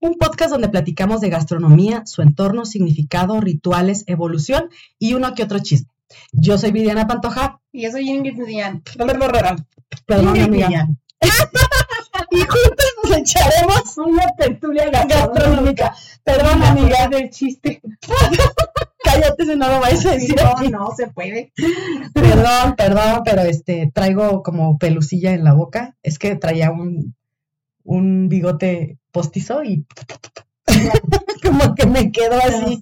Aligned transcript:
un 0.00 0.14
podcast 0.14 0.50
donde 0.50 0.68
platicamos 0.68 1.20
de 1.20 1.30
gastronomía, 1.30 2.02
su 2.06 2.22
entorno, 2.22 2.64
significado, 2.64 3.40
rituales, 3.40 4.04
evolución 4.06 4.68
y 4.98 5.14
uno 5.14 5.34
que 5.34 5.42
otro 5.42 5.58
chisme. 5.58 5.90
Yo 6.32 6.58
soy 6.58 6.72
Viviana 6.72 7.06
Pantoja. 7.06 7.60
Y 7.72 7.82
yo 7.82 7.90
soy 7.90 8.08
Ingrid 8.08 8.34
Millán. 8.36 8.82
Perdón, 10.06 10.40
amiga. 10.40 10.88
y 12.30 12.40
juntos 12.40 12.86
nos 13.02 13.16
echaremos 13.16 13.98
una 13.98 14.26
tertulia 14.36 14.90
gastronómica. 14.90 15.94
Perdón, 16.22 16.62
amiga. 16.62 17.08
del 17.08 17.30
chiste. 17.30 17.80
Cállate 19.04 19.44
si 19.44 19.56
no 19.56 19.68
lo 19.68 19.80
vais 19.80 20.04
a 20.04 20.12
decir. 20.12 20.36
No, 20.36 20.78
no 20.78 20.94
se 20.96 21.06
puede. 21.08 21.52
Perdón, 22.12 22.74
perdón, 22.76 23.22
pero 23.24 23.42
este 23.42 23.90
traigo 23.94 24.42
como 24.42 24.78
pelucilla 24.78 25.32
en 25.32 25.44
la 25.44 25.54
boca. 25.54 25.96
Es 26.02 26.18
que 26.18 26.34
traía 26.36 26.70
un, 26.70 27.14
un 27.86 28.28
bigote 28.28 28.98
postizo 29.12 29.64
y 29.64 29.86
como 31.42 31.74
que 31.74 31.86
me 31.86 32.12
quedó 32.12 32.38
así. 32.38 32.80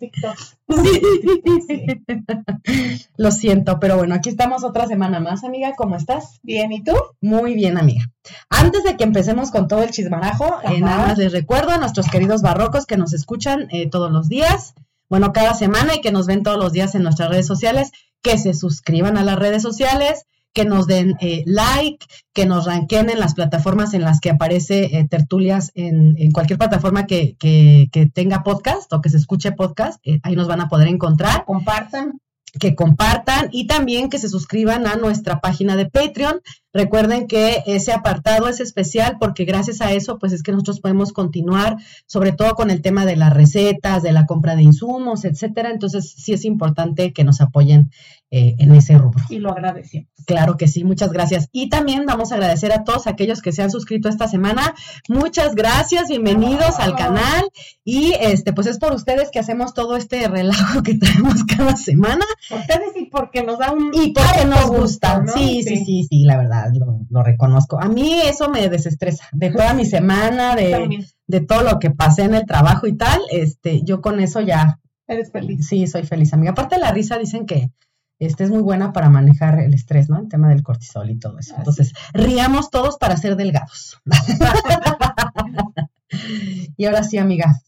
Lo 3.16 3.30
siento, 3.30 3.78
pero 3.78 3.96
bueno, 3.96 4.14
aquí 4.14 4.30
estamos 4.30 4.64
otra 4.64 4.86
semana 4.86 5.20
más, 5.20 5.44
amiga. 5.44 5.74
¿Cómo 5.76 5.96
estás? 5.96 6.40
Bien, 6.42 6.72
¿y 6.72 6.82
tú? 6.82 6.94
Muy 7.20 7.54
bien, 7.54 7.78
amiga. 7.78 8.10
Antes 8.48 8.84
de 8.84 8.96
que 8.96 9.04
empecemos 9.04 9.50
con 9.50 9.68
todo 9.68 9.82
el 9.82 9.90
chismarajo, 9.90 10.60
eh, 10.64 10.80
nada 10.80 11.06
más 11.06 11.18
les 11.18 11.32
recuerdo 11.32 11.70
a 11.70 11.78
nuestros 11.78 12.08
queridos 12.08 12.42
barrocos 12.42 12.86
que 12.86 12.96
nos 12.96 13.12
escuchan 13.12 13.68
eh, 13.70 13.88
todos 13.88 14.10
los 14.10 14.28
días, 14.28 14.74
bueno, 15.10 15.32
cada 15.32 15.54
semana 15.54 15.94
y 15.94 16.00
que 16.00 16.12
nos 16.12 16.26
ven 16.26 16.42
todos 16.42 16.58
los 16.58 16.72
días 16.72 16.94
en 16.94 17.02
nuestras 17.02 17.28
redes 17.28 17.46
sociales, 17.46 17.92
que 18.22 18.38
se 18.38 18.54
suscriban 18.54 19.18
a 19.18 19.24
las 19.24 19.38
redes 19.38 19.62
sociales, 19.62 20.26
que 20.54 20.64
nos 20.64 20.86
den 20.86 21.16
eh, 21.20 21.42
like, 21.46 22.06
que 22.32 22.46
nos 22.46 22.64
ranquen 22.64 23.10
en 23.10 23.18
las 23.18 23.34
plataformas 23.34 23.92
en 23.92 24.02
las 24.02 24.20
que 24.20 24.30
aparece 24.30 24.96
eh, 24.96 25.06
tertulias, 25.08 25.72
en, 25.74 26.14
en, 26.16 26.30
cualquier 26.30 26.58
plataforma 26.58 27.06
que, 27.06 27.36
que, 27.38 27.88
que, 27.92 28.06
tenga 28.06 28.44
podcast 28.44 28.90
o 28.92 29.00
que 29.00 29.10
se 29.10 29.16
escuche 29.16 29.52
podcast, 29.52 30.00
eh, 30.04 30.20
ahí 30.22 30.36
nos 30.36 30.46
van 30.46 30.60
a 30.60 30.68
poder 30.68 30.88
encontrar. 30.88 31.44
Compartan. 31.44 32.20
Que 32.60 32.76
compartan 32.76 33.48
y 33.50 33.66
también 33.66 34.08
que 34.08 34.20
se 34.20 34.28
suscriban 34.28 34.86
a 34.86 34.94
nuestra 34.94 35.40
página 35.40 35.74
de 35.74 35.90
Patreon. 35.90 36.40
Recuerden 36.74 37.28
que 37.28 37.62
ese 37.66 37.92
apartado 37.92 38.48
es 38.48 38.58
especial 38.58 39.16
porque 39.20 39.44
gracias 39.44 39.80
a 39.80 39.92
eso, 39.92 40.18
pues 40.18 40.32
es 40.32 40.42
que 40.42 40.50
nosotros 40.50 40.80
podemos 40.80 41.12
continuar, 41.12 41.76
sobre 42.06 42.32
todo 42.32 42.54
con 42.54 42.70
el 42.70 42.82
tema 42.82 43.06
de 43.06 43.14
las 43.14 43.32
recetas, 43.32 44.02
de 44.02 44.12
la 44.12 44.26
compra 44.26 44.56
de 44.56 44.64
insumos, 44.64 45.24
etcétera. 45.24 45.70
Entonces, 45.70 46.12
sí 46.16 46.32
es 46.32 46.44
importante 46.44 47.12
que 47.12 47.22
nos 47.22 47.40
apoyen 47.40 47.90
eh, 48.36 48.56
en 48.58 48.74
ese 48.74 48.98
rubro. 48.98 49.22
Y 49.28 49.38
lo 49.38 49.52
agradecemos. 49.52 50.08
Claro 50.26 50.56
que 50.56 50.66
sí, 50.66 50.82
muchas 50.82 51.12
gracias. 51.12 51.48
Y 51.52 51.68
también 51.68 52.04
vamos 52.04 52.32
a 52.32 52.34
agradecer 52.34 52.72
a 52.72 52.82
todos 52.82 53.06
aquellos 53.06 53.40
que 53.40 53.52
se 53.52 53.62
han 53.62 53.70
suscrito 53.70 54.08
esta 54.08 54.26
semana. 54.26 54.74
Muchas 55.08 55.54
gracias, 55.54 56.08
bienvenidos 56.08 56.80
al 56.80 56.96
canal. 56.96 57.44
Y 57.84 58.12
este, 58.20 58.52
pues 58.52 58.66
es 58.66 58.78
por 58.78 58.92
ustedes 58.92 59.30
que 59.30 59.38
hacemos 59.38 59.72
todo 59.72 59.96
este 59.96 60.26
relajo 60.26 60.82
que 60.82 60.94
traemos 60.98 61.44
cada 61.44 61.76
semana. 61.76 62.24
Ustedes 62.50 62.96
y 62.96 63.04
porque 63.04 63.44
nos 63.44 63.60
da 63.60 63.70
un 63.70 63.92
y 63.94 64.12
porque 64.12 64.44
nos 64.46 64.66
gusta. 64.66 65.20
¿no? 65.20 65.32
Sí, 65.32 65.62
sí, 65.62 65.76
sí, 65.76 65.84
sí, 65.84 66.06
sí, 66.10 66.24
la 66.24 66.38
verdad, 66.38 66.63
lo, 66.72 67.00
lo, 67.08 67.22
reconozco. 67.22 67.80
A 67.80 67.88
mí 67.88 68.20
eso 68.24 68.50
me 68.50 68.68
desestresa. 68.68 69.24
De 69.32 69.50
toda 69.50 69.74
mi 69.74 69.84
semana, 69.84 70.54
de, 70.54 71.06
de 71.26 71.40
todo 71.40 71.62
lo 71.62 71.78
que 71.78 71.90
pasé 71.90 72.22
en 72.22 72.34
el 72.34 72.46
trabajo 72.46 72.86
y 72.86 72.96
tal, 72.96 73.20
este, 73.30 73.82
yo 73.82 74.00
con 74.00 74.20
eso 74.20 74.40
ya. 74.40 74.80
Eres 75.06 75.32
feliz. 75.32 75.66
Sí, 75.66 75.86
soy 75.86 76.04
feliz, 76.04 76.32
amiga. 76.32 76.52
Aparte 76.52 76.78
la 76.78 76.92
risa, 76.92 77.18
dicen 77.18 77.46
que 77.46 77.70
este 78.18 78.44
es 78.44 78.50
muy 78.50 78.62
buena 78.62 78.92
para 78.92 79.10
manejar 79.10 79.60
el 79.60 79.74
estrés, 79.74 80.08
¿no? 80.08 80.18
El 80.18 80.28
tema 80.28 80.48
del 80.48 80.62
cortisol 80.62 81.10
y 81.10 81.18
todo 81.18 81.38
eso. 81.38 81.54
Entonces, 81.56 81.92
riamos 82.12 82.70
todos 82.70 82.96
para 82.96 83.16
ser 83.16 83.36
delgados. 83.36 84.00
y 86.76 86.84
ahora 86.84 87.02
sí, 87.02 87.18
amiga, 87.18 87.60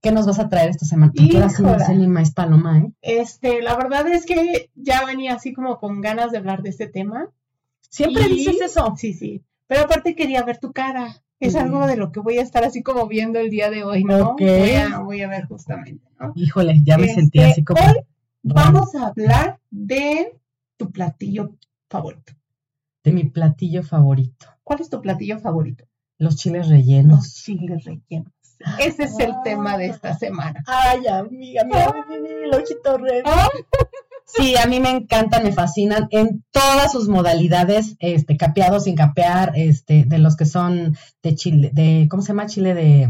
¿qué 0.00 0.12
nos 0.12 0.26
vas 0.26 0.38
a 0.38 0.48
traer 0.48 0.70
esta 0.70 0.86
semana? 0.86 1.12
Porque 1.14 1.36
ahora 1.36 1.50
sí 1.50 1.62
no 1.62 1.78
sé 1.78 1.94
ni 1.94 2.08
más 2.08 2.32
paloma, 2.32 2.78
¿eh? 2.78 2.92
Este, 3.02 3.62
la 3.62 3.76
verdad 3.76 4.06
es 4.08 4.24
que 4.24 4.70
ya 4.74 5.04
venía 5.04 5.34
así 5.34 5.52
como 5.52 5.78
con 5.78 6.00
ganas 6.00 6.32
de 6.32 6.38
hablar 6.38 6.62
de 6.62 6.70
este 6.70 6.88
tema. 6.88 7.28
Siempre 7.92 8.24
y... 8.24 8.36
dices 8.36 8.60
eso. 8.62 8.94
Sí, 8.96 9.12
sí. 9.12 9.44
Pero 9.66 9.82
aparte 9.82 10.16
quería 10.16 10.42
ver 10.42 10.58
tu 10.58 10.72
cara. 10.72 11.22
Es 11.38 11.56
algo 11.56 11.86
de 11.88 11.96
lo 11.96 12.12
que 12.12 12.20
voy 12.20 12.38
a 12.38 12.42
estar 12.42 12.62
así 12.62 12.84
como 12.84 13.08
viendo 13.08 13.40
el 13.40 13.50
día 13.50 13.68
de 13.68 13.82
hoy, 13.82 14.04
¿no? 14.04 14.30
Okay. 14.30 14.60
Voy, 14.60 14.70
a, 14.70 14.98
voy, 15.00 15.22
a, 15.22 15.28
ver 15.28 15.46
justamente, 15.46 16.08
¿no? 16.20 16.32
Híjole, 16.36 16.80
ya 16.84 16.96
me 16.96 17.06
este, 17.06 17.20
sentí 17.20 17.40
así 17.40 17.64
como... 17.64 17.82
Hoy 17.82 17.96
vamos 18.44 18.94
a 18.94 19.08
hablar 19.08 19.58
de 19.68 20.38
tu 20.76 20.92
platillo 20.92 21.56
favorito. 21.90 22.32
De 23.02 23.10
mi 23.10 23.24
platillo 23.24 23.82
favorito. 23.82 24.46
¿Cuál 24.62 24.82
es 24.82 24.88
tu 24.88 25.00
platillo 25.00 25.40
favorito? 25.40 25.84
Los 26.16 26.36
chiles 26.36 26.68
rellenos. 26.68 27.18
Los 27.18 27.34
chiles 27.34 27.84
rellenos. 27.84 28.32
Ese 28.78 29.04
es 29.04 29.18
el 29.18 29.34
tema 29.42 29.76
de 29.76 29.86
esta 29.86 30.16
semana. 30.16 30.62
Ay, 30.68 31.08
amiga, 31.08 31.64
mira, 31.64 31.92
el 32.44 32.54
ojito 32.54 32.98
red. 32.98 33.24
Sí, 34.26 34.56
a 34.56 34.66
mí 34.66 34.80
me 34.80 34.90
encantan, 34.90 35.42
me 35.42 35.52
fascinan 35.52 36.08
en 36.10 36.44
todas 36.50 36.92
sus 36.92 37.08
modalidades, 37.08 37.96
este, 37.98 38.36
capeado, 38.36 38.80
sin 38.80 38.96
capear, 38.96 39.52
este, 39.56 40.04
de 40.06 40.18
los 40.18 40.36
que 40.36 40.46
son 40.46 40.96
de 41.22 41.34
chile, 41.34 41.70
de, 41.72 42.06
¿cómo 42.10 42.22
se 42.22 42.28
llama? 42.28 42.46
Chile 42.46 42.74
de 42.74 43.08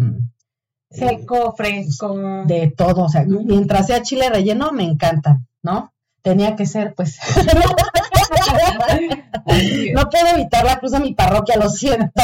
seco, 0.91 1.55
fresco. 1.57 2.45
De 2.47 2.73
todo, 2.77 3.05
o 3.05 3.09
sea, 3.09 3.25
mientras 3.25 3.87
sea 3.87 4.03
chile 4.03 4.29
relleno, 4.31 4.73
me 4.73 4.85
encanta, 4.85 5.41
¿no? 5.63 5.93
Tenía 6.23 6.55
que 6.55 6.67
ser, 6.67 6.95
pues. 6.95 7.19
no 9.95 10.09
puedo 10.09 10.27
evitar 10.35 10.65
la 10.65 10.79
cruz 10.79 10.93
de 10.93 11.01
mi 11.01 11.15
parroquia, 11.15 11.57
lo 11.57 11.69
siento. 11.69 12.23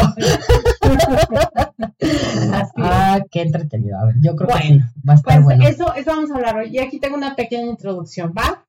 ah, 2.76 3.19
qué 3.31 3.43
entretenido. 3.43 3.99
A 3.99 4.05
ver, 4.05 4.15
yo 4.20 4.37
creo 4.37 4.50
bueno, 4.50 4.62
que 4.62 4.78
va 5.09 5.15
a 5.15 5.16
estar 5.16 5.34
pues 5.34 5.44
bueno. 5.44 5.66
Eso, 5.66 5.93
eso 5.94 6.12
vamos 6.12 6.31
a 6.31 6.37
hablar 6.37 6.59
hoy. 6.59 6.69
Y 6.70 6.78
aquí 6.78 7.00
tengo 7.00 7.16
una 7.16 7.34
pequeña 7.34 7.66
introducción, 7.66 8.32
¿va? 8.37 8.68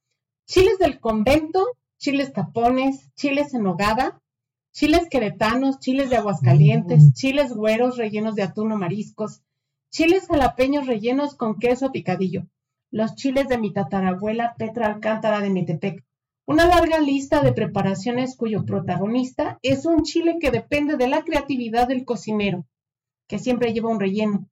Chiles 0.52 0.80
del 0.80 1.00
convento, 1.00 1.64
chiles 2.00 2.34
tapones, 2.34 3.14
chiles 3.14 3.54
en 3.54 3.68
hogada, 3.68 4.20
chiles 4.74 5.08
queretanos, 5.08 5.78
chiles 5.78 6.10
de 6.10 6.18
Aguascalientes, 6.18 7.04
mm. 7.04 7.12
chiles 7.14 7.54
güeros 7.54 7.98
rellenos 7.98 8.34
de 8.34 8.42
atún 8.42 8.72
o 8.72 8.76
mariscos, 8.76 9.44
chiles 9.92 10.26
jalapeños 10.26 10.88
rellenos 10.88 11.36
con 11.36 11.60
queso 11.60 11.92
picadillo, 11.92 12.48
los 12.90 13.14
chiles 13.14 13.48
de 13.48 13.60
mi 13.60 13.72
tatarabuela 13.72 14.56
Petra 14.58 14.88
Alcántara 14.88 15.40
de 15.40 15.52
Metepec. 15.52 16.04
Una 16.48 16.66
larga 16.66 16.98
lista 16.98 17.44
de 17.44 17.54
preparaciones 17.54 18.36
cuyo 18.36 18.66
protagonista 18.66 19.60
es 19.62 19.86
un 19.86 20.02
chile 20.02 20.38
que 20.42 20.50
depende 20.50 20.98
de 20.98 21.10
la 21.10 21.22
creatividad 21.22 21.88
del 21.88 22.06
cocinero, 22.06 22.66
que 23.28 23.38
siempre 23.38 23.72
lleva 23.72 23.92
un 23.92 24.00
relleno, 24.00 24.50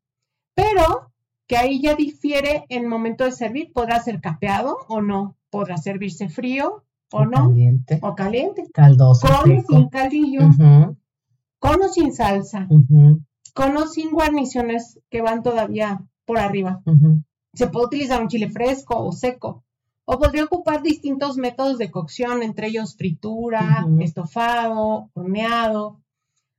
pero 0.54 1.12
que 1.48 1.58
ahí 1.58 1.82
ya 1.82 1.96
difiere 1.96 2.66
en 2.70 2.84
el 2.84 2.88
momento 2.88 3.24
de 3.24 3.32
servir, 3.32 3.74
podrá 3.74 4.00
ser 4.00 4.22
capeado 4.22 4.78
o 4.90 5.02
no, 5.02 5.37
podrá 5.50 5.78
servirse 5.78 6.30
frío 6.30 6.84
o, 7.12 7.18
o 7.18 7.26
no, 7.26 7.50
caliente. 7.50 8.00
o 8.02 8.16
caliente, 8.16 8.70
caldoso, 8.74 9.28
con 9.28 9.58
o 9.58 9.62
sin 9.62 9.90
caldillo, 9.90 10.42
uh 10.42 10.50
-huh. 10.50 10.98
con 11.60 11.82
o 11.82 11.88
sin 11.88 12.14
salsa, 12.14 12.68
uh 12.70 12.80
-huh. 12.80 13.26
con 13.54 13.78
o 13.78 13.88
sin 13.88 14.12
guarniciones 14.12 15.00
que 15.10 15.22
van 15.22 15.44
todavía 15.44 16.02
por 16.26 16.38
arriba. 16.38 16.82
Uh 16.86 16.92
-huh. 16.94 17.24
Se 17.54 17.68
puede 17.68 17.88
utilizar 17.88 18.22
un 18.22 18.28
chile 18.28 18.50
fresco 18.50 18.98
o 18.98 19.12
seco, 19.12 19.64
o 20.06 20.20
podría 20.20 20.46
ocupar 20.46 20.82
distintos 20.84 21.38
métodos 21.38 21.78
de 21.78 21.92
cocción, 21.92 22.42
entre 22.42 22.68
ellos 22.68 22.96
fritura, 22.96 23.86
estofado, 24.00 25.10
horneado, 25.14 26.00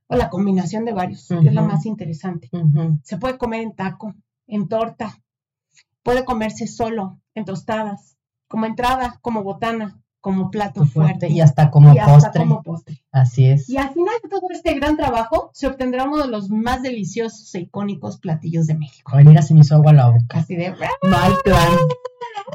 o 0.07 0.15
la 0.15 0.29
combinación 0.29 0.85
de 0.85 0.93
varios, 0.93 1.27
que 1.27 1.47
es 1.47 1.53
la 1.53 1.61
más 1.61 1.85
interesante. 1.85 2.49
Se 3.03 3.17
puede 3.17 3.37
comer 3.37 3.61
en 3.61 3.75
taco, 3.75 4.13
en 4.47 4.67
torta, 4.67 5.19
puede 6.03 6.25
comerse 6.25 6.67
solo, 6.67 7.19
en 7.33 7.45
tostadas, 7.45 8.17
como 8.49 8.65
entrada, 8.65 9.19
como 9.21 9.43
botana, 9.43 10.01
como 10.19 10.51
plato 10.51 10.85
fuerte, 10.85 10.91
fuerte, 10.91 11.29
y 11.29 11.39
hasta 11.39 11.71
como 11.71 11.93
y 11.93 11.97
postre. 11.97 12.13
Hasta 12.13 12.39
como 12.39 12.61
postre. 12.61 13.01
Así 13.11 13.47
es. 13.47 13.69
Y 13.69 13.77
al 13.77 13.91
final 13.91 14.15
de 14.21 14.27
todo 14.27 14.41
este 14.51 14.73
gran 14.73 14.97
trabajo 14.97 15.49
se 15.53 15.67
obtendrá 15.67 16.03
uno 16.03 16.17
de 16.17 16.27
los 16.27 16.49
más 16.49 16.81
deliciosos 16.81 17.55
e 17.55 17.61
icónicos 17.61 18.17
platillos 18.17 18.67
de 18.67 18.75
México. 18.75 19.11
Ay, 19.15 19.23
mira, 19.23 19.41
se 19.41 19.53
me 19.53 19.61
hizo 19.61 19.75
agua 19.75 19.93
la 19.93 20.09
boca. 20.09 20.25
Así 20.39 20.55
de 20.55 20.71
mal 21.03 21.37
plan. 21.43 21.77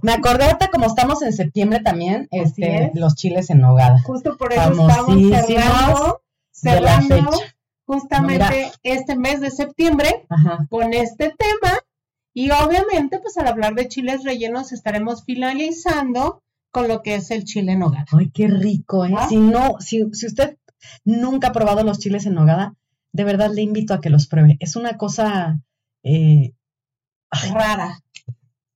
Me 0.03 0.13
acordé 0.13 0.45
ahorita 0.45 0.69
como 0.69 0.87
estamos 0.87 1.23
en 1.23 1.33
septiembre 1.33 1.81
también, 1.81 2.29
este, 2.31 2.91
los 2.95 3.15
chiles 3.15 3.49
en 3.49 3.61
nogada. 3.61 4.03
Justo 4.03 4.37
por 4.37 4.53
eso 4.53 4.71
estamos 4.71 5.47
cerrando, 5.47 6.21
cerrando 6.51 7.31
justamente 7.87 8.45
mira. 8.57 8.73
este 8.83 9.17
mes 9.17 9.41
de 9.41 9.51
septiembre 9.51 10.27
Ajá. 10.29 10.67
con 10.69 10.93
este 10.93 11.35
tema 11.39 11.79
Y 12.35 12.51
obviamente, 12.51 13.21
pues 13.21 13.37
al 13.39 13.47
hablar 13.47 13.75
de 13.75 13.89
chiles 13.89 14.25
rellenos, 14.25 14.73
estaremos 14.73 15.25
finalizando 15.25 16.43
con 16.73 16.89
lo 16.89 17.01
que 17.03 17.15
es 17.15 17.31
el 17.31 17.45
chile 17.45 17.73
en 17.73 17.79
nogada. 17.79 18.07
Ay, 18.19 18.31
qué 18.35 18.49
rico, 18.49 19.05
¿eh? 19.07 19.15
¿Ah? 19.17 19.29
Si 19.29 19.37
no, 19.37 19.77
si, 19.79 20.03
si 20.13 20.27
usted 20.27 20.57
nunca 21.05 21.49
ha 21.49 21.53
probado 21.53 21.85
los 21.85 22.01
chiles 22.01 22.27
en 22.27 22.35
nogada, 22.35 22.75
de 23.13 23.25
verdad 23.25 23.51
le 23.55 23.63
invito 23.63 23.95
a 23.95 24.01
que 24.01 24.11
los 24.11 24.27
pruebe. 24.27 24.57
Es 24.59 24.75
una 24.75 24.97
cosa, 24.97 25.61
eh, 26.03 26.53
Rara, 27.53 28.01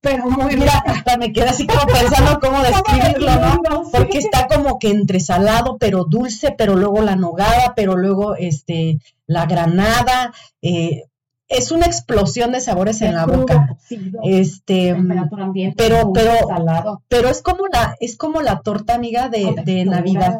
pero 0.01 0.29
muy 0.29 0.55
mira, 0.55 0.81
rara. 0.85 0.93
hasta 0.99 1.17
me 1.17 1.33
quedé 1.33 1.49
así 1.49 1.67
como 1.67 1.85
pensando 1.87 2.39
cómo 2.39 2.61
describirlo, 2.63 3.35
¿no? 3.35 3.83
Porque 3.91 4.19
está 4.19 4.47
como 4.47 4.79
que 4.79 4.91
entre 4.91 5.19
salado, 5.19 5.77
pero 5.77 6.05
dulce, 6.05 6.55
pero 6.57 6.75
luego 6.75 7.01
la 7.01 7.17
nogada, 7.17 7.73
pero 7.75 7.97
luego 7.97 8.35
este, 8.35 8.99
la 9.27 9.45
granada. 9.45 10.31
eh, 10.61 11.03
es 11.49 11.71
una 11.71 11.87
explosión 11.87 12.51
de 12.51 12.61
sabores 12.61 13.01
en 13.01 13.15
la 13.15 13.25
boca. 13.25 13.75
Este, 14.23 14.93
temperatura 14.93 15.45
ambiente, 15.45 15.75
pero- 15.77 16.13
pero- 16.13 16.47
salado. 16.47 17.03
pero 17.07 17.27
es 17.29 17.41
como 17.41 17.67
la, 17.67 17.95
es 17.99 18.15
como 18.15 18.41
la 18.41 18.61
torta 18.61 18.93
amiga 18.95 19.29
de, 19.29 19.55
de. 19.65 19.83
Navidad. 19.85 20.39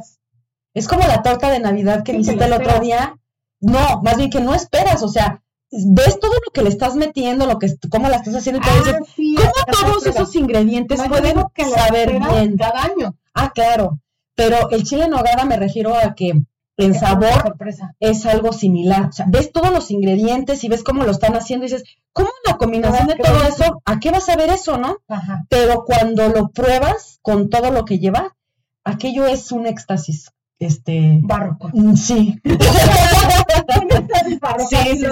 Es 0.73 0.87
como 0.87 1.05
la 1.07 1.21
torta 1.23 1.49
de 1.49 1.59
Navidad 1.59 2.03
que 2.03 2.11
Sí, 2.11 2.17
me 2.17 2.21
hiciste 2.21 2.45
el 2.45 2.53
otro 2.53 2.79
día. 2.79 3.15
No, 3.59 4.01
más 4.03 4.15
bien 4.17 4.29
que 4.29 4.39
no 4.39 4.53
esperas, 4.55 5.03
o 5.03 5.09
sea, 5.09 5.41
ves 5.71 6.19
todo 6.19 6.33
lo 6.33 6.51
que 6.53 6.61
le 6.61 6.69
estás 6.69 6.95
metiendo, 6.95 7.45
lo 7.45 7.59
que 7.59 7.73
cómo 7.89 8.07
la 8.07 8.15
estás 8.17 8.35
haciendo 8.35 8.61
y 8.61 8.63
te 8.63 8.77
dices, 8.77 8.95
Ah, 9.01 9.05
sí, 9.15 9.35
¿cómo 9.35 9.91
todos 9.91 10.05
esos 10.05 10.33
ingredientes 10.35 10.99
No, 10.99 11.07
pueden 11.09 11.43
que 11.53 11.65
saber 11.65 12.19
bien? 12.19 12.55
Cada 12.57 12.83
año. 12.83 13.15
Ah, 13.33 13.51
claro, 13.53 13.99
pero 14.35 14.69
el 14.69 14.83
chile 14.83 15.05
en 15.05 15.09
nogada 15.11 15.43
me 15.43 15.57
refiero 15.57 15.93
a 15.95 16.13
que 16.15 16.33
en 16.79 16.91
Es 16.91 16.99
sabor 17.01 17.57
es 17.99 18.25
algo 18.25 18.53
similar. 18.53 19.07
O 19.07 19.11
sea, 19.11 19.25
ves 19.27 19.51
todos 19.51 19.71
los 19.71 19.91
ingredientes 19.91 20.63
y 20.63 20.69
ves 20.69 20.83
cómo 20.83 21.03
lo 21.03 21.11
están 21.11 21.35
haciendo 21.35 21.65
y 21.65 21.69
dices, 21.69 21.83
¿cómo 22.13 22.29
la 22.47 22.57
combinación 22.57 23.07
de 23.07 23.15
todo 23.15 23.43
eso? 23.43 23.81
¿A 23.85 23.99
qué 23.99 24.11
vas 24.11 24.29
a 24.29 24.37
ver 24.37 24.49
eso, 24.49 24.77
no? 24.77 24.97
Ajá. 25.09 25.45
Pero 25.49 25.83
cuando 25.83 26.29
lo 26.29 26.49
pruebas 26.49 27.19
con 27.21 27.49
todo 27.49 27.71
lo 27.71 27.83
que 27.83 27.99
lleva, 27.99 28.35
aquello 28.83 29.27
es 29.27 29.51
un 29.51 29.67
éxtasis. 29.67 30.31
Este, 30.57 31.19
Barroco. 31.21 31.69
mm, 31.73 31.95
sí. 31.95 32.39
Barroco, 34.41 34.69
Sí, 34.69 34.75
así 34.75 34.97
sí, 34.97 35.05
sí, 35.05 35.07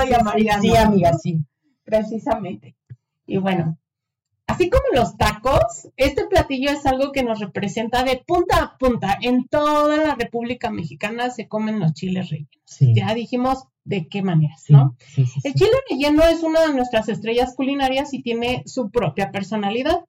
sí, 0.61 0.69
¿no? 0.69 0.79
amiga, 0.79 1.13
sí. 1.13 1.39
Precisamente. 1.83 2.75
Y 3.25 3.37
bueno, 3.37 3.77
así 4.47 4.69
como 4.69 4.83
los 4.93 5.17
tacos, 5.17 5.89
este 5.97 6.25
platillo 6.25 6.71
es 6.71 6.85
algo 6.85 7.11
que 7.11 7.23
nos 7.23 7.39
representa 7.39 8.03
de 8.03 8.23
punta 8.25 8.63
a 8.63 8.77
punta. 8.77 9.17
En 9.21 9.47
toda 9.47 9.97
la 9.97 10.15
República 10.15 10.71
Mexicana 10.71 11.29
se 11.29 11.47
comen 11.47 11.79
los 11.79 11.93
chiles 11.93 12.29
rellenos. 12.29 12.49
Sí, 12.65 12.93
Ya 12.95 13.13
dijimos 13.13 13.65
de 13.83 14.07
qué 14.07 14.21
manera, 14.21 14.55
sí, 14.57 14.73
¿no? 14.73 14.95
sí, 14.99 15.25
El 15.43 15.53
chile 15.53 15.71
relleno 15.89 16.23
es 16.23 16.43
una 16.43 16.61
de 16.61 16.73
nuestras 16.73 17.07
estrellas 17.07 17.53
culinarias 17.55 18.13
y 18.13 18.21
tiene 18.21 18.63
su 18.65 18.89
propia 18.89 19.31
personalidad. 19.31 20.03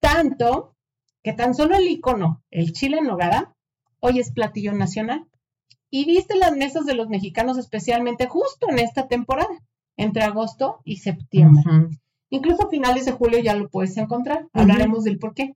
Tanto 0.00 0.74
que 1.22 1.32
tan 1.32 1.54
solo 1.54 1.76
el 1.76 1.86
icono, 1.88 2.42
el 2.50 2.72
chile 2.72 2.98
en 2.98 3.06
nogada, 3.06 3.54
hoy 4.00 4.18
es 4.20 4.32
platillo 4.32 4.72
nacional. 4.72 5.26
Y 5.90 6.04
viste 6.04 6.36
las 6.36 6.56
mesas 6.56 6.86
de 6.86 6.94
los 6.94 7.08
mexicanos 7.08 7.56
especialmente 7.58 8.26
justo 8.26 8.68
en 8.68 8.78
esta 8.78 9.08
temporada, 9.08 9.48
entre 9.96 10.22
agosto 10.22 10.80
y 10.84 10.96
septiembre. 10.98 11.62
Incluso 12.30 12.64
a 12.66 12.70
finales 12.70 13.04
de 13.06 13.12
julio 13.12 13.38
ya 13.38 13.54
lo 13.54 13.68
puedes 13.68 13.96
encontrar. 13.96 14.46
Hablaremos 14.52 15.04
del 15.04 15.18
por 15.18 15.34
qué. 15.34 15.54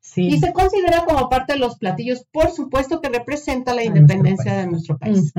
Sí. 0.00 0.26
Y 0.28 0.38
se 0.38 0.52
considera 0.52 1.04
como 1.04 1.28
parte 1.28 1.52
de 1.52 1.58
los 1.58 1.76
platillos, 1.78 2.24
por 2.32 2.50
supuesto, 2.50 3.00
que 3.00 3.08
representa 3.08 3.74
la 3.74 3.84
independencia 3.84 4.56
de 4.56 4.66
nuestro 4.66 4.98
país. 4.98 5.32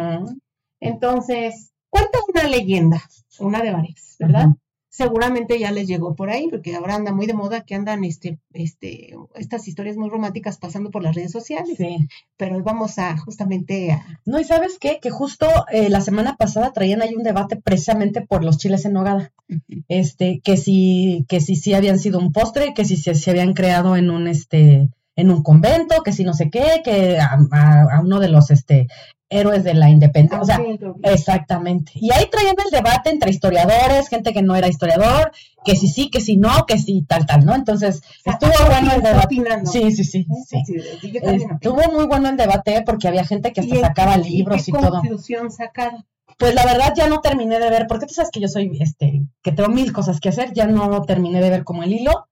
Entonces, 0.80 1.72
cuenta 1.90 2.20
una 2.32 2.44
leyenda, 2.44 3.02
una 3.40 3.62
de 3.62 3.72
varias, 3.72 4.16
¿verdad? 4.20 4.50
Seguramente 5.00 5.58
ya 5.58 5.72
les 5.72 5.88
llegó 5.88 6.14
por 6.14 6.30
ahí, 6.30 6.50
porque 6.50 6.76
ahora 6.76 6.96
anda 6.96 7.14
muy 7.14 7.26
de 7.26 7.34
moda 7.34 7.62
que 7.62 7.74
andan 7.74 8.04
este, 8.04 8.38
este, 8.52 9.16
estas 9.36 9.66
historias 9.70 9.96
muy 9.96 10.10
románticas 10.10 10.58
pasando 10.58 10.92
por 10.92 11.04
las 11.04 11.16
redes 11.16 11.32
sociales. 11.32 11.78
Sí. 11.78 12.10
Pero 12.36 12.58
hoy 12.58 12.64
vamos 12.64 13.00
a 13.00 13.18
justamente 13.18 13.94
a. 13.94 14.20
No, 14.26 14.42
y 14.42 14.44
sabes 14.44 14.78
qué, 14.78 15.00
que 15.02 15.10
justo 15.10 15.48
eh, 15.72 15.88
la 15.88 16.02
semana 16.02 16.36
pasada 16.36 16.74
traían 16.74 17.02
ahí 17.02 17.16
un 17.16 17.24
debate 17.24 17.56
precisamente 17.56 18.20
por 18.20 18.44
los 18.44 18.58
chiles 18.58 18.84
en 18.84 18.92
nogada. 18.92 19.32
Este, 19.88 20.42
que 20.44 20.58
si, 20.58 21.26
que 21.30 21.40
si 21.40 21.56
sí 21.56 21.74
habían 21.74 21.98
sido 21.98 22.20
un 22.20 22.34
postre, 22.34 22.74
que 22.74 22.84
si 22.84 22.98
se, 22.98 23.16
se 23.16 23.32
habían 23.32 23.54
creado 23.54 23.96
en 23.96 24.10
un 24.10 24.28
este, 24.28 24.90
en 25.20 25.30
un 25.32 25.44
convento, 25.44 26.02
que 26.04 26.12
si 26.14 26.24
no 26.24 26.34
sé 26.34 26.50
qué, 26.50 26.82
que 26.84 27.20
a, 27.20 27.38
a- 27.52 27.98
a 27.98 28.02
uno 28.02 28.20
de 28.20 28.30
los 28.30 28.52
este 28.52 28.88
héroes 29.32 29.64
de 29.64 29.76
la 29.76 29.90
independencia. 29.92 30.42
O 30.42 30.46
sea, 30.46 30.60
Exactamente. 31.14 31.92
Y 31.96 32.12
ahí 32.12 32.26
traían 32.32 32.56
el 32.64 32.72
debate 32.72 33.12
entre 33.12 33.30
historiadores, 33.30 34.08
gente 34.10 34.34
que 34.34 34.42
no 34.42 34.56
era 34.56 34.68
historiador, 34.68 35.32
que 35.64 35.76
si 35.76 35.88
sí, 35.88 36.10
que 36.10 36.20
si 36.20 36.36
no, 36.38 36.66
que 36.66 36.80
si 36.80 37.04
tal, 37.04 37.26
tal, 37.28 37.46
¿no? 37.46 37.54
Entonces, 37.54 38.02
estuvo 38.26 38.52
bueno 38.68 38.92
el 38.94 39.02
debate. 39.04 39.36
Sí, 39.72 39.92
sí, 39.92 40.04
sí, 40.04 40.26
opino. 40.28 41.54
Estuvo 41.56 41.92
muy 41.92 42.06
bueno 42.08 42.30
el 42.30 42.38
debate 42.38 42.82
porque 42.86 43.08
había 43.08 43.24
gente 43.24 43.54
que 43.54 43.62
hasta 43.62 43.76
¿Y 43.76 43.80
sacaba 43.80 44.18
libros 44.18 44.68
y 44.68 44.72
todo. 44.72 45.02
conclusión? 45.02 45.52
Pues 46.38 46.56
la 46.56 46.66
verdad 46.66 46.94
ya 46.96 47.08
no 47.08 47.20
terminé 47.20 47.60
de 47.60 47.70
ver, 47.70 47.86
porque 47.88 48.06
tú 48.06 48.14
sabes 48.14 48.32
que 48.32 48.40
yo 48.40 48.48
soy, 48.48 48.78
este, 48.80 49.24
que 49.44 49.52
tengo 49.52 49.70
mil 49.70 49.92
cosas 49.92 50.20
que 50.20 50.30
hacer, 50.30 50.54
ya 50.54 50.66
no 50.66 51.02
terminé 51.04 51.42
de 51.42 51.50
ver 51.50 51.64
como 51.66 51.84
el 51.84 51.92
hilo, 51.94 52.29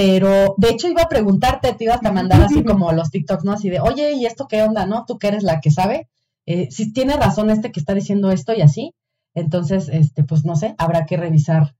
pero 0.00 0.54
de 0.56 0.70
hecho 0.70 0.88
iba 0.88 1.02
a 1.02 1.10
preguntarte, 1.10 1.74
te 1.74 1.84
iba 1.84 1.92
hasta 1.92 2.08
a 2.08 2.12
mandar 2.12 2.40
así 2.40 2.64
como 2.64 2.90
los 2.92 3.10
TikToks, 3.10 3.44
¿no? 3.44 3.52
Así 3.52 3.68
de, 3.68 3.80
oye, 3.80 4.12
¿y 4.12 4.24
esto 4.24 4.48
qué 4.48 4.62
onda, 4.62 4.86
no? 4.86 5.04
Tú 5.04 5.18
que 5.18 5.28
eres 5.28 5.42
la 5.42 5.60
que 5.60 5.70
sabe, 5.70 6.08
eh, 6.46 6.70
si 6.70 6.90
tiene 6.94 7.18
razón 7.18 7.50
este 7.50 7.70
que 7.70 7.80
está 7.80 7.92
diciendo 7.92 8.30
esto 8.30 8.54
y 8.54 8.62
así, 8.62 8.94
entonces, 9.34 9.90
este, 9.92 10.24
pues 10.24 10.46
no 10.46 10.56
sé, 10.56 10.74
habrá 10.78 11.04
que 11.04 11.18
revisar. 11.18 11.74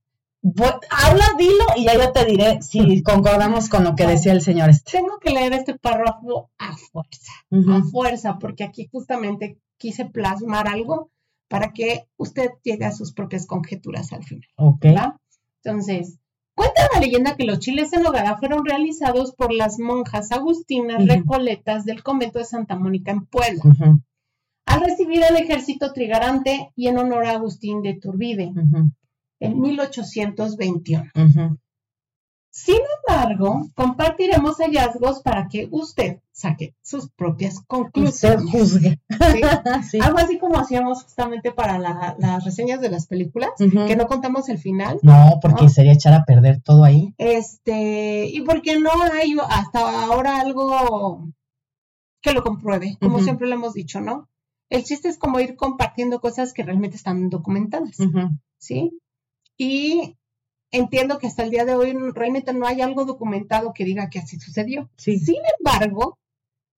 Habla, 0.90 1.24
dilo 1.38 1.64
y 1.76 1.84
ya 1.84 1.94
yo 1.94 2.12
te 2.12 2.26
diré 2.26 2.60
si 2.60 3.02
concordamos 3.02 3.70
con 3.70 3.84
lo 3.84 3.94
que 3.94 4.06
decía 4.06 4.32
el 4.32 4.42
señor 4.42 4.68
este. 4.68 4.98
Tengo 4.98 5.18
que 5.18 5.30
leer 5.30 5.54
este 5.54 5.78
párrafo 5.78 6.50
a 6.58 6.76
fuerza. 6.76 7.32
a 7.50 7.82
fuerza, 7.90 8.38
porque 8.38 8.64
aquí 8.64 8.86
justamente 8.92 9.58
quise 9.78 10.04
plasmar 10.04 10.68
algo 10.68 11.10
para 11.48 11.72
que 11.72 12.06
usted 12.18 12.50
llegue 12.64 12.84
a 12.84 12.92
sus 12.92 13.14
propias 13.14 13.46
conjeturas 13.46 14.12
al 14.12 14.24
final. 14.24 14.48
Ok. 14.56 14.80
¿verdad? 14.82 15.14
Entonces, 15.64 16.19
cuenta 16.60 16.82
la 16.92 17.00
leyenda 17.00 17.36
que 17.36 17.44
los 17.44 17.58
chiles 17.58 17.90
en 17.94 18.02
nogada 18.02 18.36
fueron 18.36 18.66
realizados 18.66 19.32
por 19.32 19.50
las 19.50 19.78
monjas 19.78 20.30
agustinas 20.30 21.06
recoletas 21.06 21.86
del 21.86 22.02
convento 22.02 22.38
de 22.38 22.44
Santa 22.44 22.76
Mónica 22.76 23.12
en 23.12 23.24
Puebla, 23.24 23.62
al 24.66 24.80
recibir 24.82 25.22
el 25.22 25.36
ejército 25.36 25.94
trigarante 25.94 26.70
y 26.76 26.88
en 26.88 26.98
honor 26.98 27.24
a 27.24 27.30
Agustín 27.32 27.80
de 27.80 27.94
Turbide 27.94 28.52
en 29.40 29.58
1821. 29.58 31.10
Sin 32.52 32.78
embargo, 33.08 33.68
compartiremos 33.74 34.56
hallazgos 34.58 35.22
para 35.22 35.46
que 35.46 35.68
usted 35.70 36.18
saque 36.32 36.74
sus 36.82 37.08
propias 37.10 37.54
Usted 37.54 37.66
conclusiones. 37.68 38.50
juzgue. 38.50 39.00
¿sí? 39.08 39.40
Sí. 39.90 39.98
Algo 40.00 40.18
así 40.18 40.38
como 40.38 40.58
hacíamos 40.58 41.04
justamente 41.04 41.52
para 41.52 41.78
la- 41.78 42.16
las 42.18 42.44
reseñas 42.44 42.80
de 42.80 42.90
las 42.90 43.06
películas, 43.06 43.50
que 43.58 43.94
no 43.96 44.06
contamos 44.08 44.48
el 44.48 44.58
final. 44.58 44.98
No, 45.02 45.38
porque 45.40 45.64
¿No? 45.64 45.68
sería 45.68 45.92
echar 45.92 46.12
a 46.12 46.24
perder 46.24 46.60
todo 46.60 46.82
ahí. 46.84 47.14
Este, 47.18 48.26
y 48.26 48.40
porque 48.42 48.80
no 48.80 48.90
hay 49.12 49.36
hasta 49.48 50.04
ahora 50.04 50.40
algo 50.40 51.28
que 52.22 52.32
lo 52.32 52.42
compruebe, 52.42 52.96
como 53.00 53.20
siempre 53.20 53.46
lo 53.46 53.54
hemos 53.54 53.74
dicho, 53.74 54.00
¿no? 54.00 54.28
El 54.70 54.84
chiste 54.84 55.08
es 55.08 55.18
como 55.18 55.40
ir 55.40 55.56
compartiendo 55.56 56.20
cosas 56.20 56.52
que 56.52 56.62
realmente 56.64 56.96
están 56.96 57.28
documentadas. 57.30 57.96
¿sí? 58.58 58.98
Y 59.56 60.16
entiendo 60.70 61.18
que 61.18 61.26
hasta 61.26 61.42
el 61.42 61.50
día 61.50 61.64
de 61.64 61.74
hoy 61.74 61.92
realmente 62.14 62.52
no 62.52 62.66
hay 62.66 62.80
algo 62.80 63.04
documentado 63.04 63.72
que 63.72 63.84
diga 63.84 64.10
que 64.10 64.20
así 64.20 64.38
sucedió. 64.38 64.90
Sí. 64.96 65.18
Sin 65.18 65.40
embargo, 65.58 66.18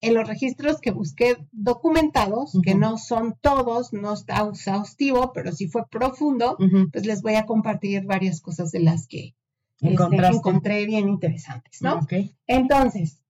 en 0.03 0.15
los 0.15 0.27
registros 0.27 0.81
que 0.81 0.91
busqué 0.91 1.37
documentados, 1.53 2.59
que 2.61 2.75
no 2.75 2.97
son 2.97 3.37
todos, 3.39 3.93
no 3.93 4.13
está 4.13 4.45
exhaustivo, 4.45 5.31
pero 5.33 5.53
sí 5.53 5.67
fue 5.67 5.87
profundo, 5.87 6.57
pues 6.91 7.05
les 7.05 7.21
voy 7.21 7.35
a 7.35 7.45
compartir 7.45 8.03
varias 8.05 8.41
cosas 8.41 8.71
de 8.71 8.81
las 8.81 9.07
que 9.07 9.33
este, 9.79 10.27
encontré 10.27 10.85
bien 10.85 11.07
interesantes, 11.07 11.81
¿no? 11.81 11.99
Ok. 11.99 12.13
Entonces, 12.47 13.21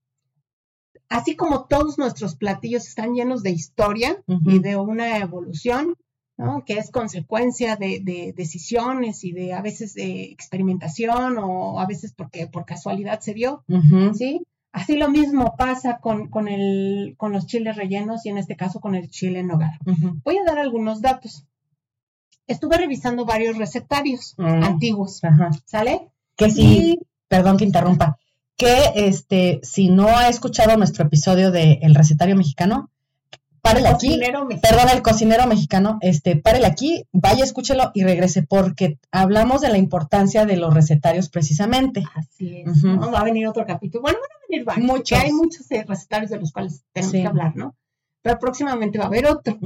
así 1.09 1.35
como 1.35 1.65
todos 1.65 1.99
nuestros 1.99 2.35
platillos 2.35 2.87
están 2.87 3.13
llenos 3.13 3.43
de 3.43 3.51
historia 3.51 4.23
y 4.27 4.57
de 4.57 4.75
una 4.75 5.19
evolución, 5.19 5.95
¿no? 6.43 6.63
Que 6.65 6.73
es 6.73 6.91
consecuencia 6.91 7.75
de, 7.75 7.99
de 8.01 8.33
decisiones 8.35 9.23
y 9.23 9.31
de 9.31 9.53
a 9.53 9.61
veces 9.61 9.93
de 9.93 10.23
experimentación 10.25 11.37
o 11.39 11.79
a 11.79 11.85
veces 11.87 12.13
porque 12.15 12.47
por 12.47 12.65
casualidad 12.65 13.19
se 13.21 13.33
dio. 13.33 13.63
¿sí? 14.13 14.41
Así 14.71 14.97
lo 14.97 15.09
mismo 15.09 15.55
pasa 15.57 15.99
con, 15.99 16.29
con, 16.29 16.47
el, 16.47 17.15
con 17.17 17.31
los 17.31 17.45
chiles 17.47 17.75
rellenos 17.75 18.25
y 18.25 18.29
en 18.29 18.37
este 18.39 18.55
caso 18.55 18.79
con 18.79 18.95
el 18.95 19.09
chile 19.09 19.39
en. 19.39 19.51
Ujú. 19.51 20.19
Voy 20.23 20.37
a 20.37 20.43
dar 20.45 20.57
algunos 20.59 21.01
datos. 21.01 21.45
Estuve 22.47 22.77
revisando 22.77 23.25
varios 23.25 23.57
recetarios 23.57 24.35
Mm. 24.37 24.63
antiguos. 24.63 25.21
¿sale? 25.65 26.09
Que 26.35 26.49
sí, 26.49 26.61
Y 26.63 26.99
perdón 27.27 27.57
que 27.57 27.65
interrumpa, 27.65 28.17
que 28.57 28.75
este, 28.95 29.59
si 29.63 29.89
no 29.89 30.07
ha 30.07 30.27
escuchado 30.27 30.75
nuestro 30.77 31.05
episodio 31.05 31.51
de 31.51 31.79
El 31.81 31.95
recetario 31.95 32.35
mexicano, 32.35 32.89
párele 33.63 33.87
aquí, 33.87 34.19
perdón, 34.61 34.89
el 34.91 35.01
cocinero 35.01 35.47
mexicano, 35.47 35.97
este, 36.01 36.35
párele 36.35 36.67
aquí, 36.67 37.05
vaya, 37.13 37.45
escúchelo 37.45 37.91
y 37.93 38.03
regrese, 38.03 38.43
porque 38.43 38.99
hablamos 39.09 39.61
de 39.61 39.69
la 39.69 39.77
importancia 39.77 40.45
de 40.45 40.57
los 40.57 40.73
recetarios 40.73 41.29
precisamente. 41.29 42.03
Así 42.13 42.63
es, 42.65 42.85
Va 42.85 43.19
a 43.19 43.23
venir 43.23 43.47
otro 43.47 43.65
capítulo. 43.65 44.01
Bueno, 44.01 44.19
van 44.19 44.31
a 44.31 44.47
venir 44.49 44.65
varios, 44.65 44.85
muchos. 44.85 45.17
hay 45.17 45.31
muchos 45.31 45.71
eh, 45.71 45.85
recetarios 45.87 46.29
de 46.29 46.39
los 46.39 46.51
cuales 46.51 46.83
tenemos 46.91 47.13
que 47.13 47.25
hablar, 47.25 47.55
¿no? 47.55 47.75
Pero 48.21 48.37
próximamente 48.37 48.97
va 48.97 49.05
a 49.05 49.07
haber 49.07 49.27
otro. 49.27 49.57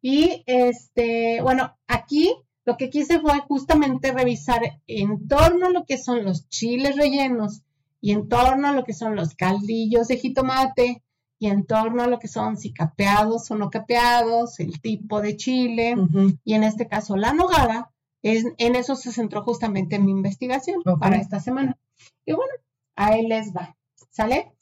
Y, 0.00 0.42
este, 0.46 1.42
bueno, 1.42 1.76
aquí 1.86 2.34
lo 2.64 2.78
que 2.78 2.88
quise 2.88 3.20
fue 3.20 3.38
justamente 3.40 4.12
revisar 4.12 4.62
en 4.86 5.28
torno 5.28 5.66
a 5.66 5.70
lo 5.70 5.84
que 5.84 5.98
son 5.98 6.24
los 6.24 6.48
chiles 6.48 6.96
rellenos 6.96 7.62
y 8.00 8.12
en 8.12 8.28
torno 8.28 8.68
a 8.68 8.72
lo 8.72 8.84
que 8.84 8.94
son 8.94 9.14
los 9.14 9.34
caldillos 9.34 10.08
de 10.08 10.16
jitomate, 10.16 11.02
y 11.42 11.48
en 11.48 11.66
torno 11.66 12.04
a 12.04 12.06
lo 12.06 12.20
que 12.20 12.28
son 12.28 12.56
si 12.56 12.72
capeados 12.72 13.50
o 13.50 13.56
no 13.56 13.68
capeados, 13.68 14.60
el 14.60 14.80
tipo 14.80 15.20
de 15.20 15.36
chile, 15.36 15.96
y 16.44 16.54
en 16.54 16.62
este 16.62 16.86
caso 16.86 17.16
la 17.16 17.32
nogada, 17.32 17.90
es, 18.22 18.44
en 18.58 18.76
eso 18.76 18.94
se 18.94 19.10
centró 19.10 19.42
justamente 19.42 19.98
mi 19.98 20.12
investigación 20.12 20.80
para 21.00 21.16
esta 21.16 21.40
semana. 21.40 21.76
Y 22.24 22.34
bueno, 22.34 22.52
ahí 22.94 23.26
les 23.26 23.52
va, 23.52 23.76
¿sale? 24.10 24.52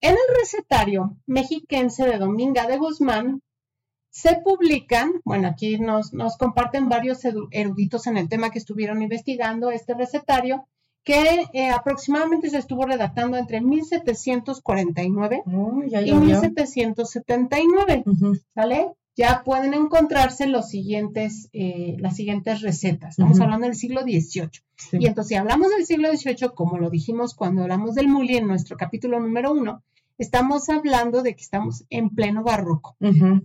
En 0.00 0.12
el 0.12 0.36
recetario 0.40 1.14
mexiquense 1.26 2.06
de 2.06 2.16
Dominga 2.16 2.66
de 2.66 2.78
Guzmán, 2.78 3.42
se 4.08 4.36
publican, 4.36 5.20
bueno, 5.26 5.46
aquí 5.46 5.78
nos, 5.78 6.14
nos 6.14 6.38
comparten 6.38 6.88
varios 6.88 7.20
eruditos 7.50 8.06
en 8.06 8.16
el 8.16 8.30
tema 8.30 8.48
que 8.48 8.60
estuvieron 8.60 9.02
investigando 9.02 9.70
este 9.70 9.92
recetario, 9.92 10.66
que 11.04 11.46
eh, 11.52 11.70
aproximadamente 11.70 12.50
se 12.50 12.58
estuvo 12.58 12.84
redactando 12.84 13.36
entre 13.36 13.60
1749 13.60 15.42
y 15.46 16.12
1779, 16.12 18.04
¿sale? 18.54 18.90
Ya 19.16 19.42
pueden 19.44 19.74
encontrarse 19.74 20.46
los 20.46 20.68
siguientes, 20.68 21.48
eh, 21.52 21.96
las 21.98 22.16
siguientes 22.16 22.62
recetas. 22.62 23.10
Estamos 23.10 23.40
hablando 23.40 23.66
del 23.66 23.76
siglo 23.76 24.02
XVIII. 24.02 24.50
Y 24.92 25.06
entonces, 25.06 25.28
si 25.28 25.34
hablamos 25.34 25.70
del 25.70 25.84
siglo 25.84 26.08
XVIII, 26.14 26.50
como 26.54 26.78
lo 26.78 26.90
dijimos 26.90 27.34
cuando 27.34 27.62
hablamos 27.62 27.94
del 27.94 28.08
Muli 28.08 28.36
en 28.36 28.46
nuestro 28.46 28.76
capítulo 28.76 29.20
número 29.20 29.52
uno, 29.52 29.82
estamos 30.16 30.68
hablando 30.68 31.22
de 31.22 31.34
que 31.34 31.42
estamos 31.42 31.84
en 31.90 32.10
pleno 32.10 32.44
barroco, 32.44 32.96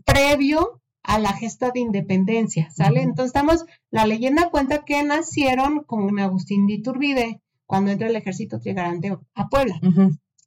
previo 0.05 0.81
a 1.03 1.19
la 1.19 1.33
gesta 1.33 1.71
de 1.71 1.79
independencia, 1.79 2.69
¿sale? 2.71 3.01
Entonces 3.01 3.27
estamos, 3.27 3.65
la 3.91 4.05
leyenda 4.05 4.50
cuenta 4.50 4.83
que 4.85 5.01
nacieron 5.03 5.83
con 5.83 6.19
Agustín 6.19 6.67
de 6.67 6.74
Iturbide, 6.74 7.41
cuando 7.65 7.91
entra 7.91 8.07
el 8.07 8.15
ejército 8.15 8.60
trigarante 8.60 9.15
a 9.34 9.48
Puebla. 9.48 9.79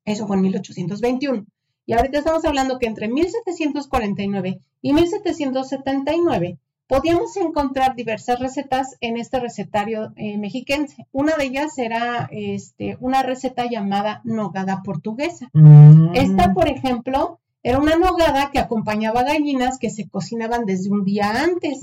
Eso 0.05 0.27
fue 0.27 0.37
en 0.37 0.43
1821. 0.43 1.47
Y 1.87 1.93
ahorita 1.95 2.19
estamos 2.19 2.45
hablando 2.45 2.79
que 2.79 2.87
entre 2.87 3.09
1749 3.09 4.61
y 4.83 4.93
1779 4.93 6.59
podíamos 6.87 7.37
encontrar 7.37 7.95
diversas 7.95 8.41
recetas 8.41 8.97
en 9.01 9.17
este 9.17 9.39
recetario 9.39 10.13
eh, 10.17 10.39
mexiquense. 10.39 11.07
Una 11.13 11.37
de 11.37 11.45
ellas 11.45 11.79
era 11.79 12.29
este, 12.33 12.97
una 13.01 13.23
receta 13.23 13.67
llamada 13.71 14.21
nogada 14.25 14.83
portuguesa. 14.83 15.51
Mm. 15.53 16.15
Esta, 16.15 16.55
por 16.55 16.69
ejemplo, 16.69 17.41
era 17.69 17.81
una 17.81 17.97
nogada 17.97 18.51
que 18.51 18.59
acompañaba 18.59 19.25
gallinas 19.25 19.79
que 19.79 19.91
se 19.91 20.09
cocinaban 20.09 20.65
desde 20.65 20.91
un 20.91 21.05
día 21.05 21.43
antes. 21.43 21.81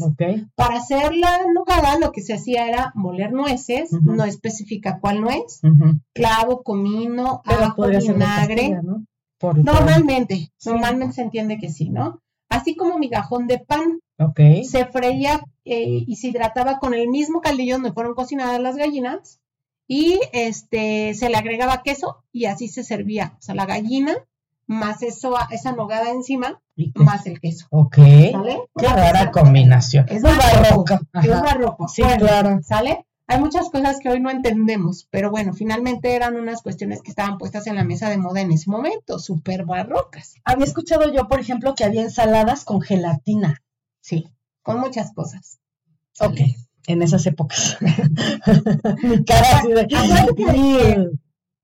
Para 0.56 0.78
hacer 0.78 1.14
la 1.16 1.42
nogada 1.54 2.00
lo 2.00 2.12
que 2.12 2.22
se 2.22 2.34
hacía 2.34 2.68
era 2.68 2.92
moler 2.96 3.32
nueces, 3.32 3.92
no 3.92 4.26
especifica 4.26 5.00
cuál 5.00 5.22
nuez, 5.22 5.62
clavo, 6.12 6.64
comino, 6.64 7.44
ajo, 7.46 7.86
vinagre. 7.88 8.82
normalmente, 9.42 10.52
normalmente 10.66 11.14
se 11.14 11.22
entiende 11.22 11.60
que 11.60 11.70
sí, 11.70 11.92
¿no? 11.92 12.20
Así 12.50 12.76
como 12.76 12.98
migajón 12.98 13.46
de 13.46 13.60
pan. 13.60 14.00
Se 14.64 14.86
freía 14.88 15.44
eh, 15.66 16.04
y 16.08 16.16
se 16.16 16.30
hidrataba 16.30 16.80
con 16.80 16.96
el 16.96 17.10
mismo 17.10 17.42
caldillo 17.42 17.76
donde 17.76 17.94
fueron 17.94 18.16
cocinadas 18.16 18.60
las 18.60 18.76
gallinas 18.76 19.40
y 19.88 20.20
este 20.34 21.14
se 21.14 21.30
le 21.30 21.36
agregaba 21.36 21.84
queso 21.84 22.24
y 22.32 22.46
así 22.46 22.70
se 22.70 22.84
servía. 22.84 23.36
O 23.38 23.42
sea, 23.44 23.54
la 23.54 23.68
gallina 23.68 24.16
más 24.68 25.02
eso, 25.04 25.36
esa 25.52 25.72
nogada 25.74 26.12
encima, 26.12 26.62
más 26.96 27.26
el 27.28 27.40
queso. 27.40 27.68
Ok. 27.70 27.96
¿Sale? 27.96 28.60
Qué 28.78 28.88
rara 28.88 29.32
combinación. 29.32 30.06
Es 30.10 30.22
barroco. 30.22 31.00
Es 31.22 31.42
barroco. 31.42 31.88
Sí, 31.88 32.04
claro. 32.18 32.60
¿Sale? 32.64 33.06
Hay 33.28 33.40
muchas 33.40 33.70
cosas 33.70 34.00
que 34.00 34.10
hoy 34.10 34.20
no 34.20 34.30
entendemos, 34.30 35.08
pero 35.10 35.32
bueno, 35.32 35.54
finalmente 35.54 36.16
eran 36.16 36.36
unas 36.36 36.62
cuestiones 36.62 37.02
que 37.02 37.10
estaban 37.10 37.40
puestas 37.40 37.66
en 37.66 37.76
la 37.76 37.84
mesa 37.84 38.08
de 38.10 38.20
moda 38.20 38.42
en 38.42 38.52
ese 38.52 38.70
momento, 38.70 39.18
súper 39.18 39.66
barrocas. 39.66 40.36
Había 40.44 40.66
escuchado 40.66 41.12
yo, 41.12 41.28
por 41.28 41.40
ejemplo, 41.40 41.74
que 41.74 41.86
había 41.86 42.04
ensaladas 42.04 42.66
con 42.66 42.82
gelatina. 42.82 43.64
Sí, 44.00 44.28
con 44.62 44.80
muchas 44.80 45.12
cosas. 45.14 45.58
Ok, 46.20 46.40
en 46.86 47.02
esas 47.02 47.26
épocas. 47.26 47.78
Mi 49.02 49.26
cara 49.26 49.60
así 49.60 49.70
de... 49.70 51.20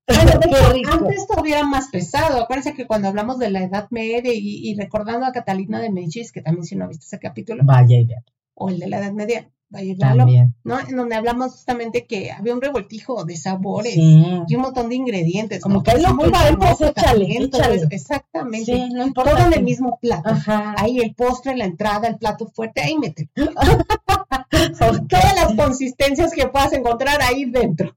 Antes 0.92 1.26
todavía 1.26 1.58
era 1.58 1.66
más 1.66 1.88
pesado. 1.88 2.42
Acuérdense 2.42 2.74
que 2.74 2.86
cuando 2.86 3.08
hablamos 3.08 3.38
de 3.38 3.50
la 3.50 3.62
Edad 3.62 3.88
Media 3.90 4.32
y, 4.34 4.74
recordando 4.76 5.26
a 5.26 5.32
Catalina 5.32 5.80
de 5.80 5.90
Medicis, 5.90 6.32
que 6.32 6.42
también 6.42 6.64
si 6.64 6.76
no 6.76 6.84
ha 6.84 6.88
visto 6.88 7.04
ese 7.04 7.18
capítulo. 7.18 7.62
Vaya 7.64 7.98
idea. 7.98 8.22
O 8.54 8.68
el 8.68 8.78
de 8.78 8.88
la 8.88 8.98
Edad 8.98 9.12
Media. 9.12 9.50
Vaya 9.72 9.96
También. 9.96 10.54
¿no? 10.64 10.78
En 10.80 10.96
donde 10.96 11.14
hablamos 11.14 11.52
justamente 11.52 12.04
que 12.04 12.30
había 12.30 12.52
un 12.52 12.60
revoltijo 12.60 13.24
de 13.24 13.36
sabores 13.36 13.96
y 13.96 14.54
un 14.54 14.60
montón 14.60 14.90
de 14.90 14.96
ingredientes. 14.96 15.62
Como 15.62 15.82
que 15.82 15.98
lo 15.98 16.14
muy 16.14 16.28
échale, 16.28 17.86
Exactamente. 17.90 18.66
Sí, 18.66 18.90
no 18.92 19.06
importa 19.06 19.30
Todo 19.30 19.46
en 19.46 19.54
el 19.54 19.62
mismo 19.62 19.98
plato. 19.98 20.30
Ahí 20.76 20.98
el 20.98 21.14
postre, 21.14 21.56
la 21.56 21.64
entrada, 21.64 22.06
el 22.08 22.18
plato 22.18 22.48
fuerte, 22.48 22.82
ahí 22.82 22.98
mete. 22.98 23.30
Todas 25.08 25.34
las 25.36 25.54
consistencias 25.54 26.32
que 26.32 26.48
puedas 26.48 26.74
encontrar 26.74 27.22
ahí 27.22 27.46
dentro. 27.46 27.94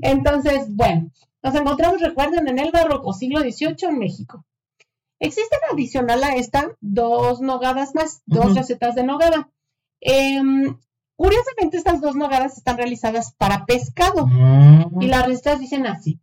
Entonces, 0.00 0.74
bueno, 0.74 1.10
nos 1.42 1.54
encontramos, 1.54 2.00
recuerden, 2.00 2.48
en 2.48 2.58
el 2.58 2.72
barroco 2.72 3.12
siglo 3.12 3.40
XVIII 3.40 3.76
en 3.82 3.98
México. 3.98 4.44
Existen 5.20 5.58
adicional 5.72 6.22
a 6.22 6.34
esta 6.34 6.76
dos 6.80 7.40
nogadas 7.40 7.94
más, 7.94 8.22
dos 8.26 8.54
recetas 8.54 8.94
de 8.94 9.04
nogada. 9.04 9.50
Em, 10.00 10.78
curiosamente, 11.16 11.76
estas 11.76 12.00
dos 12.00 12.14
nogadas 12.14 12.56
están 12.56 12.76
realizadas 12.76 13.34
para 13.36 13.66
pescado 13.66 14.28
y 15.00 15.06
las 15.06 15.26
recetas 15.26 15.60
dicen 15.60 15.86
así. 15.86 16.20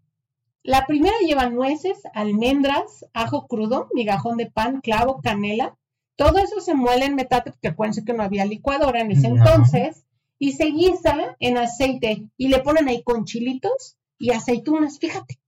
La 0.63 0.85
primera 0.87 1.15
lleva 1.25 1.49
nueces, 1.49 1.99
almendras, 2.13 3.05
ajo 3.13 3.47
crudo, 3.47 3.87
migajón 3.93 4.37
de 4.37 4.49
pan, 4.49 4.81
clavo, 4.81 5.21
canela. 5.21 5.77
Todo 6.15 6.39
eso 6.39 6.61
se 6.61 6.73
muele 6.73 7.05
en 7.05 7.15
metate, 7.15 7.51
porque 7.51 7.67
acuérdense 7.67 8.05
que 8.05 8.13
no 8.13 8.23
había 8.23 8.45
licuadora 8.45 9.01
en 9.01 9.11
ese 9.11 9.27
entonces 9.27 10.05
y 10.39 10.53
se 10.53 10.65
guisa 10.65 11.35
en 11.39 11.57
aceite 11.57 12.27
y 12.37 12.47
le 12.49 12.59
ponen 12.59 12.87
ahí 12.87 13.03
con 13.03 13.25
chilitos 13.25 13.97
y 14.17 14.31
aceitunas, 14.31 14.99
fíjate. 14.99 15.39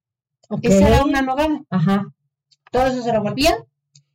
Esa 0.61 0.87
era 0.87 1.03
una 1.03 1.21
nogada. 1.21 1.61
Ajá. 1.69 2.13
Todo 2.71 2.87
eso 2.87 3.01
se 3.01 3.11
revolvía 3.11 3.55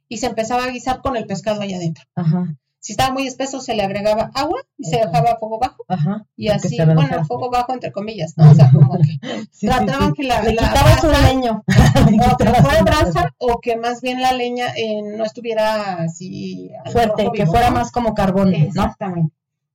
y 0.09 0.19
se 0.19 0.26
empezaba 0.26 0.64
a 0.64 0.71
guisar 0.71 1.00
con 1.02 1.17
el 1.17 1.26
pescado 1.26 1.61
allá 1.61 1.76
adentro. 1.76 2.05
Ajá. 2.14 2.57
Si 2.81 2.95
estaba 2.95 3.12
muy 3.12 3.29
espeso, 3.29 3.61
se 3.61 3.76
le 3.76 3.85
agregaba 3.85 4.33
agua 4.35 4.61
y 4.76 4.85
se 4.87 4.97
dejaba 4.97 5.31
a 5.31 5.37
fuego 5.38 5.61
bajo. 5.61 5.85
Ajá. 5.87 6.26
Y 6.37 6.49
así, 6.49 6.76
bueno, 6.76 7.17
a 7.17 7.25
fuego 7.25 7.49
bajo 7.49 7.73
entre 7.73 7.93
comillas, 7.93 8.35
¿no? 8.37 8.50
O 8.50 8.55
sea, 8.55 8.73
como 8.73 8.99
que 8.99 9.21
trataban 9.61 10.12
que 10.14 10.25
la, 10.25 10.43
le 10.43 10.55
la 10.55 10.99
un 11.00 11.23
leño. 11.23 11.64
o 12.33 12.37
que 12.37 12.45
fuera 12.47 12.83
brasa 12.83 13.35
o 13.38 13.61
que 13.61 13.76
más 13.76 14.00
bien 14.00 14.21
la 14.21 14.33
leña 14.33 14.73
eh, 14.75 15.00
no 15.00 15.25
estuviera 15.25 16.02
así 16.02 16.73
fuerte, 16.93 17.31
que 17.33 17.47
fuera 17.47 17.71
más 17.71 17.93
como 17.93 18.14
carbón, 18.14 18.52
Exactamente. 18.52 19.33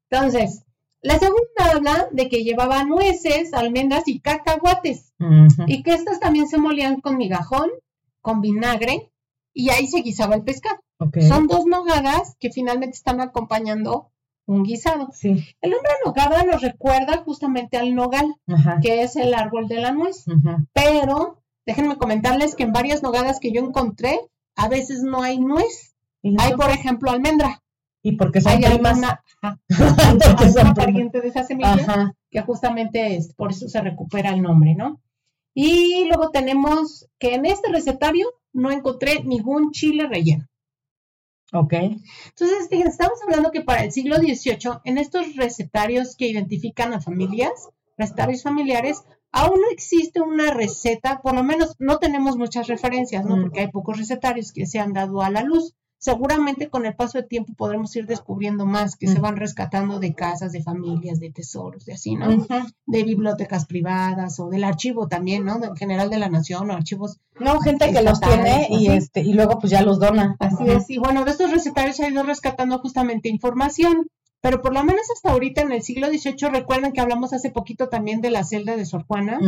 Entonces, 0.09 0.63
la 1.07 1.19
segunda 1.19 1.71
habla 1.73 2.07
de 2.11 2.27
que 2.27 2.43
llevaba 2.43 2.83
nueces, 2.83 3.53
almendras 3.53 4.07
y 4.07 4.19
cacahuates. 4.19 5.13
Y 5.65 5.81
que 5.83 5.93
estas 5.93 6.19
también 6.19 6.47
se 6.47 6.57
molían 6.57 6.99
con 6.99 7.17
migajón, 7.17 7.69
con 8.21 8.41
vinagre, 8.41 9.09
y 9.53 9.69
ahí 9.69 9.87
se 9.87 10.01
guisaba 10.01 10.35
el 10.35 10.43
pescado. 10.43 10.79
Son 11.21 11.47
dos 11.47 11.65
nogadas 11.65 12.35
que 12.39 12.51
finalmente 12.51 12.97
están 12.97 13.21
acompañando 13.21 14.11
un 14.45 14.63
guisado. 14.63 15.09
El 15.61 15.71
nombre 15.71 15.91
nogada 16.05 16.43
nos 16.43 16.61
recuerda 16.61 17.23
justamente 17.23 17.77
al 17.77 17.95
nogal, 17.95 18.35
que 18.81 19.01
es 19.03 19.15
el 19.15 19.33
árbol 19.33 19.67
de 19.67 19.75
la 19.75 19.91
nuez. 19.93 20.25
Pero 20.73 21.41
déjenme 21.65 21.97
comentarles 21.97 22.55
que 22.55 22.63
en 22.63 22.73
varias 22.73 23.01
nogadas 23.01 23.39
que 23.39 23.51
yo 23.53 23.61
encontré, 23.61 24.19
a 24.55 24.67
veces 24.67 25.03
no 25.03 25.21
hay 25.21 25.39
nuez. 25.39 25.95
Hay, 26.37 26.53
por 26.53 26.69
ejemplo, 26.69 27.11
almendra. 27.11 27.63
Y 28.07 28.13
porque 28.13 28.39
son 28.39 28.61
primas. 28.61 29.01
son 30.53 30.73
pariente 30.73 31.19
de 31.19 31.27
esa 31.27 31.43
semilla, 31.43 32.15
que 32.31 32.41
justamente 32.41 33.17
es, 33.17 33.33
por 33.33 33.51
eso 33.51 33.67
se 33.67 33.81
recupera 33.81 34.29
el 34.29 34.41
nombre, 34.41 34.75
¿no? 34.75 35.01
Y 35.53 36.05
luego 36.05 36.29
tenemos 36.29 37.09
que 37.19 37.35
en 37.35 37.45
este 37.45 37.69
recetario 37.69 38.29
no 38.53 38.71
encontré 38.71 39.25
ningún 39.25 39.71
chile 39.71 40.07
relleno. 40.07 40.47
Ok. 41.51 41.73
Entonces, 41.73 42.69
fíjense, 42.69 42.91
estamos 42.91 43.21
hablando 43.23 43.51
que 43.51 43.61
para 43.61 43.83
el 43.83 43.91
siglo 43.91 44.15
XVIII, 44.15 44.79
en 44.85 44.97
estos 44.97 45.35
recetarios 45.35 46.15
que 46.15 46.29
identifican 46.29 46.93
a 46.93 47.01
familias, 47.01 47.69
recetarios 47.97 48.41
familiares, 48.41 49.03
aún 49.33 49.59
no 49.59 49.69
existe 49.69 50.21
una 50.21 50.51
receta, 50.51 51.19
por 51.21 51.35
lo 51.35 51.43
menos 51.43 51.75
no 51.77 51.97
tenemos 51.97 52.37
muchas 52.37 52.67
referencias, 52.67 53.25
¿no? 53.25 53.35
Mm. 53.35 53.41
Porque 53.41 53.59
hay 53.59 53.67
pocos 53.67 53.97
recetarios 53.97 54.53
que 54.53 54.65
se 54.65 54.79
han 54.79 54.93
dado 54.93 55.21
a 55.21 55.29
la 55.29 55.43
luz 55.43 55.75
seguramente 55.99 56.69
con 56.69 56.85
el 56.85 56.95
paso 56.95 57.17
del 57.17 57.27
tiempo 57.27 57.53
podremos 57.53 57.95
ir 57.95 58.05
descubriendo 58.05 58.65
más 58.65 58.95
que 58.95 59.07
se 59.07 59.19
van 59.19 59.37
rescatando 59.37 59.99
de 59.99 60.13
casas, 60.13 60.51
de 60.51 60.61
familias, 60.61 61.19
de 61.19 61.31
tesoros, 61.31 61.85
de 61.85 61.93
así, 61.93 62.15
¿no? 62.15 62.45
De 62.85 63.03
bibliotecas 63.03 63.65
privadas 63.65 64.39
o 64.39 64.49
del 64.49 64.63
archivo 64.63 65.07
también, 65.07 65.45
¿no? 65.45 65.63
En 65.63 65.75
general 65.75 66.09
de 66.09 66.19
la 66.19 66.29
nación 66.29 66.69
o 66.69 66.73
archivos. 66.73 67.19
No, 67.39 67.59
gente 67.61 67.91
que 67.91 68.03
los 68.03 68.19
tiene 68.19 68.67
y 68.69 68.87
este 68.87 69.21
y 69.21 69.33
luego 69.33 69.59
pues 69.59 69.71
ya 69.71 69.81
los 69.81 69.99
dona. 69.99 70.35
Así 70.39 70.67
es. 70.67 70.89
Y 70.89 70.97
bueno, 70.97 71.25
de 71.25 71.31
estos 71.31 71.51
recetarios 71.51 71.95
se 71.95 72.05
ha 72.05 72.09
ido 72.09 72.23
rescatando 72.23 72.79
justamente 72.79 73.29
información. 73.29 74.07
Pero 74.39 74.61
por 74.61 74.71
lo 74.71 74.83
menos 74.83 75.01
hasta 75.11 75.31
ahorita 75.31 75.61
en 75.61 75.71
el 75.71 75.81
siglo 75.81 76.07
XVIII, 76.07 76.49
recuerden 76.51 76.93
que 76.93 77.01
hablamos 77.01 77.33
hace 77.33 77.49
poquito 77.49 77.89
también 77.89 78.21
de 78.21 78.29
la 78.29 78.43
celda 78.43 78.77
de 78.77 78.85
Sor 78.85 79.03
Juana, 79.07 79.39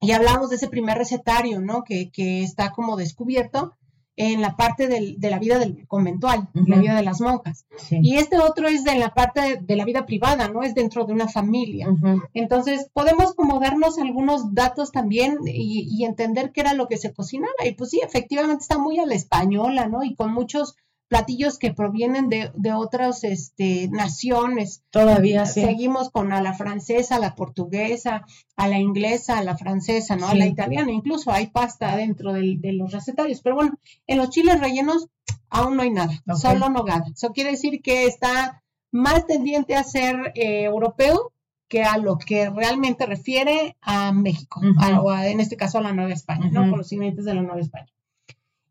y 0.00 0.12
hablamos 0.12 0.48
de 0.48 0.56
ese 0.56 0.68
primer 0.68 0.96
recetario, 0.96 1.60
¿no? 1.60 1.82
Que, 1.82 2.10
que 2.12 2.44
está 2.44 2.70
como 2.70 2.96
descubierto 2.96 3.74
en 4.22 4.40
la 4.40 4.56
parte 4.56 4.86
del, 4.86 5.18
de 5.18 5.30
la 5.30 5.38
vida 5.38 5.58
del 5.58 5.86
conventual, 5.88 6.48
la 6.54 6.78
vida 6.78 6.94
de 6.94 7.02
las 7.02 7.20
monjas. 7.20 7.66
Y 7.90 8.16
este 8.16 8.38
otro 8.38 8.68
es 8.68 8.84
de 8.84 8.94
la 8.94 9.14
parte 9.14 9.60
de, 9.60 9.76
la 9.76 9.84
vida 9.84 10.06
privada, 10.06 10.48
¿no? 10.48 10.62
Es 10.62 10.74
dentro 10.74 11.04
de 11.04 11.12
una 11.12 11.28
familia. 11.28 11.88
Entonces, 12.32 12.88
podemos 12.92 13.34
como 13.34 13.58
darnos 13.58 13.98
algunos 13.98 14.54
datos 14.54 14.92
también 14.92 15.38
y, 15.44 15.88
y, 15.90 16.04
entender 16.04 16.52
qué 16.52 16.60
era 16.60 16.74
lo 16.74 16.86
que 16.86 16.98
se 16.98 17.12
cocinaba. 17.12 17.52
Y 17.64 17.72
pues 17.72 17.90
sí, 17.90 18.00
efectivamente 18.04 18.62
está 18.62 18.78
muy 18.78 18.98
a 18.98 19.06
la 19.06 19.14
española, 19.14 19.88
¿no? 19.88 20.04
Y 20.04 20.14
con 20.14 20.32
muchos 20.32 20.76
platillos 21.12 21.58
que 21.58 21.74
provienen 21.74 22.30
de, 22.30 22.50
de 22.54 22.72
otras 22.72 23.22
este, 23.22 23.86
naciones. 23.90 24.82
Todavía 24.88 25.44
sí. 25.44 25.60
Seguimos 25.60 26.08
con 26.08 26.32
a 26.32 26.40
la 26.40 26.54
francesa, 26.54 27.16
a 27.16 27.18
la 27.18 27.34
portuguesa, 27.34 28.24
a 28.56 28.66
la 28.66 28.78
inglesa, 28.78 29.36
a 29.36 29.44
la 29.44 29.54
francesa, 29.54 30.16
¿no? 30.16 30.26
A 30.26 30.34
la 30.34 30.46
italiana. 30.46 30.90
Incluso 30.90 31.30
hay 31.30 31.48
pasta 31.48 31.94
dentro 31.96 32.32
de 32.32 32.72
los 32.72 32.92
recetarios. 32.92 33.42
Pero 33.42 33.56
bueno, 33.56 33.78
en 34.06 34.16
los 34.16 34.30
chiles 34.30 34.58
rellenos 34.58 35.08
aún 35.50 35.76
no 35.76 35.82
hay 35.82 35.90
nada, 35.90 36.14
solo 36.34 36.70
nogada. 36.70 37.04
Eso 37.14 37.34
quiere 37.34 37.50
decir 37.50 37.82
que 37.82 38.06
está 38.06 38.62
más 38.90 39.26
tendiente 39.26 39.76
a 39.76 39.84
ser 39.84 40.32
eh, 40.34 40.64
europeo 40.64 41.34
que 41.68 41.82
a 41.82 41.98
lo 41.98 42.16
que 42.16 42.48
realmente 42.48 43.04
refiere 43.04 43.76
a 43.82 44.12
México, 44.12 44.62
o 45.02 45.12
en 45.12 45.40
este 45.40 45.58
caso 45.58 45.76
a 45.76 45.82
la 45.82 45.92
Nueva 45.92 46.14
España, 46.14 46.48
¿no? 46.50 46.70
Con 46.70 46.78
los 46.78 46.90
ingredientes 46.90 47.26
de 47.26 47.34
la 47.34 47.42
Nueva 47.42 47.60
España. 47.60 47.92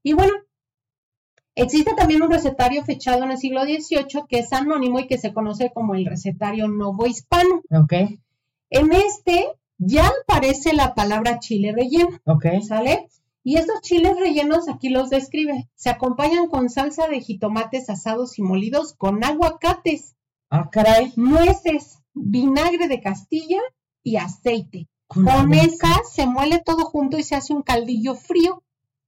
Y 0.01 0.13
bueno, 0.13 0.33
Existe 1.55 1.93
también 1.93 2.21
un 2.21 2.31
recetario 2.31 2.83
fechado 2.83 3.23
en 3.23 3.31
el 3.31 3.37
siglo 3.37 3.63
XVIII 3.63 4.23
que 4.27 4.39
es 4.39 4.53
anónimo 4.53 4.99
y 4.99 5.07
que 5.07 5.17
se 5.17 5.33
conoce 5.33 5.71
como 5.73 5.95
el 5.95 6.05
recetario 6.05 6.67
novohispano. 6.67 7.61
Ok. 7.71 7.93
En 8.69 8.93
este 8.93 9.47
ya 9.77 10.09
aparece 10.23 10.73
la 10.73 10.95
palabra 10.95 11.39
chile 11.39 11.73
relleno. 11.73 12.19
Ok. 12.25 12.45
¿Sale? 12.65 13.09
Y 13.43 13.57
estos 13.57 13.81
chiles 13.81 14.17
rellenos 14.19 14.69
aquí 14.69 14.89
los 14.89 15.09
describe. 15.09 15.67
Se 15.75 15.89
acompañan 15.89 16.47
con 16.47 16.69
salsa 16.69 17.07
de 17.07 17.19
jitomates 17.19 17.89
asados 17.89 18.37
y 18.37 18.43
molidos 18.43 18.93
con 18.93 19.23
aguacates. 19.23 20.15
Ah, 20.49 20.69
caray. 20.71 21.11
Nueces, 21.15 21.99
vinagre 22.13 22.87
de 22.87 23.01
Castilla 23.01 23.59
y 24.03 24.17
aceite. 24.17 24.87
Con, 25.07 25.25
con 25.25 25.53
esa 25.53 26.01
se 26.09 26.27
muele 26.27 26.59
todo 26.59 26.85
junto 26.85 27.17
y 27.17 27.23
se 27.23 27.35
hace 27.35 27.53
un 27.53 27.63
caldillo 27.63 28.15
frío. 28.15 28.63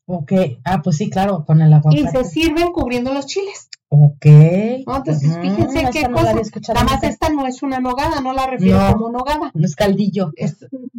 Ok, 0.05 0.33
ah, 0.65 0.81
pues 0.83 0.97
sí, 0.97 1.09
claro, 1.09 1.45
con 1.45 1.61
el 1.61 1.71
aguacate. 1.71 2.01
Y 2.01 2.07
se 2.07 2.23
sirven 2.25 2.71
cubriendo 2.71 3.13
los 3.13 3.25
chiles. 3.25 3.69
Ok. 3.95 4.25
Entonces, 4.25 5.37
fíjense 5.39 5.89
qué 5.91 6.09
cosa. 6.11 6.73
Nada 6.73 6.85
más 6.85 7.03
esta 7.03 7.29
no 7.29 7.45
es 7.45 7.61
una 7.61 7.79
nogada, 7.79 8.21
no 8.21 8.33
la 8.33 8.47
refiero 8.47 8.79
como 8.91 9.11
nogada. 9.11 9.51
No 9.53 9.65
es 9.65 9.75
caldillo. 9.75 10.31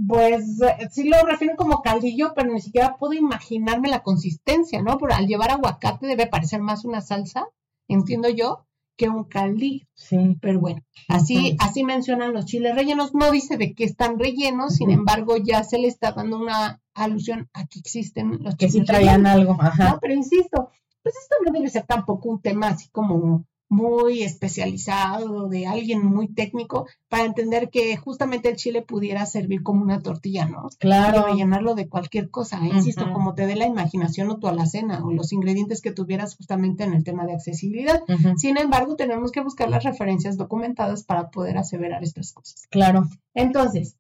pues 0.07 0.61
sí 0.93 1.09
lo 1.09 1.21
refiero 1.27 1.57
como 1.57 1.83
caldillo, 1.83 2.33
pero 2.37 2.53
ni 2.53 2.61
siquiera 2.61 2.97
puedo 2.97 3.15
imaginarme 3.15 3.89
la 3.89 4.05
consistencia, 4.05 4.81
¿no? 4.81 4.97
Pero 4.99 5.15
al 5.15 5.27
llevar 5.27 5.51
aguacate 5.51 6.07
debe 6.07 6.29
parecer 6.29 6.61
más 6.61 6.85
una 6.85 7.01
salsa, 7.01 7.49
entiendo 7.89 8.29
yo, 8.29 8.65
que 8.97 9.09
un 9.09 9.25
caldillo. 9.25 9.87
Sí. 9.95 10.37
Pero 10.41 10.61
bueno, 10.61 10.83
así, 11.09 11.57
así 11.61 11.85
mencionan 11.85 12.33
los 12.33 12.47
chiles 12.47 12.75
rellenos. 12.75 13.15
No 13.15 13.31
dice 13.31 13.57
de 13.57 13.75
qué 13.75 13.85
están 13.85 14.19
rellenos, 14.19 14.77
sin 14.77 14.91
embargo, 14.91 15.37
ya 15.37 15.65
se 15.65 15.79
le 15.79 15.89
está 15.89 16.13
dando 16.13 16.39
una 16.39 16.81
alusión 16.95 17.49
a 17.53 17.67
que 17.67 17.79
existen 17.79 18.31
los 18.43 18.57
chiles. 18.57 18.57
Que 18.59 18.71
sí 18.71 18.85
traían 18.85 19.27
algo, 19.27 19.57
ajá. 19.59 19.93
No, 19.93 19.99
pero 20.01 20.15
insisto, 20.15 20.71
pues 21.03 21.15
esto 21.17 21.37
no 21.45 21.53
debe 21.53 21.69
ser 21.69 21.85
tampoco 21.87 22.29
un 22.29 22.41
tema 22.41 22.69
así 22.69 22.89
como 22.89 23.47
muy 23.69 24.23
especializado, 24.23 25.49
de 25.49 25.67
alguien 25.67 26.05
muy 26.05 26.29
técnico, 26.29 26.87
para 27.09 27.25
entender 27.25 27.71
que 27.71 27.97
justamente 27.97 28.49
el 28.49 28.57
chile 28.57 28.83
pudiera 28.83 29.25
servir 29.27 29.63
como 29.63 29.83
una 29.83 30.01
tortilla, 30.01 30.47
¿no? 30.47 30.69
Claro. 30.79 31.21
Y 31.29 31.33
rellenarlo 31.33 31.75
de 31.75 31.89
cualquier 31.89 32.31
cosa, 32.31 32.61
insisto, 32.65 33.13
como 33.13 33.35
te 33.35 33.47
dé 33.47 33.57
la 33.57 33.67
imaginación 33.67 34.31
o 34.31 34.39
tu 34.39 34.49
alacena 34.49 35.05
o 35.05 35.13
los 35.13 35.33
ingredientes 35.33 35.81
que 35.81 35.93
tuvieras 35.93 36.37
justamente 36.37 36.85
en 36.85 36.95
el 36.95 37.05
tema 37.05 37.27
de 37.27 37.35
accesibilidad. 37.35 38.03
Sin 38.37 38.59
embargo, 38.59 38.97
tenemos 38.97 39.33
que 39.33 39.41
buscar 39.41 39.69
las 39.69 39.85
referencias 39.85 40.37
documentadas 40.37 41.05
para 41.05 41.31
poder 41.31 41.59
aseverar 41.59 42.03
estas 42.03 42.33
cosas. 42.33 42.67
Claro. 42.71 43.09
Entonces, 43.35 43.97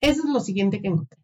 eso 0.00 0.22
es 0.24 0.30
lo 0.30 0.40
siguiente 0.40 0.80
que 0.80 0.88
encontré. 0.88 1.18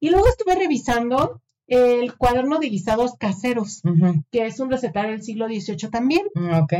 Y 0.00 0.10
luego 0.10 0.26
estuve 0.28 0.54
revisando 0.54 1.40
el 1.66 2.16
cuaderno 2.16 2.58
de 2.58 2.68
guisados 2.68 3.14
caseros, 3.14 3.82
que 4.30 4.46
es 4.46 4.58
un 4.58 4.70
recetario 4.70 5.12
del 5.12 5.22
siglo 5.22 5.46
XVIII 5.46 5.90
también. 5.90 6.26
Mm, 6.34 6.54
ok 6.54 6.72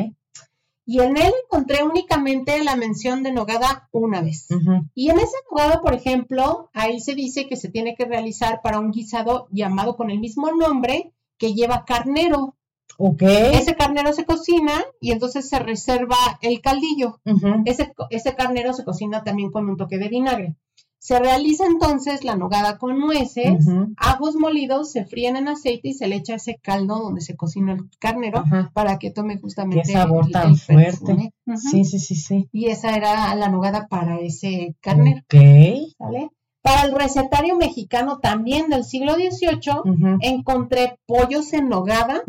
y 0.87 1.01
en 1.01 1.17
él 1.17 1.33
encontré 1.45 1.85
únicamente 1.85 2.63
la 2.65 2.77
mención 2.77 3.23
de 3.23 3.33
nogada 3.33 3.89
una 3.93 4.21
vez. 4.23 4.49
Y 4.95 5.11
en 5.11 5.19
esa 5.19 5.37
nogada, 5.51 5.81
por 5.81 5.95
ejemplo, 5.95 6.71
ahí 6.73 7.01
se 7.01 7.15
dice 7.15 7.47
que 7.47 7.57
se 7.57 7.69
tiene 7.69 7.95
que 7.95 8.07
realizar 8.07 8.61
para 8.63 8.81
un 8.81 8.91
guisado 8.91 9.49
llamado 9.51 9.97
con 9.97 10.11
el 10.11 10.19
mismo 10.19 10.51
nombre 10.53 11.13
que 11.39 11.55
lleva 11.55 11.85
carnero. 11.85 12.57
Ok. 12.99 13.23
Ese 13.23 13.77
carnero 13.77 14.13
se 14.13 14.25
cocina 14.25 14.85
y 15.01 15.13
entonces 15.13 15.49
se 15.49 15.59
reserva 15.59 16.17
el 16.43 16.61
caldillo. 16.61 17.21
ese, 17.65 17.93
ese 18.11 18.35
carnero 18.35 18.73
se 18.73 18.85
cocina 18.85 19.23
también 19.23 19.51
con 19.51 19.69
un 19.69 19.77
toque 19.77 19.99
de 19.99 20.09
vinagre. 20.09 20.57
Se 21.03 21.19
realiza 21.19 21.65
entonces 21.65 22.25
la 22.25 22.37
nogada 22.37 22.77
con 22.77 22.99
nueces, 22.99 23.67
ajos 23.97 24.37
molidos, 24.37 24.93
se 24.93 25.07
fríen 25.07 25.35
en 25.37 25.49
aceite 25.49 25.89
y 25.89 25.95
se 25.95 26.07
le 26.07 26.17
echa 26.17 26.35
ese 26.35 26.59
caldo 26.63 26.99
donde 26.99 27.23
se 27.23 27.37
cocina 27.37 27.73
el 27.73 27.89
carnero 27.99 28.45
para 28.75 28.99
que 28.99 29.11
tome 29.11 29.39
justamente 29.39 29.85
Qué 29.87 29.95
sabor 29.95 30.31
tan 30.31 30.57
fuerte. 30.57 31.33
Sí, 31.57 31.87
sí, 31.87 31.99
sí, 31.99 32.15
sí. 32.15 32.49
Y 32.53 32.67
esa 32.67 32.95
era 32.95 33.35
la 33.35 33.49
nogada 33.49 33.87
para 33.89 34.21
ese 34.21 34.77
carnero. 34.83 35.23
Ok. 35.23 35.95
¿Sale? 35.97 36.31
Para 36.61 36.83
el 36.83 36.95
recetario 36.95 37.57
mexicano 37.57 38.19
también 38.19 38.69
del 38.69 38.85
siglo 38.85 39.15
XVIII 39.15 40.19
encontré 40.21 40.99
pollos 41.07 41.55
en 41.55 41.71
nogada, 41.71 42.23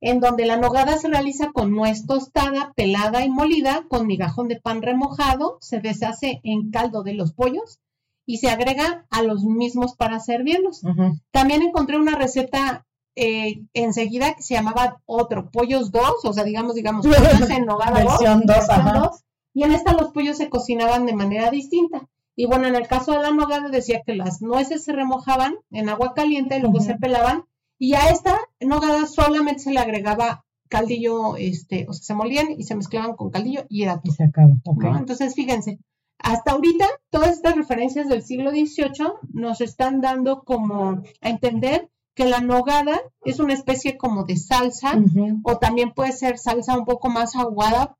en 0.00 0.20
donde 0.20 0.46
la 0.46 0.58
nogada 0.58 0.96
se 0.96 1.08
realiza 1.08 1.50
con 1.50 1.72
nuez 1.72 2.06
tostada, 2.06 2.72
pelada 2.76 3.24
y 3.24 3.30
molida, 3.30 3.84
con 3.88 4.06
migajón 4.06 4.46
de 4.46 4.60
pan 4.60 4.82
remojado, 4.82 5.58
se 5.60 5.80
deshace 5.80 6.40
en 6.44 6.70
caldo 6.70 7.02
de 7.02 7.14
los 7.14 7.32
pollos 7.32 7.80
y 8.26 8.38
se 8.38 8.50
agrega 8.50 9.06
a 9.10 9.22
los 9.22 9.44
mismos 9.44 9.94
para 9.94 10.20
servirlos. 10.20 10.82
También 11.30 11.62
encontré 11.62 11.96
una 11.96 12.16
receta 12.16 12.84
eh, 13.14 13.62
enseguida 13.72 14.34
que 14.34 14.42
se 14.42 14.54
llamaba 14.54 15.00
otro, 15.06 15.50
pollos 15.50 15.90
dos, 15.90 16.24
o 16.24 16.32
sea, 16.32 16.44
digamos, 16.44 16.74
digamos, 16.74 17.06
pollos 17.06 17.50
en 17.50 17.64
nogada 17.64 18.04
versión 18.04 18.42
dos, 18.44 19.24
y 19.54 19.62
en 19.62 19.72
esta 19.72 19.94
los 19.94 20.12
pollos 20.12 20.36
se 20.36 20.50
cocinaban 20.50 21.06
de 21.06 21.14
manera 21.14 21.50
distinta. 21.50 22.06
Y 22.38 22.44
bueno, 22.44 22.66
en 22.66 22.74
el 22.74 22.86
caso 22.86 23.12
de 23.12 23.22
la 23.22 23.30
nogada 23.30 23.70
decía 23.70 24.02
que 24.04 24.14
las 24.14 24.42
nueces 24.42 24.84
se 24.84 24.92
remojaban 24.92 25.54
en 25.70 25.88
agua 25.88 26.12
caliente 26.12 26.58
y 26.58 26.60
luego 26.60 26.80
se 26.80 26.96
pelaban, 26.96 27.44
y 27.78 27.94
a 27.94 28.10
esta 28.10 28.38
nogada 28.60 29.06
solamente 29.06 29.60
se 29.60 29.72
le 29.72 29.78
agregaba 29.78 30.44
caldillo, 30.68 31.36
este, 31.36 31.86
o 31.88 31.92
sea, 31.92 32.02
se 32.02 32.14
molían 32.14 32.50
y 32.50 32.64
se 32.64 32.74
mezclaban 32.74 33.14
con 33.14 33.30
caldillo 33.30 33.64
y 33.68 33.84
era 33.84 34.00
todo. 34.00 34.12
Y 34.12 34.16
se 34.16 34.24
acabó, 34.24 34.56
Entonces, 34.98 35.34
fíjense, 35.34 35.78
hasta 36.18 36.52
ahorita, 36.52 36.86
todas 37.10 37.30
estas 37.30 37.56
referencias 37.56 38.08
del 38.08 38.22
siglo 38.22 38.50
XVIII 38.50 39.12
nos 39.32 39.60
están 39.60 40.00
dando 40.00 40.42
como 40.42 41.02
a 41.20 41.28
entender 41.28 41.90
que 42.14 42.24
la 42.24 42.40
nogada 42.40 42.98
es 43.24 43.38
una 43.40 43.52
especie 43.52 43.98
como 43.98 44.24
de 44.24 44.36
salsa 44.36 44.98
o 45.42 45.58
también 45.58 45.92
puede 45.92 46.12
ser 46.12 46.38
salsa 46.38 46.76
un 46.76 46.86
poco 46.86 47.08
más 47.08 47.36
aguada 47.36 47.96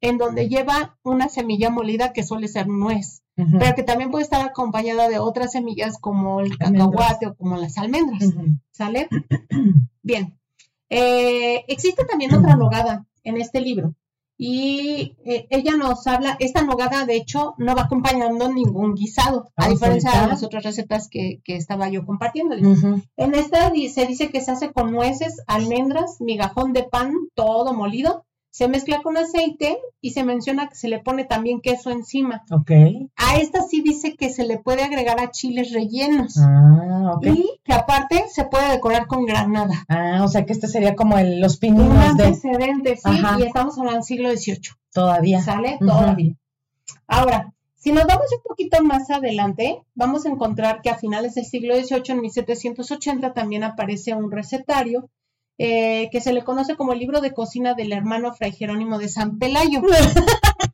en 0.00 0.18
donde 0.18 0.48
lleva 0.48 0.98
una 1.02 1.30
semilla 1.30 1.70
molida 1.70 2.12
que 2.12 2.22
suele 2.22 2.46
ser 2.46 2.68
nuez, 2.68 3.22
pero 3.34 3.74
que 3.74 3.82
también 3.82 4.10
puede 4.10 4.24
estar 4.24 4.46
acompañada 4.46 5.08
de 5.08 5.18
otras 5.18 5.52
semillas 5.52 5.98
como 5.98 6.40
el 6.40 6.58
cacahuate 6.58 7.26
o 7.26 7.34
como 7.34 7.56
las 7.56 7.78
almendras. 7.78 8.34
¿Sale? 8.70 9.08
Bien. 10.02 10.38
Eh, 10.90 11.64
existe 11.68 12.04
también 12.04 12.34
otra 12.34 12.56
nogada 12.56 13.06
en 13.22 13.38
este 13.38 13.62
libro 13.62 13.94
y 14.36 15.16
eh, 15.24 15.46
ella 15.50 15.76
nos 15.76 16.06
habla, 16.06 16.36
esta 16.40 16.62
nogada 16.62 17.06
de 17.06 17.16
hecho 17.16 17.54
no 17.58 17.74
va 17.76 17.82
acompañando 17.82 18.52
ningún 18.52 18.94
guisado, 18.94 19.50
a 19.56 19.66
ah, 19.66 19.68
diferencia 19.68 20.22
de 20.22 20.26
las 20.26 20.42
otras 20.42 20.64
recetas 20.64 21.08
que, 21.08 21.40
estaba 21.46 21.88
yo 21.88 22.04
compartiéndoles. 22.04 22.82
En 23.16 23.34
esta 23.34 23.70
se 23.70 24.06
dice 24.06 24.30
que 24.30 24.40
se 24.40 24.50
hace 24.50 24.72
con 24.72 24.90
nueces, 24.90 25.42
almendras, 25.46 26.20
migajón 26.20 26.72
de 26.72 26.82
pan, 26.82 27.12
todo 27.34 27.74
molido, 27.74 28.26
se 28.54 28.68
mezcla 28.68 29.02
con 29.02 29.16
aceite 29.16 29.78
y 30.00 30.10
se 30.10 30.22
menciona 30.22 30.68
que 30.68 30.76
se 30.76 30.86
le 30.86 31.00
pone 31.00 31.24
también 31.24 31.60
queso 31.60 31.90
encima. 31.90 32.44
Ok. 32.52 32.70
A 33.16 33.38
esta 33.38 33.62
sí 33.62 33.82
dice 33.82 34.14
que 34.14 34.30
se 34.30 34.44
le 34.44 34.58
puede 34.58 34.84
agregar 34.84 35.18
a 35.18 35.32
chiles 35.32 35.72
rellenos. 35.72 36.36
Ah, 36.38 37.14
ok. 37.16 37.26
Y 37.34 37.60
que 37.64 37.72
aparte 37.72 38.26
se 38.28 38.44
puede 38.44 38.70
decorar 38.70 39.08
con 39.08 39.26
granada. 39.26 39.84
Ah, 39.88 40.20
o 40.22 40.28
sea 40.28 40.46
que 40.46 40.52
este 40.52 40.68
sería 40.68 40.94
como 40.94 41.18
el, 41.18 41.40
los 41.40 41.54
Un 41.54 41.58
pininos 41.58 42.16
de 42.16 42.26
antecedente, 42.26 42.94
sí, 42.94 43.02
Ajá. 43.02 43.40
y 43.40 43.42
estamos 43.42 43.76
hablando 43.76 43.98
del 43.98 44.04
siglo 44.04 44.30
XVIII. 44.30 44.60
todavía. 44.92 45.42
¿Sale? 45.42 45.78
Todavía. 45.80 46.36
Ahora, 47.08 47.52
si 47.74 47.90
nos 47.90 48.06
vamos 48.06 48.26
un 48.36 48.42
poquito 48.48 48.80
más 48.84 49.10
adelante, 49.10 49.82
vamos 49.96 50.26
a 50.26 50.28
encontrar 50.28 50.80
que 50.80 50.90
a 50.90 50.94
finales 50.94 51.34
del 51.34 51.44
siglo 51.44 51.74
XVIII, 51.74 52.02
en 52.06 52.20
1780, 52.20 53.32
también 53.32 53.64
aparece 53.64 54.14
un 54.14 54.30
recetario 54.30 55.10
eh, 55.58 56.08
que 56.10 56.20
se 56.20 56.32
le 56.32 56.42
conoce 56.42 56.76
como 56.76 56.92
el 56.92 56.98
libro 56.98 57.20
de 57.20 57.32
cocina 57.32 57.74
del 57.74 57.92
hermano 57.92 58.34
Fray 58.34 58.52
Jerónimo 58.52 58.98
de 58.98 59.08
San 59.08 59.38
Pelayo, 59.38 59.82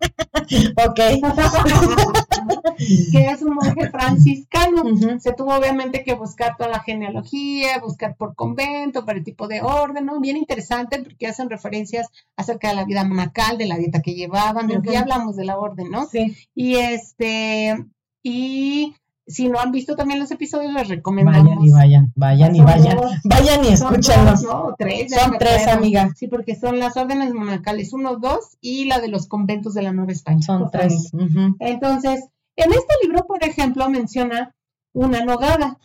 Ok. 0.86 0.96
que 3.12 3.26
es 3.26 3.42
un 3.42 3.54
monje 3.54 3.90
franciscano. 3.90 4.82
Se 5.18 5.32
tuvo 5.32 5.54
obviamente 5.54 6.02
que 6.02 6.14
buscar 6.14 6.56
toda 6.56 6.70
la 6.70 6.80
genealogía, 6.80 7.78
buscar 7.78 8.16
por 8.16 8.34
convento, 8.34 9.04
por 9.04 9.16
el 9.16 9.24
tipo 9.24 9.48
de 9.48 9.60
orden, 9.60 10.06
¿no? 10.06 10.20
Bien 10.20 10.36
interesante 10.36 11.02
porque 11.02 11.26
hacen 11.26 11.50
referencias 11.50 12.08
acerca 12.36 12.68
de 12.68 12.74
la 12.74 12.84
vida 12.84 13.04
monacal, 13.04 13.58
de 13.58 13.66
la 13.66 13.76
dieta 13.76 14.02
que 14.02 14.14
llevaban, 14.14 14.66
de 14.66 14.74
lo 14.74 14.82
que 14.82 14.92
ya 14.92 15.00
hablamos 15.00 15.36
de 15.36 15.44
la 15.44 15.58
orden, 15.58 15.90
¿no? 15.90 16.06
Sí. 16.06 16.36
Y 16.54 16.76
este, 16.76 17.76
y 18.22 18.94
si 19.30 19.48
no 19.48 19.60
han 19.60 19.70
visto 19.70 19.96
también 19.96 20.18
los 20.20 20.30
episodios, 20.30 20.72
les 20.72 20.88
recomendamos. 20.88 21.44
Vayan 21.46 21.64
y 21.64 21.70
vayan, 21.70 22.12
vayan 22.16 22.56
y 22.56 22.60
vayan. 22.60 22.96
dos. 22.96 23.12
Vayan 23.24 23.64
y 23.64 23.76
Son 23.76 23.94
escúchenlos. 23.94 24.42
¿no? 24.42 24.74
Tres. 24.78 25.12
Son 25.12 25.38
tres, 25.38 25.68
amiga. 25.68 26.12
Sí, 26.16 26.26
porque 26.26 26.56
son 26.56 26.78
las 26.78 26.96
órdenes 26.96 27.32
monacales, 27.32 27.92
uno, 27.92 28.16
dos, 28.16 28.58
y 28.60 28.86
la 28.86 29.00
de 29.00 29.08
los 29.08 29.26
conventos 29.28 29.74
de 29.74 29.82
la 29.82 29.92
Nueva 29.92 30.12
España. 30.12 30.42
Son 30.42 30.70
tres. 30.70 31.12
Entonces, 31.60 32.24
en 32.56 32.72
este 32.72 32.94
libro, 33.02 33.26
por 33.26 33.44
ejemplo, 33.44 33.88
menciona 33.88 34.54
una 34.92 35.24
nogada 35.24 35.78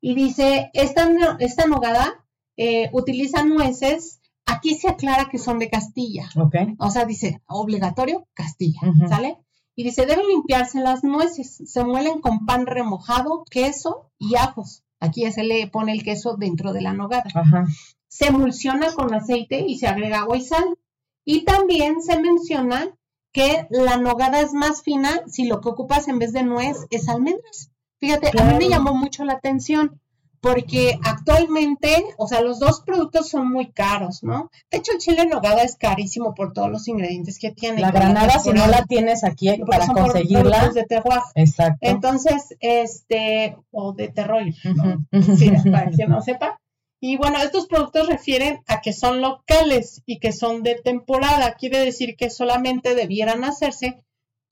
y 0.00 0.14
dice, 0.14 0.70
esta, 0.74 1.08
esta 1.38 1.66
nogada 1.66 2.24
eh, 2.56 2.90
utiliza 2.92 3.44
nueces, 3.44 4.20
aquí 4.46 4.74
se 4.74 4.88
aclara 4.88 5.28
que 5.30 5.38
son 5.38 5.58
de 5.58 5.70
Castilla. 5.70 6.28
Ok. 6.36 6.54
O 6.78 6.90
sea, 6.90 7.04
dice, 7.04 7.40
obligatorio, 7.46 8.26
Castilla. 8.34 8.80
¿sale? 9.08 9.38
Y 9.76 9.84
dice, 9.84 10.06
deben 10.06 10.28
limpiarse 10.28 10.80
las 10.80 11.02
nueces, 11.02 11.62
se 11.64 11.84
muelen 11.84 12.20
con 12.20 12.46
pan 12.46 12.66
remojado, 12.66 13.44
queso 13.50 14.10
y 14.18 14.36
ajos. 14.36 14.84
Aquí 15.00 15.22
ya 15.22 15.32
se 15.32 15.42
le 15.42 15.66
pone 15.66 15.92
el 15.92 16.04
queso 16.04 16.36
dentro 16.36 16.72
de 16.72 16.80
la 16.80 16.92
nogada. 16.92 17.30
Ajá. 17.34 17.66
Se 18.08 18.28
emulsiona 18.28 18.92
con 18.92 19.12
aceite 19.12 19.64
y 19.66 19.76
se 19.76 19.88
agrega 19.88 20.20
agua 20.20 20.36
y 20.36 20.42
sal. 20.42 20.78
Y 21.24 21.44
también 21.44 22.02
se 22.02 22.20
menciona 22.20 22.94
que 23.32 23.66
la 23.70 23.96
nogada 23.96 24.40
es 24.40 24.52
más 24.52 24.82
fina 24.82 25.22
si 25.26 25.46
lo 25.46 25.60
que 25.60 25.70
ocupas 25.70 26.06
en 26.06 26.20
vez 26.20 26.32
de 26.32 26.44
nuez 26.44 26.86
es 26.90 27.08
almendras. 27.08 27.70
Fíjate, 27.98 28.30
a 28.38 28.44
mí 28.44 28.54
me 28.58 28.68
llamó 28.68 28.94
mucho 28.94 29.24
la 29.24 29.32
atención 29.32 30.00
porque 30.44 30.98
actualmente, 31.02 32.04
o 32.18 32.28
sea, 32.28 32.42
los 32.42 32.58
dos 32.58 32.82
productos 32.82 33.30
son 33.30 33.50
muy 33.50 33.72
caros, 33.72 34.22
¿no? 34.22 34.50
De 34.70 34.76
hecho, 34.76 34.92
el 34.92 34.98
chile 34.98 35.22
en 35.22 35.30
nogada 35.30 35.62
es 35.62 35.76
carísimo 35.76 36.34
por 36.34 36.52
todos 36.52 36.70
los 36.70 36.86
ingredientes 36.86 37.38
que 37.38 37.50
tiene. 37.50 37.80
La 37.80 37.90
granada, 37.90 38.38
si 38.38 38.50
no 38.50 38.66
la 38.66 38.84
tienes 38.84 39.24
aquí 39.24 39.50
para 39.66 39.86
por- 39.86 40.02
conseguirla. 40.02 40.42
productos 40.58 40.74
de 40.74 40.84
terroir. 40.84 41.20
Exacto. 41.34 41.78
Entonces, 41.80 42.54
este, 42.60 43.56
o 43.70 43.94
de 43.94 44.08
terroir, 44.08 44.54
¿no? 44.74 45.06
Sí, 45.36 45.50
para 45.72 45.90
quien 45.90 46.10
no 46.10 46.20
sepa. 46.20 46.60
Y 47.00 47.16
bueno, 47.16 47.38
estos 47.42 47.66
productos 47.66 48.06
refieren 48.08 48.60
a 48.66 48.80
que 48.82 48.92
son 48.92 49.20
locales 49.22 50.02
y 50.04 50.18
que 50.18 50.32
son 50.32 50.62
de 50.62 50.74
temporada. 50.76 51.54
Quiere 51.54 51.78
decir 51.78 52.16
que 52.16 52.28
solamente 52.28 52.94
debieran 52.94 53.44
hacerse 53.44 54.03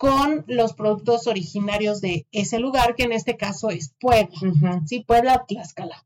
con 0.02 0.44
los 0.48 0.72
productos 0.72 1.28
originarios 1.28 2.00
de 2.00 2.26
ese 2.32 2.58
lugar, 2.58 2.96
que 2.96 3.04
en 3.04 3.12
este 3.12 3.36
caso 3.36 3.70
es 3.70 3.94
Puebla. 4.00 4.82
Sí, 4.84 5.04
Puebla 5.06 5.44
Tlaxcala. 5.46 6.04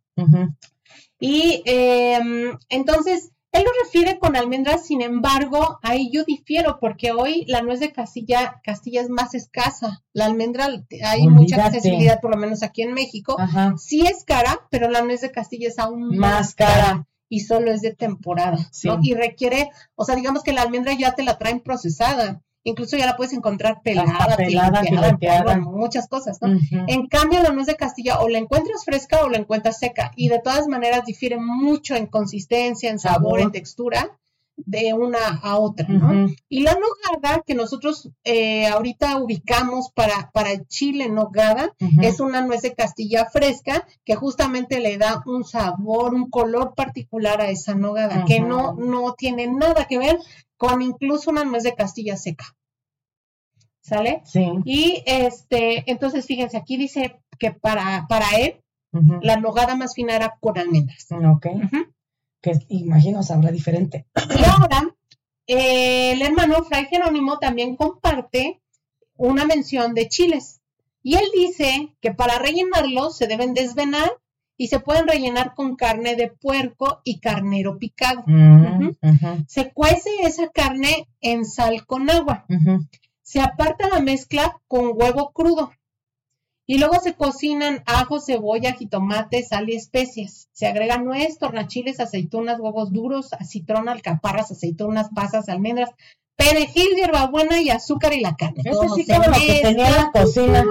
Y 1.19 1.63
eh, 1.65 2.21
entonces, 2.69 3.31
él 3.53 3.65
lo 3.65 3.71
refiere 3.85 4.19
con 4.19 4.37
almendras, 4.37 4.85
sin 4.87 5.01
embargo, 5.01 5.79
ahí 5.83 6.11
yo 6.13 6.25
difiero, 6.25 6.77
porque 6.79 7.13
hoy 7.13 7.47
la 7.49 7.63
nuez 7.63 7.81
de 7.81 7.91
Castilla, 7.93 8.61
Castilla 8.63 9.01
es 9.01 9.09
más 9.09 9.33
escasa. 9.35 10.05
La 10.13 10.27
almendra, 10.27 10.69
hay 11.03 11.27
mucha 11.29 11.65
accesibilidad, 11.65 12.21
por 12.21 12.33
lo 12.33 12.37
menos 12.37 12.63
aquí 12.63 12.83
en 12.83 12.93
México. 12.93 13.37
Ajá. 13.39 13.77
Sí 13.79 14.07
es 14.07 14.25
cara, 14.25 14.61
pero 14.71 14.91
la 14.91 15.01
nuez 15.01 15.23
de 15.23 15.31
Castilla 15.33 15.69
es 15.69 15.79
aún 15.79 16.19
Más 16.19 16.55
cara. 16.55 17.07
y 17.31 17.41
solo 17.41 17.73
es 17.73 17.81
de 17.81 17.95
temporada, 17.95 18.59
Sí. 18.73 18.89
¿no? 18.89 18.99
Y 19.03 19.15
requiere, 19.15 19.71
o 19.95 20.05
sea, 20.05 20.17
digamos 20.17 20.43
que 20.43 20.53
la 20.53 20.61
almendra 20.61 20.93
ya 20.93 21.15
te 21.15 21.23
la 21.25 21.39
traen 21.39 21.61
procesada, 21.61 22.43
incluso 22.67 22.97
ya 22.97 23.07
la 23.07 23.17
puedes 23.17 23.33
encontrar 23.33 23.81
pelada, 23.83 24.37
pelada, 24.37 24.37
fileteada, 24.37 24.81
en 24.81 24.97
fileteada. 24.97 25.55
polvo, 25.55 25.73
muchas 25.73 26.09
cosas, 26.09 26.39
¿no? 26.43 26.59
En 26.89 27.07
cambio, 27.07 27.43
la 27.43 27.51
nuez 27.51 27.67
de 27.67 27.77
Castilla 27.77 28.21
o 28.21 28.29
la 28.29 28.39
encuentras 28.39 28.85
fresca 28.85 29.25
o 29.25 29.29
la 29.29 29.39
encuentras 29.39 29.79
seca 29.79 30.13
y 30.17 30.29
de 30.29 30.41
todas 30.41 30.67
maneras 30.67 31.05
difiere 31.07 31.39
mucho 31.39 31.95
en 31.95 32.07
consistencia, 32.07 32.91
en 32.91 32.99
sabor, 32.99 33.39
Sabor. 33.39 33.41
en 33.41 33.53
textura 33.53 34.19
de 34.57 34.95
una 34.95 35.19
a 35.43 35.59
otra, 35.59 35.87
¿no? 35.87 36.29
Y 36.49 36.63
la 36.63 36.75
nogada 36.75 37.43
que 37.47 37.55
nosotros 37.55 38.11
eh, 38.25 38.67
ahorita 38.67 39.19
ubicamos 39.19 39.91
para, 39.95 40.31
para 40.33 40.51
el 40.51 40.67
chile 40.67 41.09
nogada 41.09 41.75
es 42.01 42.21
una 42.21 42.41
nuez 42.41 42.63
de 42.63 42.75
Castilla 42.75 43.27
fresca 43.27 43.87
que 44.05 44.15
justamente 44.15 44.81
le 44.81 44.97
da 44.97 45.23
un 45.27 45.45
sabor, 45.45 46.15
un 46.15 46.31
color 46.31 46.75
particular 46.75 47.41
a 47.41 47.51
esa 47.51 47.75
nogada, 47.75 48.25
que 48.25 48.41
no, 48.41 48.75
no 48.75 49.15
tiene 49.15 49.47
nada 49.47 49.85
que 49.85 49.99
ver 49.99 50.19
con 50.57 50.83
incluso 50.83 51.31
una 51.31 51.45
nuez 51.45 51.63
de 51.63 51.75
Castilla 51.75 52.17
seca. 52.17 52.57
¿Sale? 53.81 54.23
Sí. 54.25 54.45
Y 54.65 55.03
este, 55.07 55.89
entonces 55.91 56.27
fíjense, 56.27 56.57
aquí 56.57 56.77
dice 56.77 57.21
que 57.39 57.53
para, 57.53 58.07
para 58.09 58.31
él 58.39 58.61
la 59.21 59.37
nogada 59.37 59.77
más 59.77 59.95
fina 59.95 60.17
era 60.17 60.37
con 60.41 60.59
almendras. 60.59 61.07
Ok. 61.11 61.47
Ujú. 61.47 61.87
Que 62.41 62.53
imagino 62.69 63.23
sabrá 63.23 63.51
diferente. 63.51 64.07
Y 64.15 64.45
ahora, 64.45 64.95
eh, 65.47 66.13
el 66.13 66.23
hermano 66.23 66.65
Fray 66.65 66.87
Jerónimo 66.87 67.39
también 67.39 67.77
comparte 67.77 68.61
una 69.17 69.45
mención 69.45 69.95
de 69.95 70.09
chiles. 70.09 70.61
Y 71.03 71.15
él 71.15 71.27
dice 71.35 71.95
que 72.01 72.13
para 72.13 72.39
rellenarlos 72.39 73.17
se 73.17 73.27
deben 73.27 73.55
desvenar 73.55 74.11
y 74.57 74.69
se 74.69 74.81
pueden 74.81 75.07
rellenar 75.07 75.55
con 75.55 75.77
carne 75.77 76.17
de 76.17 76.29
puerco 76.29 77.01
y 77.05 77.21
carnero 77.21 77.79
picado. 77.79 78.25
Mm, 78.27 78.91
Se 79.47 79.73
cuece 79.73 80.11
esa 80.23 80.49
carne 80.49 81.09
en 81.21 81.45
sal 81.45 81.85
con 81.87 82.11
agua. 82.11 82.47
Se 83.23 83.41
aparta 83.41 83.89
la 83.89 84.01
mezcla 84.01 84.61
con 84.67 84.93
huevo 84.95 85.33
crudo. 85.33 85.73
Y 86.69 86.79
luego 86.79 86.99
se 87.01 87.15
cocinan 87.15 87.83
ajo, 87.87 88.21
cebolla, 88.21 88.73
jitomate, 88.73 89.45
sal 89.45 89.71
y 89.71 89.77
especias. 89.77 90.49
Se 90.53 90.67
agrega 90.67 90.99
nuez, 90.99 91.39
tornachiles, 91.39 92.01
aceitunas, 92.01 92.59
huevos 92.59 92.93
duros, 92.93 93.33
acitrón, 93.35 93.89
alcaparras, 93.89 94.51
aceitunas, 94.51 95.11
pasas, 95.15 95.49
almendras, 95.49 95.91
perejil, 96.35 96.97
hierbabuena 96.97 97.61
y 97.61 97.71
azúcar 97.71 98.15
y 98.15 98.21
la 98.21 98.35
carne. 98.35 98.65
Todo 98.69 98.95
sí 98.95 99.05
se 99.05 99.15
como 99.15 99.29
lo 99.29 99.35
que 99.35 99.61
tenía 99.63 99.89
en 99.89 99.95
la 99.95 100.11
cocina. 100.11 100.65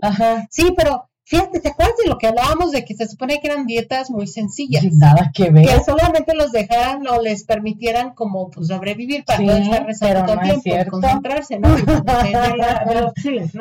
Ajá. 0.00 0.48
Sí, 0.50 0.72
pero 0.74 1.10
fíjate, 1.32 1.60
¿te 1.60 1.68
acuerdas 1.70 1.94
de 2.02 2.10
lo 2.10 2.18
que 2.18 2.26
hablábamos 2.26 2.72
de 2.72 2.84
que 2.84 2.94
se 2.94 3.08
supone 3.08 3.40
que 3.40 3.48
eran 3.48 3.64
dietas 3.66 4.10
muy 4.10 4.26
sencillas? 4.26 4.84
Nada 4.92 5.30
que 5.34 5.44
Que 5.44 5.50
ver. 5.50 5.82
solamente 5.84 6.34
los 6.34 6.52
dejaran 6.52 7.06
o 7.06 7.22
les 7.22 7.44
permitieran 7.44 8.12
como 8.14 8.50
pues 8.50 8.66
sobrevivir 8.68 9.24
para 9.24 9.38
Sí, 9.38 9.46
no 9.46 9.52
estar 9.56 9.86
rezando 9.86 10.24
todo 10.26 10.40
el 10.42 10.62
tiempo, 10.62 10.90
concentrarse, 10.90 11.58
¿no? 11.60 11.74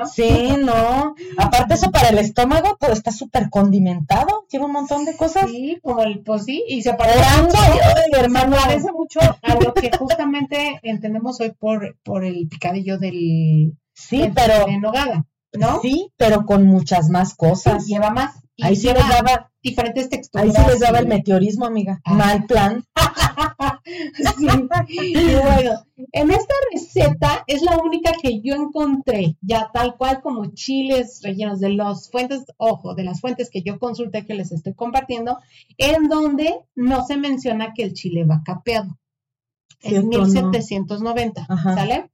Sí, 0.07 0.55
no. 0.63 1.15
Aparte 1.37 1.75
eso 1.75 1.91
para 1.91 2.09
el 2.09 2.17
estómago, 2.17 2.77
pues 2.79 2.91
está 2.93 3.11
súper 3.11 3.49
condimentado. 3.49 4.45
Lleva 4.51 4.65
un 4.65 4.73
montón 4.73 5.05
de 5.05 5.15
cosas. 5.15 5.49
Sí, 5.49 5.79
como 5.81 6.01
el, 6.01 6.19
pues 6.23 6.43
sí, 6.45 6.63
y 6.67 6.81
se 6.81 6.93
parece 6.93 7.19
mucho, 7.41 7.57
se 7.57 8.19
hermano. 8.19 8.57
parece 8.57 8.91
mucho 8.91 9.19
a 9.21 9.55
lo 9.55 9.73
que 9.73 9.91
justamente 9.97 10.79
entendemos 10.83 11.39
hoy 11.39 11.51
por, 11.57 11.97
por 12.03 12.25
el 12.25 12.47
picadillo 12.49 12.97
del 12.97 13.73
Sí, 13.93 14.29
pero 14.33 14.65
de 14.65 14.77
nogada, 14.79 15.25
¿no? 15.53 15.81
sí, 15.81 16.11
pero 16.17 16.45
con 16.45 16.65
muchas 16.65 17.09
más 17.09 17.35
cosas. 17.35 17.85
lleva 17.85 18.09
más 18.11 18.35
y 18.55 18.63
Ahí 18.63 18.75
sí 18.75 18.87
les 18.87 19.07
daba, 19.07 19.51
diferentes 19.63 20.09
texturas. 20.09 20.45
ahí 20.45 20.51
sí 20.51 20.69
les 20.69 20.79
daba 20.79 20.99
el 20.99 21.07
meteorismo, 21.07 21.65
amiga. 21.65 21.99
Ah. 22.05 22.13
Mal 22.13 22.45
plan. 22.45 22.83
Sí. 24.87 25.13
Y 25.13 25.35
bueno, 25.35 25.71
en 26.11 26.31
esta 26.31 26.53
receta 26.71 27.43
es 27.47 27.61
la 27.61 27.77
única 27.77 28.11
que 28.21 28.41
yo 28.41 28.55
encontré, 28.55 29.37
ya 29.41 29.69
tal 29.73 29.95
cual 29.97 30.21
como 30.21 30.45
chiles 30.53 31.21
rellenos 31.23 31.59
de 31.59 31.69
las 31.69 32.09
fuentes, 32.09 32.43
ojo, 32.57 32.93
de 32.95 33.03
las 33.03 33.21
fuentes 33.21 33.49
que 33.49 33.61
yo 33.61 33.79
consulté 33.79 34.25
que 34.25 34.33
les 34.35 34.51
estoy 34.51 34.73
compartiendo, 34.73 35.37
en 35.77 36.07
donde 36.09 36.59
no 36.75 37.05
se 37.05 37.17
menciona 37.17 37.73
que 37.73 37.83
el 37.83 37.93
chile 37.93 38.25
va 38.25 38.41
capeado. 38.45 38.97
Es 39.81 39.89
Cierto, 39.89 40.09
no. 40.17 40.25
1790, 40.25 41.45
Ajá. 41.49 41.75
¿sale? 41.75 42.11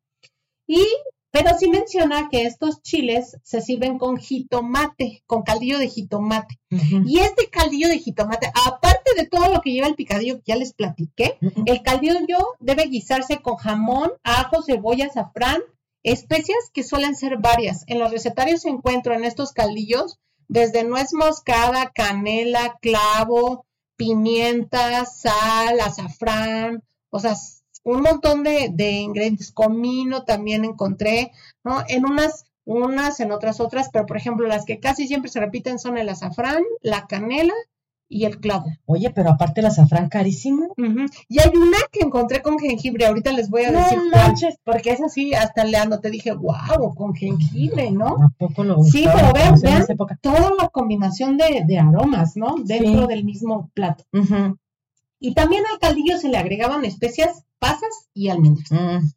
Y 0.67 0.85
Pero 1.31 1.51
sí 1.59 1.69
menciona 1.69 2.29
que 2.29 2.43
estos 2.43 2.81
chiles 2.81 3.37
se 3.43 3.61
sirven 3.61 3.97
con 3.97 4.17
jitomate, 4.17 5.23
con 5.25 5.43
caldillo 5.43 5.77
de 5.77 5.89
jitomate. 5.89 6.59
Y 6.69 7.19
este 7.19 7.49
caldillo 7.49 7.89
de 7.89 7.99
jitomate, 7.99 8.51
aparte 8.65 9.11
de 9.15 9.27
todo 9.27 9.51
lo 9.53 9.61
que 9.61 9.71
lleva 9.71 9.87
el 9.87 9.95
picadillo 9.95 10.37
que 10.37 10.43
ya 10.47 10.55
les 10.55 10.73
platiqué, 10.73 11.37
el 11.65 11.83
caldillo 11.83 12.17
debe 12.59 12.87
guisarse 12.87 13.37
con 13.41 13.55
jamón, 13.57 14.11
ajo, 14.23 14.63
cebolla, 14.63 15.07
azafrán, 15.07 15.61
especias 16.03 16.71
que 16.73 16.83
suelen 16.83 17.15
ser 17.15 17.37
varias. 17.37 17.83
En 17.87 17.99
los 17.99 18.11
recetarios 18.11 18.61
se 18.61 18.69
encuentran 18.69 19.23
estos 19.23 19.51
caldillos 19.51 20.19
desde 20.47 20.85
nuez 20.85 21.13
moscada, 21.13 21.91
canela, 21.93 22.77
clavo, 22.81 23.65
pimienta, 23.97 25.05
sal, 25.05 25.79
azafrán, 25.81 26.83
o 27.09 27.19
sea, 27.19 27.35
un 27.87 28.01
montón 28.01 28.43
de, 28.43 28.69
de, 28.71 28.91
ingredientes. 28.91 29.51
Comino 29.51 30.23
también 30.23 30.65
encontré, 30.65 31.31
¿no? 31.63 31.83
En 31.87 32.05
unas, 32.05 32.45
unas, 32.65 33.19
en 33.19 33.31
otras 33.31 33.59
otras, 33.59 33.89
pero 33.91 34.05
por 34.05 34.17
ejemplo, 34.17 34.47
las 34.47 34.65
que 34.65 34.79
casi 34.79 35.07
siempre 35.07 35.31
se 35.31 35.39
repiten 35.39 35.79
son 35.79 35.97
el 35.97 36.09
azafrán, 36.09 36.63
la 36.81 37.07
canela 37.07 37.53
y 38.09 38.25
el 38.25 38.39
clavo. 38.39 38.65
Oye, 38.85 39.09
pero 39.11 39.29
aparte 39.29 39.61
el 39.61 39.67
azafrán 39.67 40.09
carísimo. 40.09 40.73
Y 41.29 41.39
hay 41.39 41.51
una 41.55 41.77
que 41.91 42.01
encontré 42.01 42.41
con 42.41 42.59
jengibre, 42.59 43.05
ahorita 43.05 43.31
les 43.31 43.49
voy 43.49 43.63
a 43.63 43.71
decir 43.71 43.99
cuál, 44.11 44.33
porque 44.65 44.91
es 44.91 45.01
así, 45.01 45.33
hasta 45.33 45.63
leando 45.63 45.99
te 45.99 46.09
dije, 46.09 46.33
wow, 46.33 46.93
con 46.93 47.15
jengibre, 47.15 47.91
¿no? 47.91 48.07
¿A 48.07 48.33
poco 48.37 48.63
lo 48.63 48.83
Sí, 48.83 49.05
pero 49.13 49.31
vean, 49.33 49.59
vean 49.61 49.85
toda 50.21 50.51
la 50.59 50.67
combinación 50.69 51.37
de, 51.37 51.63
de 51.65 51.79
aromas, 51.79 52.35
¿no? 52.35 52.55
Dentro 52.63 53.07
del 53.07 53.23
mismo 53.23 53.69
plato. 53.73 54.03
Y 55.19 55.33
también 55.33 55.63
al 55.71 55.79
caldillo 55.79 56.17
se 56.17 56.29
le 56.29 56.37
agregaban 56.37 56.85
especias, 56.85 57.43
pasas 57.59 58.09
y 58.13 58.29
almendras. 58.29 58.71
Mm. 58.71 59.07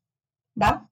¿Va? 0.61 0.91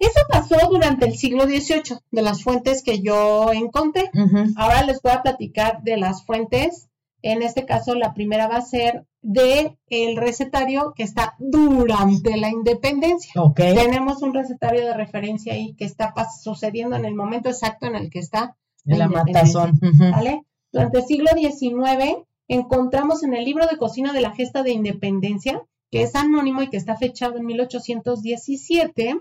Eso 0.00 0.20
pasó 0.30 0.56
durante 0.70 1.04
el 1.04 1.14
siglo 1.14 1.44
XVIII, 1.44 1.98
de 2.10 2.22
las 2.22 2.42
fuentes 2.42 2.82
que 2.82 3.02
yo 3.02 3.52
encontré. 3.52 4.10
Ahora 4.56 4.82
les 4.82 5.02
voy 5.02 5.12
a 5.12 5.22
platicar 5.22 5.82
de 5.82 5.98
las 5.98 6.24
fuentes. 6.24 6.88
En 7.20 7.42
este 7.42 7.66
caso, 7.66 7.94
la 7.94 8.14
primera 8.14 8.48
va 8.48 8.56
a 8.56 8.62
ser 8.62 9.04
de 9.20 9.76
el 9.88 10.16
recetario 10.16 10.94
que 10.96 11.02
está 11.02 11.34
durante 11.38 12.38
la 12.38 12.48
independencia. 12.48 13.34
Tenemos 13.54 14.22
un 14.22 14.32
recetario 14.32 14.86
de 14.86 14.94
referencia 14.94 15.52
ahí 15.52 15.74
que 15.74 15.84
está 15.84 16.14
sucediendo 16.42 16.96
en 16.96 17.04
el 17.04 17.14
momento 17.14 17.50
exacto 17.50 17.86
en 17.86 17.96
el 17.96 18.08
que 18.08 18.20
está 18.20 18.56
la, 18.84 18.96
la 18.96 19.08
matazón. 19.08 19.78
¿Vale? 19.98 20.46
Durante 20.72 20.98
el 20.98 21.04
siglo 21.04 21.30
XIX 21.36 22.24
encontramos 22.48 23.22
en 23.22 23.34
el 23.34 23.44
libro 23.44 23.66
de 23.66 23.76
cocina 23.76 24.14
de 24.14 24.22
la 24.22 24.32
gesta 24.32 24.62
de 24.62 24.72
independencia, 24.72 25.62
que 25.90 26.02
es 26.02 26.14
anónimo 26.14 26.62
y 26.62 26.70
que 26.70 26.76
está 26.76 26.96
fechado 26.96 27.36
en 27.36 27.46
1817, 27.46 29.20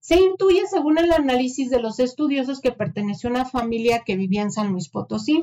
se 0.00 0.20
intuye, 0.20 0.66
según 0.68 0.98
el 0.98 1.12
análisis 1.12 1.70
de 1.70 1.80
los 1.80 1.98
estudiosos, 1.98 2.60
que 2.60 2.72
perteneció 2.72 3.28
a 3.28 3.32
una 3.32 3.44
familia 3.44 4.02
que 4.04 4.16
vivía 4.16 4.42
en 4.42 4.52
San 4.52 4.72
Luis 4.72 4.88
Potosí, 4.88 5.40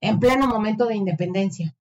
en 0.00 0.20
pleno 0.20 0.46
momento 0.46 0.86
de 0.86 0.96
independencia. 0.96 1.74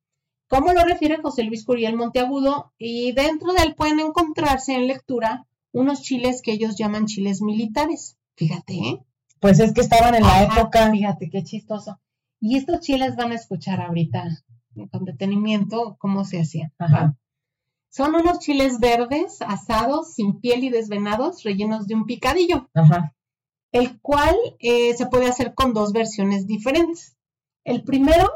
Como 0.48 0.74
lo 0.74 0.84
refiere 0.84 1.22
José 1.22 1.44
Luis 1.44 1.66
Curiel 1.66 1.96
Monteagudo, 1.96 2.72
y 2.78 3.12
dentro 3.12 3.54
de 3.54 3.64
él 3.64 3.76
pueden 3.76 4.00
encontrarse 4.00 4.74
en 4.74 4.88
lectura 4.88 5.46
unos 5.72 6.02
chiles 6.02 6.42
que 6.42 6.54
ellos 6.54 6.78
llaman 6.78 7.06
chiles 7.06 7.42
militares. 7.42 8.18
Fíjate, 8.36 8.74
¿eh? 8.74 9.06
Pues 9.40 9.60
es 9.60 9.74
que 9.74 9.82
estaban 9.82 10.16
en 10.16 10.24
la 10.24 10.44
época. 10.44 10.90
Fíjate, 10.92 11.30
qué 11.30 11.44
chistoso. 11.44 12.00
Y 12.40 12.58
estos 12.58 12.80
chiles 12.80 13.16
van 13.16 13.32
a 13.32 13.36
escuchar 13.36 13.82
ahorita 13.82 14.44
con 14.92 15.06
detenimiento 15.06 15.98
cómo 16.00 16.24
se 16.26 16.40
hacían. 16.40 16.72
Son 17.96 18.14
unos 18.14 18.40
chiles 18.40 18.82
verdes, 18.82 19.42
asados, 19.42 20.16
sin 20.16 20.42
piel 20.42 20.66
y 20.66 20.70
desvenados, 20.70 21.44
rellenos 21.44 21.88
de 21.88 21.96
un 21.96 22.06
picadillo, 22.06 22.70
Ajá. 22.74 23.16
el 23.72 24.02
cual 24.02 24.36
eh, 24.60 24.94
se 24.96 25.06
puede 25.06 25.28
hacer 25.28 25.54
con 25.54 25.74
dos 25.74 25.94
versiones 25.94 26.46
diferentes. 26.46 27.16
El 27.64 27.86
primero 27.86 28.30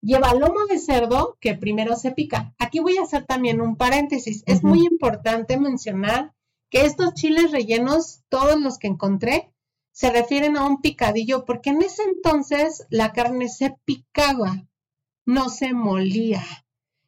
lleva 0.00 0.32
lomo 0.32 0.64
de 0.70 0.78
cerdo 0.78 1.36
que 1.38 1.52
primero 1.54 1.96
se 1.96 2.12
pica. 2.12 2.54
Aquí 2.58 2.80
voy 2.80 2.96
a 2.96 3.02
hacer 3.02 3.26
también 3.26 3.60
un 3.60 3.76
paréntesis. 3.76 4.42
Es 4.46 4.64
muy 4.64 4.86
importante 4.86 5.58
mencionar 5.60 6.32
que 6.70 6.86
estos 6.86 7.12
chiles 7.12 7.52
rellenos, 7.52 8.22
todos 8.30 8.58
los 8.58 8.78
que 8.78 8.86
encontré, 8.86 9.52
se 9.92 10.10
refieren 10.12 10.56
a 10.56 10.66
un 10.66 10.80
picadillo 10.80 11.44
porque 11.44 11.68
en 11.68 11.82
ese 11.82 12.04
entonces 12.04 12.86
la 12.88 13.12
carne 13.12 13.50
se 13.50 13.76
picaba, 13.84 14.66
no 15.26 15.50
se 15.50 15.74
molía. 15.74 16.42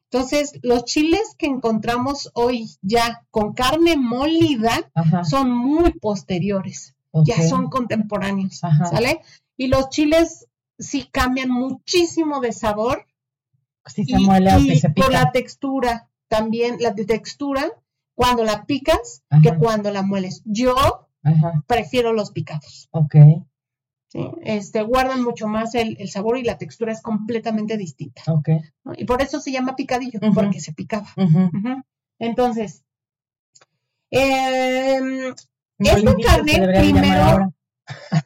Entonces, 0.09 0.57
los 0.63 0.85
chiles 0.85 1.35
que 1.37 1.47
encontramos 1.47 2.31
hoy 2.33 2.69
ya 2.81 3.25
con 3.29 3.53
carne 3.53 3.97
molida 3.97 4.89
son 5.29 5.51
muy 5.51 5.91
posteriores, 5.93 6.95
ya 7.25 7.41
son 7.47 7.69
contemporáneos, 7.69 8.61
¿sale? 8.89 9.21
Y 9.57 9.67
los 9.67 9.89
chiles 9.89 10.47
sí 10.79 11.09
cambian 11.11 11.49
muchísimo 11.49 12.39
de 12.39 12.53
sabor. 12.53 13.05
Sí 13.85 14.05
se 14.05 14.19
muele 14.19 14.59
y, 14.59 14.79
se 14.79 14.89
pica. 14.89 15.05
por 15.05 15.13
la 15.13 15.31
textura, 15.31 16.09
también 16.27 16.77
la 16.79 16.91
de 16.91 17.05
textura, 17.05 17.69
cuando 18.15 18.43
la 18.43 18.65
picas 18.65 19.23
que 19.43 19.55
cuando 19.57 19.91
la 19.91 20.03
mueles. 20.03 20.41
Yo 20.45 21.09
prefiero 21.67 22.13
los 22.13 22.31
picados. 22.31 22.87
Ok. 22.91 23.15
Este, 24.41 24.81
guardan 24.81 25.23
mucho 25.23 25.47
más 25.47 25.75
el, 25.75 25.97
sabor 26.09 26.37
y 26.37 26.43
la 26.43 26.57
textura 26.57 26.91
es 26.91 27.01
completamente 27.01 27.77
distinta. 27.77 28.23
Okay. 28.25 28.59
Y 28.95 29.05
por 29.05 29.21
eso 29.21 29.39
se 29.39 29.51
llama 29.51 29.75
picadillo, 29.75 30.19
porque 30.33 30.59
se 30.59 30.73
picaba. 30.73 31.07
Entonces, 32.19 32.83
eh, 34.11 34.99
esta 35.79 36.15
carne 36.25 36.79
primero... 36.79 37.53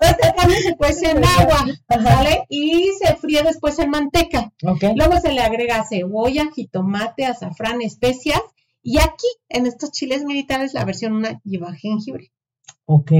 esta 0.00 0.34
carne 0.34 0.56
se 0.56 0.76
cuece 0.76 1.10
en 1.10 1.24
agua, 1.24 1.66
¿vale? 1.88 2.44
Y 2.48 2.90
se 3.00 3.14
fríe 3.16 3.42
después 3.42 3.78
en 3.78 3.90
manteca. 3.90 4.52
Luego 4.96 5.20
se 5.20 5.32
le 5.32 5.40
agrega 5.40 5.84
cebolla, 5.84 6.50
jitomate, 6.54 7.26
azafrán, 7.26 7.82
especias. 7.82 8.40
Y 8.82 8.98
aquí, 8.98 9.28
en 9.48 9.66
estos 9.66 9.92
chiles 9.92 10.24
militares, 10.24 10.74
la 10.74 10.84
versión 10.84 11.12
una 11.12 11.40
lleva 11.44 11.72
jengibre. 11.74 12.32
Ok. 12.86 13.12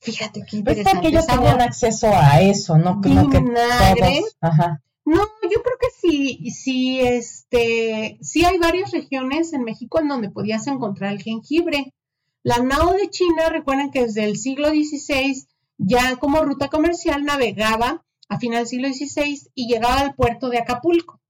Fíjate 0.00 0.40
qué 0.40 0.62
pues 0.62 0.78
interesante. 0.78 1.00
que 1.00 1.08
ellos 1.08 1.26
tenían 1.26 1.60
acceso 1.60 2.08
a 2.12 2.40
eso, 2.40 2.76
¿no? 2.76 3.00
Como 3.00 3.30
que 3.30 3.38
todos, 3.40 4.36
ajá. 4.40 4.82
No, 5.04 5.20
yo 5.42 5.62
creo 5.62 5.76
que 5.80 5.88
sí, 5.96 6.50
sí, 6.50 7.00
este, 7.00 8.18
sí 8.20 8.44
hay 8.44 8.58
varias 8.58 8.90
regiones 8.92 9.52
en 9.52 9.62
México 9.64 10.00
en 10.00 10.08
donde 10.08 10.30
podías 10.30 10.66
encontrar 10.66 11.12
el 11.12 11.22
jengibre. 11.22 11.94
La 12.42 12.58
nao 12.58 12.92
de 12.94 13.10
China, 13.10 13.48
recuerden 13.48 13.90
que 13.90 14.02
desde 14.02 14.24
el 14.24 14.36
siglo 14.36 14.68
XVI 14.68 15.46
ya 15.78 16.16
como 16.16 16.42
ruta 16.42 16.68
comercial 16.68 17.24
navegaba 17.24 18.04
a 18.28 18.38
final 18.38 18.60
del 18.60 18.68
siglo 18.68 18.88
XVI 18.88 19.50
y 19.54 19.68
llegaba 19.68 20.00
al 20.00 20.14
puerto 20.14 20.48
de 20.48 20.58
Acapulco. 20.58 21.20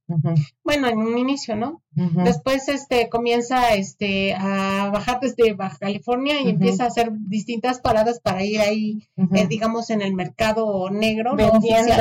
Bueno, 0.65 0.88
en 0.88 0.99
un 0.99 1.17
inicio, 1.19 1.57
¿no? 1.57 1.83
Después 1.95 2.69
este 2.69 3.09
comienza 3.09 3.75
este 3.75 4.35
a 4.35 4.91
bajar 4.93 5.21
desde 5.21 5.53
Baja 5.55 5.79
California 5.79 6.41
y 6.41 6.51
empieza 6.51 6.85
a 6.85 6.88
hacer 6.88 7.12
distintas 7.12 7.81
paradas 7.81 8.21
para 8.21 8.45
ir 8.45 8.61
ahí, 8.61 9.09
eh, 9.35 9.47
digamos, 9.47 9.91
en 9.91 10.03
el 10.03 10.15
mercado 10.15 10.91
negro, 10.91 11.37
vendiendo, 11.37 11.95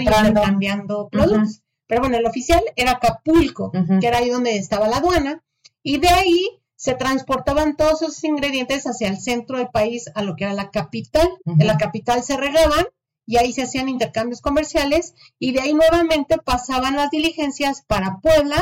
y, 0.00 0.04
cambiando 0.34 1.08
productos. 1.08 1.62
Pero 1.86 2.02
bueno, 2.02 2.18
el 2.18 2.26
oficial 2.26 2.62
era 2.76 2.92
Acapulco, 2.92 3.72
que 3.72 4.06
era 4.06 4.18
ahí 4.18 4.28
donde 4.28 4.56
estaba 4.56 4.88
la 4.88 4.98
aduana, 4.98 5.42
y 5.82 5.98
de 5.98 6.08
ahí 6.08 6.60
se 6.76 6.94
transportaban 6.94 7.76
todos 7.76 8.02
esos 8.02 8.22
ingredientes 8.22 8.86
hacia 8.86 9.08
el 9.08 9.18
centro 9.18 9.58
del 9.58 9.68
país, 9.68 10.10
a 10.14 10.22
lo 10.22 10.36
que 10.36 10.44
era 10.44 10.52
la 10.52 10.70
capital. 10.70 11.28
En 11.46 11.66
la 11.66 11.76
capital 11.76 12.22
se 12.22 12.36
regaban 12.36 12.86
y 13.28 13.36
ahí 13.36 13.52
se 13.52 13.62
hacían 13.62 13.90
intercambios 13.90 14.40
comerciales 14.40 15.14
y 15.38 15.52
de 15.52 15.60
ahí 15.60 15.74
nuevamente 15.74 16.38
pasaban 16.38 16.96
las 16.96 17.10
diligencias 17.10 17.84
para 17.86 18.20
Puebla 18.22 18.56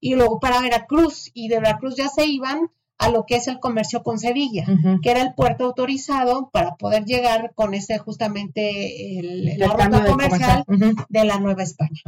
y 0.00 0.14
luego 0.14 0.38
para 0.38 0.60
Veracruz 0.60 1.32
y 1.34 1.48
de 1.48 1.58
Veracruz 1.58 1.96
ya 1.96 2.08
se 2.08 2.24
iban 2.26 2.70
a 2.98 3.08
lo 3.08 3.26
que 3.26 3.34
es 3.34 3.48
el 3.48 3.58
comercio 3.58 4.04
con 4.04 4.20
Sevilla, 4.20 4.64
que 5.02 5.10
era 5.10 5.22
el 5.22 5.34
puerto 5.34 5.64
autorizado 5.64 6.50
para 6.52 6.76
poder 6.76 7.04
llegar 7.04 7.52
con 7.56 7.74
ese 7.74 7.98
justamente 7.98 9.18
el, 9.18 9.58
la 9.58 9.66
ruta 9.66 10.04
comercial. 10.04 10.64
de 11.08 11.24
la 11.24 11.40
Nueva 11.40 11.64
España. 11.64 12.00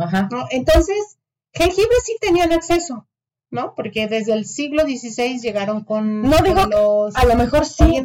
Entonces, 0.50 1.18
jengibre 1.52 1.96
sí 2.04 2.16
tenían 2.20 2.52
acceso, 2.52 3.08
¿no? 3.50 3.74
Porque 3.74 4.08
desde 4.08 4.32
el 4.32 4.46
siglo 4.46 4.82
XVI 4.82 5.38
llegaron 5.40 5.84
con, 5.84 6.22
no 6.22 6.38
digo, 6.38 6.66
los 6.66 7.14
a 7.16 7.24
lo 7.24 7.36
mejor 7.36 7.64
sí, 7.64 8.02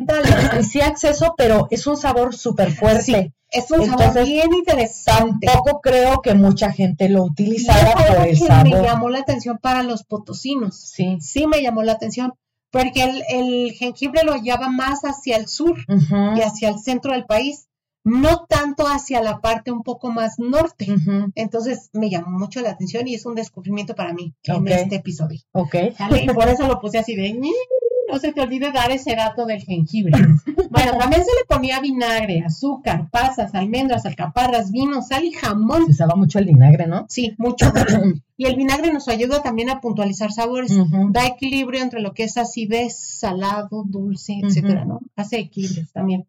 sí 0.63 0.81
acceso, 0.81 1.33
pero 1.37 1.67
es 1.71 1.87
un 1.87 1.97
sabor 1.97 2.35
súper 2.35 2.71
fuerte. 2.71 3.33
Es 3.51 3.71
un 3.71 3.85
sabor 3.85 4.25
bien 4.25 4.53
interesante. 4.53 5.47
Tampoco 5.47 5.81
creo 5.81 6.21
que 6.21 6.35
mucha 6.35 6.71
gente 6.71 7.09
lo 7.09 7.23
utilizara 7.23 7.93
por 7.93 8.27
el 8.27 8.37
sabor. 8.37 8.63
Me 8.63 8.83
llamó 8.83 9.09
la 9.09 9.19
atención 9.19 9.57
para 9.57 9.81
los 9.81 10.03
potosinos. 10.03 10.79
Sí. 10.79 11.17
Sí 11.19 11.47
me 11.47 11.61
llamó 11.61 11.81
la 11.81 11.93
atención. 11.93 12.33
Porque 12.71 13.23
el, 13.29 13.71
jengibre 13.71 14.23
lo 14.23 14.35
lleva 14.35 14.69
más 14.69 15.01
hacia 15.01 15.37
el 15.37 15.47
sur 15.47 15.75
y 15.89 16.41
hacia 16.41 16.69
el 16.69 16.77
centro 16.77 17.13
del 17.13 17.25
país. 17.25 17.68
No 18.03 18.45
tanto 18.47 18.87
hacia 18.87 19.21
la 19.21 19.39
parte 19.39 19.71
un 19.71 19.83
poco 19.83 20.11
más 20.11 20.39
norte. 20.39 20.87
Entonces 21.35 21.89
me 21.93 22.09
llamó 22.09 22.37
mucho 22.37 22.61
la 22.61 22.71
atención 22.71 23.07
y 23.07 23.15
es 23.15 23.25
un 23.25 23.35
descubrimiento 23.35 23.95
para 23.95 24.13
mí 24.13 24.33
en 24.43 24.67
este 24.67 24.95
episodio. 24.95 25.39
Ok. 25.51 25.75
Y 26.21 26.27
por 26.33 26.47
eso 26.47 26.67
lo 26.67 26.79
puse 26.79 26.99
así 26.99 27.15
de 27.15 27.33
no 28.11 28.19
se 28.19 28.33
te 28.33 28.41
olvide 28.41 28.71
dar 28.71 28.91
ese 28.91 29.15
dato 29.15 29.45
del 29.45 29.61
jengibre. 29.61 30.13
Bueno, 30.71 30.99
también 30.99 31.23
se 31.23 31.31
le 31.31 31.45
ponía 31.47 31.79
vinagre, 31.79 32.43
azúcar, 32.45 33.09
pasas, 33.09 33.55
almendras, 33.55 34.05
alcaparras, 34.05 34.71
vino, 34.71 35.01
sal 35.01 35.25
y 35.25 35.31
jamón. 35.31 35.85
Se 35.87 35.91
usaba 35.93 36.15
mucho 36.15 36.37
el 36.37 36.45
vinagre, 36.45 36.85
¿no? 36.85 37.07
Sí, 37.09 37.33
mucho. 37.39 37.73
y 38.37 38.45
el 38.45 38.55
vinagre 38.55 38.93
nos 38.93 39.07
ayuda 39.07 39.41
también 39.41 39.71
a 39.71 39.81
puntualizar 39.81 40.31
sabores. 40.31 40.71
Da 41.09 41.25
equilibrio 41.25 41.81
entre 41.81 42.01
lo 42.01 42.13
que 42.13 42.25
es 42.25 42.37
acidez, 42.37 42.99
salado, 42.99 43.83
dulce, 43.83 44.39
etcétera, 44.43 44.85
¿no? 44.85 45.01
Hace 45.15 45.39
equilibrio 45.39 45.87
también. 45.91 46.27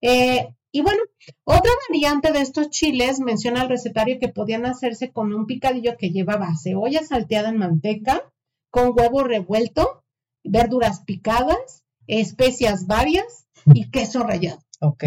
Eh, 0.00 0.54
y 0.72 0.82
bueno, 0.82 1.02
otra 1.44 1.70
variante 1.88 2.32
de 2.32 2.40
estos 2.40 2.70
chiles 2.70 3.18
menciona 3.20 3.62
el 3.62 3.68
recetario 3.68 4.18
que 4.20 4.28
podían 4.28 4.66
hacerse 4.66 5.10
con 5.10 5.32
un 5.32 5.46
picadillo 5.46 5.96
que 5.98 6.10
llevaba 6.10 6.54
cebolla 6.56 7.02
salteada 7.04 7.48
en 7.48 7.58
manteca, 7.58 8.22
con 8.70 8.92
huevo 8.96 9.24
revuelto, 9.24 10.04
verduras 10.44 11.00
picadas, 11.04 11.84
especias 12.06 12.86
varias 12.86 13.46
y 13.74 13.90
queso 13.90 14.22
rallado. 14.22 14.60
Ok. 14.80 15.04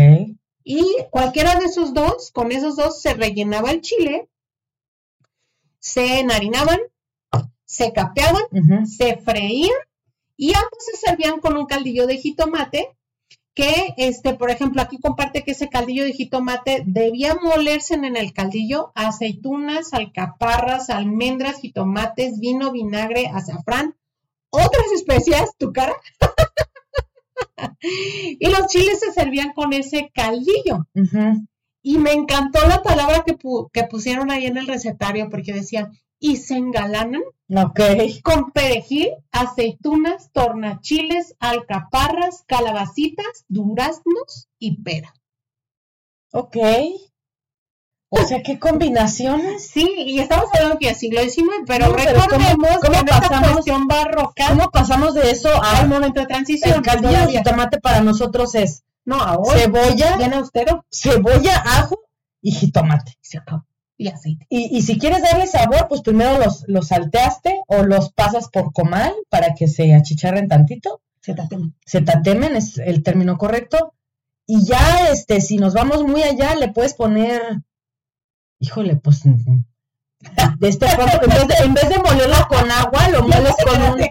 Y 0.65 0.85
cualquiera 1.11 1.57
de 1.59 1.65
esos 1.65 1.93
dos, 1.93 2.31
con 2.31 2.51
esos 2.51 2.75
dos 2.75 3.01
se 3.01 3.13
rellenaba 3.13 3.71
el 3.71 3.81
chile, 3.81 4.29
se 5.79 6.19
enharinaban, 6.19 6.79
se 7.65 7.91
capeaban, 7.93 8.43
se 8.85 9.17
freían 9.17 9.71
y 10.35 10.53
ambos 10.53 10.79
se 10.79 10.97
servían 10.97 11.39
con 11.39 11.57
un 11.57 11.65
caldillo 11.65 12.05
de 12.05 12.17
jitomate 12.17 12.95
que, 13.55 13.93
este, 13.97 14.33
por 14.33 14.49
ejemplo, 14.49 14.81
aquí 14.81 14.97
comparte 14.97 15.43
que 15.43 15.51
ese 15.51 15.69
caldillo 15.69 16.03
de 16.03 16.13
jitomate 16.13 16.83
debía 16.85 17.35
molerse 17.35 17.93
en 17.93 18.15
el 18.15 18.33
caldillo 18.33 18.91
aceitunas, 18.95 19.93
alcaparras, 19.93 20.89
almendras, 20.89 21.59
jitomates, 21.59 22.39
vino, 22.39 22.71
vinagre, 22.71 23.27
azafrán, 23.27 23.95
otras 24.49 24.85
especias, 24.95 25.51
tu 25.57 25.71
cara. 25.71 25.93
y 27.81 28.49
los 28.49 28.67
chiles 28.67 28.99
se 28.99 29.11
servían 29.11 29.53
con 29.53 29.73
ese 29.73 30.11
caldillo. 30.13 30.87
Y 31.83 31.97
me 31.97 32.13
encantó 32.13 32.65
la 32.67 32.81
palabra 32.81 33.23
que, 33.25 33.37
que 33.71 33.83
pusieron 33.83 34.31
ahí 34.31 34.45
en 34.45 34.57
el 34.57 34.67
recetario 34.67 35.29
porque 35.29 35.53
decían, 35.53 35.91
y 36.23 36.37
se 36.37 36.55
engalanan 36.55 37.21
con 38.23 38.51
perejil, 38.51 39.09
aceitunas, 39.33 40.31
tornachiles, 40.31 41.35
alcaparras, 41.37 42.45
calabacitas, 42.47 43.43
duraznos 43.49 44.47
y 44.57 44.81
pera. 44.81 45.13
Ok. 46.31 46.55
O 48.07 48.23
sea, 48.25 48.41
qué 48.41 48.57
combinaciones. 48.57 49.67
Sí, 49.67 49.95
y 49.97 50.19
estamos 50.19 50.45
hablando 50.53 50.79
que 50.79 50.95
siglo 50.95 51.19
XIX, 51.21 51.65
pero 51.67 51.91
recordemos 51.91 52.77
¿cómo, 52.81 53.05
pasamos, 53.05 53.65
barroca. 53.89 54.47
¿Cómo 54.47 54.71
pasamos 54.71 55.15
de 55.15 55.29
eso 55.29 55.49
a 55.61 55.81
un 55.81 55.89
momento 55.89 56.21
de 56.21 56.27
transición? 56.27 56.75
El 56.75 56.81
caldillo 56.83 57.27
de 57.27 57.41
tomate 57.41 57.81
para 57.81 57.99
nosotros 57.99 58.55
es 58.55 58.85
no, 59.03 59.17
ahora 59.17 59.59
cebolla, 59.59 60.15
bien 60.15 60.33
austero, 60.33 60.85
cebolla, 60.89 61.61
ajo 61.65 61.99
y 62.41 62.53
jitomate. 62.53 63.17
Se 63.19 63.39
acabó 63.39 63.65
y 64.03 64.09
aceite. 64.09 64.45
Y, 64.49 64.81
si 64.81 64.97
quieres 64.97 65.21
darle 65.21 65.47
sabor, 65.47 65.87
pues 65.87 66.01
primero 66.01 66.37
los, 66.37 66.63
los 66.67 66.87
salteaste 66.87 67.61
o 67.67 67.83
los 67.83 68.11
pasas 68.11 68.49
por 68.49 68.73
comal 68.73 69.13
para 69.29 69.53
que 69.55 69.67
se 69.67 69.93
achicharren 69.93 70.47
tantito. 70.47 71.01
Se 71.21 71.33
tatemen. 71.33 71.75
Se 71.85 72.01
tatemen 72.01 72.55
es 72.55 72.77
el 72.77 73.01
término 73.03 73.37
correcto. 73.37 73.93
Y 74.45 74.65
ya, 74.65 75.09
este, 75.09 75.39
si 75.39 75.57
nos 75.57 75.73
vamos 75.73 76.03
muy 76.03 76.21
allá, 76.23 76.55
le 76.55 76.67
puedes 76.71 76.93
poner, 76.93 77.41
híjole, 78.59 78.97
pues, 78.97 79.23
de 80.59 80.67
este 80.67 80.85
en, 80.85 81.29
vez 81.29 81.47
de, 81.47 81.65
en 81.65 81.73
vez 81.73 81.89
de 81.89 81.97
molerlo 81.99 82.47
con 82.49 82.69
agua, 82.69 83.07
lo 83.09 83.23
mueles 83.23 83.55
con 83.65 83.81
un, 83.81 84.01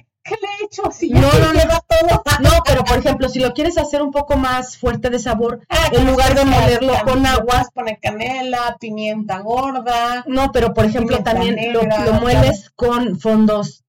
¿Qué 0.73 0.83
le 0.83 0.89
he 0.89 0.91
hecho? 0.91 0.91
Si 0.91 1.11
no, 1.11 1.21
no, 1.21 1.53
no, 1.53 1.79
todo. 1.87 2.23
no, 2.41 2.51
pero 2.67 2.85
por 2.85 2.99
ejemplo, 2.99 3.29
si 3.29 3.41
lo 3.41 3.53
quieres 3.53 3.79
hacer 3.79 4.03
un 4.03 4.11
poco 4.11 4.37
más 4.37 4.77
fuerte 4.77 5.11
de 5.11 5.19
sabor, 5.19 5.61
ah, 5.69 5.89
en 5.93 6.07
lugar 6.07 6.35
de 6.35 6.45
molerlo 6.45 6.95
con 7.05 7.25
agua, 7.27 7.69
poner 7.75 7.99
canela, 8.01 8.77
pimienta 8.81 9.41
gorda. 9.41 10.25
No, 10.27 10.53
pero 10.53 10.73
por 10.75 10.85
ejemplo 10.85 11.23
también 11.23 11.73
lo, 11.73 11.83
mueles 12.21 12.71
con 12.75 13.19
fondos 13.19 13.85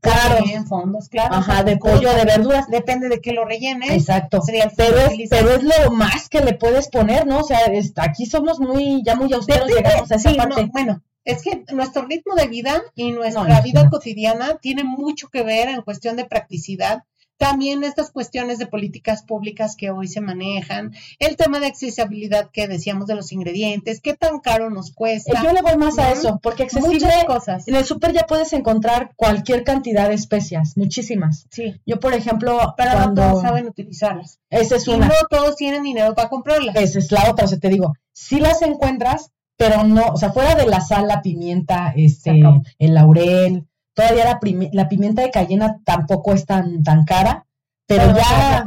claro. 0.00 0.44
fondos, 0.68 1.08
claro. 1.08 1.34
Ajá, 1.34 1.62
de 1.62 1.76
pollo, 1.76 2.12
de 2.12 2.24
verduras. 2.24 2.68
Depende 2.68 3.08
de 3.08 3.20
qué 3.20 3.32
lo 3.32 3.44
rellenes. 3.44 3.90
Exacto. 3.90 4.40
pero, 4.76 4.98
es, 4.98 5.28
pero 5.30 5.50
es 5.50 5.62
lo 5.62 5.90
más 5.92 6.28
que 6.28 6.40
le 6.40 6.54
puedes 6.54 6.88
poner, 6.88 7.26
¿no? 7.26 7.40
O 7.40 7.44
sea, 7.44 7.58
aquí 7.96 8.26
somos 8.26 8.60
muy, 8.60 9.02
ya 9.04 9.14
muy 9.14 9.32
austeros, 9.32 9.68
llegamos 9.68 10.10
a 10.10 10.16
esa 10.16 10.34
parte. 10.34 10.68
bueno, 10.72 11.02
es 11.24 11.42
que 11.42 11.64
nuestro 11.72 12.06
ritmo 12.06 12.34
de 12.34 12.46
vida 12.48 12.82
y 12.94 13.10
nuestra 13.12 13.60
vida 13.60 13.88
cotidiana 13.90 14.58
tiene 14.60 14.84
mucho 14.84 15.28
que 15.28 15.42
ver 15.42 15.68
en 15.68 15.82
cuestión 15.82 16.16
de 16.16 16.24
practicidad. 16.24 17.04
También 17.36 17.82
estas 17.82 18.12
cuestiones 18.12 18.58
de 18.58 18.66
políticas 18.66 19.24
públicas 19.24 19.74
que 19.76 19.90
hoy 19.90 20.06
se 20.06 20.20
manejan, 20.20 20.94
el 21.18 21.36
tema 21.36 21.58
de 21.58 21.66
accesibilidad 21.66 22.48
que 22.52 22.68
decíamos 22.68 23.08
de 23.08 23.16
los 23.16 23.32
ingredientes, 23.32 24.00
qué 24.00 24.14
tan 24.14 24.38
caro 24.38 24.70
nos 24.70 24.92
cuesta. 24.92 25.42
Yo 25.42 25.52
le 25.52 25.60
voy 25.60 25.76
más 25.76 25.98
a 25.98 26.12
eso, 26.12 26.38
porque 26.40 26.62
accesible 26.62 27.08
cosas. 27.26 27.66
En 27.66 27.74
el 27.74 27.84
súper 27.84 28.12
ya 28.12 28.26
puedes 28.26 28.52
encontrar 28.52 29.14
cualquier 29.16 29.64
cantidad 29.64 30.08
de 30.08 30.14
especias, 30.14 30.76
muchísimas. 30.76 31.48
Sí. 31.50 31.74
Yo, 31.84 31.98
por 31.98 32.14
ejemplo, 32.14 32.74
pero 32.76 33.00
no 33.00 33.14
todos 33.14 33.42
saben 33.42 33.66
utilizarlas. 33.66 34.38
Esa 34.48 34.76
es 34.76 34.86
una. 34.86 35.06
Y 35.06 35.08
no 35.08 35.14
todos 35.28 35.56
tienen 35.56 35.82
dinero 35.82 36.14
para 36.14 36.28
comprarlas. 36.28 36.76
Esa 36.76 37.00
es 37.00 37.10
la 37.10 37.28
otra, 37.28 37.46
o 37.46 37.48
sea, 37.48 37.58
te 37.58 37.68
digo, 37.68 37.94
si 38.12 38.38
las 38.38 38.62
encuentras, 38.62 39.32
pero 39.56 39.84
no, 39.84 40.08
o 40.08 40.16
sea, 40.16 40.32
fuera 40.32 40.54
de 40.54 40.66
la 40.66 40.80
sal, 40.80 41.08
la 41.08 41.22
pimienta, 41.22 41.92
este, 41.96 42.42
el 42.78 42.94
laurel, 42.94 43.66
todavía 43.94 44.24
la, 44.24 44.40
la, 44.72 44.88
pimienta 44.88 45.22
de 45.22 45.30
cayena 45.30 45.80
tampoco 45.84 46.32
es 46.32 46.44
tan, 46.44 46.82
tan 46.82 47.04
cara, 47.04 47.46
pero, 47.86 48.16
ya 48.16 48.64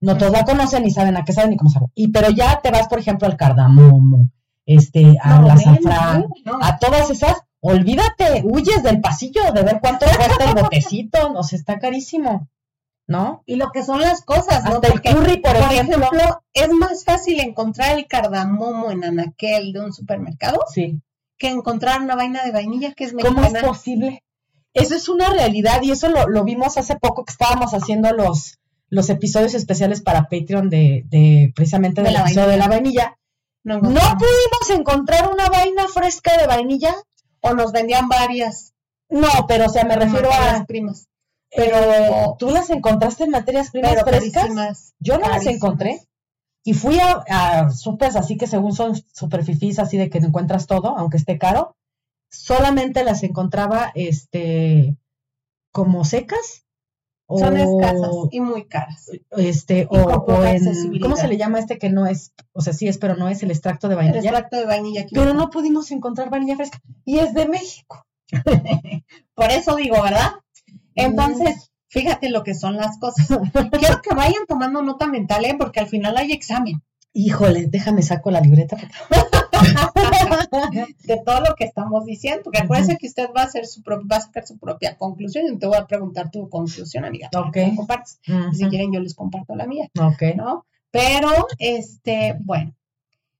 no 0.00 0.16
todos 0.16 0.32
la 0.32 0.44
conocen 0.44 0.82
ni 0.82 0.90
saben 0.90 1.16
a 1.16 1.24
qué 1.24 1.32
saben 1.32 1.50
ni 1.50 1.56
cómo 1.56 1.70
saben. 1.70 1.88
Y 1.94 2.08
pero 2.08 2.30
ya 2.30 2.60
te 2.60 2.70
vas, 2.70 2.88
por 2.88 2.98
ejemplo, 2.98 3.26
al 3.28 3.36
cardamomo, 3.36 4.26
este, 4.66 5.16
a 5.22 5.40
la 5.40 5.54
azafrán, 5.54 6.26
a 6.60 6.78
todas 6.78 7.10
esas, 7.10 7.36
olvídate, 7.60 8.42
huyes 8.44 8.82
del 8.82 9.00
pasillo 9.00 9.52
de 9.54 9.62
ver 9.62 9.78
cuánto 9.80 10.06
cuesta 10.06 10.44
el 10.44 10.62
botecito, 10.62 11.42
sea, 11.42 11.58
está 11.58 11.78
carísimo. 11.78 12.48
¿No? 13.06 13.42
Y 13.46 13.56
lo 13.56 13.70
que 13.70 13.84
son 13.84 14.00
las 14.00 14.24
cosas, 14.24 14.64
¿no? 14.64 14.80
el 14.82 15.00
curry, 15.00 15.38
por, 15.38 15.56
ejemplo, 15.56 16.08
es 16.52 16.72
más 16.72 17.04
fácil 17.04 17.40
encontrar 17.40 17.98
el 17.98 18.06
cardamomo 18.06 18.90
en 18.90 19.04
anaquel 19.04 19.72
de 19.72 19.80
un 19.80 19.92
supermercado 19.92 20.58
sí. 20.72 21.00
que 21.38 21.48
encontrar 21.48 22.00
una 22.00 22.16
vaina 22.16 22.42
de 22.44 22.50
vainilla 22.50 22.92
que 22.92 23.04
es 23.04 23.14
mexicana. 23.14 23.46
¿Cómo 23.48 23.56
es 23.56 23.64
posible? 23.64 24.24
Eso 24.74 24.94
es 24.94 25.08
una 25.08 25.30
realidad 25.30 25.80
y 25.82 25.92
eso 25.92 26.08
lo, 26.08 26.44
vimos 26.44 26.76
hace 26.76 26.96
poco 26.96 27.24
que 27.24 27.32
estábamos 27.32 27.72
haciendo 27.72 28.12
los, 28.12 28.58
los 28.90 29.08
episodios 29.08 29.54
especiales 29.54 30.02
para 30.02 30.24
Patreon 30.24 30.68
de, 30.68 31.04
de 31.06 31.52
precisamente 31.54 32.02
del 32.02 32.16
episodio 32.16 32.48
de 32.48 32.56
la 32.58 32.68
vainilla. 32.68 33.16
No, 33.62 33.80
no 33.80 33.88
pudimos 33.90 34.70
encontrar 34.70 35.32
una 35.32 35.48
vaina 35.48 35.88
fresca 35.88 36.36
de 36.38 36.46
vainilla 36.46 36.94
o 37.40 37.54
nos 37.54 37.72
vendían 37.72 38.08
varias. 38.08 38.74
No, 39.08 39.28
pero 39.48 39.66
o 39.66 39.68
sea, 39.68 39.84
me 39.84 39.96
refiero 39.96 40.30
a 40.32 40.52
las 40.52 40.66
primas. 40.66 41.08
Pero 41.54 42.36
tú 42.38 42.50
las 42.50 42.70
encontraste 42.70 43.24
en 43.24 43.30
materias 43.30 43.70
primas 43.70 44.02
frescas. 44.02 44.94
Yo 44.98 45.18
no 45.18 45.28
las 45.28 45.46
encontré. 45.46 46.00
Y 46.64 46.74
fui 46.74 46.98
a, 46.98 47.22
a 47.28 47.68
así 47.68 48.36
que 48.36 48.48
según 48.48 48.74
son 48.74 48.96
super 49.12 49.44
fifís, 49.44 49.78
así 49.78 49.96
de 49.96 50.10
que 50.10 50.18
encuentras 50.18 50.66
todo, 50.66 50.96
aunque 50.98 51.16
esté 51.16 51.38
caro. 51.38 51.76
Solamente 52.28 53.04
las 53.04 53.22
encontraba 53.22 53.92
este 53.94 54.96
como 55.70 56.04
secas. 56.04 56.64
Son 57.28 57.56
escasas 57.56 58.10
y 58.30 58.40
muy 58.40 58.66
caras. 58.66 59.10
Este, 59.30 59.86
o, 59.90 60.44
en, 60.44 61.00
¿cómo 61.00 61.16
se 61.16 61.28
le 61.28 61.36
llama 61.36 61.58
este 61.58 61.78
que 61.78 61.90
no 61.90 62.06
es? 62.06 62.32
O 62.52 62.60
sea, 62.60 62.72
sí 62.72 62.86
es, 62.88 62.98
pero 62.98 63.16
no 63.16 63.28
es 63.28 63.42
el 63.42 63.50
extracto 63.50 63.88
de 63.88 63.96
vainilla. 63.96 64.18
El 64.18 64.24
extracto 64.26 64.56
de 64.56 64.64
vainilla. 64.64 65.06
Pero 65.12 65.34
no 65.34 65.50
pudimos 65.50 65.90
encontrar 65.90 66.30
vainilla 66.30 66.56
fresca. 66.56 66.80
Y 67.04 67.18
es 67.18 67.34
de 67.34 67.48
México. 67.48 68.06
Por 69.34 69.50
eso 69.50 69.76
digo, 69.76 70.02
¿verdad? 70.02 70.32
Entonces, 70.96 71.70
fíjate 71.88 72.30
lo 72.30 72.42
que 72.42 72.54
son 72.54 72.76
las 72.76 72.98
cosas. 72.98 73.28
Quiero 73.78 74.02
que 74.02 74.14
vayan 74.14 74.46
tomando 74.48 74.82
nota 74.82 75.06
mental, 75.06 75.44
¿eh? 75.44 75.54
porque 75.56 75.80
al 75.80 75.86
final 75.86 76.16
hay 76.16 76.32
examen. 76.32 76.82
Híjole, 77.12 77.66
déjame 77.68 78.02
saco 78.02 78.30
la 78.30 78.40
libreta. 78.40 78.76
de 81.04 81.22
todo 81.24 81.40
lo 81.40 81.54
que 81.54 81.64
estamos 81.64 82.04
diciendo, 82.04 82.42
porque 82.44 82.58
acuérdense 82.58 82.98
que 82.98 83.06
usted 83.06 83.28
va 83.34 83.42
a 83.42 83.44
hacer 83.44 83.66
su 83.66 83.82
va 83.82 84.16
a 84.16 84.20
sacar 84.20 84.46
su 84.46 84.58
propia 84.58 84.98
conclusión 84.98 85.46
y 85.46 85.58
te 85.58 85.66
voy 85.66 85.78
a 85.78 85.86
preguntar 85.86 86.30
tu 86.30 86.50
conclusión, 86.50 87.06
amiga. 87.06 87.30
Ok. 87.34 87.56
Compartes. 87.74 88.20
Si 88.52 88.68
quieren, 88.68 88.92
yo 88.92 89.00
les 89.00 89.14
comparto 89.14 89.54
la 89.54 89.66
mía. 89.66 89.88
Ok. 89.98 90.36
¿No? 90.36 90.66
Pero, 90.90 91.30
este, 91.58 92.36
bueno. 92.40 92.74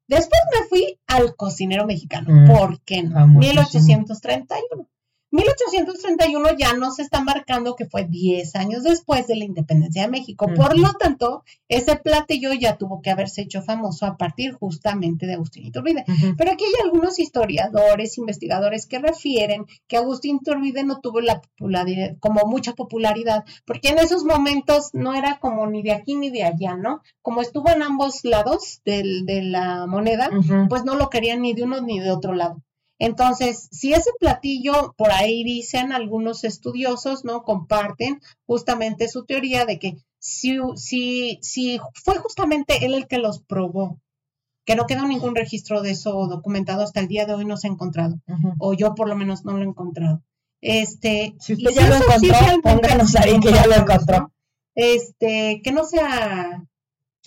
Después 0.08 0.40
me 0.52 0.66
fui 0.68 0.98
al 1.06 1.36
cocinero 1.36 1.86
mexicano. 1.86 2.46
¿Por 2.46 2.80
qué 2.82 3.02
no? 3.02 3.26
1831. 3.26 4.88
1831 5.30 6.56
ya 6.56 6.72
nos 6.74 6.98
está 6.98 7.20
marcando 7.20 7.74
que 7.74 7.86
fue 7.86 8.04
10 8.04 8.54
años 8.56 8.84
después 8.84 9.26
de 9.26 9.36
la 9.36 9.44
independencia 9.44 10.02
de 10.02 10.08
México. 10.08 10.46
Por 10.54 10.78
lo 10.78 10.92
tanto, 10.94 11.42
ese 11.68 11.96
platillo 11.96 12.52
ya 12.52 12.76
tuvo 12.76 13.02
que 13.02 13.10
haberse 13.10 13.42
hecho 13.42 13.62
famoso 13.62 14.06
a 14.06 14.16
partir 14.16 14.52
justamente 14.52 15.26
de 15.26 15.34
Agustín 15.34 15.66
Iturbide. 15.66 16.04
Pero 16.38 16.52
aquí 16.52 16.64
hay 16.64 16.84
algunos 16.84 17.18
historiadores, 17.18 18.18
investigadores 18.18 18.86
que 18.86 18.98
refieren 18.98 19.66
que 19.88 19.96
Agustín 19.96 20.38
Iturbide 20.40 20.84
no 20.84 21.00
tuvo 21.00 21.20
la 21.20 21.40
popularidad, 21.40 22.16
como 22.20 22.46
mucha 22.46 22.74
popularidad, 22.74 23.44
porque 23.64 23.88
en 23.88 23.98
esos 23.98 24.24
momentos 24.24 24.90
no 24.92 25.14
era 25.14 25.38
como 25.38 25.66
ni 25.66 25.82
de 25.82 25.92
aquí 25.92 26.14
ni 26.14 26.30
de 26.30 26.44
allá, 26.44 26.76
¿no? 26.76 27.02
Como 27.20 27.42
estuvo 27.42 27.70
en 27.70 27.82
ambos 27.82 28.24
lados 28.24 28.80
de 28.84 29.02
la 29.42 29.86
moneda, 29.86 30.30
pues 30.68 30.84
no 30.84 30.94
lo 30.94 31.10
querían 31.10 31.42
ni 31.42 31.52
de 31.52 31.64
uno 31.64 31.80
ni 31.80 31.98
de 31.98 32.10
otro 32.10 32.32
lado. 32.32 32.62
Entonces, 32.98 33.68
si 33.70 33.92
ese 33.92 34.10
platillo, 34.18 34.94
por 34.96 35.10
ahí 35.10 35.44
dicen 35.44 35.92
algunos 35.92 36.44
estudiosos, 36.44 37.24
¿no? 37.24 37.42
Comparten 37.42 38.20
justamente 38.46 39.08
su 39.08 39.24
teoría 39.24 39.66
de 39.66 39.78
que 39.78 39.96
si, 40.18 40.58
si, 40.76 41.38
si 41.42 41.78
fue 41.94 42.16
justamente 42.18 42.84
él 42.86 42.94
el 42.94 43.06
que 43.06 43.18
los 43.18 43.40
probó, 43.40 44.00
que 44.64 44.76
no 44.76 44.86
queda 44.86 45.06
ningún 45.06 45.36
registro 45.36 45.82
de 45.82 45.90
eso 45.92 46.26
documentado 46.26 46.82
hasta 46.82 47.00
el 47.00 47.08
día 47.08 47.26
de 47.26 47.34
hoy, 47.34 47.44
no 47.44 47.56
se 47.56 47.68
ha 47.68 47.70
encontrado, 47.70 48.16
o 48.58 48.74
yo 48.74 48.94
por 48.94 49.08
lo 49.08 49.14
menos 49.14 49.44
no 49.44 49.52
lo 49.52 49.62
he 49.62 49.66
encontrado. 49.66 50.22
Este, 50.60 51.36
si 51.38 51.52
usted 51.52 51.70
ya 51.72 51.88
lo 51.88 51.96
encontró, 51.96 52.62
pónganos 52.62 53.14
ahí 53.16 53.38
que 53.38 53.52
ya 53.52 53.66
lo 53.66 53.74
encontró. 53.74 54.32
Este, 54.74 55.60
que 55.62 55.72
no 55.72 55.84
sea 55.84 56.66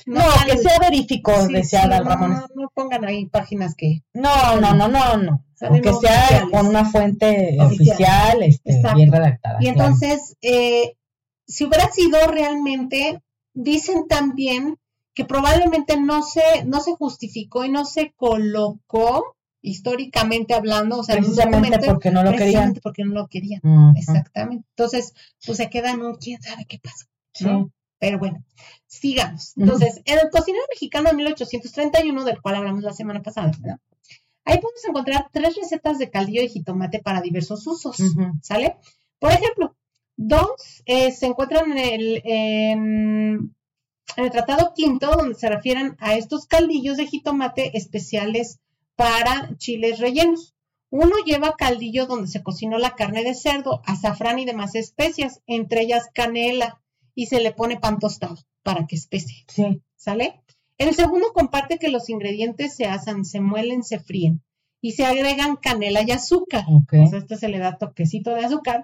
no, 0.05 0.23
que 0.45 0.57
sea 0.57 0.79
verífico, 0.79 1.31
decía 1.47 1.85
Ramón. 1.87 2.43
No, 2.55 2.69
pongan 2.73 3.05
ahí 3.05 3.25
páginas 3.25 3.75
que. 3.75 4.03
No, 4.13 4.59
no, 4.59 4.73
no, 4.73 4.87
no, 4.87 5.17
no. 5.17 5.43
que 5.81 5.93
sea 5.93 6.47
con 6.51 6.67
una 6.67 6.85
fuente 6.85 7.57
oficial, 7.59 8.43
este, 8.43 8.81
bien 8.95 9.11
redactada. 9.11 9.57
Y 9.61 9.67
entonces, 9.67 10.37
eh, 10.41 10.95
si 11.45 11.65
hubiera 11.65 11.89
sido 11.89 12.27
realmente, 12.27 13.21
dicen 13.53 14.07
también 14.07 14.77
que 15.13 15.25
probablemente 15.25 15.99
no 15.99 16.23
se, 16.23 16.63
no 16.65 16.79
se 16.79 16.93
justificó 16.93 17.65
y 17.65 17.69
no 17.69 17.85
se 17.85 18.13
colocó 18.15 19.35
históricamente 19.61 20.53
hablando, 20.53 20.99
o 20.99 21.03
sea, 21.03 21.17
precisamente 21.17 21.79
porque 21.85 22.11
no 22.11 22.23
lo 22.23 22.31
querían. 22.31 22.73
porque 22.81 23.03
no 23.03 23.13
lo 23.13 23.27
querían. 23.27 23.61
Exactamente. 23.97 24.65
Entonces, 24.69 25.13
pues 25.45 25.57
se 25.57 25.69
queda 25.69 25.91
en 25.91 26.01
un 26.01 26.15
quién 26.15 26.41
sabe 26.41 26.65
qué 26.65 26.79
pasó. 26.79 27.05
¿no? 27.41 27.71
Pero 27.99 28.17
bueno, 28.17 28.43
sigamos. 28.87 29.53
Entonces, 29.57 30.01
en 30.05 30.19
el 30.19 30.29
cocinero 30.29 30.63
mexicano 30.69 31.09
de 31.09 31.15
1831, 31.15 32.23
del 32.23 32.41
cual 32.41 32.55
hablamos 32.55 32.83
la 32.83 32.93
semana 32.93 33.21
pasada, 33.21 33.51
¿verdad? 33.59 33.79
Ahí 34.45 34.57
podemos 34.59 34.83
encontrar 34.87 35.29
tres 35.31 35.55
recetas 35.55 35.99
de 35.99 36.09
caldillo 36.09 36.41
de 36.41 36.49
jitomate 36.49 36.99
para 36.99 37.21
diversos 37.21 37.67
usos, 37.67 37.97
¿sale? 38.41 38.77
Por 39.19 39.31
ejemplo, 39.31 39.75
dos 40.15 40.81
eh, 40.85 41.11
se 41.11 41.27
encuentran 41.27 41.71
en 41.71 41.77
el, 41.77 42.21
en 42.25 43.55
el 44.17 44.31
Tratado 44.31 44.73
Quinto, 44.73 45.11
donde 45.11 45.35
se 45.35 45.49
refieren 45.49 45.95
a 45.99 46.15
estos 46.15 46.47
caldillos 46.47 46.97
de 46.97 47.05
jitomate 47.05 47.77
especiales 47.77 48.59
para 48.95 49.55
chiles 49.57 49.99
rellenos. 49.99 50.55
Uno 50.89 51.15
lleva 51.25 51.55
caldillo 51.55 52.07
donde 52.07 52.27
se 52.27 52.41
cocinó 52.41 52.79
la 52.79 52.95
carne 52.95 53.23
de 53.23 53.35
cerdo, 53.35 53.81
azafrán 53.85 54.39
y 54.39 54.45
demás 54.45 54.73
especias, 54.73 55.41
entre 55.45 55.81
ellas 55.81 56.07
canela, 56.13 56.81
y 57.19 57.25
se 57.25 57.41
le 57.41 57.51
pone 57.51 57.77
pan 57.77 57.99
tostado 57.99 58.37
para 58.63 58.87
que 58.87 58.95
espese. 58.95 59.43
Sí. 59.49 59.81
¿Sale? 59.97 60.39
El 60.77 60.95
segundo 60.95 61.33
comparte 61.33 61.77
que 61.77 61.89
los 61.89 62.09
ingredientes 62.09 62.77
se 62.77 62.85
asan, 62.85 63.25
se 63.25 63.41
muelen, 63.41 63.83
se 63.83 63.99
fríen 63.99 64.41
y 64.79 64.93
se 64.93 65.05
agregan 65.05 65.57
canela 65.57 66.01
y 66.01 66.11
azúcar. 66.11 66.63
Okay. 66.65 67.01
O 67.01 67.17
este 67.17 67.35
se 67.35 67.49
le 67.49 67.59
da 67.59 67.77
toquecito 67.77 68.33
de 68.33 68.45
azúcar. 68.45 68.81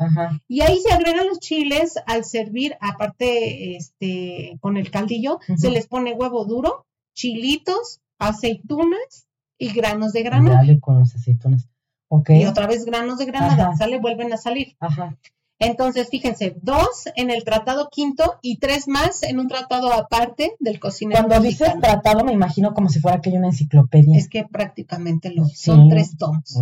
Y 0.50 0.60
ahí 0.64 0.80
se 0.86 0.94
agregan 0.94 1.28
los 1.28 1.40
chiles 1.40 1.98
al 2.08 2.26
servir, 2.26 2.76
aparte, 2.82 3.78
este, 3.78 4.58
con 4.60 4.76
el 4.76 4.92
caldillo, 4.92 5.40
se 5.56 5.70
les 5.70 5.88
pone 5.88 6.12
huevo 6.12 6.44
duro, 6.44 6.86
chilitos, 7.14 8.02
aceitunas 8.20 9.30
y 9.58 9.72
granos 9.72 10.12
de 10.12 10.24
granada. 10.24 10.58
Dale 10.58 10.82
con 10.82 11.00
los 11.00 11.16
aceitunas. 11.16 11.70
Okay. 12.10 12.42
Y 12.42 12.46
otra 12.48 12.68
vez 12.68 12.84
granos 12.84 13.18
de 13.18 13.28
granada, 13.28 13.78
sale, 13.78 13.98
vuelven 13.98 14.34
a 14.34 14.38
salir. 14.38 14.76
Ajá. 14.82 15.18
Entonces, 15.60 16.10
fíjense, 16.10 16.58
dos 16.62 17.06
en 17.16 17.30
el 17.30 17.44
tratado 17.46 17.88
quinto 17.90 18.40
y 18.42 18.58
tres 18.58 18.88
más 18.88 19.24
en 19.24 19.40
un 19.40 19.48
tratado 19.48 19.94
aparte 19.94 20.56
del 20.60 20.80
cocinero. 20.80 21.26
Cuando 21.26 21.48
dices 21.48 21.74
tratado, 21.82 22.26
me 22.26 22.34
imagino 22.34 22.74
como 22.74 22.90
si 22.90 23.00
fuera 23.00 23.18
aquello 23.18 23.38
una 23.38 23.48
enciclopedia. 23.48 24.18
Es 24.18 24.28
que 24.28 24.44
prácticamente 24.44 25.32
lo 25.32 25.46
son 25.46 25.90
tres 25.90 26.18
tomos. 26.18 26.58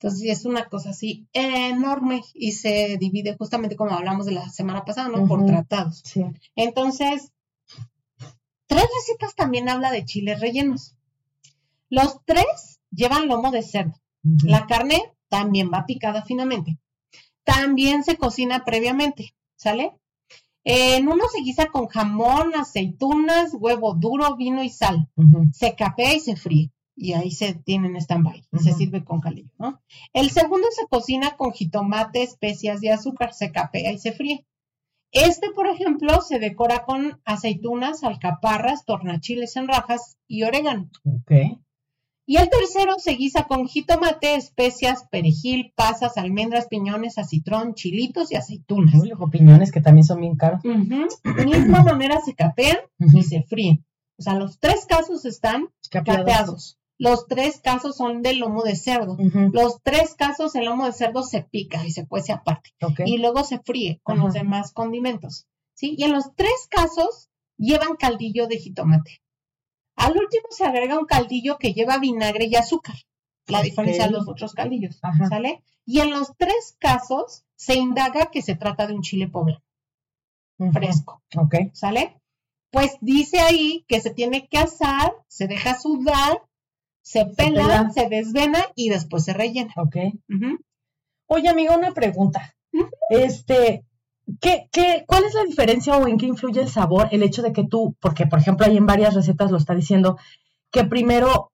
Entonces, 0.00 0.30
es 0.30 0.44
una 0.44 0.66
cosa 0.66 0.90
así 0.90 1.26
enorme 1.32 2.22
y 2.34 2.52
se 2.52 2.98
divide 3.00 3.36
justamente 3.36 3.74
como 3.74 3.90
hablamos 3.90 4.26
de 4.26 4.32
la 4.32 4.48
semana 4.48 4.84
pasada, 4.84 5.08
¿no? 5.08 5.26
Por 5.26 5.44
tratados. 5.44 6.02
Sí. 6.04 6.24
Entonces, 6.54 7.32
tres 8.68 8.84
recetas 8.96 9.34
también 9.34 9.68
habla 9.68 9.90
de 9.90 10.04
chiles 10.04 10.40
rellenos. 10.40 10.94
Los 11.90 12.18
tres 12.24 12.80
llevan 12.92 13.26
lomo 13.26 13.50
de 13.50 13.62
cerdo. 13.62 13.94
La 14.44 14.66
carne 14.66 15.02
también 15.28 15.70
va 15.72 15.84
picada 15.84 16.22
finamente 16.22 16.78
también 17.48 18.04
se 18.04 18.18
cocina 18.18 18.66
previamente, 18.66 19.34
¿sale? 19.56 19.94
En 20.64 21.08
uno 21.08 21.24
se 21.32 21.40
guisa 21.40 21.68
con 21.68 21.86
jamón, 21.86 22.54
aceitunas, 22.54 23.54
huevo 23.54 23.94
duro, 23.94 24.36
vino 24.36 24.62
y 24.62 24.68
sal. 24.68 25.08
Se 25.52 25.74
capea 25.74 26.14
y 26.14 26.20
se 26.20 26.36
fríe. 26.36 26.70
Y 26.94 27.14
ahí 27.14 27.30
se 27.30 27.54
tiene 27.54 27.88
en 27.88 27.96
stand-by. 27.96 28.44
Se 28.60 28.74
sirve 28.74 29.02
con 29.02 29.20
calillo, 29.20 29.50
¿no? 29.58 29.80
El 30.12 30.30
segundo 30.30 30.66
se 30.72 30.86
cocina 30.88 31.36
con 31.36 31.52
jitomate, 31.52 32.22
especias 32.22 32.82
y 32.82 32.88
azúcar. 32.88 33.32
Se 33.32 33.50
capea 33.50 33.92
y 33.92 33.98
se 33.98 34.12
fríe. 34.12 34.44
Este, 35.12 35.50
por 35.52 35.68
ejemplo, 35.68 36.20
se 36.20 36.38
decora 36.38 36.84
con 36.84 37.18
aceitunas, 37.24 38.04
alcaparras, 38.04 38.84
tornachiles 38.84 39.56
en 39.56 39.68
rajas 39.68 40.18
y 40.26 40.42
orégano. 40.42 40.90
Ok. 41.04 41.60
Y 42.30 42.36
el 42.36 42.50
tercero 42.50 42.96
se 42.98 43.12
guisa 43.12 43.44
con 43.44 43.66
jitomate, 43.66 44.34
especias, 44.34 45.06
perejil, 45.10 45.72
pasas, 45.74 46.18
almendras, 46.18 46.66
piñones, 46.66 47.16
acitrón, 47.16 47.72
chilitos 47.72 48.30
y 48.30 48.36
aceitunas. 48.36 48.96
Uy, 48.96 49.12
piñones 49.30 49.72
que 49.72 49.80
también 49.80 50.04
son 50.04 50.20
bien 50.20 50.36
caros. 50.36 50.60
De 50.62 51.46
misma 51.46 51.82
manera 51.82 52.20
se 52.20 52.34
capean 52.34 52.76
y 52.98 53.22
se 53.22 53.44
fríen. 53.44 53.86
O 54.18 54.22
sea, 54.22 54.34
los 54.34 54.58
tres 54.58 54.84
casos 54.86 55.24
están 55.24 55.70
capeados. 55.90 56.78
Los 56.98 57.28
tres 57.28 57.62
casos 57.62 57.96
son 57.96 58.20
de 58.20 58.34
lomo 58.34 58.62
de 58.62 58.76
cerdo. 58.76 59.16
Los 59.54 59.80
tres 59.82 60.14
casos 60.14 60.54
el 60.54 60.66
lomo 60.66 60.84
de 60.84 60.92
cerdo 60.92 61.22
se 61.22 61.40
pica 61.40 61.86
y 61.86 61.92
se 61.92 62.06
cuece 62.06 62.32
aparte. 62.32 62.72
Y 63.06 63.16
luego 63.16 63.42
se 63.42 63.58
fríe 63.58 64.00
con 64.02 64.18
los 64.18 64.34
demás 64.34 64.72
condimentos. 64.72 65.46
¿sí? 65.72 65.94
Y 65.96 66.04
en 66.04 66.12
los 66.12 66.34
tres 66.34 66.68
casos 66.68 67.30
llevan 67.56 67.96
caldillo 67.96 68.48
de 68.48 68.58
jitomate. 68.58 69.22
Al 69.98 70.12
último 70.16 70.46
se 70.50 70.64
agrega 70.64 70.98
un 70.98 71.06
caldillo 71.06 71.58
que 71.58 71.74
lleva 71.74 71.98
vinagre 71.98 72.46
y 72.46 72.54
azúcar. 72.54 72.94
La 73.46 73.62
diferencia 73.62 74.06
de 74.06 74.12
los 74.12 74.28
otros 74.28 74.52
caldillos, 74.52 75.00
¿sale? 75.28 75.62
Y 75.84 76.00
en 76.00 76.10
los 76.10 76.36
tres 76.36 76.76
casos 76.78 77.44
se 77.56 77.74
indaga 77.76 78.26
que 78.30 78.42
se 78.42 78.54
trata 78.54 78.86
de 78.86 78.94
un 78.94 79.02
chile 79.02 79.26
poblano. 79.26 79.62
Fresco. 80.72 81.22
Ok. 81.36 81.54
¿Sale? 81.72 82.20
Pues 82.70 82.98
dice 83.00 83.40
ahí 83.40 83.84
que 83.88 84.00
se 84.00 84.10
tiene 84.10 84.48
que 84.48 84.58
asar, 84.58 85.14
se 85.26 85.46
deja 85.46 85.78
sudar, 85.78 86.42
se 87.02 87.24
pela, 87.24 87.90
se, 87.90 88.08
desvena 88.08 88.66
y 88.74 88.90
después 88.90 89.24
se 89.24 89.32
rellena. 89.32 89.72
Ok. 89.76 89.96
Oye, 91.26 91.48
amiga, 91.48 91.76
una 91.76 91.92
pregunta. 91.92 92.54
Este, 93.10 93.84
¿Qué, 94.40 94.68
qué, 94.72 95.04
cuál 95.06 95.24
es 95.24 95.34
la 95.34 95.44
diferencia 95.44 95.96
o 95.96 96.06
en 96.06 96.18
qué 96.18 96.26
influye 96.26 96.60
el 96.60 96.68
sabor? 96.68 97.08
El 97.10 97.22
hecho 97.22 97.42
de 97.42 97.52
que 97.52 97.64
tú, 97.64 97.96
porque 98.00 98.26
por 98.26 98.38
ejemplo 98.38 98.66
ahí 98.66 98.76
en 98.76 98.86
varias 98.86 99.14
recetas 99.14 99.50
lo 99.50 99.56
está 99.56 99.74
diciendo, 99.74 100.18
que 100.70 100.84
primero 100.84 101.52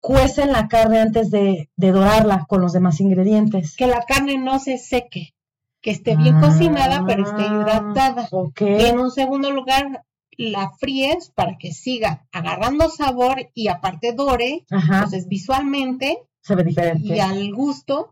cuecen 0.00 0.52
la 0.52 0.68
carne 0.68 1.00
antes 1.00 1.30
de, 1.30 1.68
dorarla 1.76 2.46
con 2.48 2.60
los 2.60 2.72
demás 2.72 3.00
ingredientes. 3.00 3.76
Que 3.76 3.88
la 3.88 4.02
carne 4.02 4.38
no 4.38 4.60
se 4.60 4.78
seque, 4.78 5.34
que 5.80 5.90
esté 5.90 6.16
bien 6.16 6.40
cocinada, 6.40 7.04
pero 7.06 7.24
esté 7.24 7.42
ah, 7.42 7.52
hidratada. 7.52 8.28
Okay. 8.30 8.86
en 8.86 9.00
un 9.00 9.10
segundo 9.10 9.50
lugar, 9.50 10.04
la 10.30 10.70
fríes 10.78 11.30
para 11.34 11.58
que 11.58 11.72
siga 11.72 12.26
agarrando 12.30 12.88
sabor 12.88 13.50
y 13.54 13.66
aparte 13.66 14.12
dore. 14.12 14.64
Entonces, 14.70 15.26
visualmente 15.26 16.22
se 16.46 16.54
ve 16.54 16.62
diferente. 16.62 17.16
Y 17.16 17.18
al 17.18 17.52
gusto 17.52 18.08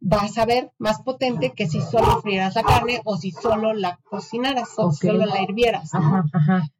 vas 0.00 0.38
a 0.38 0.46
ver 0.46 0.72
más 0.78 1.02
potente 1.02 1.52
que 1.52 1.68
si 1.68 1.82
solo 1.82 2.22
frieras 2.22 2.54
la 2.54 2.62
carne 2.62 3.02
o 3.04 3.18
si 3.18 3.30
solo 3.30 3.74
la 3.74 4.00
cocinaras 4.04 4.70
o 4.78 4.90
solo 4.90 5.26
la 5.26 5.42
hirvieras. 5.42 5.90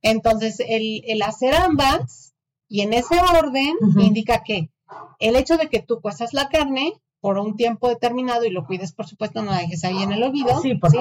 Entonces, 0.00 0.62
el, 0.66 1.20
hacer 1.22 1.54
ambas 1.54 2.32
y 2.68 2.80
en 2.80 2.94
ese 2.94 3.16
orden 3.38 3.74
indica 3.98 4.42
que 4.42 4.70
el 5.18 5.36
hecho 5.36 5.58
de 5.58 5.68
que 5.68 5.82
tú 5.82 6.00
cuezas 6.00 6.32
la 6.32 6.48
carne 6.48 6.94
por 7.20 7.38
un 7.38 7.56
tiempo 7.56 7.88
determinado 7.88 8.46
y 8.46 8.50
lo 8.50 8.66
cuides, 8.66 8.92
por 8.92 9.06
supuesto, 9.06 9.42
no 9.42 9.50
la 9.50 9.58
dejes 9.58 9.84
ahí 9.84 10.02
en 10.02 10.12
el 10.12 10.22
olvido. 10.22 10.60
Sí, 10.60 10.74
porque, 10.74 10.98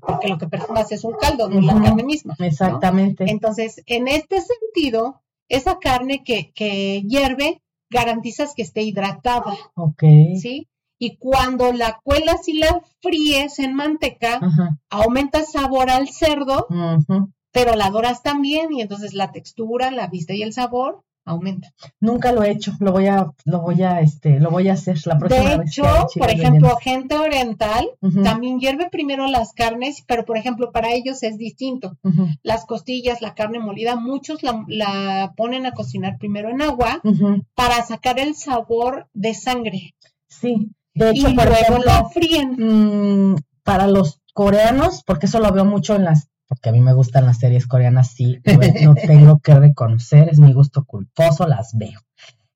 porque 0.00 0.28
lo 0.28 0.38
que 0.38 0.46
perfumas 0.46 0.90
es 0.92 1.04
un 1.04 1.14
caldo, 1.20 1.50
no 1.50 1.60
la 1.60 1.82
carne 1.82 2.02
misma. 2.02 2.34
Exactamente. 2.38 3.24
Entonces, 3.28 3.82
en 3.86 4.08
este 4.08 4.38
sentido, 4.40 5.22
esa 5.48 5.78
carne 5.78 6.22
que, 6.24 6.52
que 6.54 7.02
hierve 7.02 7.62
garantizas 7.94 8.52
que 8.54 8.62
esté 8.62 8.82
hidratada. 8.82 9.56
Ok. 9.74 10.02
¿Sí? 10.42 10.68
y 10.98 11.16
cuando 11.16 11.72
la 11.72 12.00
cuelas 12.02 12.48
y 12.48 12.54
la 12.54 12.80
fríes 13.02 13.58
en 13.58 13.74
manteca, 13.74 14.40
aumenta 14.88 15.42
sabor 15.44 15.90
al 15.90 16.08
cerdo, 16.08 16.66
pero 17.52 17.74
la 17.74 17.90
doras 17.90 18.22
también 18.22 18.72
y 18.72 18.80
entonces 18.80 19.12
la 19.12 19.32
textura, 19.32 19.90
la 19.90 20.06
vista 20.06 20.32
y 20.34 20.42
el 20.42 20.52
sabor 20.52 21.04
aumenta. 21.24 21.72
Nunca 22.00 22.32
lo 22.32 22.42
he 22.42 22.50
hecho, 22.50 22.72
lo 22.80 22.92
voy 22.92 23.06
a, 23.06 23.32
lo 23.44 23.60
voy 23.60 23.82
a, 23.82 24.00
este, 24.00 24.40
lo 24.40 24.50
voy 24.50 24.68
a 24.68 24.74
hacer 24.74 24.98
la 25.06 25.18
próxima 25.18 25.50
de 25.50 25.58
vez. 25.58 25.70
hecho, 25.70 25.84
por 26.18 26.30
ejemplo, 26.30 26.76
gente 26.76 27.16
oriental 27.16 27.86
también 28.22 28.60
hierve 28.60 28.88
primero 28.90 29.26
las 29.26 29.52
carnes, 29.52 30.04
pero 30.06 30.24
por 30.24 30.36
ejemplo, 30.36 30.70
para 30.72 30.92
ellos 30.92 31.22
es 31.22 31.38
distinto. 31.38 31.96
Las 32.42 32.66
costillas, 32.66 33.22
la 33.22 33.34
carne 33.34 33.58
molida, 33.58 33.96
muchos 33.96 34.40
la, 34.42 35.32
ponen 35.36 35.66
a 35.66 35.72
cocinar 35.72 36.18
primero 36.18 36.50
en 36.50 36.62
agua 36.62 37.00
para 37.54 37.82
sacar 37.82 38.18
el 38.18 38.34
sabor 38.34 39.08
de 39.14 39.34
sangre. 39.34 39.94
Sí, 40.28 40.70
de 40.94 41.10
hecho, 41.10 41.28
y 41.28 41.34
luego 41.34 41.82
lo 41.84 42.08
fríen. 42.10 42.56
Mm, 43.32 43.36
para 43.62 43.86
los 43.86 44.20
coreanos, 44.34 45.02
porque 45.06 45.26
eso 45.26 45.40
lo 45.40 45.50
veo 45.52 45.64
mucho 45.64 45.96
en 45.96 46.04
las 46.04 46.28
porque 46.48 46.68
a 46.68 46.72
mí 46.72 46.80
me 46.80 46.92
gustan 46.92 47.26
las 47.26 47.38
series 47.38 47.66
coreanas, 47.66 48.12
sí, 48.12 48.40
no 48.82 48.94
tengo 48.94 49.38
que 49.40 49.54
reconocer, 49.54 50.28
es 50.28 50.38
mi 50.38 50.52
gusto 50.52 50.84
culposo, 50.84 51.46
las 51.46 51.76
veo. 51.76 52.00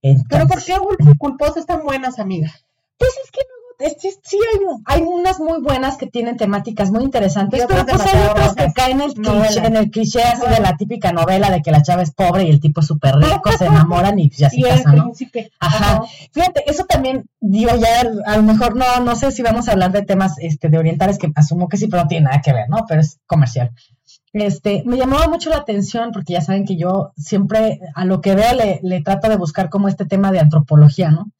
Pero 0.00 0.46
¿por 0.46 0.64
qué 0.64 0.74
culposas 1.18 1.58
están 1.58 1.82
buenas, 1.82 2.18
amiga? 2.18 2.52
Pues 2.98 3.10
es 3.24 3.30
que 3.30 3.40
sí, 3.78 4.38
hay, 4.52 5.00
hay, 5.00 5.02
unas 5.02 5.38
muy 5.38 5.60
buenas 5.60 5.96
que 5.96 6.06
tienen 6.06 6.36
temáticas 6.36 6.90
muy 6.90 7.04
interesantes, 7.04 7.64
pero 7.68 7.86
pues 7.86 8.00
hay 8.06 8.28
otras 8.28 8.54
que 8.54 8.72
caen 8.72 9.00
en 9.00 9.10
el, 9.10 9.14
cliché, 9.14 9.66
en 9.66 9.76
el 9.76 9.90
cliché 9.90 10.22
así 10.22 10.46
de 10.48 10.60
la 10.60 10.76
típica 10.76 11.12
novela 11.12 11.50
de 11.50 11.62
que 11.62 11.70
la 11.70 11.82
chava 11.82 12.02
es 12.02 12.10
pobre 12.10 12.44
y 12.44 12.50
el 12.50 12.60
tipo 12.60 12.80
es 12.80 12.86
súper 12.86 13.14
rico, 13.16 13.52
se 13.56 13.66
enamoran 13.66 14.18
y 14.18 14.30
ya 14.30 14.50
se 14.50 14.60
casan, 14.60 14.96
¿no? 14.96 15.12
Ajá. 15.60 16.02
Fíjate, 16.32 16.64
eso 16.66 16.84
también, 16.86 17.26
digo, 17.40 17.70
ya 17.76 18.00
a 18.26 18.36
lo 18.36 18.42
mejor 18.42 18.74
no, 18.76 19.00
no 19.00 19.14
sé 19.14 19.30
si 19.30 19.42
vamos 19.42 19.68
a 19.68 19.72
hablar 19.72 19.92
de 19.92 20.02
temas 20.02 20.34
este, 20.38 20.68
de 20.68 20.78
orientales, 20.78 21.18
que 21.18 21.30
asumo 21.34 21.68
que 21.68 21.76
sí, 21.76 21.86
pero 21.86 22.02
no 22.02 22.08
tiene 22.08 22.24
nada 22.24 22.40
que 22.42 22.52
ver, 22.52 22.68
¿no? 22.68 22.84
Pero 22.88 23.00
es 23.00 23.20
comercial. 23.26 23.70
Este, 24.32 24.82
me 24.84 24.96
llamaba 24.96 25.28
mucho 25.28 25.50
la 25.50 25.58
atención 25.58 26.10
porque 26.12 26.34
ya 26.34 26.40
saben 26.40 26.64
que 26.64 26.76
yo 26.76 27.12
siempre 27.16 27.80
a 27.94 28.04
lo 28.04 28.20
que 28.20 28.34
veo 28.34 28.54
le, 28.54 28.80
le 28.82 29.02
trato 29.02 29.28
de 29.28 29.36
buscar 29.36 29.70
como 29.70 29.88
este 29.88 30.04
tema 30.04 30.32
de 30.32 30.40
antropología, 30.40 31.10
¿no? 31.10 31.30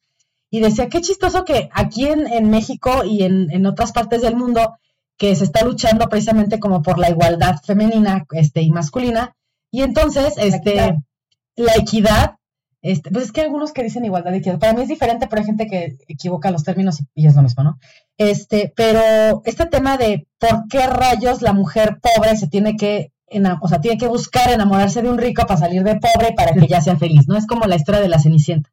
Y 0.51 0.61
decía, 0.61 0.89
qué 0.89 1.01
chistoso 1.01 1.45
que 1.45 1.69
aquí 1.73 2.07
en, 2.07 2.49
México 2.49 3.03
y 3.05 3.23
en, 3.23 3.65
otras 3.65 3.91
partes 3.91 4.21
del 4.21 4.35
mundo 4.35 4.77
que 5.17 5.35
se 5.35 5.43
está 5.43 5.63
luchando 5.63 6.09
precisamente 6.09 6.59
como 6.59 6.81
por 6.81 6.97
la 6.97 7.09
igualdad 7.09 7.57
femenina 7.63 8.25
este, 8.31 8.61
y 8.61 8.71
masculina, 8.71 9.35
y 9.71 9.81
entonces 9.81 10.35
este, 10.37 10.97
la 11.55 11.75
equidad, 11.75 12.37
este, 12.81 13.11
pues 13.11 13.25
es 13.25 13.31
que 13.31 13.41
hay 13.41 13.47
algunos 13.47 13.73
que 13.73 13.83
dicen 13.83 14.05
igualdad 14.05 14.33
y 14.33 14.37
equidad, 14.37 14.57
para 14.57 14.73
mí 14.73 14.81
es 14.81 14.87
diferente, 14.87 15.27
pero 15.27 15.41
hay 15.41 15.45
gente 15.45 15.67
que 15.67 15.97
equivoca 16.07 16.49
los 16.49 16.63
términos 16.63 16.99
y, 17.13 17.27
es 17.27 17.35
lo 17.35 17.43
mismo, 17.43 17.63
¿no? 17.63 17.77
Este, 18.17 18.73
pero 18.75 19.41
este 19.45 19.65
tema 19.65 19.97
de 19.97 20.27
por 20.39 20.67
qué 20.67 20.87
rayos 20.87 21.41
la 21.41 21.53
mujer 21.53 21.99
pobre 22.01 22.35
se 22.37 22.47
tiene 22.47 22.75
que 22.75 23.11
o 23.61 23.67
sea, 23.67 23.79
tiene 23.79 23.99
que 23.99 24.07
buscar 24.07 24.49
enamorarse 24.49 25.03
de 25.03 25.09
un 25.11 25.19
rico 25.19 25.43
para 25.43 25.59
salir 25.59 25.83
de 25.83 25.99
pobre 25.99 26.33
para 26.35 26.51
que 26.53 26.65
ya 26.65 26.81
sea 26.81 26.97
feliz, 26.97 27.27
¿no? 27.27 27.37
Es 27.37 27.45
como 27.45 27.67
la 27.67 27.75
historia 27.75 28.01
de 28.01 28.09
la 28.09 28.17
Cenicienta 28.17 28.71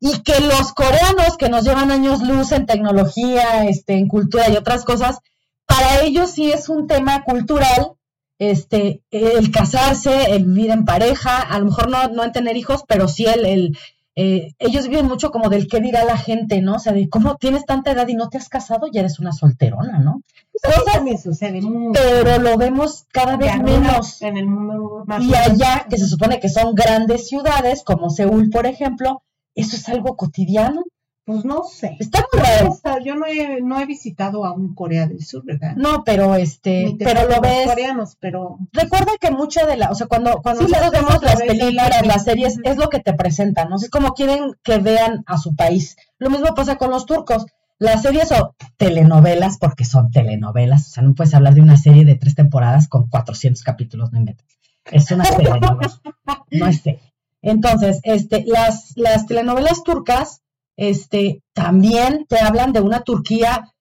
y 0.00 0.20
que 0.22 0.40
los 0.40 0.72
coreanos 0.72 1.36
que 1.38 1.48
nos 1.48 1.64
llevan 1.64 1.90
años 1.90 2.22
luz 2.22 2.52
en 2.52 2.66
tecnología, 2.66 3.66
este, 3.66 3.94
en 3.94 4.08
cultura 4.08 4.48
y 4.48 4.56
otras 4.56 4.84
cosas, 4.84 5.18
para 5.66 6.02
ellos 6.02 6.30
sí 6.30 6.50
es 6.50 6.68
un 6.68 6.86
tema 6.86 7.24
cultural, 7.24 7.92
este, 8.38 9.02
el 9.10 9.50
casarse, 9.50 10.34
el 10.34 10.44
vivir 10.44 10.70
en 10.70 10.84
pareja, 10.84 11.40
a 11.40 11.58
lo 11.58 11.66
mejor 11.66 11.88
no, 11.88 12.08
no 12.08 12.24
en 12.24 12.32
tener 12.32 12.56
hijos, 12.56 12.84
pero 12.86 13.08
sí 13.08 13.24
el, 13.24 13.46
el 13.46 13.78
eh, 14.18 14.54
ellos 14.58 14.88
viven 14.88 15.06
mucho 15.06 15.30
como 15.30 15.50
del 15.50 15.68
qué 15.68 15.78
dirá 15.80 16.02
la 16.04 16.16
gente, 16.16 16.62
¿no? 16.62 16.76
O 16.76 16.78
sea, 16.78 16.94
de 16.94 17.06
cómo 17.10 17.36
tienes 17.36 17.66
tanta 17.66 17.90
edad 17.90 18.08
y 18.08 18.14
no 18.14 18.30
te 18.30 18.38
has 18.38 18.48
casado, 18.48 18.86
ya 18.90 19.00
eres 19.00 19.18
una 19.18 19.32
solterona, 19.32 19.98
¿no? 19.98 20.22
Eso 20.54 21.22
sucede 21.22 21.60
Pero 21.92 22.38
lo 22.38 22.56
vemos 22.56 23.04
cada 23.12 23.36
vez 23.36 23.62
menos. 23.62 24.22
En 24.22 24.38
el 24.38 24.46
mundo 24.46 25.04
y 25.20 25.34
allá, 25.34 25.86
que 25.90 25.98
se 25.98 26.06
supone 26.06 26.40
que 26.40 26.48
son 26.48 26.74
grandes 26.74 27.28
ciudades, 27.28 27.82
como 27.84 28.08
Seúl, 28.08 28.48
por 28.48 28.64
ejemplo, 28.64 29.22
¿Eso 29.56 29.74
es 29.76 29.88
algo 29.88 30.16
cotidiano? 30.16 30.84
Pues 31.24 31.44
no 31.44 31.64
sé. 31.64 31.96
Está 31.98 32.24
muy 32.32 32.40
raro. 32.40 32.78
Yo 33.04 33.16
no 33.16 33.26
he, 33.26 33.60
no 33.60 33.80
he 33.80 33.86
visitado 33.86 34.44
aún 34.44 34.76
Corea 34.76 35.08
del 35.08 35.24
Sur, 35.24 35.44
¿verdad? 35.44 35.74
No, 35.74 36.04
pero 36.04 36.36
este, 36.36 36.94
pero 37.00 37.28
lo 37.28 37.40
ves. 37.40 37.66
coreanos, 37.66 38.16
pero. 38.20 38.58
Recuerda 38.72 39.10
que 39.20 39.32
mucha 39.32 39.66
de 39.66 39.76
la, 39.76 39.90
o 39.90 39.96
sea, 39.96 40.06
cuando, 40.06 40.40
cuando 40.40 40.62
nosotros 40.62 40.92
vemos 40.92 41.20
las 41.24 41.42
películas, 41.42 42.06
las 42.06 42.22
series, 42.22 42.58
es 42.62 42.76
lo 42.76 42.90
que 42.90 43.00
te 43.00 43.12
presentan, 43.12 43.70
¿no? 43.70 43.76
Es 43.76 43.90
como 43.90 44.12
quieren 44.12 44.52
que 44.62 44.78
vean 44.78 45.24
a 45.26 45.36
su 45.36 45.56
país. 45.56 45.96
Lo 46.18 46.30
mismo 46.30 46.54
pasa 46.54 46.76
con 46.76 46.90
los 46.90 47.06
turcos. 47.06 47.46
Las 47.78 48.02
series 48.02 48.30
o 48.30 48.54
telenovelas, 48.76 49.58
porque 49.58 49.84
son 49.84 50.10
telenovelas, 50.10 50.86
o 50.86 50.90
sea, 50.90 51.02
no 51.02 51.14
puedes 51.14 51.34
hablar 51.34 51.54
de 51.54 51.60
una 51.60 51.76
serie 51.76 52.04
de 52.04 52.14
tres 52.14 52.34
temporadas 52.34 52.88
con 52.88 53.08
400 53.08 53.62
capítulos, 53.64 54.12
no 54.12 54.18
inventes. 54.20 54.46
Es 54.84 55.10
una 55.10 55.24
telenovela, 55.24 55.90
no 56.52 56.66
es 56.68 56.80
serie. 56.80 57.15
Entonces, 57.46 58.00
este, 58.02 58.44
las, 58.44 58.92
las 58.96 59.26
telenovelas 59.26 59.84
turcas 59.84 60.42
este, 60.76 61.42
también 61.54 62.26
te 62.28 62.40
hablan 62.40 62.72
de 62.72 62.80
una 62.80 63.02
Turquía 63.02 63.72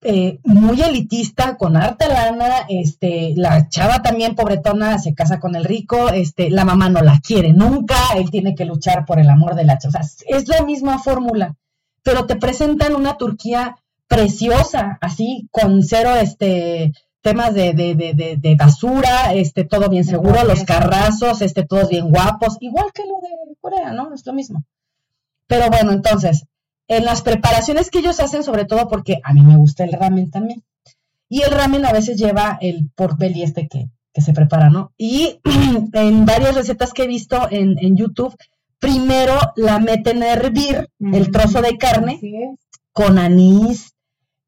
eh, 0.00 0.40
muy 0.42 0.82
elitista, 0.82 1.56
con 1.56 1.76
harta 1.76 2.08
lana, 2.08 2.66
este, 2.68 3.34
la 3.36 3.68
chava 3.68 4.02
también 4.02 4.34
pobretona 4.34 4.98
se 4.98 5.14
casa 5.14 5.38
con 5.38 5.54
el 5.54 5.64
rico, 5.64 6.08
este, 6.08 6.50
la 6.50 6.64
mamá 6.64 6.88
no 6.88 7.00
la 7.00 7.20
quiere 7.20 7.52
nunca, 7.52 7.94
él 8.16 8.28
tiene 8.32 8.56
que 8.56 8.64
luchar 8.64 9.06
por 9.06 9.20
el 9.20 9.30
amor 9.30 9.54
de 9.54 9.66
la 9.66 9.78
chava. 9.78 10.00
O 10.00 10.02
sea, 10.02 10.36
es 10.36 10.48
la 10.48 10.64
misma 10.64 10.98
fórmula, 10.98 11.54
pero 12.02 12.26
te 12.26 12.34
presentan 12.34 12.96
una 12.96 13.16
Turquía 13.18 13.76
preciosa, 14.08 14.98
así, 15.00 15.46
con 15.52 15.84
cero, 15.84 16.16
este, 16.16 16.92
temas 17.22 17.54
de, 17.54 17.72
de, 17.72 17.94
de, 17.94 18.36
de, 18.36 18.54
basura, 18.56 19.32
este, 19.32 19.64
todo 19.64 19.88
bien 19.88 20.04
seguro, 20.04 20.44
los 20.44 20.64
carrazos, 20.64 21.40
este, 21.40 21.64
todos 21.64 21.88
bien 21.88 22.10
guapos, 22.10 22.56
igual 22.60 22.92
que 22.92 23.04
lo 23.04 23.14
de 23.20 23.56
Corea, 23.60 23.92
¿no? 23.92 24.12
Es 24.12 24.26
lo 24.26 24.32
mismo. 24.32 24.64
Pero 25.46 25.68
bueno, 25.68 25.92
entonces, 25.92 26.46
en 26.88 27.04
las 27.04 27.22
preparaciones 27.22 27.90
que 27.90 28.00
ellos 28.00 28.20
hacen, 28.20 28.42
sobre 28.42 28.64
todo 28.64 28.88
porque 28.88 29.20
a 29.22 29.32
mí 29.32 29.42
me 29.42 29.56
gusta 29.56 29.84
el 29.84 29.92
ramen 29.92 30.30
también. 30.30 30.62
Y 31.28 31.42
el 31.42 31.52
ramen 31.52 31.86
a 31.86 31.92
veces 31.92 32.18
lleva 32.18 32.58
el 32.60 32.90
pork 32.94 33.16
belly 33.18 33.42
este 33.42 33.68
que, 33.68 33.88
que 34.12 34.20
se 34.20 34.32
prepara, 34.32 34.68
¿no? 34.68 34.92
Y 34.98 35.40
en 35.92 36.26
varias 36.26 36.54
recetas 36.54 36.92
que 36.92 37.04
he 37.04 37.06
visto 37.06 37.48
en, 37.50 37.78
en 37.78 37.96
YouTube, 37.96 38.36
primero 38.78 39.38
la 39.56 39.78
meten 39.78 40.22
a 40.22 40.32
hervir 40.32 40.90
el 40.98 41.30
trozo 41.30 41.62
de 41.62 41.78
carne 41.78 42.20
con 42.92 43.18
anís, 43.18 43.91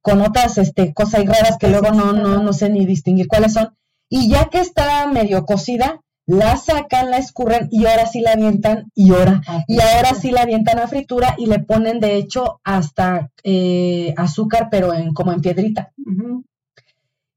con 0.05 0.21
otras 0.21 0.59
este, 0.59 0.93
cosas 0.93 1.25
raras 1.25 1.57
que 1.59 1.69
luego 1.69 1.91
no, 1.91 2.13
no, 2.13 2.43
no 2.43 2.53
sé 2.53 2.69
ni 2.69 2.85
distinguir 2.85 3.27
cuáles 3.27 3.55
son. 3.55 3.75
Y 4.11 4.29
ya 4.29 4.51
que 4.51 4.61
está 4.61 5.07
medio 5.07 5.47
cocida, 5.47 6.03
la 6.27 6.59
sacan, 6.59 7.11
la 7.11 7.17
escurren 7.17 7.69
y 7.71 7.87
ahora 7.87 8.05
sí 8.05 8.21
la 8.21 8.33
avientan 8.33 8.91
y 8.95 9.13
ahora. 9.13 9.41
Ah, 9.47 9.65
y 9.67 9.81
ahora 9.81 10.15
sí 10.15 10.31
la 10.31 10.43
avientan 10.43 10.79
a 10.79 10.89
fritura 10.89 11.35
y 11.39 11.47
le 11.47 11.59
ponen 11.61 12.01
de 12.01 12.17
hecho 12.17 12.61
hasta 12.65 13.31
eh, 13.45 14.13
azúcar, 14.19 14.69
pero 14.71 14.93
en 14.93 15.15
como 15.15 15.33
en 15.33 15.41
piedrita. 15.41 15.95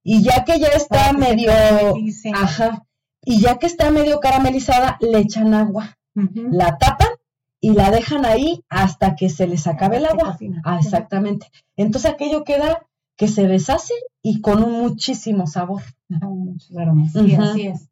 Y 0.04 0.24
ya 0.24 0.44
que 0.44 0.60
ya 0.60 0.68
está 0.68 1.14
medio, 1.14 1.52
ajá, 2.34 2.84
y 3.24 3.40
ya 3.40 3.58
que 3.60 3.68
está 3.68 3.92
medio 3.92 4.20
caramelizada, 4.20 4.98
le 5.00 5.20
echan 5.20 5.54
agua, 5.54 5.98
la 6.14 6.78
tapan 6.78 7.07
y 7.68 7.74
la 7.74 7.92
dejan 7.92 8.26
ahí 8.26 8.64
hasta 8.70 9.18
que 9.18 9.30
se 9.30 9.46
les 9.46 9.68
acabe 9.68 9.98
el 9.98 10.06
agua. 10.06 10.38
Ah, 10.64 10.80
exactamente. 10.82 11.52
Entonces 11.76 12.10
aquello 12.10 12.46
queda 12.46 12.88
que 13.18 13.28
se 13.28 13.46
deshace 13.46 13.94
y 14.22 14.40
con 14.40 14.64
un 14.64 14.80
muchísimo 14.80 15.48
sabor. 15.48 15.82
Sí, 17.12 17.36
así 17.36 17.68
es. 17.68 17.90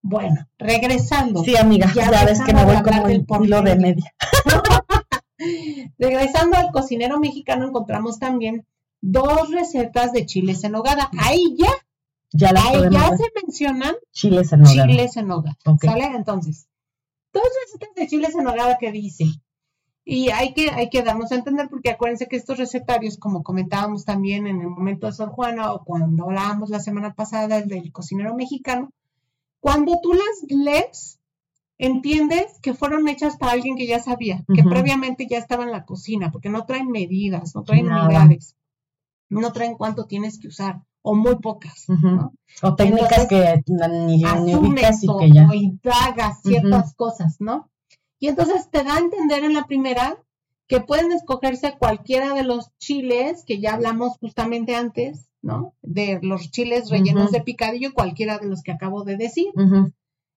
Bueno, 0.00 0.48
regresando. 0.56 1.44
Sí, 1.44 1.58
amiga, 1.58 1.92
ya, 1.94 2.24
ves 2.24 2.40
que 2.40 2.54
me 2.54 2.64
voy 2.64 2.76
como 2.82 3.06
el 3.08 3.26
hilo 3.44 3.60
de 3.60 3.76
media. 3.76 4.14
regresando 5.98 6.56
al 6.56 6.70
cocinero 6.70 7.20
mexicano, 7.20 7.66
encontramos 7.66 8.18
también 8.18 8.64
dos 9.02 9.50
recetas 9.50 10.12
de 10.12 10.24
chiles 10.24 10.64
en 10.64 10.74
hogada. 10.74 11.10
Ahí 11.18 11.54
ya, 11.58 11.68
ya, 12.32 12.48
ahí 12.56 12.80
ya 12.90 13.14
se 13.14 13.24
mencionan 13.42 13.94
chiles 14.10 14.54
en 14.54 14.62
hogada. 14.62 14.86
Chiles 14.86 15.16
en 15.18 15.30
hogada. 15.30 15.58
¿Sale? 15.82 16.04
Entonces, 16.16 16.67
dos 17.38 17.52
recetas 17.64 17.94
de 17.94 18.06
chiles 18.06 18.34
en 18.34 18.46
hogada 18.46 18.78
que 18.78 18.92
dice. 18.92 19.24
Y 20.04 20.30
hay 20.30 20.54
que, 20.54 20.70
hay 20.70 20.88
que 20.88 21.02
darnos 21.02 21.32
a 21.32 21.34
entender, 21.34 21.68
porque 21.68 21.90
acuérdense 21.90 22.28
que 22.28 22.36
estos 22.36 22.56
recetarios, 22.56 23.18
como 23.18 23.42
comentábamos 23.42 24.04
también 24.04 24.46
en 24.46 24.60
el 24.60 24.68
momento 24.68 25.06
de 25.06 25.12
Sor 25.12 25.28
Juana 25.28 25.72
o 25.72 25.84
cuando 25.84 26.24
hablábamos 26.24 26.70
la 26.70 26.80
semana 26.80 27.14
pasada 27.14 27.60
del 27.60 27.92
cocinero 27.92 28.34
mexicano, 28.34 28.90
cuando 29.60 30.00
tú 30.02 30.14
las 30.14 30.44
lees, 30.48 31.20
entiendes 31.76 32.58
que 32.60 32.74
fueron 32.74 33.06
hechas 33.08 33.36
para 33.36 33.52
alguien 33.52 33.76
que 33.76 33.86
ya 33.86 34.00
sabía, 34.00 34.44
que 34.54 34.64
previamente 34.64 35.26
ya 35.28 35.38
estaba 35.38 35.64
en 35.64 35.72
la 35.72 35.84
cocina, 35.84 36.32
porque 36.32 36.48
no 36.48 36.64
traen 36.64 36.88
medidas, 36.88 37.54
no 37.54 37.62
traen 37.62 37.92
unidades, 37.92 38.56
no 39.28 39.52
traen 39.52 39.74
cuánto 39.76 40.06
tienes 40.06 40.38
que 40.38 40.48
usar, 40.48 40.82
o 41.08 41.14
muy 41.14 41.36
pocas. 41.36 41.86
O 42.62 42.74
técnicas 42.74 43.26
que 43.28 43.62
ni, 44.06 44.22
ni 44.44 44.54
ubicas 44.54 45.02
y 45.02 45.06
que 45.18 45.30
ya. 45.32 45.48
O 45.48 45.54
indagas 45.54 46.42
ciertas 46.42 46.94
cosas, 46.94 47.36
¿no? 47.40 47.70
Y 48.20 48.28
entonces 48.28 48.68
te 48.70 48.84
da 48.84 48.96
a 48.96 48.98
entender 48.98 49.44
en 49.44 49.54
la 49.54 49.66
primera 49.66 50.18
que 50.66 50.80
pueden 50.80 51.12
escogerse 51.12 51.76
cualquiera 51.78 52.34
de 52.34 52.42
los 52.42 52.76
chiles 52.78 53.44
que 53.46 53.58
ya 53.58 53.72
hablamos 53.74 54.18
justamente 54.20 54.74
antes, 54.74 55.30
¿no? 55.40 55.72
De 55.80 56.18
los 56.20 56.50
chiles 56.50 56.90
rellenos 56.90 57.30
de 57.30 57.40
picadillo, 57.40 57.94
cualquiera 57.94 58.38
de 58.38 58.48
los 58.48 58.62
que 58.62 58.72
acabo 58.72 59.02
de 59.04 59.16
decir. 59.16 59.46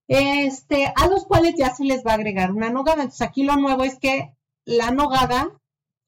Este, 0.07 0.93
a 0.95 1.07
los 1.07 1.25
cuales 1.25 1.55
ya 1.57 1.73
se 1.75 1.83
les 1.83 2.05
va 2.05 2.11
a 2.11 2.15
agregar 2.15 2.51
una 2.53 2.69
nogada. 2.69 3.03
Entonces 3.03 3.27
aquí 3.27 3.43
lo 3.43 3.57
nuevo 3.57 3.83
es 3.83 3.99
que 3.99 4.33
la 4.65 4.91
nogada 4.91 5.49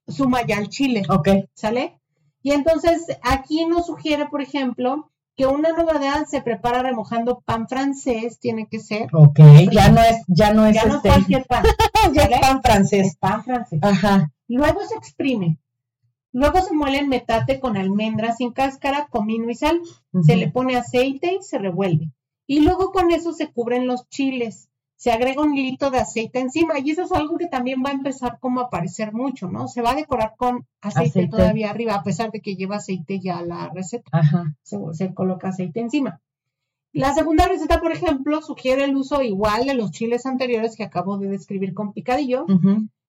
suma 0.07 0.45
ya 0.45 0.57
el 0.57 0.69
chile, 0.69 1.03
Ok. 1.09 1.27
¿sale? 1.53 1.99
Y 2.43 2.51
entonces 2.51 3.07
aquí 3.23 3.65
nos 3.65 3.87
sugiere, 3.87 4.27
por 4.27 4.41
ejemplo, 4.41 5.09
que 5.35 5.47
una 5.47 5.69
nogada 5.71 6.25
se 6.25 6.41
prepara 6.41 6.83
remojando 6.83 7.39
pan 7.41 7.67
francés, 7.67 8.37
tiene 8.39 8.67
que 8.67 8.79
ser. 8.79 9.07
Ok. 9.13 9.39
Ya 9.71 9.89
no 9.89 10.01
es, 10.01 10.17
ya 10.27 10.53
no 10.53 10.65
es 10.67 10.75
Ya 10.75 10.85
no 10.85 10.97
este. 10.97 11.09
cualquier 11.09 11.45
pan, 11.45 11.63
ya 12.13 12.23
es 12.23 12.39
pan 12.39 12.61
francés. 12.61 13.07
es 13.07 13.15
pan 13.17 13.43
francés. 13.43 13.79
Ajá. 13.81 14.31
Luego 14.47 14.81
se 14.85 14.95
exprime. 14.95 15.57
Luego 16.33 16.61
se 16.61 16.73
muele 16.73 16.97
en 16.99 17.09
metate 17.09 17.59
con 17.59 17.77
almendras 17.77 18.37
sin 18.37 18.51
cáscara, 18.51 19.07
comino 19.09 19.49
y 19.49 19.55
sal. 19.55 19.81
Se 20.23 20.35
le 20.35 20.49
pone 20.51 20.75
aceite 20.75 21.37
y 21.39 21.43
se 21.43 21.59
revuelve. 21.59 22.11
Y 22.47 22.61
luego 22.61 22.91
con 22.91 23.11
eso 23.11 23.33
se 23.33 23.51
cubren 23.51 23.87
los 23.87 24.09
chiles. 24.09 24.67
Se 25.03 25.11
agrega 25.11 25.41
un 25.41 25.53
hilito 25.53 25.91
de 25.91 25.97
aceite 25.97 26.39
encima. 26.39 26.79
Y 26.79 26.91
eso 26.91 27.01
es 27.01 27.11
algo 27.11 27.37
que 27.37 27.47
también 27.47 27.83
va 27.85 27.89
a 27.89 27.93
empezar 27.93 28.39
como 28.39 28.61
a 28.61 28.67
aparecer 28.67 29.11
mucho, 29.11 29.49
¿no? 29.49 29.67
Se 29.67 29.81
va 29.81 29.91
a 29.91 29.95
decorar 29.95 30.35
con 30.37 30.65
aceite, 30.79 31.09
Aceite. 31.09 31.27
todavía 31.27 31.71
arriba, 31.71 31.95
a 31.95 32.03
pesar 32.03 32.31
de 32.31 32.39
que 32.39 32.55
lleva 32.55 32.77
aceite 32.77 33.19
ya 33.19 33.41
la 33.41 33.67
receta. 33.67 34.09
Ajá. 34.13 34.55
Se, 34.61 34.77
se 34.93 35.13
coloca 35.13 35.49
aceite 35.49 35.81
encima. 35.81 36.21
La 36.93 37.13
segunda 37.13 37.49
receta, 37.49 37.81
por 37.81 37.91
ejemplo, 37.91 38.41
sugiere 38.41 38.85
el 38.85 38.95
uso 38.95 39.21
igual 39.21 39.65
de 39.65 39.73
los 39.73 39.91
chiles 39.91 40.25
anteriores 40.25 40.77
que 40.77 40.85
acabo 40.85 41.17
de 41.17 41.27
describir 41.27 41.73
con 41.73 41.91
picadillo. 41.91 42.45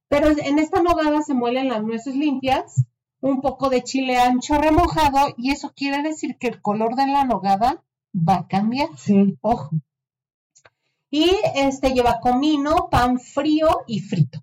Pero 0.09 0.30
en 0.30 0.59
esta 0.59 0.82
nogada 0.82 1.22
se 1.22 1.34
muelen 1.34 1.68
las 1.68 1.84
nueces 1.84 2.16
limpias, 2.16 2.84
un 3.20 3.40
poco 3.40 3.70
de 3.70 3.84
chile 3.84 4.16
ancho 4.16 4.59
remojado 4.59 5.32
y 5.36 5.53
eso 5.53 5.72
quiere 5.76 6.03
decir 6.03 6.38
que 6.38 6.49
el 6.49 6.61
color 6.61 6.97
de 6.97 7.07
la 7.07 7.24
nogada 7.24 7.84
va 8.12 8.34
a 8.34 8.49
cambiar. 8.49 8.88
Sí. 8.97 9.38
Ojo. 9.42 9.70
Y 11.17 11.31
este 11.55 11.93
lleva 11.95 12.19
comino, 12.19 12.89
pan 12.91 13.21
frío 13.21 13.83
y 13.87 14.01
frito. 14.01 14.41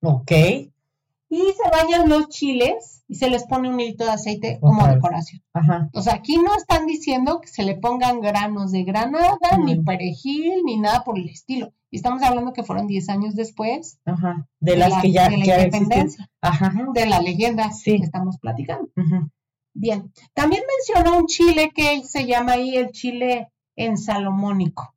Ok. 0.00 0.30
Y 0.30 1.38
se 1.38 1.70
bañan 1.72 2.08
los 2.08 2.28
chiles 2.28 3.02
y 3.08 3.16
se 3.16 3.28
les 3.28 3.42
pone 3.46 3.68
un 3.68 3.80
hilito 3.80 4.04
de 4.04 4.12
aceite 4.12 4.58
como 4.60 4.86
decoración. 4.86 5.42
Ajá. 5.52 5.90
O 5.92 6.02
sea, 6.02 6.14
aquí 6.14 6.36
no 6.38 6.54
están 6.54 6.86
diciendo 6.86 7.40
que 7.40 7.48
se 7.48 7.64
le 7.64 7.74
pongan 7.74 8.20
granos 8.20 8.70
de 8.70 8.84
granada, 8.84 9.58
ni 9.58 9.82
perejil, 9.82 10.62
ni 10.64 10.76
nada 10.78 11.02
por 11.02 11.18
el 11.18 11.28
estilo. 11.28 11.72
Y 11.90 11.96
estamos 11.96 12.22
hablando 12.22 12.52
que 12.52 12.62
fueron 12.62 12.86
10 12.86 13.08
años 13.08 13.34
después 13.34 13.98
Ajá. 14.04 14.46
De 14.60 14.76
las 14.76 14.90
la, 14.90 15.00
que 15.02 15.10
ya, 15.10 15.28
de 15.28 15.38
la 15.38 15.44
ya 15.44 15.58
independencia, 15.64 16.30
Ajá. 16.40 16.72
de 16.94 17.06
la 17.06 17.18
leyenda 17.20 17.72
Sí. 17.72 17.98
que 17.98 18.04
estamos 18.04 18.38
platicando. 18.38 18.88
Ujú. 18.96 19.30
Bien, 19.72 20.12
también 20.32 20.62
menciona 20.78 21.18
un 21.18 21.26
chile 21.26 21.72
que 21.74 22.04
se 22.04 22.26
llama 22.26 22.52
ahí 22.52 22.76
el 22.76 22.92
chile 22.92 23.48
en 23.74 23.96
salomónico, 23.98 24.93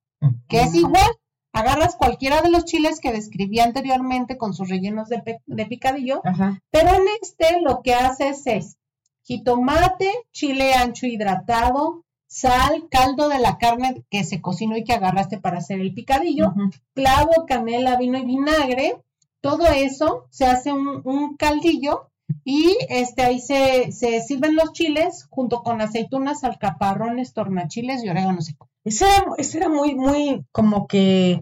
que 0.48 0.62
es 0.62 0.76
igual. 0.76 1.12
Agarras 1.54 1.96
cualquiera 1.96 2.42
de 2.42 2.52
los 2.52 2.66
chiles 2.66 3.00
que 3.00 3.12
describí 3.12 3.60
anteriormente 3.60 4.38
con 4.38 4.54
sus 4.54 4.70
rellenos 4.70 5.10
de, 5.10 5.42
de 5.46 5.66
picadillo, 5.66 6.22
Ajá. 6.24 6.62
pero 6.70 6.90
en 6.90 7.04
este 7.22 7.62
lo 7.62 7.82
que 7.82 7.96
haces 7.96 8.46
es 8.46 8.78
jitomate, 9.24 10.12
chile 10.32 10.74
ancho 10.74 11.08
hidratado, 11.08 12.06
sal, 12.28 12.88
caldo 12.92 13.28
de 13.30 13.40
la 13.40 13.58
carne 13.58 14.04
que 14.10 14.24
se 14.24 14.42
cocinó 14.42 14.78
y 14.78 14.84
que 14.84 14.94
agarraste 14.94 15.40
para 15.40 15.58
hacer 15.58 15.80
el 15.80 15.94
picadillo, 15.94 16.54
clavo, 16.94 17.46
canela, 17.48 17.98
vino 17.98 18.18
y 18.18 18.26
vinagre. 18.26 19.02
Todo 19.42 19.68
eso 19.68 20.28
se 20.30 20.46
hace 20.46 20.72
un, 20.72 21.02
un 21.06 21.38
caldillo 21.38 22.10
y 22.44 22.78
este, 22.90 23.24
ahí 23.24 23.40
se, 23.40 23.92
se 23.92 24.22
sirven 24.22 24.56
los 24.56 24.74
chiles 24.74 25.28
junto 25.30 25.64
con 25.64 25.82
aceitunas, 25.82 26.44
alcaparrones, 26.44 27.34
tornachiles 27.34 28.04
y 28.04 28.10
orégano 28.10 28.42
seco. 28.42 28.70
Ese 28.88 29.06
era, 29.06 29.26
ese 29.38 29.58
era 29.58 29.70
muy, 29.70 29.96
muy 29.96 30.44
como 30.52 30.88
que. 30.88 31.42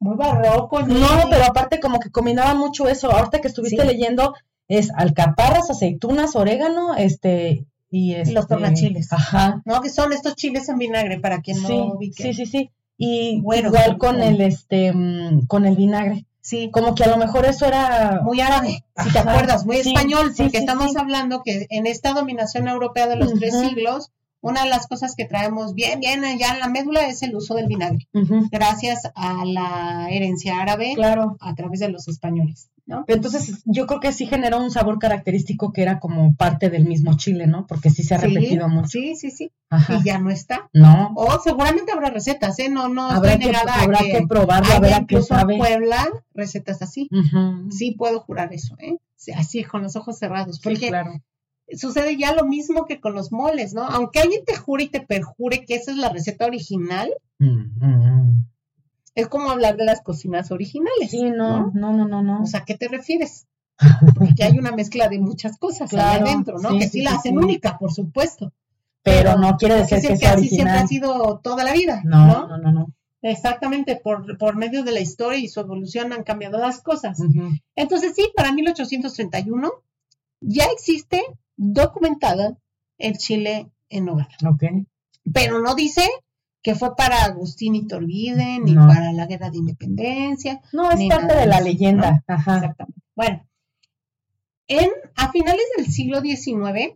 Muy 0.00 0.16
barroco. 0.16 0.80
No, 0.82 1.08
pero 1.28 1.44
aparte 1.46 1.80
como 1.80 1.98
que 1.98 2.10
combinaba 2.10 2.54
mucho 2.54 2.88
eso. 2.88 3.10
Ahorita 3.10 3.40
que 3.40 3.48
estuviste 3.48 3.82
Sí. 3.82 3.86
leyendo, 3.88 4.34
es 4.68 4.90
alcaparras, 4.94 5.70
aceitunas, 5.70 6.36
orégano, 6.36 6.94
este, 6.94 7.64
y 7.90 8.14
este, 8.14 8.32
los 8.34 8.46
tornachiles. 8.46 9.12
Ajá. 9.12 9.60
¿no? 9.64 9.80
Que 9.80 9.90
son 9.90 10.12
estos 10.12 10.36
chiles 10.36 10.68
en 10.68 10.78
vinagre 10.78 11.18
para 11.18 11.40
quien 11.40 11.56
Sí, 11.56 11.76
no 11.78 11.94
ubique. 11.94 12.22
sí, 12.22 12.32
sí, 12.34 12.46
sí. 12.46 12.70
Y 12.96 13.40
Bueno, 13.40 13.68
igual 13.68 13.96
con 13.98 14.20
el 14.20 14.40
este 14.40 14.92
mm, 14.92 15.46
con 15.46 15.66
el 15.66 15.74
vinagre. 15.76 16.24
Sí, 16.40 16.70
Como 16.72 16.94
que 16.94 17.04
a 17.04 17.08
lo 17.08 17.16
mejor 17.18 17.44
eso 17.44 17.66
era 17.66 18.20
muy 18.24 18.40
árabe, 18.40 18.82
si 19.04 19.12
te 19.12 19.18
acuerdas, 19.18 19.66
muy 19.66 19.82
sí, 19.82 19.90
español, 19.90 20.32
sí, 20.34 20.44
porque 20.44 20.56
estamos 20.58 20.96
hablando 20.96 21.42
que 21.44 21.66
en 21.68 21.86
esta 21.86 22.14
dominación 22.14 22.68
europea 22.68 23.06
de 23.06 23.16
los 23.16 23.34
tres 23.34 23.54
siglos, 23.60 24.10
una 24.40 24.64
de 24.64 24.70
las 24.70 24.86
cosas 24.86 25.14
que 25.16 25.24
traemos 25.24 25.74
bien, 25.74 26.00
bien 26.00 26.24
allá 26.24 26.52
en 26.54 26.60
la 26.60 26.68
médula 26.68 27.08
es 27.08 27.22
el 27.22 27.34
uso 27.34 27.54
del 27.54 27.66
vinagre, 27.66 28.08
gracias 28.50 29.02
a 29.14 29.44
la 29.44 30.08
herencia 30.10 30.60
árabe 30.60 30.92
claro. 30.94 31.36
a 31.40 31.54
través 31.54 31.80
de 31.80 31.88
los 31.88 32.06
españoles, 32.08 32.70
¿no? 32.86 33.04
Entonces, 33.08 33.62
yo 33.64 33.86
creo 33.86 34.00
que 34.00 34.12
sí 34.12 34.26
generó 34.26 34.62
un 34.62 34.70
sabor 34.70 34.98
característico 34.98 35.72
que 35.72 35.82
era 35.82 35.98
como 35.98 36.34
parte 36.36 36.70
del 36.70 36.86
mismo 36.86 37.16
chile, 37.16 37.46
¿no? 37.46 37.66
Porque 37.66 37.90
sí 37.90 38.02
se 38.02 38.14
ha 38.14 38.20
Sí, 38.20 38.28
repetido 38.28 38.68
mucho. 38.68 38.88
Sí, 38.88 39.16
sí, 39.16 39.30
sí, 39.30 39.50
Ajá. 39.70 39.96
y 40.00 40.04
ya 40.04 40.18
no 40.18 40.30
está. 40.30 40.68
No, 40.72 41.12
O 41.16 41.38
seguramente 41.40 41.92
habrá 41.92 42.10
recetas, 42.10 42.58
¿eh? 42.60 42.68
No, 42.68 42.88
no 42.88 43.10
habrá 43.10 43.32
estoy 43.32 43.46
que, 43.46 43.52
negada 43.52 43.74
a 43.74 43.82
habrá 43.82 43.98
que 43.98 44.12
que 44.12 44.26
probarlo, 44.26 44.72
a 44.72 44.78
ver 44.80 44.92
a 44.94 44.96
qué 44.98 45.02
incluso 45.16 45.34
en. 45.38 45.58
Puebla 45.58 46.08
recetas 46.34 46.80
así. 46.82 47.08
Sí 47.70 47.92
puedo 47.98 48.20
jurar 48.20 48.52
eso, 48.52 48.76
¿eh? 48.78 48.96
Sí, 49.16 49.32
Así, 49.32 49.64
con 49.64 49.82
los 49.82 49.96
ojos 49.96 50.16
cerrados. 50.16 50.56
Sí, 50.56 50.62
Porque 50.62 50.88
claro. 50.88 51.20
Sucede 51.76 52.16
ya 52.16 52.34
lo 52.34 52.44
mismo 52.46 52.84
que 52.86 53.00
con 53.00 53.14
los 53.14 53.30
moles, 53.32 53.74
¿no? 53.74 53.82
Aunque 53.84 54.20
alguien 54.20 54.44
te 54.44 54.56
jure 54.56 54.84
y 54.84 54.88
te 54.88 55.00
perjure 55.00 55.64
que 55.64 55.74
esa 55.74 55.90
es 55.90 55.96
la 55.96 56.08
receta 56.08 56.46
original, 56.46 57.10
Ujú. 57.40 58.34
es 59.14 59.28
como 59.28 59.50
hablar 59.50 59.76
de 59.76 59.84
las 59.84 60.00
cocinas 60.00 60.50
originales. 60.50 61.10
Sí, 61.10 61.24
no, 61.30 61.70
no, 61.74 61.92
no, 61.92 62.06
no, 62.08 62.22
no. 62.22 62.42
O 62.42 62.46
sea, 62.46 62.60
¿a 62.60 62.64
qué 62.64 62.76
te 62.76 62.88
refieres? 62.88 63.46
Porque 64.18 64.44
hay 64.44 64.58
una 64.58 64.72
mezcla 64.72 65.08
de 65.08 65.18
muchas 65.18 65.58
cosas 65.58 65.92
ahí 65.92 65.98
Claro, 65.98 66.26
adentro, 66.26 66.58
¿no? 66.58 66.70
sí, 66.70 66.78
que 66.78 66.84
sí, 66.84 66.90
sí, 66.98 67.02
la 67.02 67.12
hacen 67.12 67.32
sí. 67.32 67.38
única, 67.44 67.78
por 67.78 67.92
supuesto. 67.92 68.52
pero 69.02 69.38
no 69.38 69.56
quiere 69.56 69.76
decir 69.76 70.00
que 70.00 70.16
sea 70.16 70.32
así 70.34 70.48
siempre 70.48 70.76
ha 70.76 70.86
sido 70.86 71.40
toda 71.42 71.64
la 71.64 71.72
vida, 71.72 72.02
No, 72.04 72.26
¿no? 72.26 72.48
no, 72.48 72.58
no, 72.58 72.72
no. 72.72 72.86
Exactamente, 73.22 73.96
por, 73.96 74.36
por 74.38 74.54
medio 74.56 74.84
de 74.84 74.92
la 74.92 75.00
historia 75.00 75.38
y 75.40 75.48
su 75.48 75.58
evolución 75.60 76.12
han 76.12 76.22
cambiado 76.22 76.58
las 76.58 76.80
cosas. 76.82 77.18
Entonces, 77.74 78.12
sí, 78.14 78.30
para 78.36 78.52
1831 78.52 79.70
ya 80.40 80.64
existe 80.66 81.22
documentada 81.58 82.56
el 82.96 83.18
chile 83.18 83.70
en 83.90 84.06
nogada. 84.06 84.30
Ok. 84.48 84.64
pero 85.32 85.60
no 85.60 85.74
dice 85.74 86.08
que 86.62 86.74
fue 86.74 86.96
para 86.96 87.24
Agustín 87.24 87.74
Iturbide, 87.74 88.58
ni 88.60 88.72
No. 88.72 88.86
para 88.86 89.12
la 89.12 89.26
guerra 89.26 89.50
de 89.50 89.58
independencia. 89.58 90.60
No, 90.72 90.90
es 90.90 91.00
parte 91.08 91.34
de 91.34 91.46
la 91.46 91.60
leyenda. 91.60 92.24
Ajá. 92.26 92.56
Exactamente. 92.56 93.00
Bueno, 93.14 93.46
en, 94.68 94.88
a 95.16 95.30
finales 95.30 95.64
del 95.76 95.86
siglo 95.86 96.20
XIX, 96.20 96.94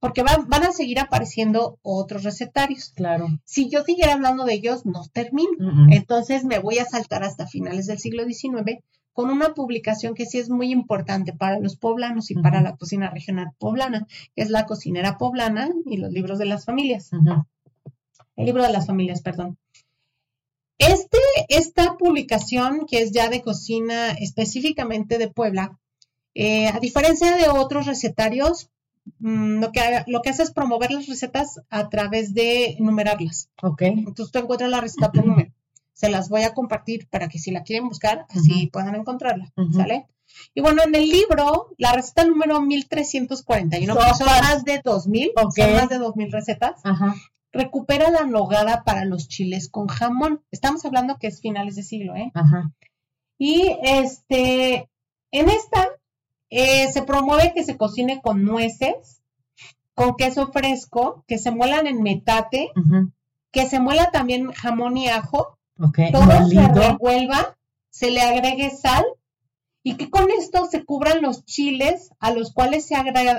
porque 0.00 0.22
van, 0.22 0.48
van 0.48 0.64
a 0.64 0.72
seguir 0.72 0.98
apareciendo 1.00 1.78
otros 1.82 2.22
recetarios. 2.24 2.92
Claro. 2.94 3.28
Si 3.44 3.68
yo 3.70 3.82
siguiera 3.84 4.12
hablando 4.14 4.44
de 4.44 4.54
ellos, 4.54 4.84
no 4.84 5.02
termino. 5.12 5.50
Entonces 5.90 6.44
me 6.44 6.58
voy 6.58 6.78
a 6.78 6.84
saltar 6.84 7.22
hasta 7.24 7.46
finales 7.46 7.86
del 7.86 7.98
siglo 7.98 8.24
XIX 8.24 8.80
con 9.14 9.30
una 9.30 9.54
publicación 9.54 10.14
que 10.14 10.26
sí 10.26 10.38
es 10.38 10.50
muy 10.50 10.70
importante 10.70 11.32
para 11.32 11.60
los 11.60 11.76
poblanos 11.76 12.30
y 12.30 12.34
para 12.34 12.60
la 12.60 12.76
cocina 12.76 13.08
regional 13.08 13.52
poblana, 13.58 14.06
que 14.34 14.42
es 14.42 14.50
la 14.50 14.66
cocinera 14.66 15.16
poblana 15.16 15.70
y 15.86 15.96
los 15.96 16.12
libros 16.12 16.38
de 16.38 16.46
las 16.46 16.64
familias. 16.64 17.10
El 18.36 18.46
libro 18.46 18.64
de 18.64 18.72
las 18.72 18.86
familias, 18.86 19.22
perdón. 19.22 19.56
Este, 20.78 21.18
esta 21.48 21.96
publicación, 21.96 22.86
que 22.86 23.02
es 23.02 23.12
ya 23.12 23.30
de 23.30 23.40
cocina 23.40 24.10
específicamente 24.10 25.16
de 25.18 25.28
Puebla, 25.28 25.78
eh, 26.34 26.66
a 26.66 26.80
diferencia 26.80 27.36
de 27.36 27.48
otros 27.48 27.86
recetarios, 27.86 28.68
mm, 29.20 29.60
lo, 29.60 29.70
que, 29.70 29.80
lo 30.08 30.22
que 30.22 30.30
hace 30.30 30.42
es 30.42 30.50
promover 30.50 30.90
las 30.90 31.06
recetas 31.06 31.60
a 31.70 31.88
través 31.88 32.34
de 32.34 32.76
numerarlas. 32.80 33.48
Ok. 33.62 33.82
Entonces 33.82 34.32
tú 34.32 34.40
encuentras 34.40 34.70
la 34.70 34.80
receta 34.80 35.12
por 35.12 35.24
número. 35.24 35.52
Se 35.94 36.08
las 36.10 36.28
voy 36.28 36.42
a 36.42 36.52
compartir 36.52 37.08
para 37.08 37.28
que 37.28 37.38
si 37.38 37.50
la 37.50 37.62
quieren 37.62 37.88
buscar, 37.88 38.26
así 38.28 38.66
puedan 38.66 38.94
encontrarla. 38.94 39.52
¿Sale? 39.74 40.06
Y 40.54 40.60
bueno, 40.60 40.82
en 40.82 40.94
el 40.94 41.08
libro, 41.08 41.68
la 41.78 41.92
receta 41.92 42.24
número 42.24 42.60
1341, 42.60 43.94
porque 43.94 44.14
son 44.14 44.26
más 44.26 44.64
de 44.64 44.80
2000, 44.84 45.30
Ok. 45.36 45.54
son 45.56 45.72
más 45.74 45.88
de 45.88 45.98
2000 45.98 46.32
recetas 46.32 46.80
Ajá. 46.84 47.14
recupera 47.52 48.10
la 48.10 48.24
nogada 48.24 48.82
para 48.84 49.04
los 49.04 49.28
chiles 49.28 49.68
con 49.70 49.86
jamón. 49.86 50.42
Estamos 50.50 50.84
hablando 50.84 51.16
que 51.18 51.28
es 51.28 51.40
finales 51.40 51.76
de 51.76 51.82
siglo, 51.84 52.16
¿eh? 52.16 52.30
Ajá. 52.34 52.72
Y 53.38 53.76
este, 53.82 54.88
en 55.30 55.48
esta 55.48 55.88
eh, 56.50 56.90
se 56.92 57.02
promueve 57.02 57.52
que 57.54 57.64
se 57.64 57.76
cocine 57.76 58.20
con 58.22 58.44
nueces, 58.44 59.22
con 59.94 60.16
queso 60.16 60.50
fresco, 60.52 61.24
que 61.28 61.38
se 61.38 61.50
muelan 61.52 61.86
en 61.86 62.02
metate, 62.02 62.70
que 63.52 63.66
se 63.68 63.78
muela 63.78 64.10
también 64.10 64.50
jamón 64.52 64.96
y 64.96 65.08
ajo, 65.08 65.53
Ok. 65.80 65.98
todo 66.12 66.48
se 66.48 66.68
revuelva, 66.68 67.56
se 67.90 68.10
le 68.10 68.20
agregue 68.20 68.70
sal 68.70 69.04
y 69.82 69.96
que 69.96 70.10
con 70.10 70.30
esto 70.30 70.66
se 70.66 70.84
cubran 70.84 71.20
los 71.20 71.44
chiles 71.44 72.10
a 72.18 72.32
los 72.32 72.52
cuales 72.52 72.86
se, 72.86 72.96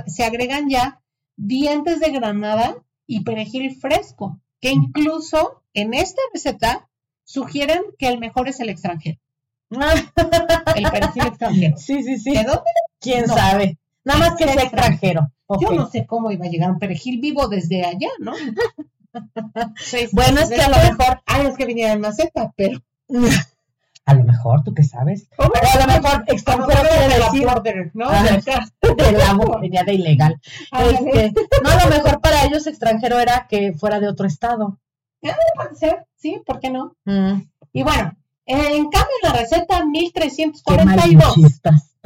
se 0.08 0.24
agregan 0.24 0.70
ya 0.70 1.02
dientes 1.38 2.00
de 2.00 2.12
granada 2.12 2.78
y 3.08 3.24
perejil 3.24 3.76
fresco, 3.76 4.40
que 4.62 4.72
incluso 4.72 5.64
en 5.74 5.94
esta 5.94 6.22
receta 6.34 6.90
sugieren 7.24 7.82
que 7.98 8.08
el 8.08 8.20
mejor 8.20 8.48
es 8.48 8.60
el 8.60 8.70
extranjero. 8.70 9.20
el 10.76 10.92
perejil 10.92 11.26
extranjero. 11.26 11.78
Sí, 11.78 12.04
sí, 12.04 12.18
sí. 12.18 12.32
¿De 12.32 12.44
dónde? 12.44 12.72
¿Quién 13.00 13.28
sabe? 13.28 13.78
Nada 14.04 14.20
más 14.20 14.36
que 14.36 14.46
sea 14.46 14.64
extranjero. 14.64 15.32
Yo 15.60 15.72
no 15.72 15.90
sé 15.90 16.06
cómo 16.06 16.32
iba 16.32 16.46
a 16.46 16.50
llegar 16.50 16.72
un 16.72 16.80
perejil 16.80 17.20
vivo 17.20 17.48
desde 17.48 17.84
allá, 17.84 18.10
¿no? 18.20 18.34
Bueno, 20.12 20.40
es 20.42 20.50
que 20.50 20.62
a 20.62 20.70
lo 20.70 20.78
mejor. 20.78 21.22
Ay, 21.26 21.48
es 21.48 21.58
que 21.58 21.66
venía 21.66 21.94
en 21.94 22.02
maceta, 22.02 22.54
pero. 22.56 22.80
A 24.08 24.14
lo 24.14 24.24
mejor, 24.24 24.64
¿tú 24.64 24.74
qué 24.74 24.84
sabes? 24.84 25.28
O, 25.38 25.44
a 25.44 25.80
lo 25.80 25.88
mejor 25.88 26.24
extranjero 26.28 26.82
quiere 26.82 27.16
decir. 27.16 27.48
Border, 27.48 27.92
¿no? 27.96 28.08
Ah, 28.08 28.22
de 28.22 29.12
la 29.12 29.34
venía 29.62 29.84
de 29.84 29.94
ilegal. 29.96 30.40
Este, 30.72 31.34
no, 31.64 31.70
a 31.70 31.84
lo 31.84 31.90
mejor 31.90 32.22
para 32.22 32.46
ellos 32.46 32.68
extranjero 32.68 33.20
era 33.20 33.48
que 33.50 33.74
fuera 33.74 34.00
de 34.00 34.08
otro 34.08 34.28
estado. 34.28 34.80
Ya, 35.24 35.36
puede 35.56 35.76
ser, 35.76 36.06
sí, 36.18 36.40
¿por 36.46 36.60
qué 36.60 36.70
no? 36.70 36.96
Mm. 37.06 37.42
Y 37.74 37.82
bueno, 37.82 38.16
en 38.46 38.90
cambio, 38.90 39.16
en 39.24 39.30
la 39.30 39.40
receta 39.40 39.84
1342. 39.86 41.36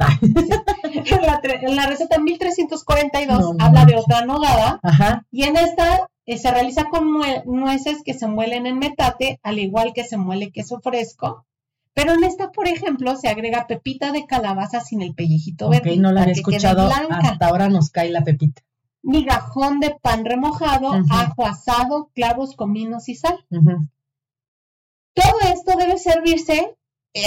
en, 0.00 1.22
la, 1.22 1.40
en 1.42 1.76
la 1.76 1.86
receta 1.86 2.18
1342 2.18 3.56
habla 3.58 3.84
de 3.84 3.96
otra 3.96 4.24
nogada. 4.24 4.80
Ajá. 4.82 5.26
Y 5.30 5.42
en 5.44 5.56
esta 5.56 6.08
eh, 6.26 6.38
se 6.38 6.50
realiza 6.50 6.86
con 6.90 7.12
nueces 7.46 8.02
que 8.04 8.14
se 8.14 8.26
muelen 8.26 8.66
en 8.66 8.78
metate, 8.78 9.40
al 9.42 9.58
igual 9.58 9.92
que 9.92 10.04
se 10.04 10.16
muele 10.16 10.52
queso 10.52 10.80
fresco. 10.80 11.46
Pero 11.92 12.12
en 12.12 12.24
esta, 12.24 12.50
por 12.52 12.68
ejemplo, 12.68 13.16
se 13.16 13.28
agrega 13.28 13.66
pepita 13.66 14.12
de 14.12 14.26
calabaza 14.26 14.80
sin 14.80 15.02
el 15.02 15.14
pellejito 15.14 15.68
verde. 15.68 15.92
Ok, 15.92 15.96
no 15.98 16.12
la 16.12 16.22
había 16.22 16.34
escuchado. 16.34 16.88
Hasta 17.10 17.46
ahora 17.46 17.68
nos 17.68 17.90
cae 17.90 18.10
la 18.10 18.22
pepita. 18.22 18.62
Migajón 19.02 19.80
de 19.80 19.96
pan 20.00 20.24
remojado, 20.24 20.92
ajo 21.10 21.46
asado, 21.46 22.10
clavos, 22.14 22.54
cominos 22.54 23.08
y 23.08 23.14
sal. 23.14 23.44
Todo 23.50 25.40
esto 25.52 25.76
debe 25.76 25.98
servirse, 25.98 26.76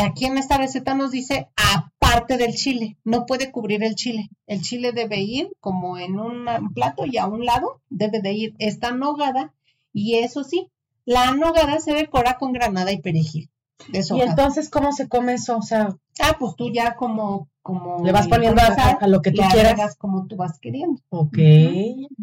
aquí 0.01 0.25
en 0.25 0.37
esta 0.37 0.57
receta 0.57 0.93
nos 0.93 1.11
dice, 1.11 1.49
aparte 1.55 2.37
del 2.37 2.53
chile. 2.53 2.97
No 3.03 3.25
puede 3.25 3.51
cubrir 3.51 3.83
el 3.83 3.95
chile. 3.95 4.29
El 4.47 4.61
chile 4.61 4.91
debe 4.91 5.19
ir 5.21 5.51
como 5.59 5.97
en 5.97 6.19
un 6.19 6.73
plato 6.73 7.05
y 7.05 7.17
a 7.17 7.27
un 7.27 7.45
lado 7.45 7.81
debe 7.89 8.21
de 8.21 8.33
ir 8.33 8.55
esta 8.59 8.91
nogada. 8.91 9.53
Y 9.91 10.15
eso 10.15 10.43
sí, 10.43 10.69
la 11.05 11.31
nogada 11.31 11.79
se 11.79 11.93
decora 11.93 12.37
con 12.37 12.53
granada 12.53 12.91
y 12.91 13.01
perejil. 13.01 13.49
Y 13.91 14.21
entonces, 14.21 14.69
¿cómo 14.69 14.91
se 14.93 15.09
come 15.09 15.33
eso? 15.33 15.57
O 15.57 15.61
sea, 15.61 15.95
ah, 16.19 16.35
pues 16.39 16.55
tú 16.55 16.71
ya 16.71 16.95
como, 16.95 17.49
como 17.61 18.03
le 18.03 18.11
vas 18.11 18.27
poniendo 18.27 18.61
a, 18.61 19.07
lo 19.07 19.21
que 19.21 19.31
tú 19.31 19.41
quieras. 19.51 19.95
como 19.95 20.25
tú 20.27 20.37
vas 20.37 20.59
queriendo. 20.59 21.01
Ok. 21.09 21.37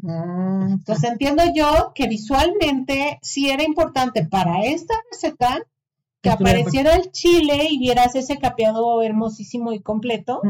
Ah, 0.08 0.68
entonces 0.70 1.10
entiendo 1.10 1.42
yo 1.54 1.92
que 1.94 2.08
visualmente 2.08 3.18
sí 3.22 3.50
era 3.50 3.62
importante 3.62 4.24
para 4.24 4.64
esta 4.64 4.94
receta 5.10 5.58
que 6.22 6.30
apareciera 6.30 6.96
el 6.96 7.10
chile 7.12 7.68
y 7.70 7.78
vieras 7.78 8.14
ese 8.14 8.38
capeado 8.38 9.02
hermosísimo 9.02 9.72
y 9.72 9.80
completo. 9.80 10.42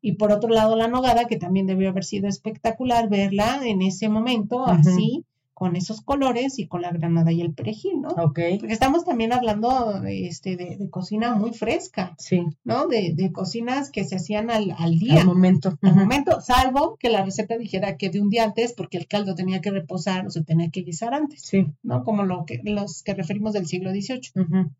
Y 0.00 0.12
por 0.12 0.32
otro 0.32 0.50
lado 0.50 0.76
la 0.76 0.88
nogada, 0.88 1.26
que 1.26 1.36
también 1.36 1.66
debió 1.66 1.90
haber 1.90 2.04
sido 2.04 2.28
espectacular 2.28 3.08
verla 3.08 3.60
en 3.64 3.82
ese 3.82 4.08
momento, 4.08 4.66
así, 4.66 5.24
con 5.60 5.76
esos 5.76 6.00
colores 6.00 6.58
y 6.58 6.68
con 6.68 6.80
la 6.80 6.90
granada 6.90 7.32
y 7.32 7.42
el 7.42 7.52
perejil, 7.52 8.00
¿no? 8.00 8.08
Ok. 8.08 8.40
Porque 8.58 8.72
estamos 8.72 9.04
también 9.04 9.34
hablando 9.34 10.02
este, 10.06 10.56
de, 10.56 10.88
cocina 10.88 11.34
muy 11.34 11.52
fresca, 11.52 12.14
sí. 12.16 12.46
¿no? 12.64 12.86
De, 12.86 13.12
de 13.14 13.30
cocinas 13.30 13.90
que 13.90 14.04
se 14.04 14.16
hacían 14.16 14.50
al, 14.50 14.74
al 14.78 14.98
día. 14.98 15.20
Al 15.20 15.26
momento. 15.26 15.78
Al 15.82 15.96
momento, 15.96 16.40
salvo 16.40 16.96
que 16.98 17.10
la 17.10 17.22
receta 17.22 17.58
dijera 17.58 17.98
que 17.98 18.08
de 18.08 18.22
un 18.22 18.30
día 18.30 18.44
antes, 18.44 18.72
porque 18.72 18.96
el 18.96 19.06
caldo 19.06 19.34
tenía 19.34 19.60
que 19.60 19.70
reposar 19.70 20.26
o 20.26 20.30
se 20.30 20.42
tenía 20.42 20.70
que 20.70 20.80
guisar 20.80 21.12
antes, 21.12 21.42
sí. 21.42 21.66
¿no? 21.82 22.04
Como 22.04 22.22
lo 22.22 22.46
que, 22.46 22.62
los 22.64 23.02
que 23.02 23.12
referimos 23.12 23.52
del 23.52 23.66
siglo 23.66 23.90
XVIII. 23.90 24.70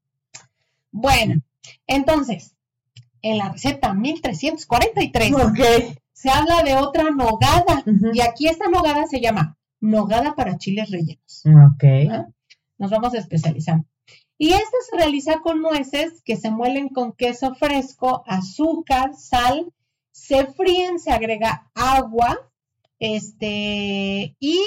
Bueno, 0.91 1.43
entonces, 1.87 2.57
en 3.23 3.39
la 3.39 3.51
receta 3.51 3.95
1343 3.95 5.33
se 6.13 6.31
habla 6.31 6.63
de 6.63 6.77
otra 6.77 7.11
nogada, 7.11 7.83
y 8.13 8.21
aquí 8.21 8.47
esta 8.47 8.69
nogada 8.69 9.07
se 9.07 9.21
llama 9.21 9.57
nogada 9.81 10.35
para 10.35 10.59
chiles 10.59 10.91
rellenos. 10.91 11.43
Ok. 11.47 11.85
Nos 12.79 12.91
vamos 12.91 13.15
a 13.15 13.19
especializar. 13.19 13.83
Y 14.39 14.53
esta 14.53 14.77
se 14.91 14.97
realiza 14.97 15.41
con 15.41 15.61
nueces 15.61 16.23
que 16.23 16.37
se 16.37 16.51
muelen 16.51 16.89
con 16.89 17.13
queso 17.13 17.55
fresco, 17.55 18.25
azúcar, 18.27 19.15
sal, 19.15 19.73
se 20.13 20.47
fríen, 20.47 20.99
se 20.99 21.13
agrega 21.13 21.71
agua, 21.75 22.51
este, 22.99 24.37
y 24.39 24.61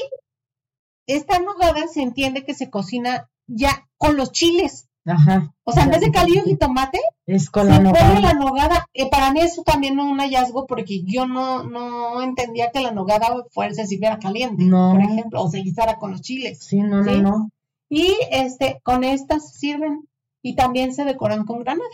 esta 1.07 1.39
nogada 1.39 1.87
se 1.87 2.01
entiende 2.01 2.43
que 2.45 2.53
se 2.53 2.69
cocina 2.69 3.29
ya 3.47 3.87
con 3.97 4.15
los 4.15 4.31
chiles. 4.31 4.89
Ajá. 5.05 5.53
O 5.65 5.71
sea, 5.71 5.83
en 5.83 5.89
vez 5.89 6.01
de 6.01 6.11
caldillo 6.11 6.43
y 6.45 6.55
tomate, 6.55 6.99
es 7.25 7.49
con 7.49 7.67
la 7.67 7.79
nogada. 7.79 8.19
la 8.19 8.33
nogada. 8.33 8.87
Eh, 8.93 9.09
para 9.09 9.31
mí 9.31 9.41
eso 9.41 9.63
también 9.63 9.99
es 9.99 10.05
un 10.05 10.19
hallazgo 10.19 10.65
porque 10.65 11.03
yo 11.03 11.25
no, 11.25 11.63
no 11.63 12.21
entendía 12.21 12.71
que 12.71 12.79
la 12.79 12.91
nogada 12.91 13.27
fuera, 13.51 13.73
se 13.73 13.85
sirviera 13.85 14.19
caliente, 14.19 14.65
por 14.69 15.01
ejemplo, 15.01 15.41
o 15.41 15.49
se 15.49 15.59
guisara 15.59 15.97
con 15.97 16.11
los 16.11 16.21
chiles. 16.21 16.59
Sí, 16.59 16.77
no, 16.81 17.01
no, 17.03 17.17
no. 17.17 17.51
Y 17.89 18.15
este, 18.31 18.79
con 18.83 19.03
estas 19.03 19.53
sirven 19.53 20.07
y 20.41 20.55
también 20.55 20.93
se 20.93 21.03
decoran 21.05 21.45
con 21.45 21.59
granada. 21.59 21.89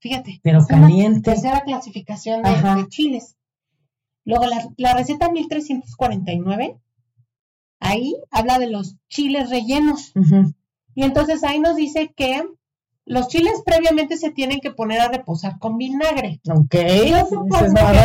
Fíjate. 0.00 0.40
Pero 0.42 0.64
caliente. 0.66 1.30
Tercera 1.30 1.62
clasificación 1.62 2.42
de, 2.42 2.88
chiles. 2.88 3.36
Luego 4.24 4.46
la, 4.46 4.68
la 4.76 4.94
receta 4.94 5.30
1349, 5.30 6.78
ahí 7.80 8.16
habla 8.30 8.58
de 8.58 8.68
los 8.68 8.96
chiles 9.08 9.50
rellenos. 9.50 10.12
Y 10.98 11.04
entonces 11.04 11.44
ahí 11.44 11.60
nos 11.60 11.76
dice 11.76 12.12
que 12.12 12.42
los 13.04 13.28
chiles 13.28 13.62
previamente 13.64 14.16
se 14.16 14.32
tienen 14.32 14.58
que 14.58 14.72
poner 14.72 15.00
a 15.00 15.06
reposar 15.06 15.60
con 15.60 15.78
vinagre. 15.78 16.40
Ok. 16.50 16.74
Y 16.74 17.12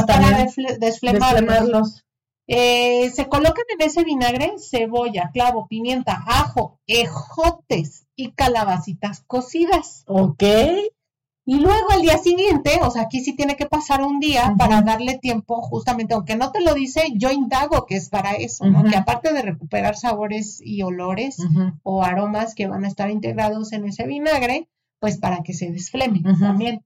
para 0.05 0.45
desflemarlos. 0.77 2.05
Eh, 2.45 3.09
se 3.09 3.27
colocan 3.27 3.63
en 3.73 3.87
ese 3.87 4.03
vinagre 4.03 4.53
cebolla, 4.59 5.31
clavo, 5.33 5.65
pimienta, 5.67 6.23
ajo, 6.27 6.77
ejotes 6.85 8.05
y 8.15 8.33
calabacitas 8.33 9.23
cocidas. 9.25 10.03
Ok. 10.05 10.43
Y 11.45 11.59
luego 11.59 11.91
al 11.91 12.01
día 12.01 12.17
siguiente, 12.17 12.79
o 12.81 12.89
sea, 12.89 13.03
aquí 13.03 13.19
sí 13.19 13.35
tiene 13.35 13.57
que 13.57 13.65
pasar 13.65 14.01
un 14.01 14.19
día 14.19 14.55
para 14.57 14.81
darle 14.81 15.17
tiempo, 15.17 15.61
justamente, 15.61 16.13
aunque 16.13 16.37
no 16.37 16.51
te 16.51 16.61
lo 16.61 16.73
dice, 16.73 17.11
yo 17.15 17.31
indago 17.31 17.85
que 17.85 17.97
es 17.97 18.09
para 18.09 18.33
eso, 18.33 18.65
¿no? 18.65 18.83
Que 18.83 18.95
aparte 18.95 19.33
de 19.33 19.41
recuperar 19.41 19.97
sabores 19.97 20.61
y 20.63 20.83
olores 20.83 21.37
o 21.83 22.01
aromas 22.01 22.55
que 22.55 22.67
van 22.67 22.85
a 22.85 22.87
estar 22.87 23.09
integrados 23.09 23.73
en 23.73 23.85
ese 23.85 24.07
vinagre, 24.07 24.69
pues 24.99 25.17
para 25.17 25.43
que 25.43 25.53
se 25.53 25.69
desfleme 25.69 26.21
también. 26.39 26.81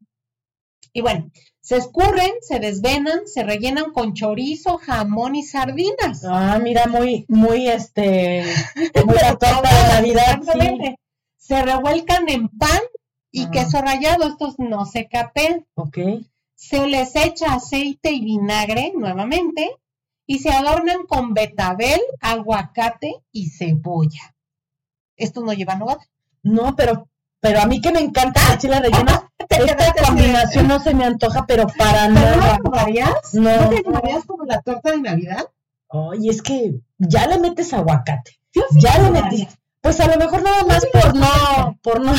Y 0.92 1.02
bueno, 1.02 1.30
se 1.62 1.78
escurren, 1.78 2.32
se 2.42 2.60
desvenan, 2.60 3.28
se 3.28 3.44
rellenan 3.44 3.92
con 3.92 4.16
chorizo, 4.16 4.80
jamón 4.80 5.36
y 5.36 5.44
sardinas. 5.44 6.26
Ah, 6.26 6.58
mira, 6.60 6.88
muy, 6.88 7.26
muy, 7.28 7.68
este, 7.68 8.44
muy 9.06 9.16
la 9.16 9.38
torta 9.38 9.70
de 9.70 9.94
Navidad. 9.94 10.42
Se 11.38 11.62
revuelcan 11.62 12.28
en 12.30 12.50
pan 12.50 12.80
y 13.42 13.50
queso 13.52 13.82
rallado, 13.82 14.28
estos 14.28 14.58
no 14.58 14.86
se 14.86 15.08
capen. 15.08 15.66
Ok. 15.76 15.98
Se 16.56 16.88
les 16.88 17.16
echa 17.16 17.54
aceite 17.54 18.12
y 18.12 18.22
vinagre 18.22 18.94
nuevamente 18.96 19.78
y 20.26 20.40
se 20.40 20.52
adornan 20.52 21.06
con 21.08 21.34
betabel, 21.34 22.02
aguacate 22.20 23.24
y 23.32 23.50
cebolla. 23.50 24.36
Esto 25.16 25.42
no 25.42 25.54
lleva 25.54 25.76
nogada. 25.76 26.02
No, 26.44 26.76
pero, 26.76 27.08
pero 27.40 27.62
a 27.62 27.66
mí 27.66 27.80
que 27.80 27.92
me 27.92 28.00
encanta 28.00 28.42
la 28.50 28.58
chile 28.58 28.80
rellena, 28.80 29.32
esta 29.50 29.94
combinación 30.06 30.68
no 30.68 30.80
se 30.80 30.94
me 30.94 31.06
antoja, 31.06 31.46
pero 31.46 31.68
para 31.68 32.08
nada. 32.08 32.60
¿No 32.64 32.72
varias? 32.72 33.34
No. 33.34 33.56
¿No 33.56 33.70
te 33.70 33.84
como 34.26 34.46
la 34.46 34.62
torta 34.62 34.92
de 34.92 35.02
Navidad? 35.02 35.48
Oye, 35.88 36.30
es 36.30 36.42
que 36.42 36.82
ya 36.98 37.28
le 37.28 37.40
metes 37.40 37.74
aguacate. 37.74 38.40
ya 38.82 38.98
le 39.00 39.12
metes. 39.12 39.58
Pues 39.82 40.00
a 40.00 40.08
lo 40.08 40.18
mejor 40.18 40.44
nada 40.44 40.64
más 40.66 40.86
por 40.92 41.16
no, 41.16 41.80
por 41.82 42.02
no. 42.02 42.14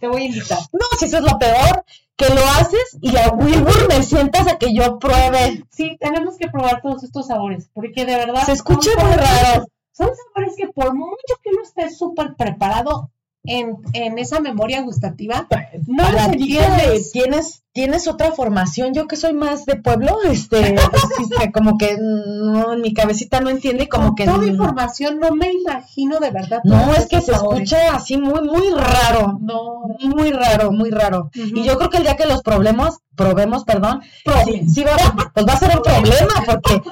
Te 0.00 0.08
voy 0.08 0.22
a 0.22 0.26
invitar. 0.26 0.58
No, 0.72 0.80
si 0.98 1.06
eso 1.06 1.18
es 1.18 1.24
lo 1.24 1.38
peor, 1.38 1.84
que 2.16 2.28
lo 2.28 2.40
haces 2.58 2.98
y 3.00 3.16
a 3.16 3.30
Wilbur 3.30 3.88
me 3.88 4.02
sientas 4.02 4.46
a 4.46 4.58
que 4.58 4.74
yo 4.74 4.98
pruebe. 4.98 5.64
Sí, 5.70 5.96
tenemos 6.00 6.36
que 6.36 6.48
probar 6.48 6.82
todos 6.82 7.02
estos 7.04 7.26
sabores, 7.26 7.68
porque 7.72 8.04
de 8.04 8.16
verdad... 8.16 8.44
Se 8.44 8.52
escucha 8.52 8.90
muy 8.98 9.14
raro. 9.14 9.66
Son 9.92 10.10
sabores 10.14 10.54
que 10.56 10.68
por 10.68 10.94
mucho 10.94 11.34
que 11.42 11.50
uno 11.50 11.62
esté 11.62 11.90
súper 11.90 12.34
preparado 12.36 13.10
en, 13.44 13.76
en, 13.94 14.18
esa 14.18 14.40
memoria 14.40 14.82
gustativa, 14.82 15.48
no 15.86 16.10
los 16.10 16.22
entiendes. 16.26 17.10
Tienes, 17.12 17.62
tienes 17.78 18.08
otra 18.08 18.32
formación. 18.32 18.92
Yo 18.92 19.06
que 19.06 19.14
soy 19.14 19.34
más 19.34 19.64
de 19.64 19.76
pueblo, 19.76 20.18
este, 20.24 20.74
este 21.20 21.52
como 21.52 21.78
que 21.78 21.96
no, 21.96 22.72
en 22.72 22.80
mi 22.80 22.92
cabecita 22.92 23.40
no 23.40 23.50
entiende, 23.50 23.88
como 23.88 24.08
Con 24.08 24.14
que 24.16 24.24
toda 24.24 24.44
información 24.44 25.20
no 25.20 25.30
me 25.30 25.52
imagino 25.52 26.18
de 26.18 26.32
verdad. 26.32 26.60
no, 26.64 26.92
es 26.92 27.06
que 27.06 27.20
se 27.20 27.30
sabores. 27.30 27.62
escucha 27.62 27.94
así 27.94 28.16
muy, 28.16 28.42
muy 28.42 28.68
raro. 28.72 29.38
No. 29.40 29.82
Muy 30.00 30.32
raro, 30.32 30.72
muy 30.72 30.90
raro. 30.90 31.30
Y 31.32 31.62
yo 31.62 31.78
creo 31.78 31.88
que 31.88 31.98
el 31.98 32.02
día 32.02 32.16
que 32.16 32.26
los 32.26 32.42
probemos, 32.42 32.98
probemos, 33.14 33.62
perdón, 33.62 34.02
sí, 34.44 34.68
sí 34.68 34.82
va, 34.82 34.96
pues 35.32 35.46
va 35.46 35.52
a 35.52 35.58
ser 35.58 35.76
un 35.76 35.82
problema, 35.84 36.34
porque 36.46 36.82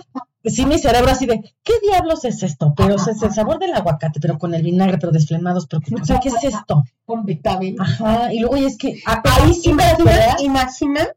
sí 0.51 0.65
mi 0.67 0.79
cerebro 0.79 1.11
así 1.11 1.27
de, 1.27 1.41
¿qué 1.63 1.73
diablos 1.83 2.25
es 2.25 2.43
esto? 2.43 2.73
Pero 2.77 2.95
o 2.95 2.99
sea, 2.99 3.13
es 3.13 3.23
el 3.23 3.33
sabor 3.33 3.59
del 3.59 3.75
aguacate, 3.75 4.21
pero 4.21 4.39
con 4.39 4.55
el 4.55 4.63
vinagre, 4.63 4.99
pero 4.99 5.13
desflemados, 5.13 5.67
pero 5.67 5.83
o 6.01 6.05
sea, 6.05 6.21
¿qué 6.21 6.29
es 6.29 6.45
esto? 6.45 6.85
Con 7.05 7.25
betabel. 7.25 7.77
Ajá, 7.79 8.33
y 8.33 8.39
luego 8.41 8.55
oye, 8.55 8.67
es 8.67 8.77
que 8.79 9.01
a- 9.07 9.23
ahí 9.43 9.55
sí 9.55 9.71
Imagina, 9.71 10.37
imagina, 10.41 11.09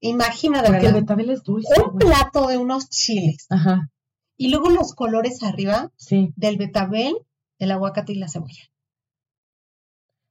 imagina 0.00 0.62
de 0.62 0.68
porque 0.68 0.86
el 0.86 0.92
verdad. 0.92 1.00
betabel 1.00 1.30
es 1.30 1.42
dulce. 1.42 1.68
Un 1.80 1.98
plato 1.98 2.46
de 2.48 2.58
unos 2.58 2.88
chiles 2.90 3.46
Ajá, 3.50 3.90
y 4.36 4.50
luego 4.50 4.70
los 4.70 4.94
colores 4.94 5.42
arriba 5.42 5.90
sí. 5.96 6.32
del 6.36 6.56
betabel, 6.56 7.16
el 7.58 7.70
aguacate 7.72 8.12
y 8.12 8.16
la 8.16 8.28
cebolla. 8.28 8.64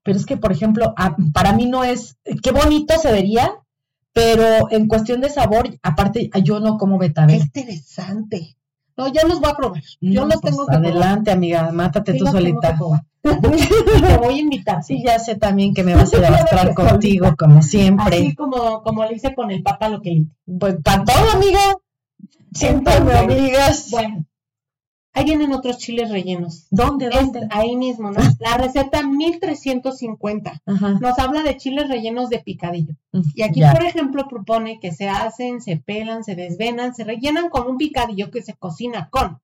Pero 0.03 0.17
es 0.17 0.25
que, 0.25 0.37
por 0.37 0.53
ejemplo, 0.53 0.93
para 1.33 1.51
mí 1.51 1.65
no 1.65 1.83
es, 1.83 2.15
qué 2.41 2.51
bonito 2.51 2.97
se 2.97 3.11
vería, 3.11 3.51
pero 4.17 4.67
en 4.71 4.87
cuestión 4.87 5.21
de 5.21 5.29
sabor, 5.29 5.69
aparte, 5.83 6.31
yo 6.43 6.59
no 6.59 6.77
como 6.77 6.97
Qué 6.97 7.09
betabel. 7.09 7.35
interesante. 7.35 8.57
No, 8.97 9.13
yo 9.13 9.27
los 9.27 9.39
voy 9.39 9.51
a 9.51 9.55
probar. 9.55 9.83
Yo 10.01 10.21
No, 10.21 10.27
los 10.27 10.41
pues, 10.41 10.51
tengo 10.53 10.65
que 10.65 10.71
probar. 10.71 10.91
Adelante, 10.91 11.29
amiga, 11.29 11.71
mátate 11.71 12.13
Sí 12.13 12.17
tú 12.17 12.25
solita. 12.25 12.75
te 13.21 14.17
voy 14.17 14.33
a 14.33 14.37
invitar. 14.39 14.83
Sí, 14.83 15.03
ya 15.05 15.19
sé 15.19 15.35
también 15.35 15.75
que 15.75 15.83
me 15.83 15.93
vas 15.93 16.11
a 16.15 16.17
arrastrar 16.17 16.73
contigo, 16.73 17.35
como 17.37 17.61
siempre. 17.61 18.17
Así 18.17 18.33
como, 18.35 18.81
como 18.81 19.05
le 19.05 19.13
hice 19.13 19.35
con 19.35 19.51
el 19.51 19.61
papa 19.61 19.89
lo 19.89 20.01
que 20.01 20.09
le 20.11 20.25
Pues 20.57 20.77
para 20.83 21.03
todo, 21.03 21.31
amiga. 21.33 21.59
Siempre 22.53 22.99
me 23.01 23.11
Entonces, 23.11 23.37
obligas. 23.37 23.91
Bueno, 23.91 24.25
ahí 25.17 25.25
vienen 25.25 25.53
otros 25.53 25.77
chiles 25.77 26.09
rellenos. 26.11 26.67
¿Dónde? 26.71 27.07
Es 27.07 27.15
¿Dónde? 27.15 27.47
ahí 27.51 27.75
mismo, 27.75 28.11
¿no? 28.11 28.19
La 28.39 28.57
receta 28.57 29.01
1350 29.03 30.61
Ajá. 30.65 30.89
nos 30.99 31.17
habla 31.19 31.43
de 31.43 31.57
chiles 31.57 31.87
rellenos 31.89 32.29
de 32.29 32.39
picadillo. 32.39 32.95
Y 33.33 33.41
aquí, 33.43 33.61
Ya. 33.61 33.73
por 33.73 33.83
ejemplo, 33.83 34.27
propone 34.27 34.79
que 34.79 34.91
se 34.91 35.09
hacen, 35.09 35.61
se 35.61 35.77
pelan, 35.77 36.23
se 36.23 36.35
desvenan, 36.35 36.93
se 36.95 37.03
rellenan 37.03 37.49
con 37.49 37.67
un 37.67 37.77
picadillo 37.77 38.31
que 38.31 38.41
se 38.41 38.53
cocina 38.53 39.09
con 39.09 39.39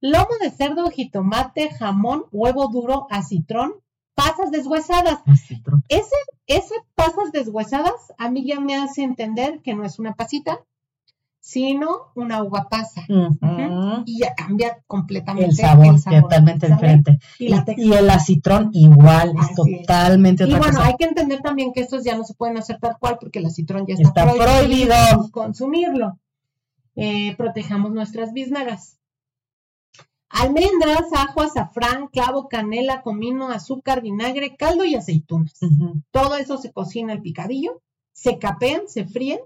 lomo 0.00 0.30
de 0.40 0.50
cerdo, 0.50 0.88
jitomate, 0.90 1.68
jamón, 1.70 2.24
huevo 2.32 2.68
duro, 2.68 3.06
acitrón, 3.10 3.74
pasas 4.14 4.50
deshuesadas. 4.50 5.18
Tro- 5.62 5.82
Ese, 5.88 6.16
ese 6.46 6.74
pasas 6.94 7.32
deshuesadas 7.32 8.12
a 8.16 8.30
mí 8.30 8.44
ya 8.46 8.60
me 8.60 8.76
hace 8.76 9.02
entender 9.02 9.60
que 9.62 9.74
no 9.74 9.84
es 9.84 9.98
una 9.98 10.14
pasita, 10.14 10.60
sino 11.40 12.12
una 12.14 12.42
uva 12.42 12.68
pasa. 12.68 13.02
Y 14.04 14.18
ya 14.20 14.34
cambia 14.34 14.78
completamente 14.86 15.46
El 15.50 15.56
sabor, 15.56 15.96
totalmente 16.00 16.68
diferente. 16.68 17.18
Y 17.38 17.48
la 17.48 17.64
el 17.66 18.10
acitrón 18.10 18.70
igual, 18.72 19.30
es 19.38 19.50
Así 19.58 19.74
es. 19.74 19.80
totalmente 19.80 20.44
Y 20.44 20.46
otra 20.48 20.58
bueno, 20.58 20.74
cosa. 20.74 20.86
hay 20.86 20.94
que 20.98 21.06
entender 21.06 21.40
también 21.40 21.72
que 21.72 21.80
estos 21.80 22.04
ya 22.04 22.16
no 22.16 22.24
se 22.24 22.34
pueden 22.34 22.58
hacer 22.58 22.78
tal 22.78 22.96
cual 22.98 23.16
porque 23.18 23.38
el 23.38 23.46
acitrón 23.46 23.86
ya 23.86 23.94
Está 23.94 24.08
está, 24.30 24.34
prohibido. 24.34 24.94
consumirlo. 25.32 26.18
Eh, 26.94 27.34
protejamos 27.36 27.92
nuestras 27.92 28.32
biznagas. 28.32 28.98
Almendras, 30.28 31.06
ajo, 31.16 31.40
azafrán, 31.42 32.06
clavo, 32.08 32.48
canela, 32.48 33.02
comino, 33.02 33.48
azúcar, 33.50 34.00
vinagre, 34.02 34.54
caldo 34.56 34.84
y 34.84 34.94
aceitunas. 34.94 35.54
Todo 36.12 36.36
eso 36.36 36.58
se 36.58 36.70
cocina 36.70 37.12
el 37.12 37.22
picadillo, 37.22 37.80
se 38.12 38.38
capean, 38.38 38.82
se 38.86 39.06
fríen 39.06 39.40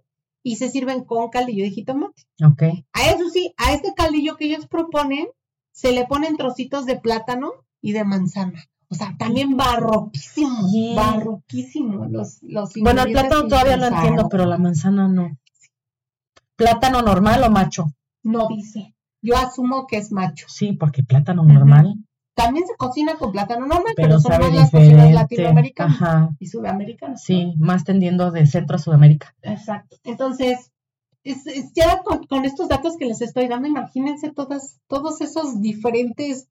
y 0.45 0.57
se 0.57 0.69
sirven 0.71 1.05
con 1.05 1.31
caldillo 1.31 1.65
de 1.65 1.71
jitomate. 1.71 2.23
Ok. 2.45 2.63
A 2.93 3.11
eso 3.11 3.29
sí, 3.31 3.53
a 3.57 3.73
este 3.73 3.95
caldillo 3.95 4.37
que 4.37 4.45
ellos 4.45 4.67
proponen, 4.69 5.27
se 5.73 5.93
le 5.93 6.07
ponen 6.07 6.37
trocitos 6.37 6.87
de 6.87 7.01
plátano 7.01 7.51
y 7.81 7.93
de 7.93 8.05
manzana. 8.05 8.63
O 8.89 8.95
sea, 8.95 9.17
también 9.19 9.57
barroquísimo, 9.57 10.69
barroquísimo 10.95 12.05
los, 12.07 12.39
los 12.43 12.75
Bueno, 12.75 13.03
el 13.03 13.13
plátano 13.13 13.49
todavía 13.49 13.77
lo 13.77 13.87
utilizaron. 13.87 14.07
entiendo, 14.07 14.29
pero 14.29 14.45
la 14.45 14.59
manzana 14.59 15.09
no. 15.09 15.37
¿Plátano 16.57 17.03
normal 17.03 17.43
o 17.43 17.51
macho? 17.51 17.87
No 18.23 18.47
dice. 18.49 18.95
Yo 19.23 19.37
asumo 19.37 19.87
que 19.87 19.97
es 19.97 20.13
macho. 20.13 20.47
Sí, 20.49 20.75
porque 20.75 21.03
plátano 21.03 21.43
normal, 21.43 21.95
También 22.35 22.67
se 22.67 22.75
cocina 22.77 23.15
con 23.17 23.33
plátano 23.33 23.67
normal, 23.67 23.93
pero, 23.95 24.09
pero 24.09 24.21
son 24.21 24.33
más 24.33 24.53
las 24.53 24.71
cocinas 24.71 25.13
latinoamericanas 25.13 26.03
Ajá. 26.03 26.31
y 26.41 26.47
sudamericanas. 26.49 27.23
Sí, 27.23 27.55
más 27.59 27.85
tendiendo 27.85 28.33
de 28.33 28.47
Centro 28.47 28.77
a 28.77 28.81
Sudamérica. 28.81 29.35
Exacto. 29.43 29.97
Entonces, 30.03 30.73
es, 31.23 31.47
es 31.47 31.73
ya 31.75 32.03
con, 32.03 32.27
con 32.27 32.45
estos 32.45 32.69
datos 32.69 32.97
que 32.97 33.07
les 33.07 33.23
estoy 33.23 33.47
dando, 33.49 33.69
imagínense 33.69 34.33
todas, 34.33 34.81
todos 34.89 35.21
esos 35.21 35.61
diferentes 35.61 36.49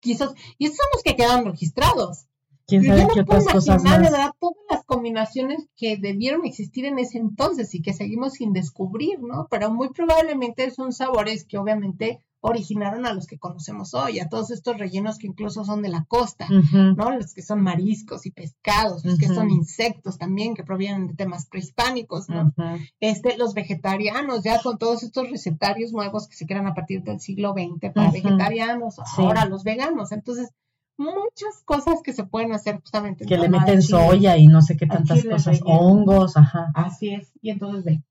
guisos. 0.00 0.34
Y 0.58 0.66
esos 0.66 0.76
son 0.76 0.86
los 0.94 1.02
que 1.02 1.16
quedan 1.16 1.44
registrados. 1.44 2.26
¿Quién 2.66 2.84
sabe 2.84 3.02
yo 3.02 3.08
qué 3.08 3.20
no 3.20 3.26
puedo 3.26 3.40
otras 3.40 3.54
cosas 3.54 3.80
imaginar, 3.82 3.98
de 3.98 4.02
más? 4.02 4.12
verdad, 4.12 4.32
todas 4.40 4.56
las 4.70 4.84
combinaciones 4.84 5.68
que 5.76 5.96
debieron 5.96 6.44
existir 6.44 6.84
en 6.84 6.98
ese 6.98 7.18
entonces 7.18 7.72
y 7.74 7.82
que 7.82 7.92
seguimos 7.92 8.34
sin 8.34 8.52
descubrir, 8.52 9.20
¿no? 9.22 9.46
Pero 9.50 9.70
muy 9.70 9.90
probablemente 9.90 10.70
son 10.72 10.92
sabores 10.92 11.44
que 11.44 11.58
obviamente 11.58 12.25
originaron 12.40 13.06
a 13.06 13.12
los 13.12 13.26
que 13.26 13.38
conocemos 13.38 13.94
hoy, 13.94 14.20
a 14.20 14.28
todos 14.28 14.50
estos 14.50 14.78
rellenos 14.78 15.18
que 15.18 15.26
incluso 15.26 15.64
son 15.64 15.82
de 15.82 15.88
la 15.88 16.04
costa. 16.06 16.46
¿no? 16.50 17.10
Los 17.10 17.34
que 17.34 17.42
son 17.42 17.60
mariscos 17.62 18.24
y 18.26 18.30
pescados, 18.30 19.04
los 19.04 19.18
que 19.18 19.26
son 19.28 19.50
insectos 19.50 20.18
también, 20.18 20.54
que 20.54 20.62
provienen 20.62 21.08
de 21.08 21.14
temas 21.14 21.46
prehispánicos, 21.46 22.28
¿no? 22.28 22.52
Este, 23.00 23.36
los 23.36 23.54
vegetarianos, 23.54 24.44
ya 24.44 24.60
con 24.62 24.78
todos 24.78 25.02
estos 25.02 25.30
recetarios 25.30 25.92
nuevos 25.92 26.28
que 26.28 26.36
se 26.36 26.46
crean 26.46 26.66
a 26.66 26.74
partir 26.74 27.02
del 27.02 27.20
siglo 27.20 27.52
XX 27.52 27.92
para 27.92 28.10
vegetarianos, 28.10 28.94
Sí. 28.96 29.00
ahora 29.22 29.44
los 29.46 29.64
veganos. 29.64 30.12
Entonces, 30.12 30.50
muchas 30.98 31.62
cosas 31.64 32.00
que 32.02 32.12
se 32.12 32.24
pueden 32.24 32.52
hacer 32.52 32.80
justamente. 32.80 33.24
en 33.24 33.28
Que 33.28 33.38
le 33.38 33.48
meten 33.48 33.82
soya 33.82 34.36
y 34.36 34.46
no 34.46 34.62
sé 34.62 34.76
qué 34.76 34.86
tantas 34.86 35.24
cosas, 35.24 35.60
hongos, 35.64 36.36
ajá. 36.36 36.70
Así 36.74 37.10
es. 37.10 37.32
Y 37.42 37.50
entonces 37.50 37.84
ve. 37.84 38.02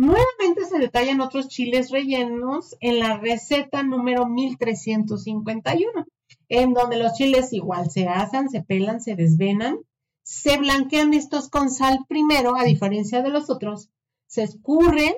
Nuevamente 0.00 0.64
se 0.64 0.78
detallan 0.78 1.20
otros 1.20 1.48
chiles 1.48 1.90
rellenos 1.90 2.74
en 2.80 3.00
la 3.00 3.18
receta 3.18 3.82
número 3.82 4.24
1351, 4.24 6.06
en 6.48 6.72
donde 6.72 6.96
los 6.96 7.12
chiles 7.12 7.52
igual 7.52 7.90
se 7.90 8.08
asan, 8.08 8.48
se 8.48 8.62
pelan, 8.62 9.02
se 9.02 9.14
desvenan, 9.14 9.80
se 10.22 10.56
blanquean 10.56 11.12
estos 11.12 11.50
con 11.50 11.68
sal 11.68 12.06
primero, 12.08 12.56
a 12.56 12.64
diferencia 12.64 13.20
de 13.20 13.28
los 13.28 13.50
otros, 13.50 13.90
se 14.26 14.44
escurren, 14.44 15.12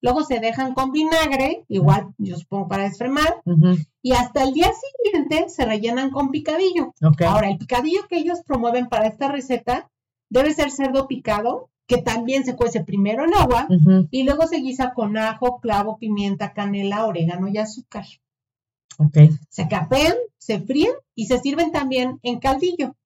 luego 0.00 0.24
se 0.24 0.40
dejan 0.40 0.74
con 0.74 0.90
vinagre, 0.90 1.64
igual 1.68 2.12
yo 2.18 2.36
supongo 2.36 2.66
para 2.66 2.88
desfremar, 2.88 3.40
y 4.02 4.14
hasta 4.14 4.42
el 4.42 4.52
día 4.52 4.72
siguiente 4.72 5.48
se 5.48 5.64
rellenan 5.64 6.10
con 6.10 6.32
picadillo. 6.32 6.92
Ahora, 7.24 7.50
el 7.50 7.58
picadillo 7.58 8.08
que 8.08 8.18
ellos 8.18 8.40
promueven 8.44 8.88
para 8.88 9.06
esta 9.06 9.28
receta 9.28 9.92
debe 10.28 10.52
ser 10.52 10.72
cerdo 10.72 11.06
picado, 11.06 11.70
que 11.86 11.98
también 11.98 12.44
se 12.44 12.56
cuece 12.56 12.82
primero 12.82 13.24
en 13.24 13.34
agua 13.34 13.68
y 14.10 14.22
luego 14.22 14.46
se 14.46 14.58
guisa 14.58 14.94
con 14.94 15.16
ajo, 15.16 15.60
clavo, 15.60 15.98
pimienta, 15.98 16.52
canela, 16.52 17.06
orégano 17.06 17.48
y 17.48 17.58
azúcar. 17.58 18.06
Ok. 18.98 19.18
Se 19.48 19.68
capean, 19.68 20.14
se 20.38 20.60
fríen 20.60 20.92
y 21.14 21.26
se 21.26 21.38
sirven 21.38 21.72
también 21.72 22.20
en 22.22 22.38
caldillo. 22.38 22.96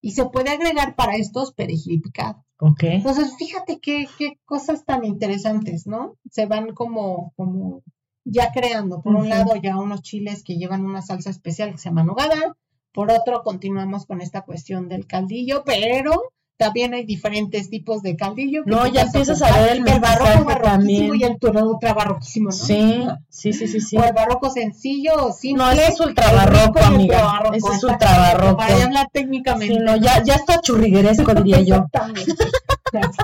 Y 0.00 0.12
se 0.12 0.26
puede 0.26 0.50
agregar 0.50 0.96
para 0.96 1.16
estos 1.16 1.52
perejil 1.52 2.02
picado. 2.02 2.44
Ok. 2.58 2.82
Entonces, 2.84 3.34
fíjate 3.38 3.78
qué, 3.80 4.06
qué 4.18 4.38
cosas 4.44 4.84
tan 4.84 5.04
interesantes, 5.04 5.86
¿no? 5.86 6.16
Se 6.30 6.46
van 6.46 6.74
como, 6.74 7.32
como 7.36 7.82
ya 8.24 8.52
creando. 8.52 9.00
Por 9.02 9.14
un 9.14 9.28
lado, 9.28 9.54
ya 9.56 9.76
unos 9.76 10.02
chiles 10.02 10.42
que 10.42 10.56
llevan 10.56 10.84
una 10.84 11.02
salsa 11.02 11.30
especial 11.30 11.72
que 11.72 11.78
se 11.78 11.88
llama 11.88 12.04
nogada. 12.04 12.56
Por 12.92 13.10
otro, 13.10 13.42
continuamos 13.42 14.06
con 14.06 14.20
esta 14.20 14.42
cuestión 14.42 14.88
del 14.88 15.06
caldillo, 15.06 15.64
pero 15.64 16.32
también 16.56 16.94
hay 16.94 17.04
diferentes 17.04 17.68
tipos 17.68 18.02
de 18.02 18.16
caldillo. 18.16 18.62
No, 18.66 18.86
ya 18.86 19.02
empiezas 19.02 19.42
a 19.42 19.60
ver 19.60 19.76
el 19.78 19.88
el 19.88 20.00
barroco 20.00 20.44
barroquísimo 20.44 20.60
también. 20.60 21.14
y 21.16 21.24
el 21.24 21.38
ultra 21.64 21.94
barroquísimo, 21.94 22.46
¿no? 22.46 22.52
Sí, 22.52 23.04
sí, 23.28 23.52
sí, 23.52 23.66
sí, 23.66 23.80
sí. 23.80 23.96
O 23.96 24.04
el 24.04 24.12
barroco 24.12 24.50
sencillo 24.50 25.32
simple. 25.32 25.64
No, 25.64 25.70
ese 25.72 25.86
es 25.88 26.00
ultra 26.00 26.32
barroco, 26.32 26.78
amiga. 26.80 27.22
barroco, 27.22 27.54
Ese 27.56 27.68
es 27.76 27.84
ultra 27.84 28.10
barroco. 28.18 28.56
Para 28.56 28.84
hablar 28.84 29.08
técnicamente. 29.12 29.74
Sí, 29.74 29.80
no, 29.80 29.96
ya, 29.96 30.22
ya 30.22 30.34
está 30.34 30.60
churrigueresco, 30.60 31.34
diría 31.34 31.60
yo. 31.60 31.74
Exactamente. 31.76 32.34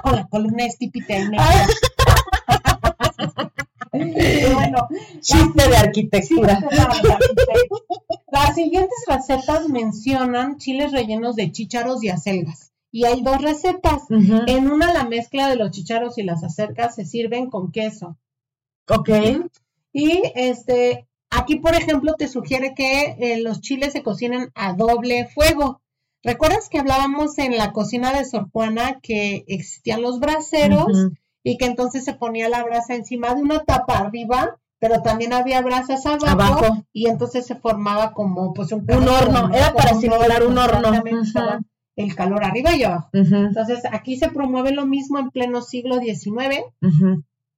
Con 0.02 0.16
la 0.16 0.26
columna 0.26 0.64
estipita 0.66 1.14
Ah. 1.38 1.66
Bueno, 3.92 4.88
Chiste 5.20 5.62
de 5.68 5.74
sí, 5.74 5.74
arquitectura. 5.76 6.60
las 8.32 8.54
siguientes 8.54 9.04
recetas 9.06 9.68
mencionan 9.68 10.58
chiles 10.58 10.92
rellenos 10.92 11.36
de 11.36 11.50
chícharos 11.52 12.02
y 12.04 12.08
acelgas. 12.08 12.69
Y 12.92 13.04
hay 13.04 13.22
dos 13.22 13.40
recetas. 13.40 14.02
En 14.10 14.70
una, 14.70 14.92
la 14.92 15.04
mezcla 15.04 15.48
de 15.48 15.56
los 15.56 15.70
chícharos 15.70 16.18
y 16.18 16.22
las 16.22 16.42
acelgas 16.42 16.96
se 16.96 17.04
sirven 17.04 17.48
con 17.48 17.70
queso. 17.70 18.16
Ok. 18.88 19.10
Y 19.92 20.22
este, 20.34 21.06
aquí, 21.30 21.56
por 21.56 21.74
ejemplo, 21.74 22.14
te 22.14 22.28
sugiere 22.28 22.74
que 22.74 23.16
eh, 23.18 23.40
los 23.40 23.60
chiles 23.60 23.92
se 23.92 24.02
cocinen 24.02 24.50
a 24.54 24.72
doble 24.72 25.26
fuego. 25.26 25.80
¿Recuerdas 26.22 26.68
que 26.68 26.78
hablábamos 26.78 27.38
en 27.38 27.56
la 27.56 27.72
cocina 27.72 28.12
de 28.12 28.24
Sor 28.24 28.50
Juana 28.50 28.98
que 29.00 29.44
existían 29.46 30.02
los 30.02 30.20
braseros 30.20 31.10
y 31.42 31.56
que 31.56 31.64
entonces 31.64 32.04
se 32.04 32.12
ponía 32.12 32.48
la 32.48 32.62
brasa 32.62 32.94
encima 32.94 33.34
de 33.34 33.42
una 33.42 33.60
tapa 33.60 33.98
arriba, 33.98 34.58
pero 34.78 35.00
también 35.00 35.32
había 35.32 35.62
brasas 35.62 36.04
abajo, 36.04 36.84
y 36.92 37.08
entonces 37.08 37.46
se 37.46 37.54
formaba 37.54 38.12
como 38.12 38.52
pues 38.52 38.72
un, 38.72 38.84
horno, 38.90 39.50
era 39.54 39.72
para 39.72 39.94
simular 39.94 40.46
un 40.46 40.58
horno. 40.58 41.02
El 41.96 42.14
calor 42.14 42.44
arriba 42.44 42.76
y 42.76 42.84
abajo. 42.84 43.10
Entonces 43.12 43.82
aquí 43.90 44.16
se 44.16 44.30
promueve 44.30 44.72
lo 44.72 44.86
mismo 44.86 45.18
en 45.18 45.30
pleno 45.30 45.62
siglo 45.62 45.98
XIX. 45.98 46.64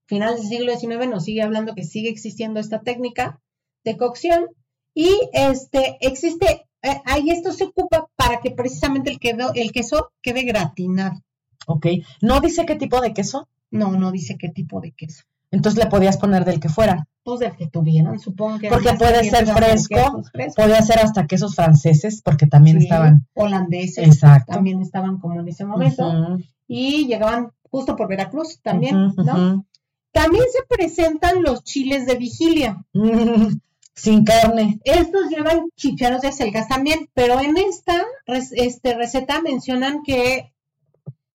Final 0.07 0.35
del 0.37 0.45
siglo 0.45 0.77
XIX 0.77 1.09
nos 1.09 1.25
sigue 1.25 1.43
hablando 1.43 1.75
que 1.75 1.85
sigue 1.85 2.11
existiendo 2.11 2.61
esta 2.61 2.81
técnica 2.81 3.41
de 3.85 3.97
cocción 3.97 4.47
y 4.95 5.11
este 5.33 5.97
existe 6.01 6.67
eh, 6.83 7.01
ahí 7.05 7.31
esto 7.31 7.53
se 7.53 7.65
ocupa 7.65 8.09
para 8.17 8.41
que 8.41 8.51
precisamente 8.51 9.11
el, 9.11 9.21
quedo, 9.21 9.53
el 9.55 9.71
queso 9.71 10.13
quede 10.21 10.43
gratinado. 10.43 11.23
Ok. 11.67 11.87
¿No 12.21 12.41
dice 12.41 12.67
qué 12.67 12.75
tipo 12.75 13.01
de 13.01 13.15
queso? 13.15 13.49
No, 13.71 13.93
no 13.93 14.11
dice 14.11 14.37
qué 14.37 14.49
tipo 14.49 14.81
de 14.81 14.91
queso. 14.91 15.23
Entonces 15.53 15.85
le 15.85 15.91
podías 15.91 16.17
poner 16.17 16.45
del 16.45 16.59
que 16.59 16.69
fuera. 16.69 17.07
Pues 17.23 17.39
del 17.39 17.55
que 17.55 17.69
tuvieran, 17.69 18.19
supongo 18.19 18.59
que. 18.59 18.69
Porque 18.69 18.95
puede 18.95 19.23
ser 19.31 19.47
fresco, 19.47 20.23
podía 20.57 20.83
ser 20.83 20.99
hasta 20.99 21.27
quesos 21.27 21.55
franceses, 21.55 22.21
porque 22.23 22.47
también 22.49 22.79
estaban. 22.79 23.29
Holandeses. 23.35 24.09
Exacto. 24.09 24.55
También 24.55 24.81
estaban 24.81 25.19
como 25.19 25.39
en 25.39 25.47
ese 25.47 25.65
momento. 25.65 26.39
Y 26.67 27.07
llegaban 27.07 27.53
justo 27.71 27.95
por 27.95 28.09
Veracruz 28.09 28.61
también, 28.63 29.15
¿no? 29.17 29.65
También 30.11 30.45
se 30.53 30.77
presentan 30.77 31.43
los 31.43 31.65
chiles 31.65 32.07
de 32.07 32.17
vigilia. 32.17 32.85
Sin 33.95 34.25
carne. 34.25 34.81
Estos 34.85 35.29
llevan 35.29 35.69
chicharos 35.77 36.23
de 36.23 36.33
selgas 36.33 36.67
también, 36.67 37.09
pero 37.13 37.41
en 37.41 37.57
esta 37.59 38.03
este, 38.27 38.95
receta 38.95 39.43
mencionan 39.43 40.03
que 40.03 40.52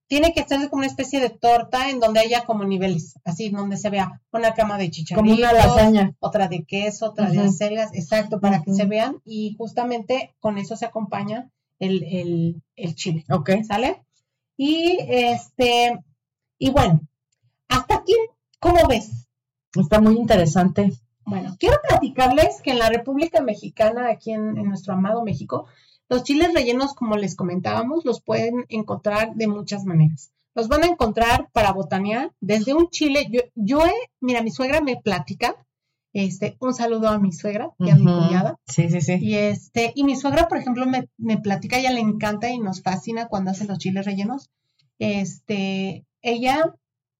tiene 0.07 0.33
que 0.33 0.41
hacerse 0.41 0.69
como 0.69 0.79
una 0.79 0.87
especie 0.87 1.19
de 1.19 1.29
torta 1.29 1.89
en 1.89 1.99
donde 1.99 2.19
haya 2.19 2.45
como 2.45 2.63
niveles, 2.63 3.15
así 3.25 3.49
donde 3.49 3.77
se 3.77 3.89
vea 3.89 4.21
una 4.31 4.53
cama 4.53 4.77
de 4.77 4.89
chicharros, 4.89 5.23
como 5.23 5.35
una 5.35 5.53
lasaña, 5.53 6.15
otra 6.19 6.47
de 6.47 6.63
queso, 6.63 7.07
otra 7.07 7.29
de 7.29 7.49
selgas, 7.49 7.93
exacto, 7.93 8.39
para 8.39 8.63
que 8.63 8.73
se 8.73 8.85
vean 8.85 9.17
y 9.25 9.55
justamente 9.57 10.35
con 10.39 10.57
eso 10.57 10.75
se 10.75 10.85
acompaña 10.85 11.49
el, 11.79 12.61
el 12.75 12.95
chile. 12.95 13.25
Ok. 13.29 13.51
¿Sale? 13.67 14.03
Y 14.57 14.97
este, 15.07 16.03
y 16.57 16.71
bueno, 16.71 17.01
hasta 17.69 17.95
aquí, 17.95 18.15
¿cómo 18.59 18.87
ves? 18.87 19.27
Está 19.75 20.01
muy 20.01 20.15
interesante. 20.15 20.91
Bueno, 21.25 21.55
quiero 21.59 21.77
platicarles 21.87 22.61
que 22.63 22.71
en 22.71 22.79
la 22.79 22.89
República 22.89 23.41
Mexicana, 23.41 24.09
aquí 24.09 24.31
en, 24.31 24.55
nuestro 24.55 24.93
amado 24.93 25.23
México, 25.23 25.67
los 26.09 26.23
chiles 26.23 26.53
rellenos, 26.53 26.93
como 26.93 27.17
les 27.17 27.35
comentábamos, 27.35 28.05
los 28.05 28.21
pueden 28.21 28.65
encontrar 28.69 29.35
de 29.35 29.47
muchas 29.47 29.85
maneras. 29.85 30.31
Los 30.55 30.67
van 30.67 30.83
a 30.83 30.87
encontrar 30.87 31.49
para 31.51 31.71
botanear 31.71 32.31
desde 32.39 32.73
un 32.73 32.89
chile. 32.89 33.27
Yo, 33.29 33.41
yo 33.55 33.85
he, 33.85 33.93
mira, 34.19 34.41
mi 34.41 34.51
suegra 34.51 34.81
me 34.81 34.95
platica, 34.95 35.55
este, 36.13 36.57
un 36.59 36.73
saludo 36.73 37.09
a 37.09 37.19
mi 37.19 37.31
suegra 37.31 37.71
y 37.77 37.91
a 37.91 37.95
mi 37.95 38.05
cuñada. 38.05 38.57
Sí, 38.65 38.89
sí, 38.89 39.01
sí. 39.01 39.17
Y 39.21 39.35
este, 39.35 39.91
y 39.93 40.03
mi 40.03 40.15
suegra, 40.15 40.47
por 40.47 40.57
ejemplo, 40.57 40.85
me, 40.87 41.09
me 41.17 41.37
platica, 41.37 41.77
ella 41.77 41.91
le 41.91 41.99
encanta 41.99 42.49
y 42.49 42.59
nos 42.59 42.81
fascina 42.81 43.27
cuando 43.27 43.51
hacen 43.51 43.67
los 43.67 43.77
chiles 43.77 44.05
rellenos. 44.05 44.49
Este, 44.97 46.05
ella 46.21 46.73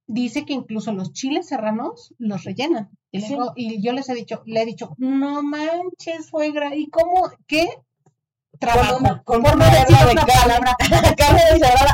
dice 0.07 0.45
que 0.45 0.53
incluso 0.53 0.93
los 0.93 1.11
chiles 1.13 1.47
serranos 1.47 2.13
los 2.17 2.43
rellenan. 2.43 2.89
Y, 3.11 3.81
yo 3.81 3.93
les 3.93 4.09
he 4.09 4.15
dicho, 4.15 4.41
le 4.45 4.61
he 4.61 4.65
dicho, 4.65 4.95
no 4.97 5.43
manches, 5.43 6.27
suegra, 6.27 6.75
¿y 6.75 6.88
cómo? 6.89 7.29
¿Qué? 7.45 7.67
Trabajo. 8.60 8.99
Con 9.24 9.41
una, 9.41 9.68
hebra 9.82 10.05
de 10.05 10.16
palabra. 10.16 10.76
Carne 11.18 11.41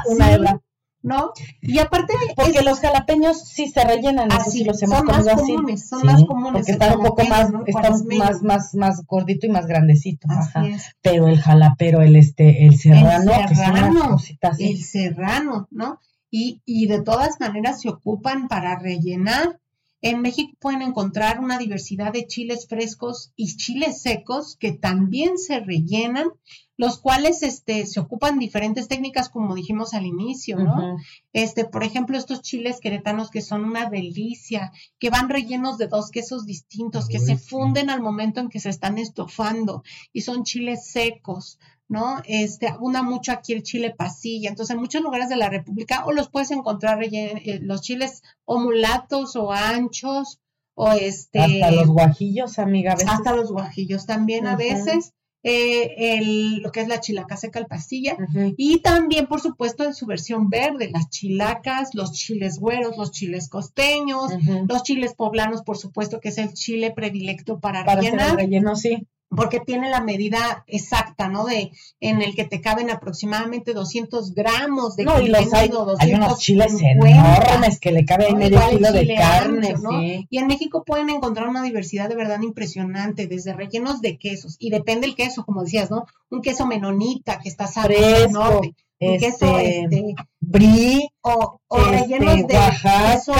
una 0.06 0.32
hebra. 0.32 0.62
¿no? 1.04 1.34
Y 1.62 1.80
aparte, 1.80 2.14
porque 2.36 2.64
los 2.64 2.80
jalapeños 2.80 3.46
sí 3.46 3.68
se 3.68 3.84
rellenan, 3.84 4.32
así, 4.32 4.64
los 4.64 4.82
hemos 4.82 5.00
son 5.00 5.08
más 5.08 5.28
comunes, 5.28 5.88
son 5.88 6.06
más 6.06 6.24
comunes. 6.24 6.54
Porque 6.54 6.72
están 6.72 6.98
un 6.98 7.04
poco 7.04 7.26
más, 7.26 7.52
están 7.68 7.94
más, 8.18 8.42
más, 8.42 8.74
más 8.74 9.06
gordito 9.06 9.46
y 9.46 9.50
más 9.50 9.68
grandecito. 9.68 10.28
Ajá. 10.32 10.64
Pero 11.02 11.28
el 11.28 11.40
jalapero, 11.42 12.02
el 12.02 12.16
este, 12.16 12.66
el 12.66 12.80
serrano, 12.80 13.34
el 13.34 13.56
serrano, 13.56 14.18
el 14.60 14.84
serrano, 14.84 15.68
¿no? 15.70 16.00
Y, 16.32 16.62
y 16.66 16.88
de 16.88 17.02
todas 17.02 17.40
maneras 17.40 17.82
se 17.82 17.90
ocupan 17.90 18.48
para 18.48 18.80
rellenar 18.80 19.60
en 20.04 20.22
México 20.22 20.58
pueden 20.60 20.82
encontrar 20.82 21.40
una 21.40 21.58
diversidad 21.58 22.12
de 22.12 22.28
chiles 22.28 22.68
frescos 22.68 23.32
y 23.38 23.56
chiles 23.56 24.02
secos 24.02 24.58
que 24.60 24.74
también 24.74 25.38
se 25.38 25.62
rellenan, 25.62 26.28
los 26.76 27.00
cuales 27.00 27.42
este, 27.42 27.86
se 27.86 28.02
ocupan 28.02 28.38
diferentes 28.38 28.90
técnicas, 28.90 29.30
como 29.30 29.56
dijimos 29.56 29.94
al 29.94 30.06
inicio, 30.06 30.58
¿no? 30.58 30.98
Este, 31.32 31.64
por 31.64 31.86
ejemplo, 31.86 32.18
estos 32.18 32.42
chiles 32.42 32.82
queretanos 32.82 33.32
que 33.32 33.42
son 33.42 33.64
una 33.64 33.90
delicia, 33.90 34.74
que 35.00 35.10
van 35.10 35.30
rellenos 35.30 35.78
de 35.78 35.88
dos 35.88 36.12
quesos 36.12 36.46
distintos, 36.46 37.08
que 37.08 37.20
se 37.20 37.38
funden 37.38 37.90
al 37.90 38.02
momento 38.02 38.42
en 38.42 38.50
que 38.50 38.60
se 38.60 38.70
están 38.70 38.98
estofando 38.98 39.84
y 40.12 40.22
son 40.22 40.44
chiles 40.44 40.86
secos. 40.86 41.60
¿No? 41.90 42.22
Este, 42.26 42.68
abunda 42.68 43.04
mucho 43.04 43.32
aquí 43.32 43.54
el 43.54 43.64
chile 43.64 43.94
pasilla. 43.96 44.50
Entonces, 44.50 44.74
en 44.76 44.82
muchos 44.82 45.02
lugares 45.02 45.30
de 45.30 45.36
la 45.36 45.50
República 45.50 46.06
o 46.06 46.12
los 46.12 46.30
puedes 46.30 46.52
encontrar 46.52 47.04
eh, 47.04 47.60
los 47.62 47.82
chiles 47.82 48.24
o 48.46 48.60
mulatos 48.60 49.36
o 49.36 49.52
anchos 49.52 50.40
o 50.76 50.92
este... 50.92 51.40
Hasta 51.40 51.72
los 51.72 51.88
guajillos, 51.88 52.60
amiga. 52.60 52.96
Hasta 53.08 53.36
los 53.36 53.52
guajillos 53.52 54.06
también 54.06 54.48
a 54.48 54.56
veces. 54.56 55.14
Eh, 55.46 56.16
el, 56.18 56.62
lo 56.62 56.72
que 56.72 56.80
es 56.80 56.88
la 56.88 57.02
chilaca 57.02 57.36
seca 57.36 57.60
al 57.60 57.68
pastilla 57.68 58.16
y 58.56 58.80
también 58.80 59.28
por 59.28 59.42
supuesto 59.42 59.84
en 59.84 59.94
su 59.94 60.06
versión 60.06 60.50
verde 60.50 60.90
las 60.90 61.10
chilacas, 61.10 61.94
los 61.96 62.14
chiles 62.14 62.60
güeros, 62.60 62.96
los 62.96 63.12
chiles 63.12 63.50
costeños, 63.50 64.32
los 64.70 64.84
chiles 64.84 65.16
poblanos 65.16 65.62
por 65.62 65.78
supuesto 65.78 66.22
que 66.22 66.30
es 66.30 66.38
el 66.38 66.54
chile 66.54 66.94
predilecto 66.96 67.60
para, 67.60 67.84
para 67.84 68.00
rellenar. 68.00 68.22
Hacer 68.22 68.40
el 68.40 68.46
relleno, 68.46 68.78
sí 68.78 69.06
porque 69.36 69.60
tiene 69.60 69.90
la 69.90 70.02
medida 70.02 70.64
exacta, 70.68 71.28
¿no? 71.28 71.46
De 71.46 71.72
en 72.00 72.22
el 72.22 72.36
que 72.36 72.46
te 72.46 72.62
caben 72.62 72.90
aproximadamente 72.90 73.74
200 73.74 74.34
gramos 74.34 74.96
de 74.96 75.06
no, 75.06 75.20
y 75.20 75.28
los 75.28 75.54
hay, 75.54 75.72
hay 76.00 76.14
unos 76.14 76.40
chiles 76.40 76.76
enormes 76.82 77.80
que 77.80 77.92
le 77.92 78.06
cabe 78.06 78.34
medio 78.34 78.62
kilo 78.70 78.92
de 78.92 79.16
carne, 79.16 79.76
¿no? 79.82 80.02
Y 80.02 80.38
en 80.38 80.48
México 80.48 80.84
pueden 80.86 81.10
encontrar 81.10 81.48
una 81.48 81.64
diversidad 81.64 82.10
de 82.10 82.16
verdad 82.16 82.42
impresionante, 82.42 83.28
desde 83.28 83.54
rellenos 83.54 84.02
de 84.02 84.18
quesos, 84.18 84.56
y 84.60 84.70
depende 84.70 85.08
el 85.08 85.16
queso, 85.16 85.46
como 85.46 85.64
decías, 85.64 85.90
¿no? 85.92 86.06
Un 86.30 86.42
queso 86.42 86.66
menonita 86.66 87.40
que 87.40 87.50
está 87.50 87.68
sabroso, 87.68 88.30
norte, 88.30 88.76
un 89.00 89.18
queso 89.18 89.60
este, 89.60 89.84
este 89.84 90.16
brie, 90.40 91.10
o, 91.22 91.60
o 91.68 91.84
rellenos 91.84 92.36
este, 92.36 92.54
de 92.54 92.60
queso 92.82 93.34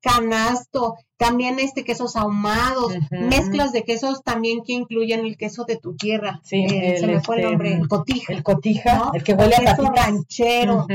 canasto, 0.00 0.96
también 1.20 1.58
este 1.58 1.84
quesos 1.84 2.16
ahumados, 2.16 2.94
mezclas 3.10 3.72
de 3.72 3.84
quesos 3.84 4.22
también 4.24 4.62
que 4.64 4.72
incluyen 4.72 5.20
el 5.26 5.36
queso 5.36 5.66
de 5.66 5.76
tu 5.76 5.94
tierra. 5.94 6.40
Sí, 6.42 6.64
eh, 6.64 6.96
se 6.98 7.06
me 7.06 7.20
fue 7.20 7.36
el 7.36 7.40
este, 7.42 7.50
nombre, 7.50 7.74
el 7.74 7.88
cotija. 7.88 8.32
El 8.32 8.42
cotija, 8.42 9.10
el 9.12 9.22
que 9.22 9.34
huele 9.34 9.54
a 9.56 9.76
queso 9.76 9.92
ranchero. 9.94 10.86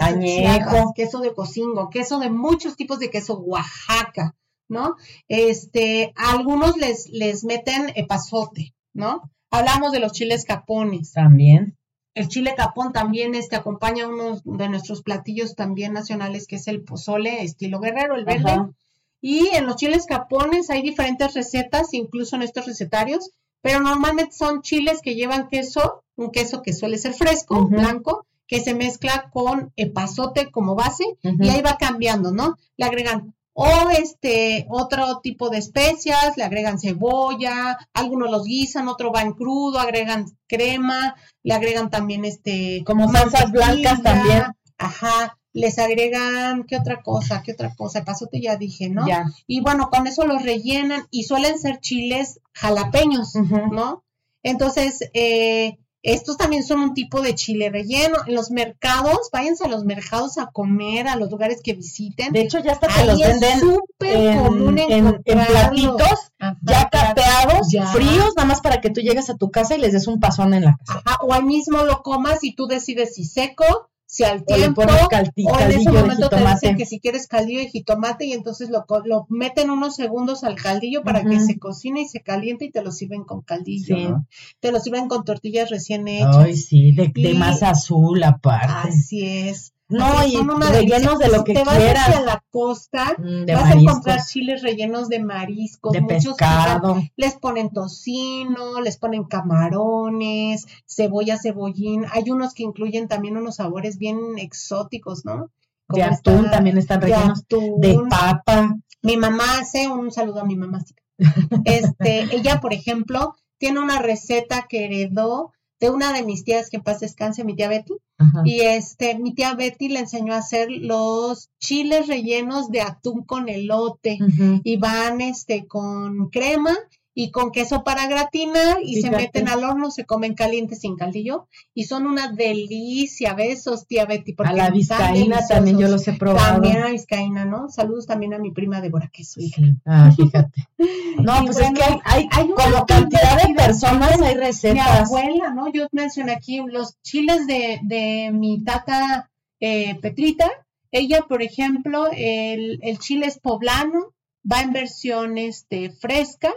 Añejo. 0.00 0.92
queso 0.96 1.20
de 1.20 1.32
cocingo, 1.32 1.90
queso 1.90 2.18
de 2.18 2.28
muchos 2.28 2.74
tipos 2.74 2.98
de 2.98 3.08
queso 3.08 3.38
Oaxaca, 3.38 4.34
¿no? 4.68 4.96
Este, 5.28 6.12
algunos 6.16 6.76
les, 6.76 7.08
les 7.10 7.44
meten 7.44 7.92
epazote, 7.94 8.74
¿no? 8.92 9.30
Hablamos 9.52 9.92
de 9.92 10.00
los 10.00 10.10
chiles 10.10 10.44
capones. 10.44 11.12
También. 11.12 11.76
El 12.14 12.26
chile 12.26 12.54
capón 12.56 12.92
también 12.92 13.36
este, 13.36 13.54
acompaña 13.54 14.08
uno 14.08 14.40
de 14.44 14.68
nuestros 14.68 15.02
platillos 15.02 15.54
también 15.54 15.92
nacionales, 15.92 16.48
que 16.48 16.56
es 16.56 16.66
el 16.66 16.82
pozole 16.82 17.44
estilo 17.44 17.78
guerrero, 17.78 18.16
el 18.16 18.24
verde. 18.24 18.72
Y 19.20 19.48
en 19.48 19.66
los 19.66 19.76
chiles 19.76 20.06
capones 20.06 20.70
hay 20.70 20.82
diferentes 20.82 21.34
recetas, 21.34 21.92
incluso 21.92 22.36
en 22.36 22.42
estos 22.42 22.66
recetarios, 22.66 23.30
pero 23.62 23.80
normalmente 23.80 24.34
son 24.34 24.62
chiles 24.62 25.00
que 25.02 25.14
llevan 25.14 25.48
queso, 25.48 26.02
un 26.16 26.30
queso 26.30 26.62
que 26.62 26.72
suele 26.72 26.98
ser 26.98 27.12
fresco, 27.12 27.66
blanco, 27.66 28.26
que 28.46 28.60
se 28.60 28.74
mezcla 28.74 29.30
con 29.32 29.72
epazote 29.76 30.50
como 30.50 30.74
base 30.74 31.04
y 31.22 31.48
ahí 31.48 31.62
va 31.62 31.76
cambiando, 31.76 32.32
¿no? 32.32 32.56
Le 32.76 32.86
agregan 32.86 33.34
o 33.52 33.90
este 33.90 34.66
otro 34.70 35.20
tipo 35.22 35.50
de 35.50 35.58
especias, 35.58 36.36
le 36.36 36.44
agregan 36.44 36.78
cebolla, 36.78 37.78
algunos 37.92 38.30
los 38.30 38.44
guisan, 38.44 38.88
otro 38.88 39.12
va 39.12 39.22
en 39.22 39.32
crudo, 39.32 39.78
agregan 39.78 40.26
crema, 40.46 41.14
le 41.42 41.54
agregan 41.54 41.90
también 41.90 42.24
este 42.24 42.82
como 42.86 43.10
salsas 43.12 43.52
blancas 43.52 44.02
también. 44.02 44.44
Ajá, 44.78 45.38
les 45.52 45.78
agregan, 45.78 46.64
¿qué 46.64 46.76
otra 46.76 47.02
cosa? 47.02 47.42
¿Qué 47.42 47.52
otra 47.52 47.74
cosa? 47.74 48.04
Pasote 48.04 48.40
ya 48.40 48.56
dije, 48.56 48.88
¿no? 48.88 49.04
Y 49.46 49.60
bueno, 49.60 49.90
con 49.90 50.06
eso 50.06 50.24
los 50.26 50.42
rellenan 50.42 51.06
y 51.10 51.24
suelen 51.24 51.58
ser 51.58 51.80
chiles 51.80 52.40
jalapeños, 52.52 53.34
¿no? 53.34 54.04
Entonces, 54.42 55.00
eh, 55.14 55.76
Estos 56.02 56.38
también 56.38 56.64
son 56.64 56.80
un 56.80 56.94
tipo 56.94 57.20
de 57.20 57.34
chile 57.34 57.68
relleno. 57.68 58.16
En 58.26 58.34
los 58.34 58.50
mercados, 58.50 59.28
váyanse 59.30 59.64
a 59.66 59.68
los 59.68 59.84
mercados 59.84 60.38
a 60.38 60.46
comer, 60.46 61.06
a 61.08 61.16
los 61.16 61.30
lugares 61.30 61.60
que 61.62 61.74
visiten. 61.74 62.32
De 62.32 62.40
hecho, 62.40 62.58
ya 62.60 62.72
hasta 62.72 62.86
Ahí 62.90 63.06
los 63.06 63.20
es 63.20 63.28
venden 63.38 63.60
súper 63.60 64.16
en, 64.16 64.38
común 64.42 64.78
en- 64.78 65.20
en 65.22 65.46
platitos 65.46 66.32
Ajá, 66.38 66.56
ya 66.62 66.88
capeados, 66.88 67.70
ya. 67.70 67.86
fríos, 67.88 68.32
nada 68.34 68.46
más 68.48 68.62
para 68.62 68.80
que 68.80 68.88
tú 68.88 69.02
llegues 69.02 69.28
a 69.28 69.36
tu 69.36 69.50
casa 69.50 69.76
y 69.76 69.78
les 69.78 69.92
des 69.92 70.06
un 70.06 70.20
pasón 70.20 70.54
en 70.54 70.64
la 70.64 70.76
casa. 70.78 71.02
Ajá, 71.04 71.18
o 71.22 71.34
ahí 71.34 71.42
mismo 71.42 71.84
lo 71.84 72.00
comas 72.02 72.42
y 72.44 72.54
tú 72.54 72.66
decides 72.66 73.14
si 73.16 73.24
seco, 73.26 73.90
si 74.12 74.24
al 74.24 74.38
O 74.38 74.40
le 74.48 74.56
tiempo, 74.56 74.82
pones 74.82 75.02
calti- 75.08 75.44
o 75.46 75.56
en 75.60 75.70
ese 75.70 75.88
de 75.88 76.00
momento 76.02 76.28
te 76.28 76.36
dicen 76.40 76.76
que 76.76 76.84
si 76.84 76.98
quieres 76.98 77.28
caldillo 77.28 77.60
de 77.60 77.68
jitomate 77.68 78.24
y 78.26 78.32
entonces 78.32 78.68
lo, 78.68 78.84
lo 79.04 79.26
meten 79.28 79.70
unos 79.70 79.94
segundos 79.94 80.42
al 80.42 80.56
caldillo 80.56 81.04
para 81.04 81.22
que 81.24 81.38
se 81.38 81.60
cocine 81.60 82.02
y 82.02 82.08
se 82.08 82.20
caliente 82.20 82.64
y 82.64 82.70
te 82.72 82.82
lo 82.82 82.90
sirven 82.90 83.22
con 83.22 83.42
caldillo, 83.42 83.94
Sí. 83.96 84.04
¿no? 84.08 84.26
Te 84.58 84.72
lo 84.72 84.80
sirven 84.80 85.06
con 85.06 85.24
tortillas 85.24 85.70
recién 85.70 86.08
hechas. 86.08 86.36
Ay, 86.36 86.56
sí, 86.56 86.90
de, 86.90 87.12
de 87.14 87.30
Y- 87.30 87.34
masa 87.38 87.70
azul 87.70 88.20
aparte. 88.24 88.88
Así 88.88 89.24
es. 89.24 89.74
No, 89.90 90.26
y 90.26 90.36
rellenos 90.72 91.18
de 91.18 91.28
lo 91.28 91.38
Si 91.38 91.44
que 91.44 91.54
te 91.54 91.64
vas 91.64 91.76
quieras. 91.76 92.08
hacia 92.08 92.20
la 92.22 92.42
costa, 92.50 93.14
Mm, 93.18 93.44
de 93.44 93.54
vas 93.54 93.64
a 93.64 93.72
encontrar 93.74 94.20
chiles 94.24 94.62
rellenos 94.62 95.08
de 95.08 95.20
mariscos, 95.20 95.92
de 95.92 96.00
muchos 96.00 96.34
pescado. 96.36 97.02
les 97.16 97.34
ponen 97.36 97.70
tocino, 97.70 98.80
les 98.80 98.96
ponen 98.98 99.24
camarones, 99.24 100.66
cebolla, 100.86 101.38
cebollín. 101.38 102.06
Hay 102.12 102.30
unos 102.30 102.54
que 102.54 102.62
incluyen 102.62 103.08
también 103.08 103.36
unos 103.36 103.56
sabores 103.56 103.98
bien 103.98 104.18
exóticos, 104.38 105.24
¿no? 105.24 105.50
De 105.88 106.00
Como 106.02 106.14
atún 106.14 106.34
está- 106.44 106.50
también 106.52 106.78
están 106.78 107.00
de 107.00 107.06
rellenos. 107.08 107.40
atún. 107.40 107.80
De 107.80 107.98
papa. 108.08 108.76
Mi 109.02 109.16
mamá 109.16 109.44
hace 109.60 109.88
un 109.88 110.10
saludo 110.10 110.40
a 110.40 110.44
mi 110.44 110.56
mamá. 110.56 110.78
Este, 111.64 112.34
ella, 112.34 112.60
por 112.60 112.72
ejemplo, 112.72 113.34
tiene 113.58 113.80
una 113.80 113.98
receta 113.98 114.66
que 114.68 114.84
heredó 114.86 115.52
de 115.80 115.90
una 115.90 116.12
de 116.12 116.22
mis 116.22 116.44
tías 116.44 116.70
que 116.70 116.76
en 116.76 116.82
paz 116.82 117.00
descanse, 117.00 117.44
mi 117.44 117.56
tía 117.56 117.68
Betty. 117.68 117.94
Ajá. 118.18 118.42
Y 118.44 118.60
este, 118.60 119.18
mi 119.18 119.34
tía 119.34 119.54
Betty 119.54 119.88
le 119.88 120.00
enseñó 120.00 120.34
a 120.34 120.38
hacer 120.38 120.70
los 120.70 121.48
chiles 121.58 122.06
rellenos 122.06 122.70
de 122.70 122.82
atún 122.82 123.24
con 123.24 123.48
elote 123.48 124.18
y 124.62 124.76
van 124.76 125.20
este 125.22 125.66
con 125.66 126.28
crema 126.28 126.76
y 127.14 127.30
con 127.32 127.50
queso 127.50 127.82
para 127.82 128.06
gratinar 128.06 128.78
y 128.82 129.02
se 129.02 129.10
meten 129.10 129.48
al 129.48 129.64
horno, 129.64 129.90
se 129.90 130.04
comen 130.04 130.34
calientes 130.34 130.80
sin 130.80 130.96
caldillo 130.96 131.48
y 131.74 131.84
son 131.84 132.06
una 132.06 132.32
delicia, 132.32 133.34
besos 133.34 133.86
tía 133.86 134.06
Betty. 134.06 134.32
A 134.32 134.36
porque 134.36 134.52
la 134.54 134.68
están 134.68 134.74
vizcaína 134.74 135.46
también 135.46 135.78
yo 135.78 135.88
los 135.88 136.06
he 136.06 136.12
probado. 136.12 136.54
También 136.62 136.82
a 136.82 136.90
vizcaína, 136.90 137.44
¿no? 137.44 137.68
Saludos 137.68 138.06
también 138.06 138.34
a 138.34 138.38
mi 138.38 138.52
prima 138.52 138.80
Débora, 138.80 139.10
que 139.12 139.22
es 139.22 139.32
su 139.32 139.40
hija. 139.40 139.60
Sí. 139.60 139.74
Ah, 139.84 140.10
fíjate. 140.14 140.68
No, 141.18 141.42
Y 141.42 141.46
pues 141.46 141.58
bueno, 141.58 141.78
es 141.78 141.86
que 141.86 142.00
hay, 142.04 142.28
hay, 142.30 142.48
como 142.48 142.86
cantidad 142.86 143.46
de 143.46 143.54
personas, 143.54 144.20
hay 144.22 144.34
Mi 144.34 144.40
recetas. 144.40 145.10
abuela, 145.10 145.52
¿no? 145.52 145.70
Yo 145.70 145.86
mencioné 145.92 146.32
aquí 146.32 146.62
los 146.66 146.98
chiles 147.02 147.46
de, 147.46 147.80
de 147.82 148.30
mi 148.32 148.62
tata 148.64 149.30
eh, 149.60 149.96
Petrita. 150.00 150.48
Ella, 150.90 151.26
por 151.28 151.42
ejemplo, 151.42 152.08
el, 152.10 152.78
el 152.82 152.98
chile 152.98 153.26
es 153.26 153.38
poblano, 153.38 154.14
va 154.50 154.62
en 154.62 154.72
versión 154.72 155.36
este, 155.36 155.90
fresca 155.90 156.54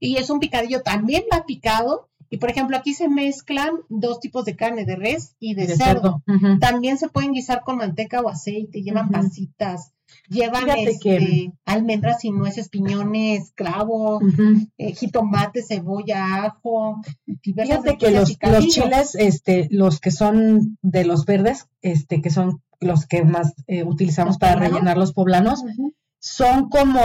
y 0.00 0.16
es 0.16 0.30
un 0.30 0.40
picadillo 0.40 0.82
también 0.82 1.24
va 1.32 1.44
picado. 1.46 2.08
Y 2.30 2.36
por 2.36 2.50
ejemplo, 2.50 2.76
aquí 2.76 2.92
se 2.92 3.08
mezclan 3.08 3.70
dos 3.88 4.20
tipos 4.20 4.44
de 4.44 4.54
carne, 4.54 4.84
de 4.84 4.96
res 4.96 5.34
y 5.40 5.54
de, 5.54 5.66
de 5.66 5.76
cerdo. 5.76 6.22
También 6.60 6.98
se 6.98 7.08
pueden 7.08 7.32
guisar 7.32 7.62
con 7.64 7.78
manteca 7.78 8.20
o 8.20 8.28
aceite, 8.28 8.82
llevan 8.82 9.04
Ujú. 9.06 9.12
pasitas, 9.14 9.92
llevan 10.28 10.68
este, 10.68 10.98
que- 11.00 11.52
almendras 11.64 12.22
y 12.26 12.30
nueces, 12.30 12.68
piñones, 12.68 13.52
clavo, 13.54 14.20
eh, 14.76 14.92
jitomate, 14.94 15.62
cebolla, 15.62 16.44
ajo. 16.44 17.00
Fíjate 17.42 17.96
que 17.96 18.10
los, 18.10 18.36
los 18.42 18.66
chiles, 18.68 19.14
este, 19.14 19.66
los 19.70 19.98
que 19.98 20.10
son 20.10 20.76
de 20.82 21.06
los 21.06 21.24
verdes, 21.24 21.66
este, 21.80 22.20
que 22.20 22.28
son 22.28 22.62
los 22.78 23.06
que 23.06 23.24
más 23.24 23.54
eh, 23.68 23.84
utilizamos 23.84 24.32
¿Los 24.34 24.38
para 24.38 24.52
poblanos? 24.52 24.74
rellenar 24.74 24.96
los 24.98 25.12
poblanos, 25.14 25.64
son 26.20 26.68
como, 26.68 27.00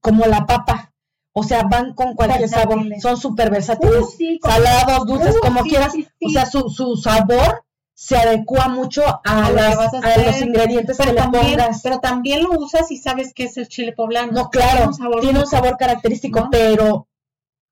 como 0.00 0.26
la 0.26 0.44
papa. 0.46 0.91
O 1.34 1.42
sea, 1.42 1.62
van 1.62 1.94
con 1.94 2.14
cualquier 2.14 2.48
sabor. 2.48 2.80
Son 3.00 3.16
súper 3.16 3.50
versátiles. 3.50 4.02
Uh, 4.02 4.10
sí, 4.18 4.38
salados, 4.42 5.06
dulces, 5.06 5.34
Uh, 5.36 5.40
como 5.40 5.62
sí, 5.62 5.70
quieras. 5.70 5.92
sí. 5.92 6.06
O 6.24 6.28
sea, 6.30 6.46
su, 6.46 6.68
su 6.68 6.96
sabor 6.96 7.64
se 7.94 8.16
adecua 8.16 8.68
mucho 8.68 9.02
a, 9.24 9.50
las- 9.50 9.94
a 9.94 10.18
los 10.18 10.40
ingredientes 10.42 10.96
pero 10.96 11.10
que 11.10 11.14
le 11.16 11.20
también, 11.22 11.44
pongas. 11.58 11.80
pero 11.82 12.00
también 12.00 12.42
lo 12.42 12.50
usas 12.58 12.90
y 12.90 12.96
sabes 12.98 13.32
que 13.32 13.44
es 13.44 13.56
el 13.56 13.68
chile 13.68 13.92
poblano. 13.92 14.32
No, 14.32 14.50
claro, 14.50 14.88
un 14.88 14.94
sabor 14.94 15.20
tiene 15.20 15.38
un 15.38 15.46
sabor 15.46 15.76
característico, 15.76 16.40
¿No? 16.40 16.48
pero 16.50 17.06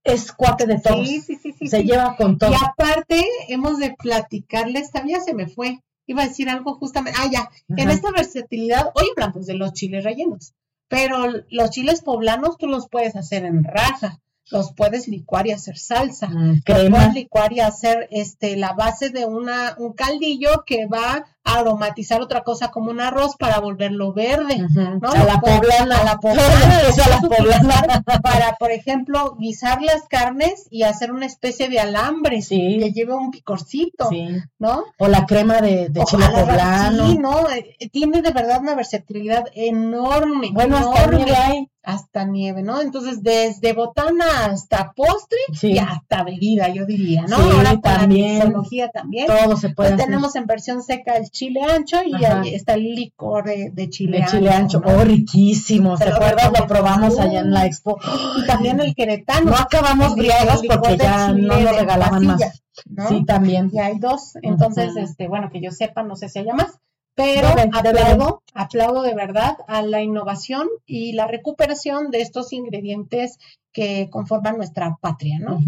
es 0.04 0.32
cuate 0.32 0.66
de 0.66 0.78
todos. 0.80 1.06
Sí, 1.08 1.20
sí, 1.20 1.36
sí, 1.36 1.52
sí. 1.58 1.68
se 1.68 1.78
sí. 1.80 1.84
lleva 1.84 2.16
con 2.16 2.38
todo. 2.38 2.50
Y 2.52 2.54
aparte, 2.54 3.26
hemos 3.48 3.78
de 3.78 3.94
platicarles, 3.94 4.90
también 4.90 5.20
se 5.22 5.34
me 5.34 5.46
fue. 5.48 5.80
Iba 6.06 6.22
a 6.22 6.28
decir 6.28 6.48
algo 6.48 6.74
justamente. 6.74 7.18
Ah, 7.22 7.28
ya. 7.30 7.50
En 7.76 7.90
esta 7.90 8.10
versatilidad, 8.10 8.90
hoy 8.94 9.04
hablamos 9.16 9.46
de 9.46 9.54
los 9.54 9.72
chiles 9.74 10.02
rellenos, 10.04 10.54
pero 10.90 11.28
los 11.50 11.70
chiles 11.70 12.02
poblanos 12.02 12.58
tú 12.58 12.66
los 12.66 12.88
puedes 12.88 13.14
hacer 13.14 13.44
en 13.44 13.62
raja, 13.62 14.18
los 14.50 14.72
puedes 14.74 15.06
licuar 15.08 15.46
y 15.46 15.52
hacer 15.52 15.78
salsa. 15.78 16.28
Mm, 16.28 16.54
Los 16.54 16.62
crema. 16.64 16.96
puedes 16.98 17.14
licuar 17.14 17.52
y 17.52 17.60
hacer 17.60 18.08
este 18.10 18.56
la 18.56 18.72
base 18.72 19.10
de 19.10 19.24
una 19.26 19.74
un 19.78 19.92
caldillo 19.92 20.64
que 20.66 20.86
va 20.86 21.24
a 21.42 21.58
aromatizar 21.58 22.20
otra 22.20 22.42
cosa 22.42 22.70
como 22.70 22.90
un 22.90 23.00
arroz 23.00 23.36
para 23.38 23.60
volverlo 23.60 24.12
verde. 24.12 24.58
¿no? 24.58 25.10
A 25.10 25.24
la 25.24 25.40
poblana. 25.40 25.98
a 26.00 26.04
la 26.04 26.16
poblana, 26.20 26.80
Eso 26.88 27.02
a 27.04 27.08
la 27.08 27.20
poblana. 27.28 28.02
Para, 28.22 28.56
por 28.58 28.70
ejemplo, 28.72 29.36
guisar 29.38 29.80
las 29.82 30.02
carnes 30.08 30.66
y 30.70 30.82
hacer 30.82 31.12
una 31.12 31.26
especie 31.26 31.68
de 31.68 31.78
alambre 31.80 32.40
que 32.48 32.92
lleve 32.92 33.14
un 33.14 33.30
picorcito, 33.30 34.08
sí. 34.10 34.28
¿no? 34.58 34.84
O 34.98 35.08
la 35.08 35.26
crema 35.26 35.60
de, 35.60 35.88
de 35.88 36.04
chile 36.04 36.26
poblano. 36.28 37.06
Sí, 37.08 37.18
¿no? 37.18 37.48
Eh, 37.50 37.88
Tiene 37.92 38.20
de 38.20 38.32
verdad 38.32 38.60
una 38.60 38.74
versatilidad 38.74 39.44
enorme. 39.54 40.50
Bueno, 40.52 40.76
hasta 40.76 41.04
enorme. 41.04 41.16
nieve 41.24 41.36
hay. 41.36 41.68
Hasta 41.82 42.24
nieve, 42.24 42.62
¿no? 42.62 42.80
Entonces, 42.82 43.22
desde 43.22 43.72
botana 43.72 44.44
hasta 44.46 44.92
postre 44.94 45.38
Sí, 45.54 45.72
y 45.72 45.78
hasta 45.78 46.22
bebida, 46.24 46.68
yo 46.68 46.84
diría, 46.84 47.22
¿no? 47.22 47.36
Sí, 47.36 47.42
Ahora 47.56 47.80
también. 47.80 48.38
la 48.38 48.44
mixología 48.44 48.88
también. 48.90 49.26
todo 49.26 49.56
se 49.56 49.70
puede 49.70 49.74
Pues 49.74 49.92
hacer. 49.92 50.04
tenemos 50.04 50.36
en 50.36 50.46
versión 50.46 50.82
seca 50.82 51.14
el 51.16 51.30
chile 51.30 51.62
ancho 51.62 51.96
y 52.04 52.22
Ajá. 52.22 52.42
ahí 52.42 52.54
está 52.54 52.74
el 52.74 52.82
licor 52.94 53.44
de, 53.44 53.70
de 53.70 53.88
chile 53.88 54.18
de 54.20 54.26
chile 54.26 54.50
ancho. 54.50 54.80
¿no? 54.80 54.88
Oh, 54.94 55.04
riquísimo. 55.04 55.96
Te 55.96 56.04
¿Te 56.04 56.10
lo 56.10 56.16
acuerdas? 56.16 56.52
Lo 56.60 56.66
probamos 56.66 57.18
allá 57.18 57.40
en 57.40 57.50
la 57.50 57.64
expo. 57.64 57.98
Y 58.36 58.46
también 58.46 58.78
el 58.80 58.94
queretano. 58.94 59.50
No 59.52 59.56
acabamos 59.56 60.16
licor 60.16 60.60
porque 60.68 60.98
ya 60.98 61.28
no 61.32 61.58
nos 61.60 61.76
regalaban 61.76 62.26
pasilla, 62.26 62.46
más. 62.48 62.62
¿no? 62.86 63.08
Sí, 63.08 63.24
también. 63.24 63.70
Y 63.72 63.78
hay 63.78 63.98
dos, 63.98 64.34
entonces, 64.42 64.96
este, 64.96 65.28
bueno, 65.28 65.48
que 65.50 65.60
yo 65.62 65.70
sepa, 65.70 66.02
no 66.02 66.14
sé 66.16 66.28
si 66.28 66.40
haya 66.40 66.52
más, 66.54 66.78
pero 67.14 67.48
aplaudo, 67.72 68.42
aplaudo 68.54 69.02
de 69.02 69.14
verdad 69.14 69.56
a 69.68 69.82
la 69.82 70.02
innovación 70.02 70.68
y 70.86 71.12
la 71.12 71.26
recuperación 71.26 72.10
de 72.10 72.22
estos 72.22 72.52
ingredientes 72.52 73.38
que 73.72 74.08
conforman 74.10 74.56
nuestra 74.56 74.96
patria, 75.00 75.38
¿no? 75.40 75.58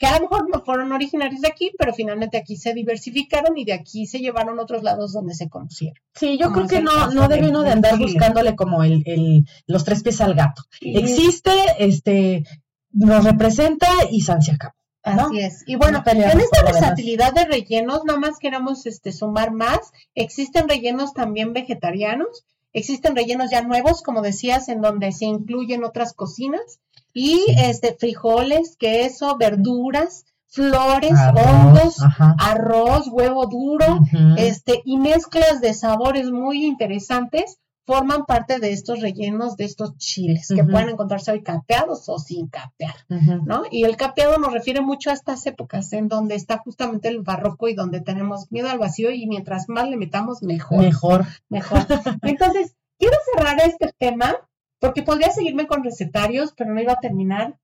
Que 0.00 0.06
a 0.06 0.14
lo 0.16 0.28
mejor 0.28 0.48
no 0.48 0.60
fueron 0.64 0.92
originarios 0.92 1.40
de 1.40 1.48
aquí, 1.48 1.72
pero 1.76 1.92
finalmente 1.92 2.36
aquí 2.38 2.56
se 2.56 2.72
diversificaron 2.72 3.58
y 3.58 3.64
de 3.64 3.72
aquí 3.72 4.06
se 4.06 4.20
llevaron 4.20 4.58
a 4.58 4.62
otros 4.62 4.84
lados 4.84 5.12
donde 5.12 5.34
se 5.34 5.48
conocieron. 5.48 5.96
Sí, 6.14 6.38
yo 6.38 6.52
creo 6.52 6.68
que 6.68 6.80
no, 6.80 7.10
no 7.10 7.26
de- 7.26 7.34
debe 7.36 7.48
uno 7.48 7.62
de 7.62 7.72
andar 7.72 7.94
chile. 7.94 8.04
buscándole 8.04 8.54
como 8.54 8.84
el, 8.84 9.02
el, 9.06 9.44
los 9.66 9.82
tres 9.84 10.04
pies 10.04 10.20
al 10.20 10.34
gato. 10.34 10.62
Existe, 10.80 11.50
este, 11.80 12.44
nos 12.92 13.24
representa 13.24 13.88
y 14.10 14.20
San 14.20 14.40
se 14.40 14.52
acabó. 14.52 14.74
¿No? 15.04 15.26
Así 15.26 15.40
es. 15.40 15.64
Y 15.66 15.76
bueno, 15.76 16.02
No 16.04 16.12
en 16.12 16.40
esta 16.40 16.62
versatilidad 16.64 17.32
de 17.32 17.44
rellenos, 17.44 18.04
nada 18.04 18.18
más 18.18 18.38
queremos 18.38 18.86
este, 18.86 19.12
sumar 19.12 19.52
más. 19.52 19.92
Existen 20.14 20.68
rellenos 20.68 21.14
también 21.14 21.52
vegetarianos, 21.52 22.44
existen 22.72 23.16
rellenos 23.16 23.50
ya 23.50 23.62
nuevos, 23.62 24.02
como 24.02 24.22
decías, 24.22 24.68
en 24.68 24.80
donde 24.80 25.12
se 25.12 25.26
incluyen 25.26 25.84
otras 25.84 26.12
cocinas, 26.12 26.80
y 27.12 27.46
este 27.58 27.94
frijoles, 27.94 28.76
queso, 28.76 29.36
verduras, 29.38 30.24
flores, 30.46 31.18
Arroz, 31.18 31.46
hongos, 31.46 32.02
ajá. 32.02 32.36
arroz, 32.38 33.08
huevo 33.08 33.46
duro, 33.46 34.00
este, 34.36 34.82
y 34.84 34.98
mezclas 34.98 35.60
de 35.60 35.74
sabores 35.74 36.30
muy 36.30 36.64
interesantes 36.64 37.58
forman 37.88 38.26
parte 38.26 38.58
de 38.58 38.70
estos 38.70 39.00
rellenos, 39.00 39.56
de 39.56 39.64
estos 39.64 39.96
chiles, 39.96 40.48
que 40.54 40.62
pueden 40.62 40.90
encontrarse 40.90 41.32
hoy 41.32 41.42
capeados 41.42 42.06
o 42.10 42.18
sin 42.18 42.48
capear. 42.48 42.94
¿no? 43.08 43.62
Y 43.70 43.84
el 43.84 43.96
capeado 43.96 44.36
nos 44.36 44.52
refiere 44.52 44.82
mucho 44.82 45.08
a 45.08 45.14
estas 45.14 45.46
épocas 45.46 45.90
en 45.94 46.06
donde 46.06 46.34
está 46.34 46.58
justamente 46.58 47.08
el 47.08 47.22
barroco 47.22 47.66
y 47.66 47.72
donde 47.74 48.02
tenemos 48.02 48.52
miedo 48.52 48.68
al 48.68 48.78
vacío 48.78 49.10
y 49.10 49.26
mientras 49.26 49.70
más 49.70 49.88
le 49.88 49.96
metamos, 49.96 50.42
mejor, 50.42 50.80
Mejor. 50.80 51.24
mejor. 51.48 51.78
Entonces, 52.22 52.76
quiero 52.98 53.16
cerrar 53.34 53.58
este 53.64 53.90
tema 53.98 54.36
porque 54.80 55.02
podría 55.02 55.30
seguirme 55.30 55.66
con 55.66 55.82
recetarios, 55.82 56.52
pero 56.54 56.74
no 56.74 56.82
iba 56.82 56.92
a 56.92 57.00
terminar. 57.00 57.58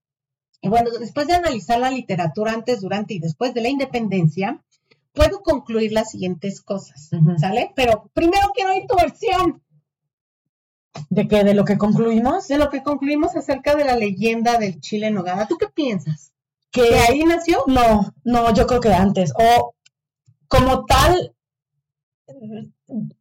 Y 0.62 0.68
bueno, 0.70 0.89
después 0.99 1.27
de 1.27 1.35
analizar 1.35 1.79
la 1.81 1.91
literatura 1.91 2.55
antes, 2.55 2.81
durante 2.81 3.12
y 3.12 3.18
después 3.18 3.53
de 3.53 3.61
la 3.61 3.68
independencia, 3.68 4.64
puedo 5.12 5.43
concluir 5.43 5.93
las 5.93 6.11
siguientes 6.11 6.62
cosas, 6.62 7.11
Ujú. 7.12 7.39
¿sale? 7.39 7.72
Pero 7.77 8.11
primero 8.14 8.49
quiero 8.55 8.70
oír 8.70 8.85
tu 8.89 8.97
versión 8.97 9.62
¿De 11.11 11.29
qué? 11.29 11.45
¿De 11.45 11.55
lo 11.55 11.65
que 11.65 11.79
concluimos? 11.79 12.49
de 12.49 12.59
lo 12.59 12.71
que 12.71 12.83
concluimos 12.83 13.37
acerca 13.37 13.75
de 13.75 13.85
la 13.85 13.97
leyenda 13.97 14.59
del 14.59 14.81
chile 14.81 15.09
en 15.09 15.15
nogada. 15.15 15.47
¿Tú 15.47 15.57
qué 15.59 15.69
piensas? 15.69 16.33
¿Que 16.71 16.99
ahí 16.99 17.25
nació? 17.25 17.65
No, 17.66 18.12
no, 18.25 18.53
yo 18.53 18.66
creo 18.66 18.81
que 18.81 18.93
antes. 18.93 19.33
O 19.37 19.75
como 20.49 20.85
tal, 20.87 21.35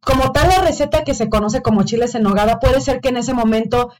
como 0.00 0.32
tal 0.32 0.48
la 0.48 0.62
receta 0.62 1.04
que 1.04 1.14
se 1.14 1.28
conoce 1.28 1.62
como 1.62 1.84
chiles 1.84 2.14
en 2.14 2.22
nogada, 2.22 2.60
puede 2.60 2.80
ser 2.80 3.00
que 3.00 3.08
en 3.08 3.16
ese 3.16 3.34
momento 3.34 3.92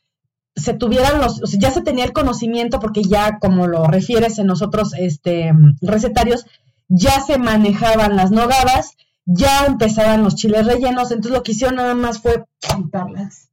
se 0.57 0.75
tuvieran 0.75 1.21
los, 1.21 1.43
o 1.43 1.47
sea, 1.47 1.59
ya 1.61 1.71
se 1.71 1.83
tenía 1.83 2.05
el 2.05 2.13
conocimiento 2.13 2.79
porque 2.79 3.03
ya 3.03 3.39
como 3.39 3.67
lo 3.67 3.87
refieres 3.87 4.39
en 4.39 4.47
nosotros 4.47 4.93
este 4.97 5.53
recetarios, 5.81 6.47
ya 6.89 7.21
se 7.21 7.39
manejaban 7.39 8.17
las 8.17 8.31
nogadas, 8.31 8.97
ya 9.25 9.67
empezaban 9.67 10.23
los 10.23 10.37
chiles 10.37 10.67
rellenos, 10.67 11.11
entonces 11.11 11.33
lo 11.33 11.43
que 11.43 11.53
hicieron 11.53 11.77
nada 11.77 11.95
más 11.95 12.21
fue 12.21 12.45
Juntarlas. 12.69 13.51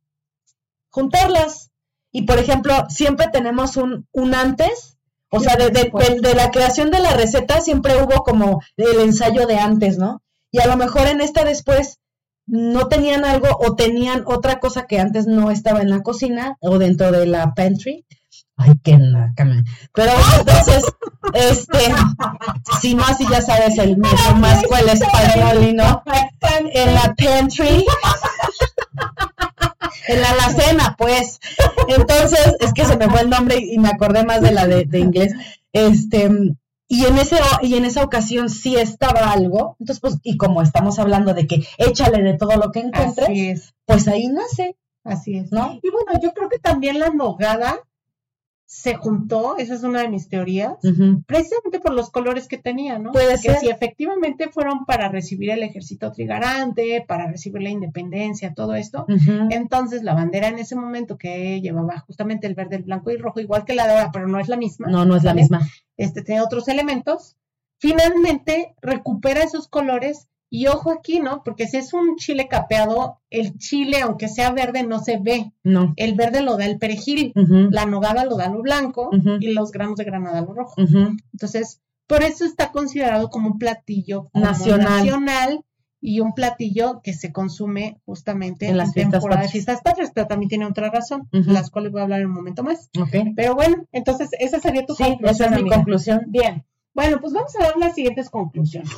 Juntarlas. 0.91 1.72
Y 2.11 2.23
por 2.23 2.38
ejemplo, 2.39 2.85
siempre 2.89 3.27
tenemos 3.31 3.77
un, 3.77 4.07
un 4.11 4.35
antes, 4.35 4.97
o 5.30 5.39
Sí, 5.39 5.45
sea, 5.45 5.55
de, 5.55 5.69
de- 5.69 5.89
por 5.89 6.03
de- 6.05 6.19
de 6.19 6.35
la 6.35 6.51
creación 6.51 6.91
de 6.91 6.99
la 6.99 7.13
receta 7.13 7.61
siempre 7.61 7.95
hubo 8.03 8.23
como 8.23 8.61
el 8.77 8.99
ensayo 8.99 9.47
de 9.47 9.57
antes, 9.57 9.97
¿no? 9.97 10.22
Y 10.51 10.59
a 10.59 10.68
lo 10.68 10.76
mejor 10.76 11.07
en 11.07 11.22
esta 11.22 11.45
después 11.45 11.99
no 12.45 12.88
tenían 12.89 13.23
algo 13.23 13.47
o 13.59 13.76
tenían 13.76 14.23
otra 14.26 14.59
cosa 14.59 14.85
que 14.88 14.99
antes 14.99 15.26
no 15.27 15.51
estaba 15.51 15.81
en 15.81 15.89
la 15.89 16.01
cocina 16.01 16.57
o 16.59 16.77
dentro 16.80 17.11
de 17.13 17.26
la 17.26 17.53
pantry. 17.53 18.05
Ay, 18.57 18.73
qué 18.84 18.97
naca, 18.97 19.47
Pero 19.93 20.11
entonces, 20.38 20.84
este, 21.34 21.93
si 22.81 22.93
no, 22.95 23.03
así 23.05 23.26
ya 23.31 23.41
sabes 23.41 23.77
el 23.77 23.97
medio 23.97 24.35
más 24.35 24.61
cuál 24.68 24.89
español 24.89 25.63
y 25.63 25.73
no 25.73 26.03
en 26.73 26.93
la 26.93 27.15
pantry. 27.15 27.85
En 30.07 30.22
la 30.22 30.30
alacena, 30.30 30.95
pues. 30.97 31.39
Entonces, 31.88 32.55
es 32.59 32.73
que 32.73 32.85
se 32.85 32.97
me 32.97 33.09
fue 33.09 33.22
el 33.22 33.30
nombre 33.30 33.57
y 33.59 33.77
me 33.77 33.89
acordé 33.89 34.23
más 34.23 34.41
de 34.41 34.51
la 34.51 34.68
de, 34.68 34.85
de 34.85 34.99
inglés. 34.99 35.34
Este, 35.73 36.30
y 36.91 37.05
en 37.05 37.18
ese 37.18 37.38
y 37.61 37.76
en 37.76 37.85
esa 37.85 38.03
ocasión 38.03 38.49
sí 38.49 38.76
estaba 38.76 39.31
algo. 39.31 39.77
Entonces, 39.80 40.01
pues, 40.01 40.18
y 40.23 40.35
como 40.35 40.61
estamos 40.61 40.99
hablando 40.99 41.34
de 41.34 41.47
que 41.47 41.65
échale 41.77 42.22
de 42.22 42.34
todo 42.38 42.57
lo 42.57 42.73
que 42.73 42.81
encuentres, 42.81 43.73
pues 43.85 44.07
ahí 44.09 44.27
nace, 44.27 44.76
así 45.05 45.38
es. 45.38 45.53
¿no? 45.53 45.80
Y 45.81 45.89
bueno, 45.89 46.19
yo 46.22 46.34
creo 46.34 46.49
que 46.49 46.59
también 46.59 46.99
la 46.99 47.09
nogada 47.09 47.80
se 48.73 48.95
juntó, 48.95 49.57
esa 49.57 49.73
es 49.76 49.84
una 49.84 49.99
de 50.02 50.07
mis 50.07 50.30
teorías, 50.30 50.77
precisamente 51.27 51.81
por 51.81 51.91
los 51.93 52.10
colores 52.10 52.48
que 52.48 52.57
tenía, 52.57 52.99
¿no? 52.99 53.11
Puede 53.11 53.38
que 53.41 53.53
si 53.57 53.68
efectivamente 53.68 54.48
fueron 54.49 54.85
para 54.85 55.10
recibir 55.10 55.49
el 55.49 55.61
ejército 55.61 56.10
trigarante, 56.14 57.03
para 57.06 57.30
recibir 57.30 57.61
la 57.64 57.69
independencia, 57.69 58.53
todo 58.53 58.76
esto, 58.76 59.06
entonces 59.49 60.03
la 60.03 60.14
bandera 60.14 60.48
en 60.48 60.57
ese 60.57 60.77
momento 60.77 61.18
que 61.18 61.60
llevaba 61.60 61.99
justamente 61.99 62.48
el 62.48 62.56
verde, 62.56 62.77
el 62.77 62.84
blanco 62.84 63.11
y 63.11 63.15
el 63.15 63.22
rojo, 63.22 63.41
igual 63.41 63.65
que 63.65 63.76
la 63.76 63.85
de 63.88 63.91
ahora, 63.91 64.10
pero 64.14 64.27
no 64.30 64.39
es 64.39 64.48
la 64.48 64.56
misma, 64.56 64.88
No, 64.88 65.03
no 65.03 65.18
es 65.18 65.23
la 65.26 65.34
misma. 65.34 65.68
este 65.98 66.22
tiene 66.22 66.39
otros 66.41 66.69
elementos, 66.69 67.35
finalmente 67.77 68.73
recupera 68.81 69.43
esos 69.43 69.68
colores 69.68 70.30
y 70.53 70.67
ojo 70.67 70.91
aquí, 70.91 71.19
¿no? 71.21 71.43
Porque 71.43 71.65
si 71.67 71.77
es 71.77 71.93
un 71.93 72.17
chile 72.17 72.47
capeado, 72.49 73.21
el 73.29 73.57
chile, 73.57 74.01
aunque 74.01 74.27
sea 74.27 74.51
verde, 74.51 74.83
no 74.83 74.99
se 74.99 75.17
ve. 75.17 75.53
No. 75.63 75.93
El 75.95 76.13
verde 76.13 76.41
lo 76.41 76.57
da 76.57 76.65
el 76.65 76.77
perejil, 76.77 77.31
la 77.35 77.85
nogada 77.85 78.25
lo 78.25 78.35
da 78.35 78.49
lo 78.49 78.61
blanco 78.61 79.09
y 79.39 79.53
los 79.53 79.71
gramos 79.71 79.95
de 79.97 80.03
granada 80.03 80.41
lo 80.41 80.53
rojo. 80.53 80.73
Entonces, 81.31 81.81
por 82.05 82.21
eso 82.23 82.43
está 82.43 82.71
considerado 82.73 83.29
como 83.29 83.47
un 83.51 83.57
platillo 83.57 84.27
como 84.33 84.43
Nacional. 84.45 84.97
nacional 84.97 85.61
y 86.01 86.19
un 86.19 86.33
platillo 86.33 86.99
que 87.03 87.13
se 87.13 87.31
consume 87.31 88.01
justamente 88.05 88.67
En 88.67 88.75
las 88.75 88.91
fiestas 88.91 89.11
temporada 89.21 89.41
de 89.41 89.45
patrias. 89.47 89.51
fiestas 89.51 89.81
patrias, 89.81 90.11
pero 90.13 90.27
también 90.27 90.49
tiene 90.49 90.65
otra 90.65 90.89
razón, 90.89 91.29
las 91.31 91.69
cuales 91.69 91.91
voy 91.93 92.01
a 92.01 92.03
hablar 92.03 92.19
en 92.21 92.25
un 92.27 92.33
momento 92.33 92.63
más. 92.63 92.89
Ok. 92.99 93.15
Pero 93.35 93.55
bueno, 93.55 93.85
entonces 93.93 94.29
esa 94.39 94.59
sería 94.59 94.85
tu 94.85 94.95
Sí, 94.95 95.03
esa 95.03 95.11
conclusión, 95.13 95.45
es 95.47 95.51
mi 95.55 95.59
amiga. 95.61 95.75
conclusión. 95.77 96.21
Bien, 96.27 96.65
bueno, 96.93 97.19
pues 97.21 97.31
vamos 97.31 97.55
a 97.57 97.63
dar 97.63 97.77
las 97.77 97.95
siguientes 97.95 98.29
conclusiones. 98.29 98.91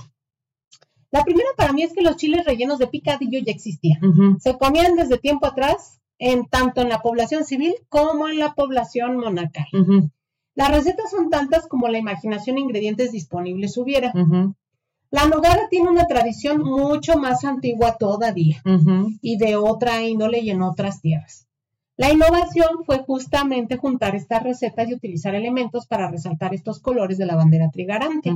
La 1.14 1.24
primera 1.24 1.50
para 1.56 1.74
mí 1.74 1.84
es 1.84 1.94
que 1.94 2.02
los 2.02 2.18
chiles 2.18 2.44
rellenos 2.44 2.80
de 2.80 2.88
picadillo 2.88 3.40
ya 3.46 3.52
existían. 3.52 4.00
Se 4.40 4.58
comían 4.58 4.96
desde 4.96 5.20
tiempo 5.20 5.46
atrás, 5.46 6.02
en 6.18 6.48
tanto 6.48 6.82
en 6.82 6.90
la 6.90 7.04
población 7.04 7.46
civil 7.46 7.76
como 7.88 8.28
en 8.28 8.40
la 8.40 8.56
población 8.56 9.18
monacal. 9.18 9.68
Las 10.56 10.72
recetas 10.72 11.12
son 11.12 11.30
tantas 11.30 11.68
como 11.68 11.88
la 11.88 12.00
imaginación 12.00 12.58
e 12.58 12.62
ingredientes 12.62 13.12
disponibles 13.12 13.78
hubiera. 13.78 14.12
La 15.12 15.28
nogada 15.28 15.68
tiene 15.70 15.92
una 15.92 16.08
tradición 16.08 16.64
mucho 16.64 17.20
más 17.20 17.46
antigua 17.46 17.96
todavía 18.00 18.64
y 19.22 19.38
de 19.38 19.56
otra 19.56 20.02
índole 20.02 20.40
y 20.40 20.50
en 20.50 20.64
otras 20.64 21.00
tierras. 21.00 21.48
La 21.96 22.12
innovación 22.12 22.86
fue 22.88 23.04
justamente 23.06 23.78
juntar 23.78 24.16
estas 24.16 24.42
recetas 24.42 24.90
y 24.90 24.96
utilizar 24.96 25.36
elementos 25.36 25.86
para 25.86 26.10
resaltar 26.10 26.56
estos 26.56 26.80
colores 26.80 27.20
de 27.20 27.28
la 27.28 27.36
bandera 27.36 27.70
trigarante. 27.70 28.32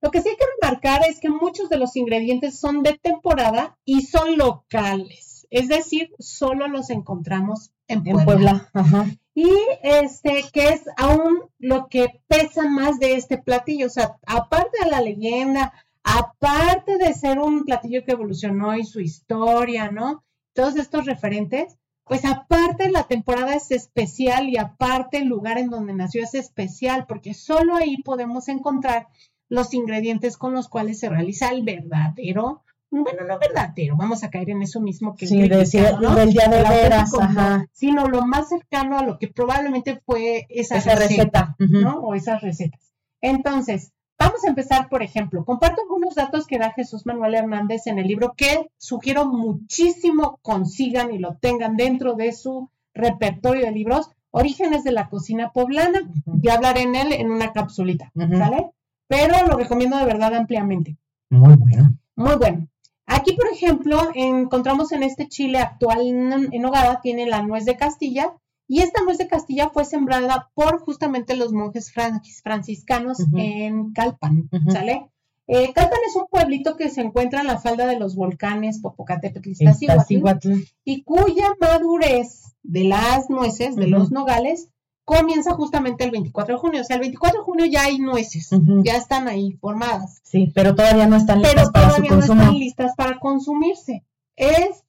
Lo 0.00 0.10
que 0.10 0.22
sí 0.22 0.28
hay 0.28 0.36
que 0.36 0.44
remarcar 0.60 1.02
es 1.08 1.18
que 1.18 1.28
muchos 1.28 1.68
de 1.68 1.78
los 1.78 1.96
ingredientes 1.96 2.58
son 2.58 2.82
de 2.82 2.98
temporada 2.98 3.76
y 3.84 4.02
son 4.02 4.38
locales, 4.38 5.46
es 5.50 5.68
decir, 5.68 6.14
solo 6.18 6.68
los 6.68 6.90
encontramos 6.90 7.72
en 7.88 8.04
Puebla. 8.04 8.20
En 8.20 8.26
Puebla. 8.26 8.70
Ajá. 8.74 9.06
Y 9.34 9.50
este, 9.82 10.44
que 10.52 10.70
es 10.70 10.82
aún 10.96 11.44
lo 11.58 11.88
que 11.88 12.20
pesa 12.26 12.68
más 12.68 12.98
de 12.98 13.14
este 13.14 13.38
platillo, 13.38 13.86
o 13.86 13.90
sea, 13.90 14.18
aparte 14.26 14.84
de 14.84 14.90
la 14.90 15.00
leyenda, 15.00 15.72
aparte 16.02 16.98
de 16.98 17.14
ser 17.14 17.38
un 17.38 17.64
platillo 17.64 18.04
que 18.04 18.12
evolucionó 18.12 18.76
y 18.76 18.84
su 18.84 19.00
historia, 19.00 19.90
¿no? 19.90 20.24
Todos 20.54 20.76
estos 20.76 21.06
referentes, 21.06 21.76
pues 22.04 22.24
aparte 22.24 22.90
la 22.90 23.04
temporada 23.04 23.54
es 23.54 23.70
especial 23.70 24.48
y 24.48 24.56
aparte 24.56 25.18
el 25.18 25.28
lugar 25.28 25.58
en 25.58 25.70
donde 25.70 25.92
nació 25.92 26.24
es 26.24 26.34
especial, 26.34 27.06
porque 27.06 27.34
solo 27.34 27.76
ahí 27.76 28.02
podemos 28.02 28.48
encontrar 28.48 29.08
los 29.48 29.72
ingredientes 29.74 30.36
con 30.36 30.52
los 30.54 30.68
cuales 30.68 30.98
se 30.98 31.08
realiza 31.08 31.48
el 31.50 31.62
verdadero, 31.64 32.62
bueno, 32.90 33.24
no 33.26 33.38
verdadero, 33.38 33.96
vamos 33.96 34.24
a 34.24 34.30
caer 34.30 34.48
en 34.50 34.62
eso 34.62 34.80
mismo 34.80 35.14
que 35.14 35.26
Sí, 35.26 35.46
decir, 35.48 35.84
¿no? 36.00 36.14
del 36.14 36.32
día 36.32 36.48
de 36.48 36.62
veras, 36.62 37.12
ajá. 37.18 37.66
sino 37.72 38.06
lo 38.08 38.24
más 38.26 38.48
cercano 38.48 38.98
a 38.98 39.02
lo 39.04 39.18
que 39.18 39.28
probablemente 39.28 40.00
fue 40.06 40.46
esa, 40.48 40.76
Esa 40.78 40.94
receta. 40.94 41.54
¿no? 41.58 42.00
O 42.00 42.14
esas 42.14 42.40
recetas. 42.40 42.80
Entonces, 43.20 43.92
vamos 44.18 44.42
a 44.44 44.48
empezar, 44.48 44.88
por 44.88 45.02
ejemplo, 45.02 45.44
comparto 45.44 45.82
algunos 45.82 46.14
datos 46.14 46.46
que 46.46 46.58
da 46.58 46.72
Jesús 46.72 47.04
Manuel 47.04 47.34
Hernández 47.34 47.86
en 47.86 47.98
el 47.98 48.06
libro 48.06 48.32
que 48.36 48.70
sugiero 48.78 49.26
muchísimo 49.26 50.38
consigan 50.42 51.12
y 51.12 51.18
lo 51.18 51.36
tengan 51.36 51.76
dentro 51.76 52.14
de 52.14 52.32
su 52.32 52.70
repertorio 52.94 53.66
de 53.66 53.72
libros, 53.72 54.10
Orígenes 54.30 54.84
de 54.84 54.92
la 54.92 55.08
cocina 55.08 55.52
poblana. 55.52 56.00
Ujú. 56.02 56.40
Ya 56.42 56.54
hablaré 56.54 56.82
en 56.82 56.94
él 56.94 57.12
en 57.12 57.30
una 57.30 57.52
capsulita. 57.52 58.12
¿sale? 58.14 58.70
Pero 59.08 59.34
lo 59.46 59.56
recomiendo 59.56 59.96
de 59.96 60.04
verdad 60.04 60.34
ampliamente. 60.34 60.96
Muy 61.30 61.56
bueno. 61.56 61.94
Muy 62.14 62.36
bueno. 62.36 62.68
Aquí, 63.06 63.32
por 63.32 63.48
ejemplo, 63.48 64.10
encontramos 64.14 64.92
en 64.92 65.02
este 65.02 65.28
chile 65.28 65.58
actual 65.58 66.00
en, 66.02 66.50
Nogada, 66.60 67.00
tiene 67.00 67.26
la 67.26 67.42
nuez 67.42 67.64
de 67.64 67.76
Castilla, 67.76 68.34
y 68.66 68.80
esta 68.82 69.02
nuez 69.02 69.16
de 69.16 69.28
Castilla 69.28 69.70
fue 69.70 69.86
sembrada 69.86 70.50
por 70.54 70.80
justamente 70.80 71.34
los 71.34 71.54
monjes 71.54 71.90
fran- 71.90 72.20
franciscanos 72.42 73.18
en 73.34 73.92
Calpan. 73.94 74.50
¿sale? 74.70 75.08
Eh, 75.46 75.72
Calpan 75.72 76.00
es 76.06 76.16
un 76.16 76.26
pueblito 76.30 76.76
que 76.76 76.90
se 76.90 77.00
encuentra 77.00 77.40
en 77.40 77.46
la 77.46 77.58
falda 77.58 77.86
de 77.86 77.98
los 77.98 78.14
volcanes 78.14 78.80
Popocatépetl 78.80 79.48
y 79.48 79.52
Iztaccíhuatl, 79.52 80.52
y 80.84 81.02
cuya 81.04 81.54
madurez 81.58 82.54
de 82.62 82.84
las 82.84 83.30
nueces, 83.30 83.74
de 83.74 83.86
los 83.86 84.10
nogales, 84.12 84.68
comienza 85.08 85.54
justamente 85.54 86.04
el 86.04 86.10
24 86.10 86.54
de 86.54 86.60
junio. 86.60 86.80
O 86.82 86.84
sea, 86.84 86.96
el 86.96 87.00
24 87.00 87.40
de 87.40 87.44
junio 87.44 87.64
ya 87.64 87.84
hay 87.84 87.98
nueces, 87.98 88.50
ya 88.84 88.96
están 88.96 89.26
ahí 89.26 89.52
formadas 89.52 90.20
Sí, 90.22 90.52
pero 90.54 90.74
todavía 90.74 91.06
no 91.06 91.16
están 91.16 91.38
listas 91.40 91.54
pero 91.54 91.72
para 91.72 91.86
su 91.86 91.96
todavía 91.96 92.10
no 92.10 92.16
consumo. 92.18 92.42
están 92.42 92.58
listas 92.58 92.94
para 92.94 93.18
consumirse. 93.18 94.04
Es 94.36 94.84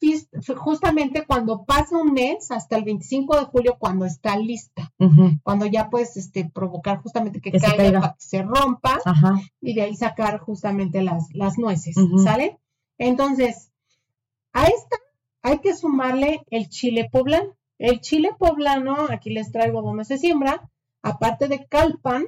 justamente 0.58 1.26
cuando 1.26 1.64
pasa 1.64 1.98
un 1.98 2.14
mes, 2.14 2.52
hasta 2.52 2.76
el 2.76 2.84
25 2.84 3.38
de 3.40 3.46
julio, 3.46 3.78
cuando 3.80 4.06
está 4.06 4.38
lista, 4.38 4.92
cuando 5.42 5.66
ya 5.66 5.90
puedes 5.90 6.18
este, 6.18 6.48
provocar 6.54 7.02
justamente 7.02 7.42
que, 7.42 7.52
caiga, 7.52 7.78
caiga. 7.78 8.02
para 8.02 8.14
que 8.14 8.22
se 8.22 8.44
rompa 8.44 9.00
Ajá. 9.06 9.40
y 9.62 9.74
de 9.74 9.84
ahí 9.84 9.96
sacar 9.96 10.40
justamente 10.40 11.02
las, 11.02 11.30
las 11.34 11.58
nueces. 11.58 11.96
¿sale? 12.24 12.60
Entonces, 13.00 13.72
a 14.54 14.66
esta 14.66 14.98
hay 15.42 15.60
que 15.60 15.76
sumarle 15.76 16.42
el 16.52 16.70
chile 16.70 17.10
poblano. 17.12 17.56
El 17.80 18.02
chile 18.02 18.32
poblano, 18.38 19.08
aquí 19.10 19.32
les 19.32 19.52
traigo 19.52 19.82
donde 19.82 20.06
se 20.06 20.18
siembra, 20.20 20.70
aparte 21.02 21.48
de 21.48 21.66
Calpan, 21.66 22.26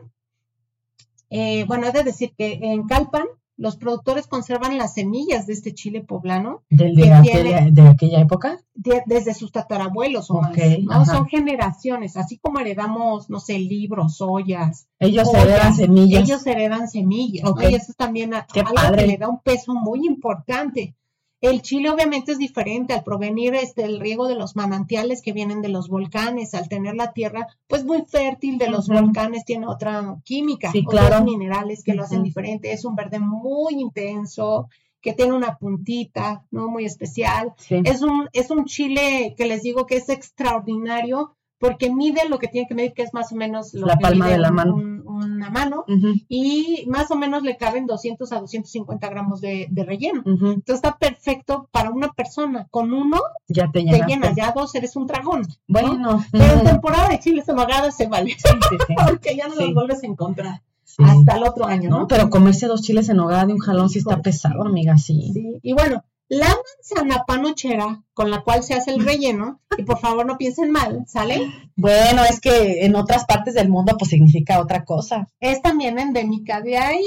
eh, 1.30 1.64
bueno, 1.66 1.88
he 1.88 1.92
de 1.92 2.04
decir 2.04 2.34
que 2.38 2.60
en 2.62 2.88
Calpan 2.88 3.26
los 3.58 3.78
productores 3.78 4.26
conservan 4.26 4.78
las 4.78 4.96
semillas 4.96 5.46
de 5.46 5.54
este 5.54 5.74
chile 5.74 6.02
poblano 6.02 6.64
¿Del 6.70 6.96
de, 6.96 7.14
aquella, 7.14 7.44
tiene- 7.44 7.72
de 7.72 7.82
aquella 7.88 8.20
época? 8.22 8.60
de- 8.74 9.04
desde 9.06 9.36
sus 9.36 9.52
tatarabuelos 9.52 10.32
o 10.32 10.42
más, 10.42 10.58
¿no? 10.82 11.06
Son 11.06 11.28
generaciones, 11.28 12.18
así 12.18 12.40
como 12.40 12.60
heredamos, 12.60 13.30
no 13.30 13.40
sé, 13.40 13.60
libros, 13.60 14.20
ollas, 14.20 14.88
Ellos 15.00 15.28
Ollas. 15.28 15.44
heredan 15.44 15.76
semillas. 15.76 16.24
ellos 16.24 16.48
heredan 16.48 16.88
semillas, 16.90 17.44
¿no? 17.44 17.52
Ok. 17.52 17.62
Y 17.70 17.76
eso 17.76 17.92
es 17.92 17.96
también 17.98 18.32
Qué 18.52 18.62
algo 18.62 18.74
padre. 18.74 19.02
que 19.04 19.08
le 19.08 19.18
da 19.18 19.28
un 19.28 19.42
peso 19.42 19.74
muy 19.76 20.08
importante. 20.08 20.96
El 21.42 21.64
chile 21.64 21.90
obviamente 21.90 22.32
es 22.32 22.38
diferente 22.38 22.94
al 22.94 23.04
provenir 23.04 23.56
este, 23.56 23.84
el 23.84 24.00
riego 24.00 24.28
de 24.28 24.36
los 24.36 24.56
manantiales 24.56 25.24
que 25.24 25.34
vienen 25.34 25.62
de 25.62 25.70
los 25.70 25.90
volcanes, 25.90 26.54
al 26.54 26.70
tener 26.70 26.96
la 26.96 27.14
tierra 27.14 27.48
pues 27.68 27.84
muy 27.84 28.04
fértil 28.04 28.60
de 28.60 28.70
los 28.70 28.88
volcanes, 28.88 29.44
tiene 29.44 29.68
otra 29.68 30.18
química, 30.24 30.72
otros 30.86 31.24
minerales 31.24 31.84
que 31.84 31.96
lo 31.96 32.04
hacen 32.04 32.22
diferente, 32.22 32.72
es 32.72 32.86
un 32.86 32.96
verde 32.96 33.18
muy 33.18 33.74
intenso, 33.74 34.70
que 35.02 35.14
tiene 35.14 35.34
una 35.34 35.58
puntita, 35.58 36.46
¿no? 36.52 36.70
Muy 36.70 36.86
especial. 36.86 37.54
Es, 37.70 38.04
un, 38.04 38.30
es 38.34 38.52
un 38.52 38.66
chile 38.66 39.34
que 39.36 39.48
les 39.48 39.64
digo 39.64 39.88
que 39.88 39.98
es 39.98 40.10
extraordinario 40.10 41.36
porque 41.62 41.94
mide 41.94 42.28
lo 42.28 42.40
que 42.40 42.48
tiene 42.48 42.68
que 42.68 42.74
medir, 42.74 42.94
que 42.94 43.04
es 43.04 43.14
más 43.14 43.32
o 43.32 43.36
menos 43.36 43.76
la 43.76 43.96
palma 43.96 44.28
de 44.28 44.40
la 44.40 44.50
mano. 44.50 44.74
una 44.76 45.52
mano, 45.52 45.86
y 46.28 46.86
más 46.88 47.12
o 47.12 47.16
menos 47.16 47.44
le 47.44 47.56
caben 47.56 47.86
200 47.86 48.32
a 48.32 48.40
250 48.40 49.08
gramos 49.08 49.42
de, 49.42 49.70
relleno. 49.86 50.24
Entonces 50.26 50.76
está 50.76 50.98
perfecto 50.98 51.70
para 51.72 51.92
una 51.92 52.12
persona. 52.14 52.68
Con 52.72 52.94
uno 52.94 53.20
ya 53.48 53.72
te, 53.72 53.84
llena, 53.84 54.34
ya 54.36 54.52
dos 54.54 54.74
eres 54.74 54.96
un 54.96 55.06
dragón. 55.06 55.48
Bueno, 55.68 56.26
pero 56.32 56.54
en 56.54 56.64
temporada 56.64 57.10
de 57.10 57.20
chiles 57.20 57.48
en 57.48 57.58
se 57.92 58.08
vale, 58.08 58.36
porque 59.08 59.38
ya 59.38 59.48
no 59.48 59.56
los 59.56 59.74
vuelves 59.76 60.04
a 60.04 60.08
encontrar. 60.08 60.62
Hasta 60.98 61.38
el 61.38 61.44
otro 61.44 61.66
año, 61.68 61.90
¿no? 61.90 62.08
Pero 62.08 62.30
comerse 62.30 62.66
dos 62.66 62.82
chiles 62.82 63.08
en 63.10 63.20
hogada 63.20 63.46
de 63.46 63.54
un 63.54 63.60
jalón 63.60 63.90
sí 63.90 64.00
está 64.00 64.22
pesado, 64.22 64.64
amiga, 64.66 64.98
sí. 64.98 65.32
sí. 65.34 65.60
Y 65.62 65.74
bueno, 65.74 66.04
la 66.32 66.48
manzana 66.48 67.26
panochera 67.28 68.04
con 68.14 68.32
la 68.32 68.42
cual 68.42 68.64
se 68.64 68.74
hace 68.74 68.92
el 68.92 69.06
relleno, 69.06 69.60
y 69.78 69.84
por 69.84 70.00
favor 70.00 70.26
no 70.26 70.38
piensen 70.38 70.72
mal, 70.72 71.04
¿sale? 71.06 71.52
Bueno, 71.76 72.24
es 72.24 72.40
que 72.40 72.86
en 72.86 72.96
otras 72.96 73.26
partes 73.26 73.54
del 73.54 73.68
mundo 73.68 73.98
pues 74.00 74.12
significa 74.12 74.62
otra 74.62 74.86
cosa. 74.86 75.28
Es 75.42 75.62
también 75.62 76.00
endémica 76.00 76.62
de 76.62 76.78
ahí. 76.78 77.06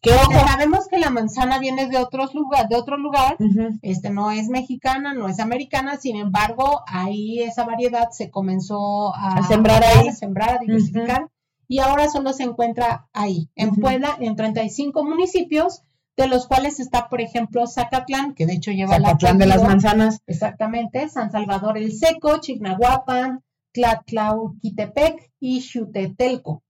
Que 0.00 0.12
sabemos 0.12 0.86
que 0.86 0.98
la 0.98 1.10
manzana 1.10 1.58
viene 1.58 1.88
de 1.88 1.96
otros 1.96 2.34
lugar, 2.34 2.68
de 2.68 2.76
otro 2.76 2.96
lugar, 2.96 3.36
este 3.82 4.10
no 4.10 4.30
es 4.30 4.48
mexicana, 4.48 5.12
no 5.12 5.28
es 5.28 5.40
americana, 5.40 5.96
sin 5.96 6.14
embargo, 6.14 6.82
ahí 6.86 7.40
esa 7.40 7.64
variedad 7.64 8.10
se 8.10 8.30
comenzó 8.30 9.12
a, 9.12 9.42
sembrar 9.48 9.82
ahí, 9.82 10.06
a 10.06 10.12
sembrar, 10.12 10.50
a 10.50 10.58
diversificar, 10.58 11.28
y 11.66 11.80
ahora 11.80 12.08
solo 12.08 12.32
se 12.32 12.44
encuentra 12.44 13.08
ahí, 13.12 13.48
en 13.56 13.74
Puebla, 13.74 14.16
en 14.20 14.36
35 14.36 15.04
municipios, 15.04 15.82
de 16.16 16.28
los 16.28 16.46
cuales 16.46 16.78
está, 16.78 17.08
por 17.08 17.20
ejemplo, 17.20 17.66
Zacatlán, 17.66 18.34
que 18.34 18.46
de 18.46 18.54
hecho 18.54 18.70
lleva 18.70 18.96
Zacatlán 18.96 19.38
de 19.38 19.46
las 19.46 19.62
manzanas. 19.62 20.20
Exactamente, 20.26 21.08
San 21.08 21.30
Salvador 21.30 21.78
el 21.78 21.92
Seco, 21.92 22.38
Chignahuapan, 22.38 23.42
Tlatlauquitepec 23.72 25.32
y 25.40 25.60
Xutetelco. 25.62 26.62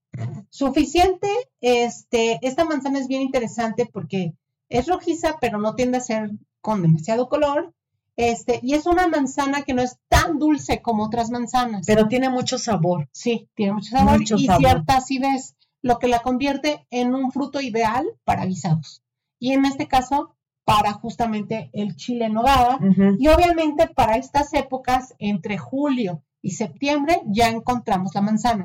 Suficiente, 0.51 1.29
este, 1.61 2.39
esta 2.43 2.65
manzana 2.65 2.99
es 2.99 3.09
bien 3.09 3.23
interesante 3.23 3.87
porque 3.87 4.35
es 4.69 4.87
rojiza, 4.87 5.39
pero 5.41 5.59
no 5.59 5.75
tiende 5.75 5.99
a 5.99 6.03
ser 6.03 6.31
con 6.61 6.83
demasiado 6.83 7.29
color. 7.29 7.75
Este, 8.17 8.61
y 8.63 8.75
es 8.75 8.87
una 8.87 9.09
manzana 9.09 9.63
que 9.63 9.73
no 9.73 9.81
es 9.81 9.97
tan 10.09 10.39
dulce 10.39 10.83
como 10.83 11.05
otras 11.05 11.31
manzanas. 11.31 11.87
Pero 11.87 12.09
tiene 12.09 12.29
mucho 12.29 12.59
sabor. 12.59 13.09
Sí, 13.13 13.49
tiene 13.55 13.73
mucho 13.73 13.91
sabor 13.91 14.23
y 14.23 14.27
cierta 14.27 14.99
acidez, 14.99 15.57
lo 15.81 15.99
que 15.99 16.09
la 16.09 16.21
convierte 16.21 16.87
en 16.91 17.15
un 17.15 17.33
fruto 17.33 17.61
ideal 17.61 18.07
para 18.25 18.45
guisados 18.45 19.02
y 19.43 19.55
en 19.55 19.65
este 19.65 19.89
caso 19.89 20.37
para 20.65 20.93
justamente 20.93 21.69
el 21.73 21.97
chile 21.97 22.27
en 22.27 22.35
nogada. 22.35 22.79
Y 23.19 23.27
obviamente 23.27 23.89
para 23.89 24.17
estas 24.17 24.55
épocas, 24.55 25.15
entre 25.19 25.59
julio 25.59 26.23
y 26.41 26.53
septiembre, 26.53 27.21
ya 27.27 27.49
encontramos 27.49 28.15
la 28.15 28.21
manzana. 28.21 28.65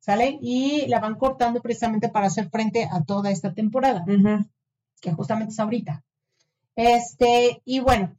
¿Sale? 0.00 0.38
Y 0.42 0.86
la 0.88 1.00
van 1.00 1.14
cortando 1.14 1.62
precisamente 1.62 2.10
para 2.10 2.26
hacer 2.26 2.50
frente 2.50 2.86
a 2.92 3.04
toda 3.04 3.30
esta 3.30 3.54
temporada, 3.54 4.04
que 5.00 5.12
justamente 5.12 5.52
es 5.52 5.60
ahorita. 5.60 6.04
Este, 6.76 7.62
y 7.64 7.80
bueno, 7.80 8.14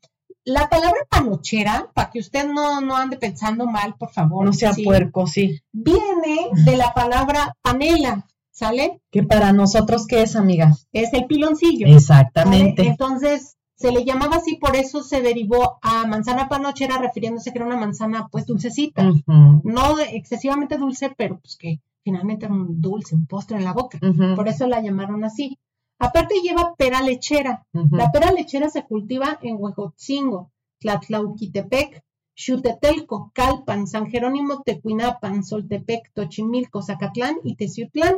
la 0.45 0.67
palabra 0.69 1.01
panochera, 1.07 1.91
para 1.93 2.09
que 2.09 2.19
usted 2.19 2.47
no, 2.51 2.81
no 2.81 2.97
ande 2.97 3.17
pensando 3.17 3.67
mal, 3.67 3.93
por 3.99 4.09
favor. 4.09 4.45
No 4.45 4.53
sea 4.53 4.71
puerco, 4.83 5.27
sí. 5.27 5.61
Viene 5.71 6.49
de 6.65 6.75
la 6.75 6.91
palabra 6.95 7.55
panela, 7.61 8.25
¿sale? 8.53 9.01
Que 9.11 9.23
para 9.23 9.51
nosotros, 9.51 10.07
¿qué 10.07 10.21
es, 10.21 10.37
amiga? 10.37 10.73
Es 10.93 11.11
el 11.13 11.25
piloncillo. 11.25 11.87
Exactamente. 11.87 12.83
Entonces, 12.87 13.57
se 13.75 13.91
le 13.91 14.05
llamaba 14.05 14.37
así, 14.37 14.55
por 14.55 14.77
eso 14.77 15.03
se 15.03 15.21
derivó 15.21 15.79
a 15.81 16.07
manzana 16.07 16.47
panochera, 16.47 16.99
refiriéndose 16.99 17.51
que 17.51 17.57
era 17.57 17.67
una 17.67 17.77
manzana, 17.77 18.29
pues, 18.31 18.45
dulcecita. 18.45 19.11
No 19.27 19.99
excesivamente 19.99 20.77
dulce, 20.77 21.13
pero 21.17 21.39
pues 21.39 21.57
que 21.57 21.81
finalmente 22.03 22.45
era 22.45 22.53
un 22.53 22.79
dulce, 22.79 23.15
un 23.15 23.25
postre 23.25 23.57
en 23.57 23.65
la 23.65 23.73
boca. 23.73 23.99
Por 24.35 24.47
eso 24.47 24.67
la 24.67 24.81
llamaron 24.81 25.25
así. 25.25 25.57
Aparte 25.99 26.35
lleva 26.43 26.75
pera 26.77 27.01
lechera. 27.01 27.65
La 27.91 28.11
pera 28.11 28.31
lechera 28.31 28.69
se 28.69 28.83
cultiva 28.83 29.39
en 29.41 29.57
Huejotzingo, 29.59 30.51
Tlatlauquitepec, 30.79 32.03
Xutetelco, 32.35 33.31
Calpan, 33.33 33.87
San 33.87 34.09
Jerónimo, 34.09 34.63
Tecuinapan, 34.63 35.43
Soltepec, 35.43 36.11
Tochimilco, 36.13 36.81
Zacatlán 36.81 37.37
y 37.43 37.55
Teciutlán. 37.55 38.15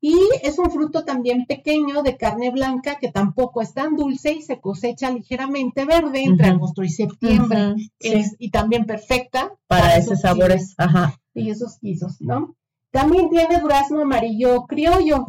Y 0.00 0.18
es 0.42 0.58
un 0.58 0.70
fruto 0.70 1.04
también 1.04 1.46
pequeño 1.46 2.02
de 2.02 2.16
carne 2.16 2.50
blanca 2.50 2.98
que 3.00 3.12
tampoco 3.12 3.62
es 3.62 3.72
tan 3.72 3.96
dulce 3.96 4.32
y 4.32 4.42
se 4.42 4.60
cosecha 4.60 5.10
ligeramente 5.10 5.84
verde 5.84 6.24
entre 6.24 6.48
agosto 6.48 6.82
y 6.82 6.88
septiembre. 6.88 7.74
y 8.00 8.50
también 8.50 8.84
perfecta 8.84 9.52
para, 9.68 9.96
esos 9.96 10.20
sabores. 10.20 10.74
Ajá. 10.76 11.14
Y 11.34 11.50
esos 11.50 11.78
guisos, 11.80 12.20
¿no? 12.20 12.56
También 12.90 13.30
tiene 13.30 13.60
durazno 13.60 14.02
amarillo 14.02 14.66
criollo. 14.66 15.24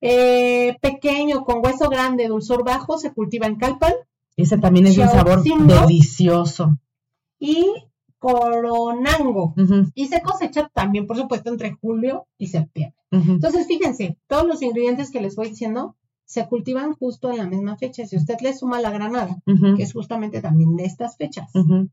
Eh, 0.00 0.76
pequeño, 0.80 1.44
con 1.44 1.64
hueso 1.64 1.88
grande, 1.88 2.28
dulzor 2.28 2.64
bajo, 2.64 2.98
se 2.98 3.12
cultiva 3.12 3.46
en 3.46 3.56
Calpan. 3.56 3.92
Ese 4.36 4.58
también 4.58 4.86
es 4.86 4.98
un 4.98 5.08
sabor 5.08 5.42
delicioso 5.42 6.78
y 7.38 7.66
coronango. 8.18 9.54
Y 9.94 10.06
se 10.06 10.22
cosecha 10.22 10.70
también, 10.72 11.06
por 11.06 11.16
supuesto, 11.16 11.50
entre 11.50 11.72
julio 11.72 12.26
y 12.38 12.48
septiembre. 12.48 12.96
Entonces, 13.10 13.66
fíjense, 13.66 14.18
todos 14.26 14.46
los 14.46 14.62
ingredientes 14.62 15.10
que 15.10 15.20
les 15.20 15.36
voy 15.36 15.50
diciendo 15.50 15.96
se 16.24 16.46
cultivan 16.48 16.94
justo 16.94 17.30
en 17.30 17.38
la 17.38 17.46
misma 17.46 17.76
fecha. 17.76 18.04
Si 18.04 18.16
usted 18.16 18.36
le 18.40 18.52
suma 18.52 18.80
la 18.80 18.90
granada, 18.90 19.36
que 19.76 19.82
es 19.82 19.92
justamente 19.92 20.40
también 20.40 20.76
de 20.76 20.84
estas 20.84 21.16
fechas, 21.16 21.50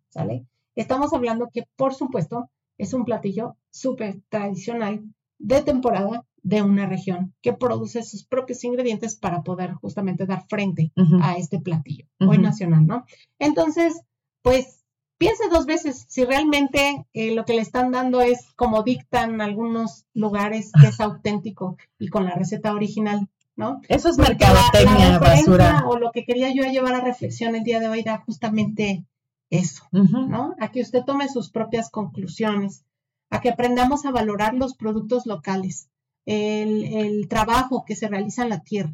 ¿sale? 0.09 0.45
Estamos 0.75 1.13
hablando 1.13 1.49
que, 1.53 1.67
por 1.75 1.93
supuesto, 1.93 2.49
es 2.77 2.93
un 2.93 3.05
platillo 3.05 3.57
súper 3.69 4.21
tradicional 4.29 5.03
de 5.37 5.61
temporada 5.61 6.25
de 6.41 6.61
una 6.61 6.87
región 6.87 7.33
que 7.41 7.53
produce 7.53 8.03
sus 8.03 8.25
propios 8.25 8.63
ingredientes 8.63 9.15
para 9.15 9.43
poder 9.43 9.73
justamente 9.73 10.25
dar 10.25 10.45
frente 10.49 10.91
a 11.21 11.35
este 11.35 11.59
platillo 11.59 12.05
hoy 12.19 12.37
nacional, 12.37 12.87
¿no? 12.87 13.05
Entonces, 13.39 14.01
pues 14.41 14.82
piense 15.23 15.47
dos 15.49 15.65
veces 15.65 16.05
si 16.09 16.25
realmente 16.25 17.05
eh, 17.13 17.33
lo 17.33 17.45
que 17.45 17.53
le 17.53 17.61
están 17.61 17.91
dando 17.91 18.21
es 18.21 18.51
como 18.57 18.83
dictan 18.83 19.39
algunos 19.39 20.05
lugares 20.13 20.71
que 20.81 20.87
es 20.87 20.99
auténtico 20.99 21.77
y 21.97 22.09
con 22.09 22.25
la 22.25 22.35
receta 22.35 22.73
original, 22.73 23.29
¿no? 23.55 23.79
Eso 23.87 24.09
es 24.09 24.17
mercadotecnia, 24.17 25.19
basura. 25.19 25.85
O 25.87 25.97
lo 25.97 26.11
que 26.11 26.25
quería 26.25 26.53
yo 26.53 26.63
llevar 26.63 26.95
a 26.95 26.99
reflexión 27.01 27.55
el 27.55 27.63
día 27.63 27.79
de 27.79 27.87
hoy 27.87 28.01
era 28.01 28.17
justamente 28.17 29.05
eso, 29.49 29.87
¿no? 29.91 30.55
A 30.59 30.71
que 30.71 30.81
usted 30.81 31.05
tome 31.05 31.29
sus 31.29 31.49
propias 31.49 31.89
conclusiones, 31.89 32.83
a 33.29 33.39
que 33.39 33.49
aprendamos 33.49 34.05
a 34.05 34.11
valorar 34.11 34.53
los 34.53 34.75
productos 34.75 35.25
locales, 35.25 35.87
el, 36.25 37.27
trabajo 37.29 37.85
que 37.85 37.95
se 37.95 38.09
realiza 38.09 38.43
en 38.43 38.49
la 38.49 38.59
tierra, 38.59 38.93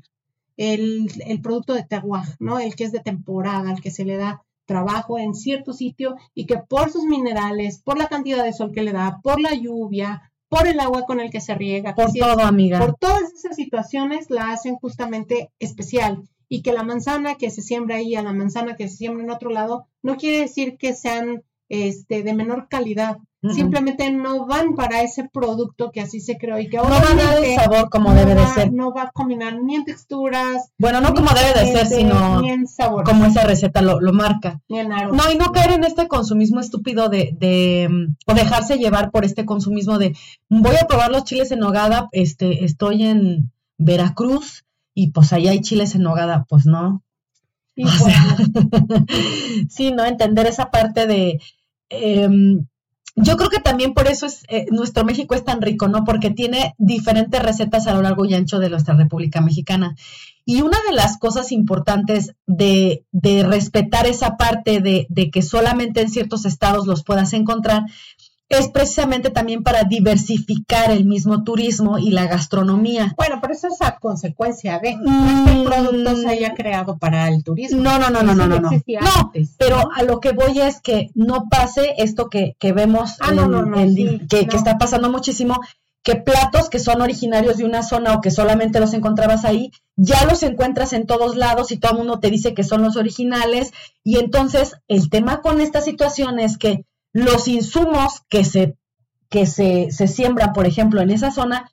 el, 0.58 1.10
el 1.26 1.42
producto 1.42 1.74
de 1.74 1.86
terroir, 1.86 2.36
¿no? 2.38 2.60
El 2.60 2.76
que 2.76 2.84
es 2.84 2.92
de 2.92 3.00
temporada, 3.00 3.72
el 3.72 3.82
que 3.82 3.90
se 3.90 4.06
le 4.06 4.18
da 4.18 4.44
trabajo 4.70 5.18
en 5.18 5.34
cierto 5.34 5.74
sitio 5.74 6.16
y 6.36 6.46
que 6.46 6.58
por 6.60 6.92
sus 6.92 7.04
minerales, 7.06 7.82
por 7.84 7.98
la 7.98 8.08
cantidad 8.08 8.44
de 8.44 8.54
sol 8.54 8.72
que 8.72 8.84
le 8.84 8.92
da, 8.92 9.20
por 9.24 9.42
la 9.42 9.56
lluvia, 9.56 10.32
por 10.48 10.68
el 10.68 10.80
agua 10.80 11.06
con 11.08 11.20
el 11.20 11.32
que 11.32 11.42
se 11.42 11.56
riega, 11.56 11.96
por 11.96 12.14
todo, 12.14 12.42
amiga. 12.42 12.78
Por 12.78 12.96
todas 12.96 13.34
esas 13.34 13.56
situaciones 13.56 14.30
la 14.30 14.52
hacen 14.52 14.76
justamente 14.76 15.50
especial 15.58 16.30
y 16.48 16.62
que 16.62 16.72
la 16.72 16.84
manzana 16.84 17.34
que 17.34 17.50
se 17.50 17.64
siembra 17.64 17.96
ahí 17.96 18.14
a 18.14 18.22
la 18.22 18.32
manzana 18.32 18.76
que 18.76 18.88
se 18.88 18.98
siembra 18.98 19.24
en 19.24 19.32
otro 19.32 19.50
lado 19.50 19.88
no 20.04 20.18
quiere 20.18 20.42
decir 20.42 20.78
que 20.78 20.94
sean 20.94 21.42
este, 21.68 22.22
de 22.22 22.34
menor 22.36 22.68
calidad, 22.70 23.18
Simplemente 23.42 24.12
no 24.12 24.46
van 24.46 24.76
para 24.76 25.02
ese 25.02 25.30
producto 25.32 25.92
que 25.92 26.02
así 26.02 26.20
se 26.20 26.38
creó 26.38 26.60
y 26.60 26.68
que 26.68 26.78
ahora 26.78 27.00
no 27.00 27.06
va 27.06 27.12
a 27.12 27.36
dar 27.36 27.44
el 27.44 27.56
sabor 27.56 27.90
como 27.90 28.14
debe 28.14 28.36
de 28.36 28.46
ser. 28.48 28.74
No 28.74 28.94
va 28.94 29.04
a 29.04 29.12
combinar 29.12 29.62
ni 29.64 29.76
en 29.76 29.86
texturas. 29.86 30.74
Bueno, 30.78 31.00
no 31.00 31.14
como 31.14 31.30
debe 31.34 31.58
de 31.58 31.72
ser, 31.72 31.88
sino 31.88 32.42
como 33.06 33.26
esa 33.26 33.46
receta 33.46 33.82
lo, 33.82 34.00
marca. 34.12 34.60
Ni 34.68 34.80
en 34.80 34.90
no, 34.90 35.32
y 35.32 35.38
no 35.38 35.54
caer 35.54 35.72
en 35.72 35.86
este 35.86 36.10
consumismo 36.10 36.60
estúpido 36.60 37.08
de, 37.08 37.34
de, 37.40 38.10
o 38.26 38.34
dejarse 38.34 38.78
llevar 38.78 39.10
por 39.10 39.24
este 39.24 39.46
consumismo 39.46 40.00
de 40.00 40.18
voy 40.50 40.76
a 40.76 40.86
probar 40.86 41.10
los 41.10 41.24
chiles 41.24 41.52
en 41.52 41.60
nogada, 41.60 42.10
este, 42.12 42.66
estoy 42.66 43.04
en 43.04 43.54
Veracruz 43.78 44.66
y 44.94 45.12
pues 45.12 45.32
ahí 45.32 45.48
hay 45.48 45.62
chiles 45.62 45.96
en 45.96 46.04
nogada, 46.04 46.46
pues 46.50 46.66
no. 46.66 47.04
sí, 49.70 49.94
no 49.94 50.04
entender 50.04 50.46
esa 50.48 50.70
parte 50.70 51.08
de 51.08 51.40
eh, 51.90 52.28
yo 53.22 53.38
creo 53.38 53.50
que 53.50 53.60
también 53.60 53.94
por 53.94 54.08
eso 54.08 54.26
es 54.26 54.44
eh, 54.50 54.66
nuestro 54.72 55.04
México 55.04 55.36
es 55.36 55.44
tan 55.44 55.62
rico, 55.62 55.88
¿no? 55.88 56.04
Porque 56.04 56.30
tiene 56.32 56.76
diferentes 56.78 57.42
recetas 57.42 57.88
a 57.88 57.94
lo 57.94 58.02
largo 58.02 58.26
y 58.26 58.34
ancho 58.34 58.60
de 58.60 58.70
nuestra 58.70 58.96
República 58.96 59.42
Mexicana. 59.42 59.96
Y 60.46 60.62
una 60.62 60.78
de 60.90 60.96
las 60.96 61.18
cosas 61.18 61.52
importantes 61.52 62.34
de, 62.48 63.04
de 63.12 63.44
respetar 63.44 64.08
esa 64.08 64.38
parte 64.38 64.80
de, 64.80 65.06
de, 65.10 65.30
que 65.30 65.42
solamente 65.42 66.02
en 66.02 66.10
ciertos 66.10 66.46
estados 66.46 66.88
los 66.88 67.04
puedas 67.04 67.34
encontrar 67.34 67.84
es 68.50 68.68
precisamente 68.68 69.30
también 69.30 69.62
para 69.64 69.84
diversificar 69.84 70.92
el 70.92 71.06
mismo 71.06 71.44
turismo 71.44 72.00
y 72.00 72.10
la 72.10 72.26
gastronomía. 72.26 73.14
Bueno, 73.16 73.38
pero 73.42 73.54
eso 73.54 73.68
es 73.68 73.82
a 73.82 73.98
consecuencia 74.00 74.80
de 74.80 74.98
mm, 74.98 75.46
que 75.46 75.52
el 75.52 75.64
producto 75.64 76.16
se 76.18 76.28
haya 76.28 76.56
creado 76.56 76.98
para 76.98 77.28
el 77.28 77.44
turismo. 77.44 77.82
No, 77.82 78.00
no, 78.00 78.10
no, 78.10 78.24
no, 78.24 78.34
no, 78.34 78.48
no. 78.48 78.60
No, 78.60 78.70
no 78.70 79.32
pero 79.58 79.92
a 79.96 80.02
lo 80.04 80.20
que 80.20 80.32
voy 80.32 80.60
es 80.60 80.82
que 80.82 81.12
no 81.14 81.48
pase 81.50 81.94
esto 81.98 82.30
que, 82.30 82.56
que 82.60 82.74
vemos, 82.74 83.18
ah, 83.20 83.32
que, 84.30 84.48
que 84.48 84.58
está 84.58 84.80
pasando 84.80 85.12
muchísimo, 85.12 85.60
que 86.04 86.16
platos 86.16 86.70
que 86.70 86.80
son 86.80 87.02
originarios 87.02 87.58
de 87.58 87.66
una 87.66 87.84
zona 87.84 88.16
o 88.16 88.22
que 88.22 88.32
solamente 88.32 88.80
los 88.80 88.94
encontrabas 88.94 89.46
ahí, 89.46 89.72
ya 89.96 90.26
los 90.26 90.42
encuentras 90.44 90.94
en 90.94 91.06
todos 91.06 91.36
lados 91.36 91.72
y 91.72 91.78
todo 91.78 91.92
el 91.92 91.98
mundo 92.00 92.20
te 92.20 92.32
dice 92.32 92.54
que 92.54 92.64
son 92.64 92.82
los 92.82 92.96
originales. 92.96 93.74
Y 94.04 94.18
entonces 94.18 94.78
el 94.88 95.10
tema 95.10 95.42
con 95.42 95.62
esta 95.62 95.82
situación 95.82 96.40
es 96.40 96.58
que 96.58 96.86
los 97.14 97.48
insumos 97.48 98.22
que 98.30 98.44
se, 98.44 98.78
que 99.30 99.46
se, 99.46 99.92
se 99.92 100.08
siembran, 100.08 100.54
por 100.54 100.66
ejemplo, 100.66 101.02
en 101.02 101.12
esa 101.12 101.32
zona, 101.32 101.72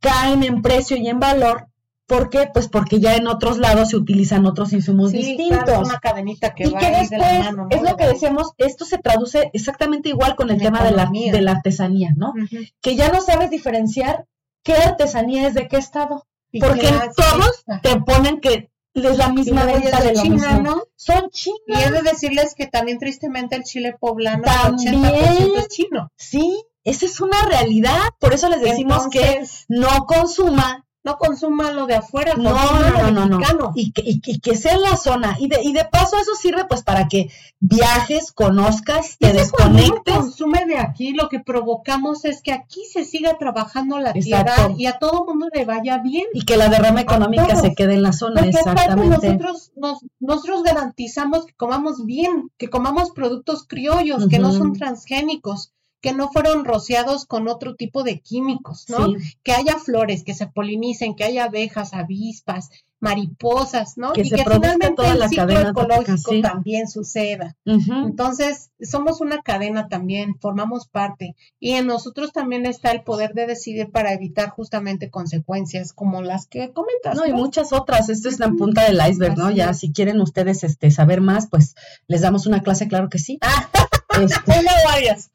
caen 0.00 0.44
en 0.44 0.62
precio 0.62 0.96
y 0.96 1.08
en 1.08 1.20
valor 1.20 1.70
¿Por 2.10 2.28
qué? 2.28 2.50
Pues 2.52 2.66
porque 2.66 2.98
ya 2.98 3.14
en 3.14 3.28
otros 3.28 3.58
lados 3.58 3.90
se 3.90 3.96
utilizan 3.96 4.44
otros 4.44 4.72
insumos 4.72 5.12
distintos. 5.12 5.88
una 5.88 6.00
cadenita 6.00 6.56
que 6.56 6.66
y 6.66 6.74
que 6.74 6.90
después, 6.90 7.46
es 7.70 7.82
lo 7.82 7.96
que 7.96 8.08
decíamos, 8.08 8.50
esto 8.58 8.84
se 8.84 8.98
traduce 8.98 9.48
exactamente 9.52 10.08
igual 10.08 10.34
con 10.34 10.50
el 10.50 10.58
tema 10.60 10.82
de 10.82 10.90
la, 10.90 11.06
de 11.06 11.40
la, 11.40 11.52
artesanía, 11.52 12.10
¿no? 12.16 12.34
Que 12.82 12.96
ya 12.96 13.12
no 13.12 13.20
sabes 13.20 13.50
diferenciar 13.50 14.26
qué 14.64 14.74
artesanía 14.74 15.46
es 15.46 15.54
de 15.54 15.68
qué 15.68 15.76
estado. 15.76 16.26
Porque 16.58 16.88
todos 17.14 17.64
te 17.80 18.00
ponen 18.00 18.40
que 18.40 18.69
es 18.94 19.16
la 19.16 19.28
misma 19.28 19.64
venta 19.64 20.00
de 20.00 20.12
China, 20.14 20.58
¿no? 20.58 20.82
Son 20.96 21.30
chinos. 21.30 21.60
Y 21.66 21.74
he 21.74 21.90
de 21.90 22.02
decirles 22.02 22.54
que 22.54 22.66
también 22.66 22.98
tristemente 22.98 23.56
el 23.56 23.64
chile 23.64 23.96
poblano 23.98 24.42
también, 24.42 25.02
80% 25.02 25.58
es 25.58 25.68
chino. 25.68 26.12
Sí, 26.16 26.62
esa 26.84 27.06
es 27.06 27.20
una 27.20 27.42
realidad. 27.46 28.00
Por 28.18 28.34
eso 28.34 28.48
les 28.48 28.60
decimos 28.60 29.08
que 29.08 29.44
no 29.68 30.06
consuma 30.06 30.86
no 31.02 31.16
consuma 31.16 31.72
lo 31.72 31.86
de 31.86 31.94
afuera, 31.94 32.34
no, 32.36 32.52
no, 32.52 33.10
no, 33.10 33.26
no, 33.26 33.72
Y 33.74 33.92
que, 33.92 34.02
y, 34.04 34.40
que 34.40 34.56
sea 34.56 34.74
en 34.74 34.82
la 34.82 34.96
zona. 34.96 35.36
Y 35.38 35.48
de, 35.48 35.62
y 35.62 35.72
de 35.72 35.84
paso 35.86 36.16
eso 36.18 36.34
sirve 36.34 36.66
pues 36.66 36.82
para 36.82 37.08
que 37.08 37.30
viajes, 37.58 38.32
conozcas, 38.32 39.16
te 39.18 39.32
desconectes. 39.32 40.14
consume 40.14 40.66
de 40.66 40.78
aquí, 40.78 41.12
lo 41.12 41.28
que 41.28 41.40
provocamos 41.40 42.24
es 42.24 42.42
que 42.42 42.52
aquí 42.52 42.82
se 42.92 43.04
siga 43.04 43.38
trabajando 43.38 43.98
la 43.98 44.12
tierra 44.12 44.72
y 44.76 44.86
a 44.86 44.98
todo 44.98 45.24
mundo 45.24 45.48
le 45.52 45.64
vaya 45.64 45.98
bien. 45.98 46.26
Y 46.34 46.44
que 46.44 46.56
la 46.56 46.68
derrama 46.68 47.00
económica 47.00 47.56
se 47.56 47.74
quede 47.74 47.94
en 47.94 48.02
la 48.02 48.12
zona, 48.12 48.42
exactamente. 48.42 49.38
Nosotros, 49.38 49.70
nosotros 50.20 50.62
garantizamos 50.62 51.46
que 51.46 51.54
comamos 51.54 52.04
bien, 52.04 52.50
que 52.58 52.68
comamos 52.68 53.10
productos 53.10 53.64
criollos, 53.66 54.28
que 54.28 54.38
no 54.38 54.52
son 54.52 54.74
transgénicos 54.74 55.72
que 56.00 56.12
no 56.12 56.30
fueron 56.30 56.64
rociados 56.64 57.26
con 57.26 57.48
otro 57.48 57.74
tipo 57.74 58.02
de 58.02 58.20
químicos, 58.20 58.86
¿no? 58.88 59.14
Que 59.42 59.52
haya 59.52 59.78
flores, 59.78 60.24
que 60.24 60.34
se 60.34 60.46
polinicen, 60.46 61.14
que 61.14 61.24
haya 61.24 61.44
abejas, 61.44 61.92
avispas, 61.92 62.70
mariposas, 63.00 63.96
¿no? 63.96 64.12
Que 64.12 64.22
y 64.22 64.30
que 64.30 64.44
finalmente 64.44 65.02
el 65.06 65.28
ciclo 65.28 65.60
ecológico 65.60 66.40
también 66.42 66.88
suceda. 66.88 67.56
Entonces, 67.64 68.70
somos 68.80 69.20
una 69.20 69.40
cadena 69.42 69.88
también, 69.88 70.36
formamos 70.38 70.86
parte. 70.86 71.34
Y 71.58 71.72
en 71.72 71.86
nosotros 71.86 72.32
también 72.32 72.66
está 72.66 72.92
el 72.92 73.02
poder 73.02 73.32
de 73.32 73.46
decidir 73.46 73.90
para 73.90 74.12
evitar 74.12 74.50
justamente 74.50 75.10
consecuencias 75.10 75.92
como 75.92 76.22
las 76.22 76.46
que 76.46 76.72
comentas. 76.72 77.16
No, 77.16 77.26
y 77.26 77.32
muchas 77.32 77.72
otras. 77.72 78.08
Esto 78.08 78.28
es 78.28 78.38
la 78.38 78.50
punta 78.50 78.84
del 78.84 79.00
iceberg, 79.06 79.36
¿no? 79.36 79.50
Ya 79.50 79.72
si 79.74 79.92
quieren 79.92 80.20
ustedes 80.20 80.62
este, 80.62 80.90
saber 80.90 81.20
más, 81.20 81.48
pues 81.48 81.74
les 82.06 82.20
damos 82.20 82.46
una 82.46 82.62
clase, 82.62 82.88
claro 82.88 83.08
que 83.08 83.18
sí. 83.18 83.38
Ah, 83.40 83.68
este, 84.20 84.52
varias. 84.86 85.30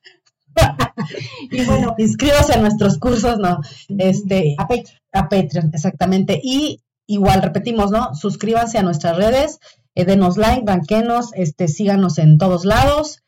Y 1.52 1.65
bueno, 1.65 1.95
inscríbase 1.98 2.53
a 2.53 2.61
nuestros 2.61 2.98
cursos, 2.98 3.40
¿no? 3.40 3.60
Este, 3.98 4.56
a 4.57 4.68
Patreon. 4.68 4.99
A 5.14 5.30
Patreon, 5.30 5.72
exactamente. 5.73 6.40
Y 6.44 6.82
igual 7.07 7.41
repetimos, 7.41 7.91
¿no? 7.91 8.15
Suscríbanse 8.15 8.77
a 8.77 8.84
nuestras 8.84 9.18
redes, 9.18 9.60
eh, 9.95 10.06
denos 10.06 10.38
like, 10.38 10.64
banquenos, 10.64 11.32
este, 11.34 11.68
síganos 11.68 12.18
en 12.18 12.38
todos 12.38 12.65
lados. 12.65 13.22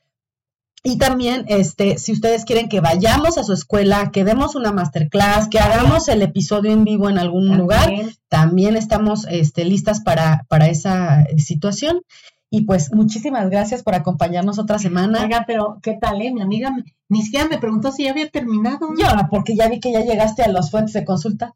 Y 0.83 0.97
también, 0.97 1.45
este, 1.47 1.97
si 1.97 2.13
ustedes 2.13 2.45
quieren 2.45 2.69
que 2.69 2.79
vayamos 2.79 3.37
a 3.37 3.43
su 3.43 3.51
escuela, 3.53 4.11
que 4.11 4.23
demos 4.23 4.55
una 4.55 4.71
masterclass, 4.71 5.49
que 5.49 5.59
hagamos 5.59 6.07
el 6.07 6.21
episodio 6.21 6.71
en 6.71 6.85
vivo 6.85 7.09
en 7.09 7.17
algún 7.17 7.57
lugar, 7.57 7.91
también 8.29 8.77
estamos 8.77 9.25
este, 9.29 9.65
listas 9.65 10.01
para, 10.01 10.45
para 10.47 10.67
esa 10.67 11.25
situación. 11.37 12.01
Y 12.49 12.61
pues 12.61 12.93
muchísimas 12.93 13.49
gracias 13.49 13.83
por 13.83 13.95
acompañarnos 13.95 14.57
otra 14.57 14.79
semana. 14.79 15.23
Oiga, 15.23 15.43
pero 15.45 15.79
¿qué 15.81 15.97
tal, 15.99 16.21
eh? 16.21 16.31
Mi 16.31 16.41
amiga 16.41 16.73
ni 17.09 17.21
siquiera 17.21 17.47
me 17.47 17.57
preguntó 17.57 17.91
si 17.91 18.03
ya 18.03 18.11
había 18.11 18.29
terminado. 18.29 18.89
Ya, 18.97 19.27
porque 19.29 19.55
ya 19.55 19.67
vi 19.67 19.79
que 19.79 19.91
ya 19.91 20.01
llegaste 20.01 20.43
a 20.43 20.47
las 20.47 20.71
fuentes 20.71 20.93
de 20.93 21.05
consulta. 21.05 21.55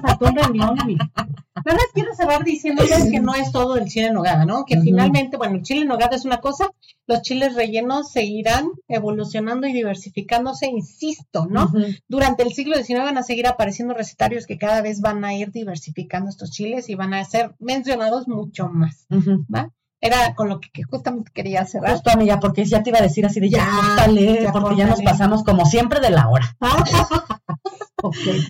Faltó 0.00 0.26
un 0.26 0.36
renglón, 0.36 0.76
Nada 1.64 1.76
más 1.76 1.86
quiero 1.92 2.14
cerrar 2.14 2.44
diciéndoles 2.44 3.10
que 3.10 3.20
no 3.20 3.34
es 3.34 3.52
todo 3.52 3.76
el 3.76 3.86
chile 3.86 4.06
en 4.06 4.14
nogada, 4.14 4.46
¿no? 4.46 4.64
Que 4.64 4.80
finalmente, 4.80 5.36
bueno, 5.36 5.56
el 5.56 5.62
chile 5.62 5.82
en 5.82 5.88
nogada 5.88 6.16
es 6.16 6.24
una 6.24 6.40
cosa, 6.40 6.70
los 7.06 7.22
chiles 7.22 7.54
rellenos 7.54 8.12
seguirán 8.12 8.70
evolucionando 8.88 9.66
y 9.66 9.72
diversificándose, 9.72 10.68
insisto, 10.68 11.46
¿no? 11.46 11.70
Durante 12.08 12.44
el 12.44 12.52
siglo 12.52 12.76
XIX 12.76 13.00
van 13.00 13.18
a 13.18 13.22
seguir 13.22 13.46
apareciendo 13.46 13.94
recetarios 13.94 14.46
que 14.46 14.58
cada 14.58 14.80
vez 14.80 15.00
van 15.00 15.24
a 15.24 15.34
ir 15.34 15.50
diversificando 15.50 16.30
estos 16.30 16.50
chiles 16.50 16.88
y 16.88 16.94
van 16.94 17.14
a 17.14 17.24
ser 17.24 17.54
mencionados 17.58 18.28
mucho 18.28 18.68
más, 18.68 19.06
¿va? 19.54 19.70
Era 20.02 20.34
con 20.34 20.48
lo 20.48 20.60
que, 20.60 20.82
justamente 20.84 21.30
quería 21.34 21.66
cerrar. 21.66 21.92
Justo, 21.92 22.10
amiga, 22.10 22.40
porque 22.40 22.64
ya 22.64 22.82
te 22.82 22.88
iba 22.88 23.00
a 23.00 23.02
decir 23.02 23.26
así 23.26 23.38
de 23.38 23.50
ya, 23.50 23.66
ya 24.16 24.50
porque 24.50 24.76
ya 24.76 24.86
nos 24.86 25.02
pasamos 25.02 25.44
como 25.44 25.66
siempre 25.66 26.00
de 26.00 26.08
la 26.08 26.28
hora. 26.28 26.56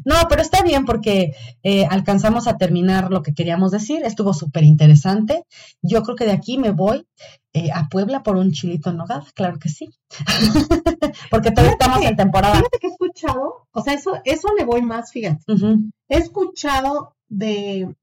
No, 0.05 0.14
pero 0.28 0.43
está 0.43 0.62
bien 0.62 0.85
porque 0.85 1.35
eh, 1.62 1.86
alcanzamos 1.86 2.47
a 2.47 2.56
terminar 2.56 3.10
lo 3.10 3.22
que 3.22 3.35
queríamos 3.35 3.70
decir. 3.70 4.02
Estuvo 4.05 4.32
súper 4.35 4.64
interesante. 4.64 5.44
Yo 5.82 6.02
creo 6.02 6.16
que 6.16 6.24
de 6.24 6.32
aquí 6.32 6.59
me 6.59 6.70
voy 6.70 7.06
eh, 7.52 7.70
a 7.72 7.89
Puebla 7.89 8.22
por 8.22 8.36
un 8.36 8.52
chilito 8.52 8.90
en 8.90 8.97
nogada, 8.97 9.27
claro 9.35 9.59
que 9.59 9.68
sí. 9.68 9.90
porque 11.31 11.51
todavía 11.51 11.72
estamos 11.72 12.02
en 12.02 12.16
temporada. 12.16 12.55
Fíjate 12.55 12.78
que 12.78 12.86
he 12.86 12.90
escuchado, 12.90 13.66
o 13.72 13.82
sea, 13.82 13.94
eso, 13.94 14.20
eso 14.24 14.48
le 14.56 14.64
voy 14.64 14.82
más, 14.82 15.10
fíjate. 15.10 15.43
He 16.09 16.18
escuchado 16.18 17.16
de, 17.28 17.94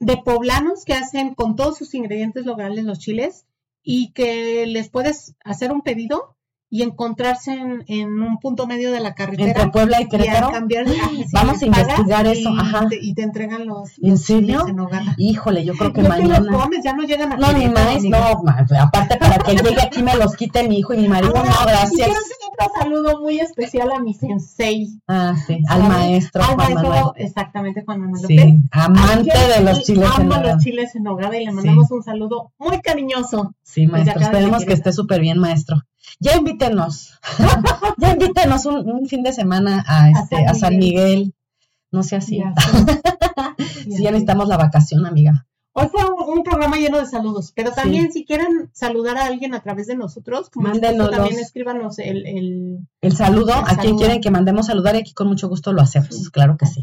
de 0.00 0.16
poblanos 0.16 0.84
que 0.84 0.94
hacen 0.94 1.34
con 1.34 1.54
todos 1.54 1.76
sus 1.76 1.94
ingredientes 1.94 2.46
locales 2.46 2.84
los 2.84 2.98
chiles 2.98 3.44
y 3.82 4.12
que 4.12 4.66
les 4.66 4.88
puedes 4.88 5.34
hacer 5.44 5.72
un 5.72 5.82
pedido 5.82 6.37
y 6.70 6.82
encontrarse 6.82 7.52
en, 7.52 7.84
en, 7.86 8.20
un 8.20 8.38
punto 8.38 8.66
medio 8.66 8.92
de 8.92 9.00
la 9.00 9.14
carretera. 9.14 9.48
Entre 9.48 9.68
Puebla 9.68 10.02
y 10.02 10.08
Querétaro. 10.08 10.50
Vamos 11.32 11.62
a 11.62 11.66
investigar 11.66 12.26
eso. 12.26 12.50
Y, 12.50 12.58
Ajá. 12.58 12.88
Te, 12.88 12.98
y 13.00 13.14
te 13.14 13.22
entregan 13.22 13.66
los. 13.66 13.98
¿En 14.02 14.18
serio? 14.18 14.66
Híjole, 15.16 15.64
yo 15.64 15.74
creo 15.74 15.92
que 15.92 16.02
mañana. 16.02 16.40
Los 16.40 16.62
comes, 16.62 16.84
ya 16.84 16.92
no 16.92 17.04
llegan 17.04 17.32
a 17.32 17.36
No, 17.36 17.52
ni 17.52 17.68
más, 17.68 18.02
no, 18.04 18.18
aparte 18.80 19.16
para 19.16 19.38
que 19.38 19.56
llegue 19.56 19.80
aquí 19.80 20.02
me 20.02 20.14
los 20.16 20.36
quite 20.36 20.68
mi 20.68 20.78
hijo 20.78 20.92
y 20.94 20.98
mi 20.98 21.08
marido. 21.08 21.32
no, 21.32 21.42
gracias. 21.42 21.92
Y 21.92 21.96
quiero 21.96 22.12
hacer 22.12 22.36
otro 22.52 22.72
saludo 22.80 23.20
muy 23.20 23.40
especial 23.40 23.90
a 23.92 24.00
mi 24.00 24.14
sensei. 24.14 24.88
Ah, 25.06 25.34
sí, 25.46 25.60
al 25.68 25.82
maestro. 25.84 26.42
Al 26.44 26.56
maestro, 26.56 27.14
exactamente, 27.16 27.82
Juan 27.84 28.00
Manuel 28.00 28.22
López. 28.22 28.36
Sí, 28.36 28.62
amante 28.72 29.38
de 29.56 29.64
los 29.64 29.82
chiles 29.84 30.10
en 30.18 30.28
nogada. 30.28 30.52
los 30.52 30.62
chiles 30.62 30.94
en 30.94 31.02
nogada 31.02 31.36
y 31.38 31.46
le 31.46 31.52
mandamos 31.52 31.90
un 31.90 32.02
saludo 32.02 32.52
muy 32.58 32.80
cariñoso. 32.82 33.54
Sí, 33.62 33.86
maestro, 33.86 34.20
esperemos 34.20 34.64
que 34.64 34.74
esté 34.74 34.92
súper 34.92 35.20
bien, 35.20 35.38
maestro 35.38 35.82
ya 36.20 36.36
invítenos, 36.36 37.18
ya 37.98 38.12
invítenos 38.12 38.66
un, 38.66 39.06
fin 39.06 39.22
de 39.22 39.32
semana 39.32 39.84
a, 39.86 40.10
este, 40.10 40.46
a 40.46 40.54
San, 40.54 40.78
Miguel. 40.78 41.34
No 41.90 42.02
sé 42.02 42.16
así. 42.16 42.42
si 43.84 44.02
ya 44.02 44.10
necesitamos 44.10 44.48
la 44.48 44.56
vacación, 44.56 45.06
amiga. 45.06 45.46
Hoy 45.72 45.86
fue 45.88 46.00
un, 46.26 46.42
programa 46.42 46.76
lleno 46.76 46.98
de 46.98 47.06
saludos, 47.06 47.52
pero 47.54 47.70
también 47.70 48.10
si 48.10 48.24
quieren 48.24 48.68
saludar 48.72 49.16
a 49.16 49.26
alguien 49.26 49.54
a 49.54 49.62
través 49.62 49.86
de 49.86 49.96
nosotros, 49.96 50.50
como 50.50 50.72
también 50.72 51.38
escríbanos 51.38 52.00
el, 52.00 52.26
el, 52.26 52.78
el 53.00 53.16
saludo, 53.16 53.54
a 53.54 53.76
quien 53.76 53.96
quieren 53.96 54.20
que 54.20 54.30
mandemos 54.30 54.66
saludar 54.66 54.96
y 54.96 54.98
aquí 54.98 55.14
con 55.14 55.28
mucho 55.28 55.48
gusto 55.48 55.72
lo 55.72 55.80
hacemos, 55.80 56.30
claro 56.30 56.56
que 56.56 56.66
sí. 56.66 56.80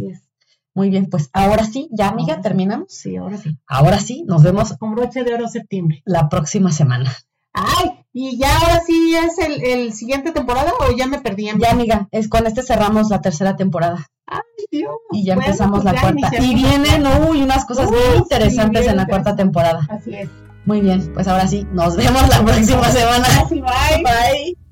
Muy 0.75 0.89
bien, 0.89 1.09
pues 1.09 1.29
ahora 1.31 1.65
sí, 1.65 1.87
ya 1.91 2.09
amiga, 2.09 2.41
terminamos. 2.41 2.87
Sí, 2.89 3.15
ahora 3.15 3.37
sí. 3.37 3.57
Ahora 3.65 3.97
sí, 3.97 4.23
nos 4.27 4.43
vemos. 4.43 4.73
Con 4.77 4.93
broche 4.93 5.23
de 5.23 5.33
oro 5.33 5.47
septiembre. 5.47 6.01
La 6.03 6.27
próxima 6.27 6.71
semana. 6.73 7.13
Ay, 7.55 8.05
¿y 8.11 8.37
ya 8.37 8.57
ahora 8.57 8.81
sí 8.85 9.15
es 9.15 9.39
el, 9.39 9.63
el 9.63 9.93
siguiente 9.93 10.31
temporada 10.31 10.73
o 10.79 10.91
ya 10.91 11.07
me 11.07 11.21
perdí? 11.21 11.49
Ya, 11.57 11.71
amiga, 11.71 12.07
es 12.11 12.27
con 12.27 12.45
este 12.47 12.63
cerramos 12.63 13.09
la 13.09 13.21
tercera 13.21 13.55
temporada. 13.55 14.07
Ay, 14.27 14.41
Dios. 14.71 14.91
Y 15.11 15.25
ya 15.25 15.35
empezamos 15.35 15.83
pues 15.83 15.93
la 15.93 16.01
cuarta. 16.01 16.31
Y 16.41 16.53
vienen, 16.53 17.05
uy, 17.27 17.41
unas 17.41 17.65
cosas 17.65 17.89
muy 17.89 18.17
interesantes 18.17 18.87
en 18.87 18.97
la 18.97 19.07
cuarta 19.07 19.35
temporada. 19.35 19.87
Así 19.89 20.15
es. 20.15 20.29
Muy 20.65 20.81
bien, 20.81 21.11
pues 21.13 21.27
ahora 21.27 21.47
sí, 21.47 21.65
nos 21.71 21.95
vemos 21.95 22.27
la 22.27 22.41
próxima 22.45 22.89
semana. 22.89 23.27
Así 23.41 23.61
va. 23.61 24.64